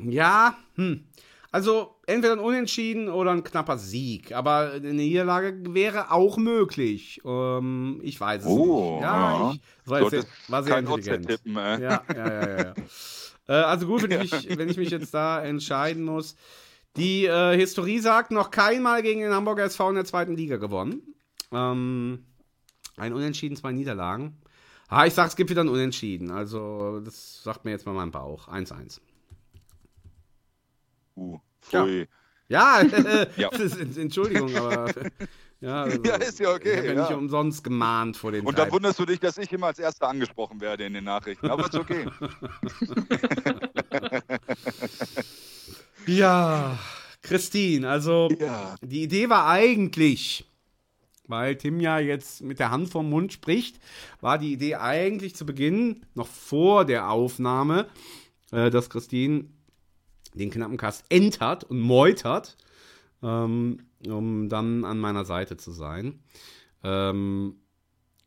Ja, 0.02 0.56
hm. 0.76 1.06
Also 1.52 1.95
entweder 2.06 2.34
ein 2.34 2.40
Unentschieden 2.40 3.10
oder 3.10 3.32
ein 3.32 3.44
knapper 3.44 3.80
Sieg. 3.80 4.34
Aber 4.34 4.73
eine 4.73 4.94
Niederlage 4.94 5.73
wäre 5.73 6.11
auch 6.11 6.38
möglich. 6.38 7.22
Ähm, 7.26 8.02
ich 8.03 8.22
weiß 8.22 8.44
es 8.44 8.48
oh, 8.48 8.98
nicht. 8.98 9.02
Ja, 9.02 9.32
ja. 9.32 9.53
ich 9.53 9.90
war, 9.90 10.10
sehr, 10.11 10.23
war 10.49 10.64
sehr 10.64 10.77
intelligent. 10.77 11.27
Tippen, 11.27 11.57
äh. 11.57 11.82
Ja, 11.82 12.03
ja, 12.14 12.15
ja, 12.15 12.49
ja. 12.49 12.57
ja. 12.57 12.73
äh, 13.48 13.64
also 13.64 13.88
gut, 13.88 14.07
wenn 14.07 14.22
ich, 14.22 14.32
mich, 14.32 14.57
wenn 14.60 14.69
ich 14.69 14.77
mich 14.77 14.91
jetzt 14.91 15.11
da 15.11 15.44
entscheiden 15.44 16.03
muss. 16.03 16.36
Die 16.97 17.26
äh, 17.26 17.57
Historie 17.57 17.99
sagt, 17.99 18.31
noch 18.31 18.51
keinmal 18.51 19.01
gegen 19.01 19.22
den 19.22 19.34
Hamburger 19.34 19.65
SV 19.65 19.89
in 19.89 19.95
der 19.95 20.05
zweiten 20.05 20.35
Liga 20.35 20.57
gewonnen. 20.57 21.01
Ähm, 21.51 22.26
ein 22.97 23.13
Unentschieden, 23.13 23.57
zwei 23.57 23.72
Niederlagen. 23.72 24.38
Ah, 24.88 25.05
ich 25.05 25.13
sag, 25.13 25.27
es 25.27 25.35
gibt 25.35 25.49
wieder 25.49 25.63
ein 25.63 25.69
Unentschieden. 25.69 26.31
Also, 26.31 27.01
das 27.01 27.43
sagt 27.43 27.65
mir 27.65 27.72
jetzt 27.72 27.85
mal 27.85 27.93
mein 27.93 28.11
Bauch. 28.11 28.47
1-1. 28.47 29.01
Uh, 31.15 31.39
pfui. 31.61 32.07
Ja, 32.47 32.81
ja, 32.81 33.26
ja. 33.35 33.49
Entschuldigung, 33.97 34.55
aber. 34.55 34.91
Ja, 35.59 35.84
also, 35.84 36.03
ja, 36.03 36.15
ist 36.15 36.39
ja 36.39 36.51
okay. 36.51 36.73
Ich 36.73 36.77
habe 36.77 36.88
ja, 36.88 37.09
nicht 37.09 37.17
umsonst 37.17 37.63
gemahnt 37.63 38.17
vor 38.17 38.31
den 38.31 38.45
Und 38.45 38.57
da 38.57 38.72
wunderst 38.72 38.99
du 38.99 39.05
dich, 39.05 39.19
dass 39.19 39.38
ich 39.38 39.51
immer 39.51 39.67
als 39.67 39.80
Erster 39.80 40.07
angesprochen 40.07 40.61
werde 40.61 40.85
in 40.85 40.93
den 40.93 41.05
Nachrichten. 41.05 41.49
Aber 41.49 41.65
ist 41.65 41.76
okay. 41.76 42.05
Ja, 46.07 46.77
Christine, 47.22 47.90
also 47.90 48.30
ja. 48.40 48.76
die 48.82 49.03
Idee 49.03 49.30
war 49.30 49.48
eigentlich, 49.48 50.45
weil 51.27 51.56
Tim 51.56 51.80
ja 51.80 51.99
jetzt 51.99 52.41
mit 52.41 52.60
der 52.60 52.72
Hand 52.72 52.90
vom 52.90 53.10
Mund 53.10 53.34
spricht, 53.34 53.80
war 54.22 54.38
die 54.38 54.53
Idee 54.53 54.76
eigentlich 54.76 55.36
zu 55.36 55.45
Beginn, 55.45 56.06
noch 56.14 56.27
vor 56.27 56.86
der 56.86 57.10
Aufnahme, 57.10 57.88
äh, 58.52 58.69
dass 58.69 58.90
Christine 58.90 59.45
den 60.34 60.52
knappen 60.52 60.77
Cast 60.77 61.06
entert 61.10 61.64
und 61.64 61.80
meutert, 61.80 62.57
ähm, 63.23 63.80
um 64.06 64.49
dann 64.49 64.86
an 64.86 64.99
meiner 64.99 65.26
Seite 65.26 65.57
zu 65.57 65.72
sein. 65.72 66.19
Ähm, 66.84 67.56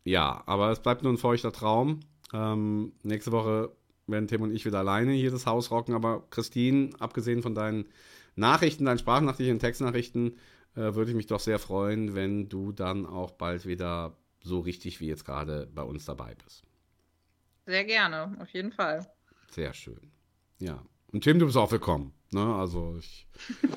ja, 0.04 0.42
aber 0.46 0.70
es 0.70 0.80
bleibt 0.80 1.02
nur 1.02 1.12
ein 1.12 1.18
feuchter 1.18 1.52
Traum. 1.52 2.00
Ähm, 2.32 2.92
nächste 3.02 3.30
Woche 3.30 3.70
werden 4.08 4.28
Tim 4.28 4.42
und 4.42 4.52
ich 4.52 4.64
wieder 4.64 4.78
alleine 4.78 5.12
hier 5.12 5.30
das 5.30 5.46
Haus 5.46 5.70
rocken, 5.70 5.94
aber 5.94 6.24
Christine, 6.30 6.90
abgesehen 6.98 7.42
von 7.42 7.54
deinen 7.54 7.86
Nachrichten, 8.36 8.84
deinen 8.84 8.98
Sprachnachrichten 8.98 9.56
und 9.56 9.60
Textnachrichten, 9.60 10.36
äh, 10.74 10.94
würde 10.94 11.10
ich 11.10 11.16
mich 11.16 11.26
doch 11.26 11.40
sehr 11.40 11.58
freuen, 11.58 12.14
wenn 12.14 12.48
du 12.48 12.72
dann 12.72 13.06
auch 13.06 13.32
bald 13.32 13.66
wieder 13.66 14.16
so 14.42 14.60
richtig 14.60 15.00
wie 15.00 15.08
jetzt 15.08 15.24
gerade 15.24 15.68
bei 15.74 15.82
uns 15.82 16.04
dabei 16.04 16.34
bist. 16.44 16.62
Sehr 17.66 17.84
gerne, 17.84 18.36
auf 18.40 18.48
jeden 18.50 18.72
Fall. 18.72 19.06
Sehr 19.50 19.74
schön. 19.74 20.00
Ja. 20.58 20.82
Und 21.12 21.24
Tim, 21.24 21.38
du 21.38 21.46
bist 21.46 21.56
auch 21.56 21.70
willkommen. 21.70 22.12
Ne? 22.30 22.54
Also 22.54 22.96
ich, 22.98 23.26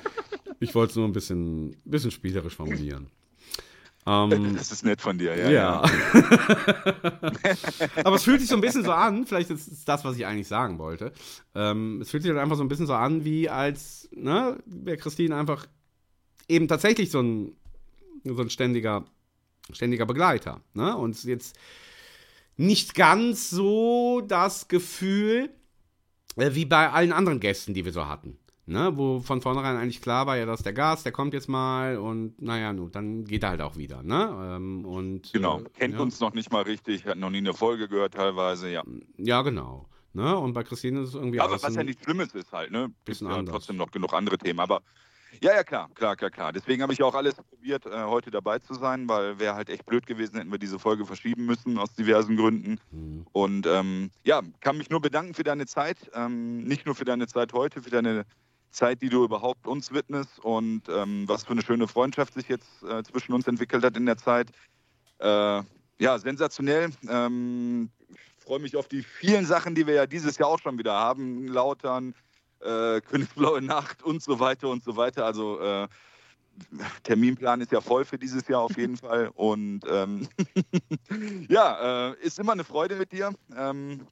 ich 0.60 0.74
wollte 0.74 0.90
es 0.90 0.96
nur 0.96 1.06
ein 1.06 1.12
bisschen, 1.12 1.76
bisschen 1.84 2.10
spielerisch 2.10 2.56
formulieren. 2.56 3.10
Ähm, 4.06 4.54
das 4.56 4.72
ist 4.72 4.84
nett 4.84 5.00
von 5.00 5.18
dir, 5.18 5.36
ja. 5.36 5.50
Ja. 5.50 5.82
Aber 8.04 8.16
es 8.16 8.24
fühlt 8.24 8.40
sich 8.40 8.48
so 8.48 8.56
ein 8.56 8.60
bisschen 8.60 8.84
so 8.84 8.92
an, 8.92 9.26
vielleicht 9.26 9.50
ist 9.50 9.70
es 9.70 9.84
das, 9.84 10.04
was 10.04 10.16
ich 10.16 10.26
eigentlich 10.26 10.48
sagen 10.48 10.78
wollte. 10.78 11.12
Ähm, 11.54 12.00
es 12.00 12.10
fühlt 12.10 12.22
sich 12.22 12.30
halt 12.30 12.40
einfach 12.40 12.56
so 12.56 12.64
ein 12.64 12.68
bisschen 12.68 12.86
so 12.86 12.94
an, 12.94 13.24
wie 13.24 13.48
als, 13.48 14.08
ne, 14.12 14.58
wäre 14.66 14.96
Christine 14.96 15.36
einfach 15.36 15.66
eben 16.48 16.68
tatsächlich 16.68 17.10
so 17.10 17.20
ein, 17.20 17.56
so 18.24 18.42
ein 18.42 18.50
ständiger, 18.50 19.04
ständiger 19.72 20.06
Begleiter. 20.06 20.60
Ne? 20.74 20.96
Und 20.96 21.22
jetzt 21.24 21.56
nicht 22.56 22.94
ganz 22.94 23.50
so 23.50 24.20
das 24.20 24.68
Gefühl, 24.68 25.50
äh, 26.36 26.54
wie 26.54 26.64
bei 26.64 26.90
allen 26.90 27.12
anderen 27.12 27.40
Gästen, 27.40 27.74
die 27.74 27.84
wir 27.84 27.92
so 27.92 28.06
hatten. 28.06 28.38
Ne, 28.64 28.96
wo 28.96 29.18
von 29.18 29.40
vornherein 29.40 29.76
eigentlich 29.76 30.00
klar 30.00 30.26
war, 30.28 30.36
ja, 30.36 30.46
dass 30.46 30.62
der 30.62 30.72
Gast, 30.72 31.04
der 31.04 31.10
kommt 31.10 31.34
jetzt 31.34 31.48
mal 31.48 31.98
und 31.98 32.40
naja, 32.40 32.72
nun, 32.72 32.92
dann 32.92 33.24
geht 33.24 33.42
er 33.42 33.50
halt 33.50 33.60
auch 33.60 33.76
wieder. 33.76 34.04
Ne? 34.04 34.54
Ähm, 34.54 34.84
und, 34.84 35.32
genau, 35.32 35.60
äh, 35.60 35.64
kennt 35.70 35.94
ja. 35.94 36.00
uns 36.00 36.20
noch 36.20 36.32
nicht 36.32 36.52
mal 36.52 36.62
richtig, 36.62 37.04
hat 37.04 37.18
noch 37.18 37.30
nie 37.30 37.38
eine 37.38 37.54
Folge 37.54 37.88
gehört 37.88 38.14
teilweise, 38.14 38.70
ja. 38.70 38.84
Ja, 39.16 39.42
genau. 39.42 39.88
Ne? 40.12 40.36
Und 40.38 40.52
bei 40.52 40.62
Christine 40.62 41.00
ist 41.00 41.08
es 41.08 41.14
irgendwie 41.14 41.40
Aber 41.40 41.60
was 41.60 41.74
ja 41.74 41.82
nichts 41.82 42.04
Schlimmes 42.04 42.34
ist 42.34 42.52
halt, 42.52 42.70
ne? 42.70 42.92
Bisschen 43.04 43.28
ja 43.28 43.34
anders. 43.34 43.52
trotzdem 43.52 43.76
noch 43.76 43.90
genug 43.90 44.12
andere 44.12 44.38
Themen. 44.38 44.60
Aber 44.60 44.82
ja, 45.40 45.54
ja, 45.54 45.64
klar, 45.64 45.88
klar, 45.94 46.14
klar, 46.16 46.30
klar. 46.30 46.52
Deswegen 46.52 46.82
habe 46.82 46.92
ich 46.92 47.02
auch 47.02 47.14
alles 47.14 47.34
probiert, 47.34 47.86
äh, 47.86 48.04
heute 48.04 48.30
dabei 48.30 48.58
zu 48.58 48.74
sein, 48.74 49.08
weil 49.08 49.38
wäre 49.38 49.54
halt 49.54 49.70
echt 49.70 49.86
blöd 49.86 50.06
gewesen, 50.06 50.36
hätten 50.36 50.52
wir 50.52 50.58
diese 50.58 50.78
Folge 50.78 51.06
verschieben 51.06 51.46
müssen 51.46 51.78
aus 51.78 51.94
diversen 51.94 52.36
Gründen. 52.36 52.78
Mhm. 52.90 53.26
Und 53.32 53.66
ähm, 53.66 54.10
ja, 54.24 54.42
kann 54.60 54.76
mich 54.76 54.90
nur 54.90 55.00
bedanken 55.00 55.34
für 55.34 55.44
deine 55.44 55.66
Zeit. 55.66 56.10
Ähm, 56.14 56.64
nicht 56.64 56.84
nur 56.84 56.94
für 56.94 57.04
deine 57.04 57.26
Zeit 57.26 57.54
heute, 57.54 57.82
für 57.82 57.90
deine 57.90 58.24
Zeit, 58.72 59.02
die 59.02 59.08
du 59.08 59.24
überhaupt 59.24 59.66
uns 59.66 59.92
widmest 59.92 60.38
und 60.40 60.88
ähm, 60.88 61.28
was 61.28 61.44
für 61.44 61.52
eine 61.52 61.62
schöne 61.62 61.86
Freundschaft 61.86 62.34
sich 62.34 62.48
jetzt 62.48 62.82
äh, 62.82 63.02
zwischen 63.02 63.32
uns 63.32 63.46
entwickelt 63.46 63.84
hat 63.84 63.96
in 63.96 64.06
der 64.06 64.16
Zeit. 64.16 64.50
Äh, 65.18 65.62
ja, 65.98 66.18
sensationell. 66.18 66.90
Ähm, 67.08 67.90
ich 68.10 68.44
freue 68.44 68.58
mich 68.58 68.76
auf 68.76 68.88
die 68.88 69.02
vielen 69.02 69.46
Sachen, 69.46 69.74
die 69.74 69.86
wir 69.86 69.94
ja 69.94 70.06
dieses 70.06 70.38
Jahr 70.38 70.48
auch 70.48 70.58
schon 70.58 70.78
wieder 70.78 70.94
haben. 70.94 71.46
Lautern, 71.46 72.14
äh, 72.60 73.00
Königsblaue 73.08 73.62
Nacht 73.62 74.02
und 74.02 74.22
so 74.22 74.40
weiter 74.40 74.68
und 74.68 74.82
so 74.82 74.96
weiter. 74.96 75.24
Also 75.24 75.60
äh, 75.60 75.88
Terminplan 77.04 77.60
ist 77.60 77.72
ja 77.72 77.80
voll 77.80 78.04
für 78.04 78.18
dieses 78.18 78.48
Jahr 78.48 78.62
auf 78.62 78.76
jeden 78.76 78.96
Fall. 78.98 79.30
Und 79.34 79.82
ähm, 79.88 80.28
ja, 81.48 82.10
äh, 82.10 82.16
ist 82.20 82.38
immer 82.38 82.52
eine 82.52 82.64
Freude 82.64 82.96
mit 82.96 83.12
dir. 83.12 83.32
Ähm, 83.56 84.06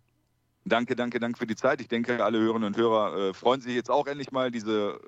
danke, 0.65 0.97
danke, 0.97 1.21
danke 1.21 1.39
für 1.39 1.47
die 1.47 1.57
Zeit. 1.57 1.81
Ich 1.81 1.89
denke, 1.89 2.25
alle 2.25 2.39
Hörerinnen 2.39 2.69
und 2.69 2.77
Hörer 2.77 3.17
äh, 3.17 3.35
freuen 3.35 3.61
sich 3.61 3.75
jetzt 3.75 3.91
auch 3.91 4.07
endlich 4.07 4.31
mal, 4.33 4.51
diese 4.51 5.01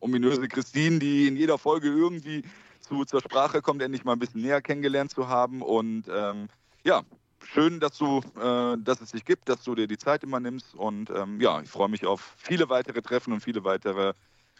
ominöse 0.00 0.48
Christine, 0.48 0.98
die 0.98 1.28
in 1.28 1.36
jeder 1.36 1.58
Folge 1.58 1.88
irgendwie 1.88 2.42
zu, 2.80 3.04
zur 3.04 3.20
Sprache 3.20 3.62
kommt, 3.62 3.82
endlich 3.82 4.04
mal 4.04 4.12
ein 4.12 4.18
bisschen 4.18 4.42
näher 4.42 4.62
kennengelernt 4.62 5.10
zu 5.10 5.28
haben. 5.28 5.62
Und 5.62 6.04
ähm, 6.12 6.48
ja, 6.84 7.02
schön, 7.44 7.80
dass 7.80 7.98
du, 7.98 8.20
äh, 8.40 8.76
dass 8.78 9.00
es 9.00 9.12
dich 9.12 9.24
gibt, 9.24 9.48
dass 9.48 9.62
du 9.62 9.74
dir 9.74 9.86
die 9.86 9.98
Zeit 9.98 10.22
immer 10.22 10.40
nimmst. 10.40 10.74
Und 10.74 11.10
ähm, 11.10 11.40
ja, 11.40 11.60
ich 11.60 11.68
freue 11.68 11.88
mich 11.88 12.06
auf 12.06 12.34
viele 12.38 12.68
weitere 12.68 13.02
Treffen 13.02 13.32
und 13.32 13.40
viele 13.40 13.64
weitere 13.64 14.14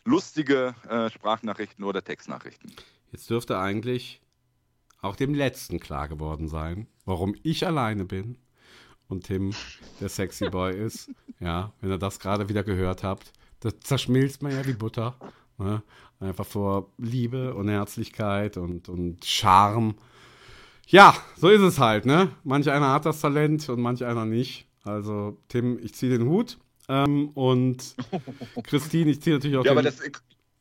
lustige 0.04 0.74
äh, 0.88 1.10
Sprachnachrichten 1.10 1.84
oder 1.84 2.02
Textnachrichten. 2.02 2.72
Jetzt 3.12 3.28
dürfte 3.28 3.58
eigentlich 3.58 4.20
auch 5.00 5.16
dem 5.16 5.34
letzten 5.34 5.80
klar 5.80 6.08
geworden 6.08 6.48
sein, 6.48 6.86
warum 7.04 7.34
ich 7.42 7.66
alleine 7.66 8.04
bin 8.04 8.38
und 9.10 9.24
Tim 9.24 9.52
der 10.00 10.08
Sexy 10.08 10.48
Boy 10.48 10.78
ist. 10.78 11.10
Ja, 11.40 11.72
wenn 11.80 11.90
ihr 11.90 11.98
das 11.98 12.18
gerade 12.18 12.48
wieder 12.48 12.62
gehört 12.62 13.02
habt, 13.02 13.32
das 13.60 13.78
zerschmilzt 13.80 14.42
man 14.42 14.52
ja 14.52 14.66
wie 14.66 14.72
Butter. 14.72 15.14
Ne? 15.58 15.82
Einfach 16.20 16.46
vor 16.46 16.90
Liebe 16.98 17.54
und 17.54 17.68
Herzlichkeit 17.68 18.56
und, 18.56 18.88
und 18.88 19.24
Charme. 19.24 19.94
Ja, 20.86 21.14
so 21.36 21.48
ist 21.48 21.60
es 21.60 21.78
halt, 21.78 22.04
ne? 22.04 22.30
Manch 22.42 22.68
einer 22.68 22.92
hat 22.92 23.06
das 23.06 23.20
Talent 23.20 23.68
und 23.68 23.80
manch 23.80 24.04
einer 24.04 24.24
nicht. 24.24 24.66
Also, 24.82 25.38
Tim, 25.48 25.78
ich 25.82 25.94
ziehe 25.94 26.16
den 26.16 26.28
Hut. 26.28 26.58
Ähm, 26.88 27.28
und 27.30 27.94
Christine, 28.64 29.10
ich 29.10 29.22
ziehe 29.22 29.36
natürlich 29.36 29.56
auch 29.56 29.64
ja, 29.64 29.72
den... 29.72 29.78
Aber 29.78 29.82
das 29.82 30.00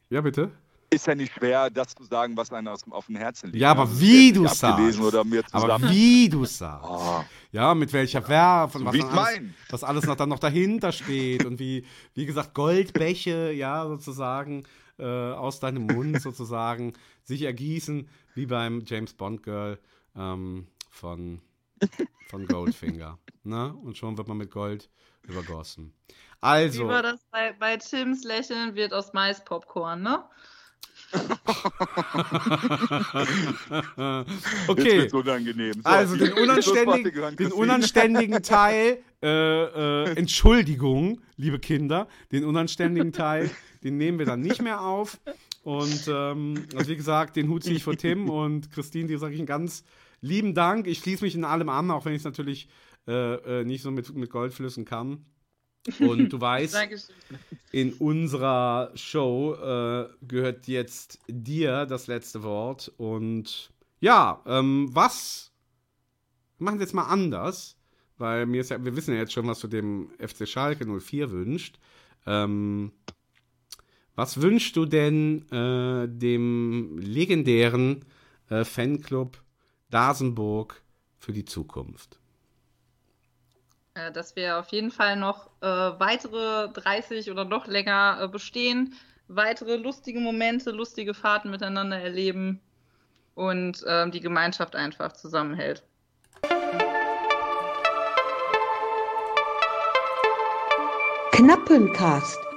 ja, 0.09 0.21
bitte? 0.21 0.51
Ist 0.91 1.05
ja 1.05 1.13
nicht 1.13 1.33
schwer, 1.33 1.69
das 1.69 1.93
zu 1.93 2.03
sagen, 2.03 2.35
was 2.35 2.51
einem 2.51 2.69
aus, 2.69 2.81
auf 2.89 3.05
dem 3.05 3.15
Herzen 3.17 3.47
liegt. 3.47 3.61
Ja, 3.61 3.71
aber 3.71 3.85
ne? 3.85 3.99
wie 3.99 4.31
du 4.31 4.47
sagst. 4.47 4.99
Oder 4.99 5.23
mir 5.23 5.43
Aber 5.51 5.81
wie 5.83 6.27
du 6.29 6.45
sagst. 6.45 6.89
Oh, 6.89 7.23
Ja, 7.51 7.75
mit 7.75 7.93
welcher 7.93 8.27
Verb 8.27 8.73
und 8.73 8.81
So 8.81 8.87
was, 8.87 8.95
alles, 8.95 9.13
mein. 9.13 9.55
was 9.69 9.83
alles 9.83 10.05
noch 10.05 10.15
dann 10.15 10.29
noch 10.29 10.39
dahinter 10.39 10.91
steht 10.91 11.45
und 11.45 11.59
wie, 11.59 11.85
wie 12.15 12.25
gesagt, 12.25 12.55
Goldbäche, 12.55 13.51
ja, 13.51 13.87
sozusagen, 13.87 14.63
äh, 14.97 15.03
aus 15.05 15.59
deinem 15.59 15.85
Mund 15.85 16.21
sozusagen 16.21 16.93
sich 17.23 17.43
ergießen, 17.43 18.09
wie 18.33 18.47
beim 18.47 18.83
James 18.85 19.13
Bond 19.13 19.43
Girl 19.43 19.79
ähm, 20.15 20.67
von, 20.89 21.39
von 22.29 22.47
Goldfinger. 22.47 23.19
ne? 23.43 23.73
Und 23.83 23.97
schon 23.97 24.17
wird 24.17 24.27
man 24.27 24.37
mit 24.37 24.49
Gold 24.49 24.89
übergossen. 25.23 25.93
Also, 26.41 26.85
Wie 26.85 26.87
war 26.87 27.03
das 27.03 27.19
bei, 27.31 27.53
bei 27.53 27.77
Tims 27.77 28.23
Lächeln 28.23 28.73
wird 28.75 28.93
aus 28.93 29.13
Maispopcorn, 29.13 30.01
ne? 30.01 30.23
Okay. 34.67 35.09
So, 35.09 35.23
Also 35.83 36.15
den 36.15 36.33
unanständigen, 36.43 37.35
den 37.35 37.51
unanständigen 37.51 38.43
Teil, 38.43 38.99
äh, 39.21 39.27
äh, 39.27 40.15
Entschuldigung, 40.15 41.21
liebe 41.37 41.59
Kinder, 41.59 42.07
den 42.31 42.45
unanständigen 42.45 43.11
Teil, 43.11 43.49
den 43.83 43.97
nehmen 43.97 44.19
wir 44.19 44.25
dann 44.25 44.41
nicht 44.41 44.61
mehr 44.61 44.81
auf. 44.81 45.19
Und 45.63 46.07
ähm, 46.07 46.65
also 46.75 46.89
wie 46.89 46.95
gesagt, 46.95 47.35
den 47.35 47.49
Hut 47.49 47.63
ziehe 47.63 47.75
ich 47.75 47.83
vor 47.83 47.97
Tim 47.97 48.29
und 48.29 48.71
Christine, 48.71 49.07
dir 49.07 49.19
sage 49.19 49.33
ich 49.33 49.39
einen 49.39 49.47
ganz 49.47 49.83
lieben 50.21 50.53
Dank. 50.53 50.87
Ich 50.87 50.99
schließe 50.99 51.23
mich 51.23 51.35
in 51.35 51.43
allem 51.43 51.69
an, 51.69 51.91
auch 51.91 52.05
wenn 52.05 52.13
ich 52.13 52.19
es 52.19 52.25
natürlich 52.25 52.69
äh, 53.07 53.61
äh, 53.61 53.63
nicht 53.65 53.81
so 53.81 53.91
mit, 53.91 54.13
mit 54.15 54.29
Goldflüssen 54.29 54.85
kann. 54.85 55.25
Und 55.99 56.29
du 56.29 56.41
weißt, 56.41 56.77
in 57.71 57.93
unserer 57.93 58.91
Show 58.95 59.55
äh, 59.55 60.09
gehört 60.27 60.67
jetzt 60.67 61.19
dir 61.27 61.85
das 61.85 62.07
letzte 62.07 62.43
Wort. 62.43 62.91
Und 62.97 63.71
ja, 63.99 64.41
ähm, 64.45 64.89
was 64.91 65.49
wir 66.59 66.65
machen 66.65 66.77
es 66.77 66.81
jetzt 66.81 66.93
mal 66.93 67.07
anders, 67.07 67.77
weil 68.17 68.45
mir 68.45 68.61
ist 68.61 68.69
ja, 68.69 68.83
wir 68.83 68.95
wissen 68.95 69.13
ja 69.13 69.21
jetzt 69.21 69.31
schon, 69.31 69.47
was 69.47 69.59
du 69.59 69.67
dem 69.67 70.11
FC 70.19 70.47
Schalke 70.47 70.85
04 70.85 71.31
wünscht. 71.31 71.79
Ähm, 72.25 72.91
was 74.15 74.41
wünschst 74.41 74.75
du 74.75 74.85
denn 74.85 75.49
äh, 75.51 76.07
dem 76.09 76.97
legendären 76.97 78.03
äh, 78.49 78.65
Fanclub 78.65 79.41
Dasenburg 79.89 80.81
für 81.17 81.31
die 81.31 81.45
Zukunft? 81.45 82.18
Äh, 83.95 84.11
dass 84.11 84.35
wir 84.35 84.59
auf 84.59 84.69
jeden 84.69 84.91
Fall 84.91 85.15
noch 85.15 85.47
äh, 85.61 85.67
weitere 85.67 86.69
30 86.69 87.31
oder 87.31 87.45
noch 87.45 87.67
länger 87.67 88.19
äh, 88.21 88.27
bestehen, 88.27 88.93
weitere 89.27 89.77
lustige 89.77 90.19
Momente, 90.19 90.71
lustige 90.71 91.13
Fahrten 91.13 91.49
miteinander 91.49 91.99
erleben 91.99 92.61
und 93.35 93.83
ähm, 93.87 94.11
die 94.11 94.19
Gemeinschaft 94.19 94.75
einfach 94.75 95.13
zusammenhält. 95.13 95.83
Knappencast. 101.31 102.48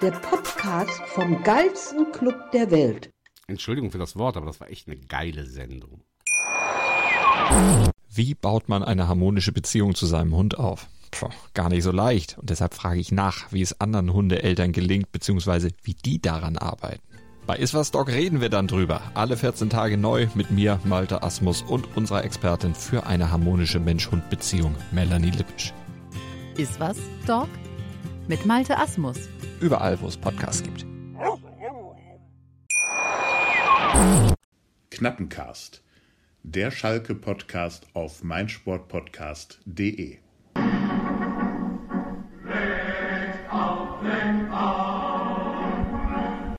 Der 0.00 0.12
Podcast 0.12 1.00
vom 1.08 1.42
geilsten 1.42 2.12
Club 2.12 2.52
der 2.52 2.70
Welt. 2.70 3.10
Entschuldigung 3.48 3.90
für 3.90 3.98
das 3.98 4.16
Wort, 4.16 4.36
aber 4.36 4.46
das 4.46 4.60
war 4.60 4.70
echt 4.70 4.86
eine 4.86 4.96
geile 4.96 5.44
Sendung. 5.44 6.02
Wie 8.08 8.34
baut 8.34 8.68
man 8.68 8.84
eine 8.84 9.08
harmonische 9.08 9.50
Beziehung 9.50 9.96
zu 9.96 10.06
seinem 10.06 10.36
Hund 10.36 10.56
auf? 10.56 10.86
Puh, 11.10 11.30
gar 11.52 11.68
nicht 11.68 11.82
so 11.82 11.90
leicht. 11.90 12.38
Und 12.38 12.48
deshalb 12.50 12.74
frage 12.74 13.00
ich 13.00 13.10
nach, 13.10 13.50
wie 13.50 13.60
es 13.60 13.80
anderen 13.80 14.12
Hundeeltern 14.12 14.70
gelingt, 14.70 15.10
beziehungsweise 15.10 15.70
wie 15.82 15.94
die 15.94 16.22
daran 16.22 16.58
arbeiten. 16.58 17.02
Bei 17.48 17.56
Iswas 17.56 17.90
Dog 17.90 18.08
reden 18.08 18.40
wir 18.40 18.50
dann 18.50 18.68
drüber. 18.68 19.02
Alle 19.14 19.36
14 19.36 19.68
Tage 19.68 19.96
neu 19.96 20.28
mit 20.34 20.52
mir, 20.52 20.78
Malte 20.84 21.24
Asmus 21.24 21.62
und 21.62 21.96
unserer 21.96 22.22
Expertin 22.22 22.74
für 22.74 23.06
eine 23.06 23.32
harmonische 23.32 23.80
Mensch-Hund-Beziehung, 23.80 24.76
Melanie 24.92 25.30
Lippisch. 25.30 25.72
Ist 26.56 26.78
was, 26.78 26.98
Dog? 27.26 27.48
Mit 28.28 28.44
Malte 28.44 28.76
Asmus. 28.76 29.16
Überall, 29.58 29.98
wo 30.02 30.06
es 30.06 30.16
Podcasts 30.18 30.62
gibt. 30.62 30.84
Knappencast. 34.90 35.82
Der 36.42 36.70
Schalke-Podcast 36.70 37.86
auf 37.94 38.22
meinsportpodcast.de 38.22 40.18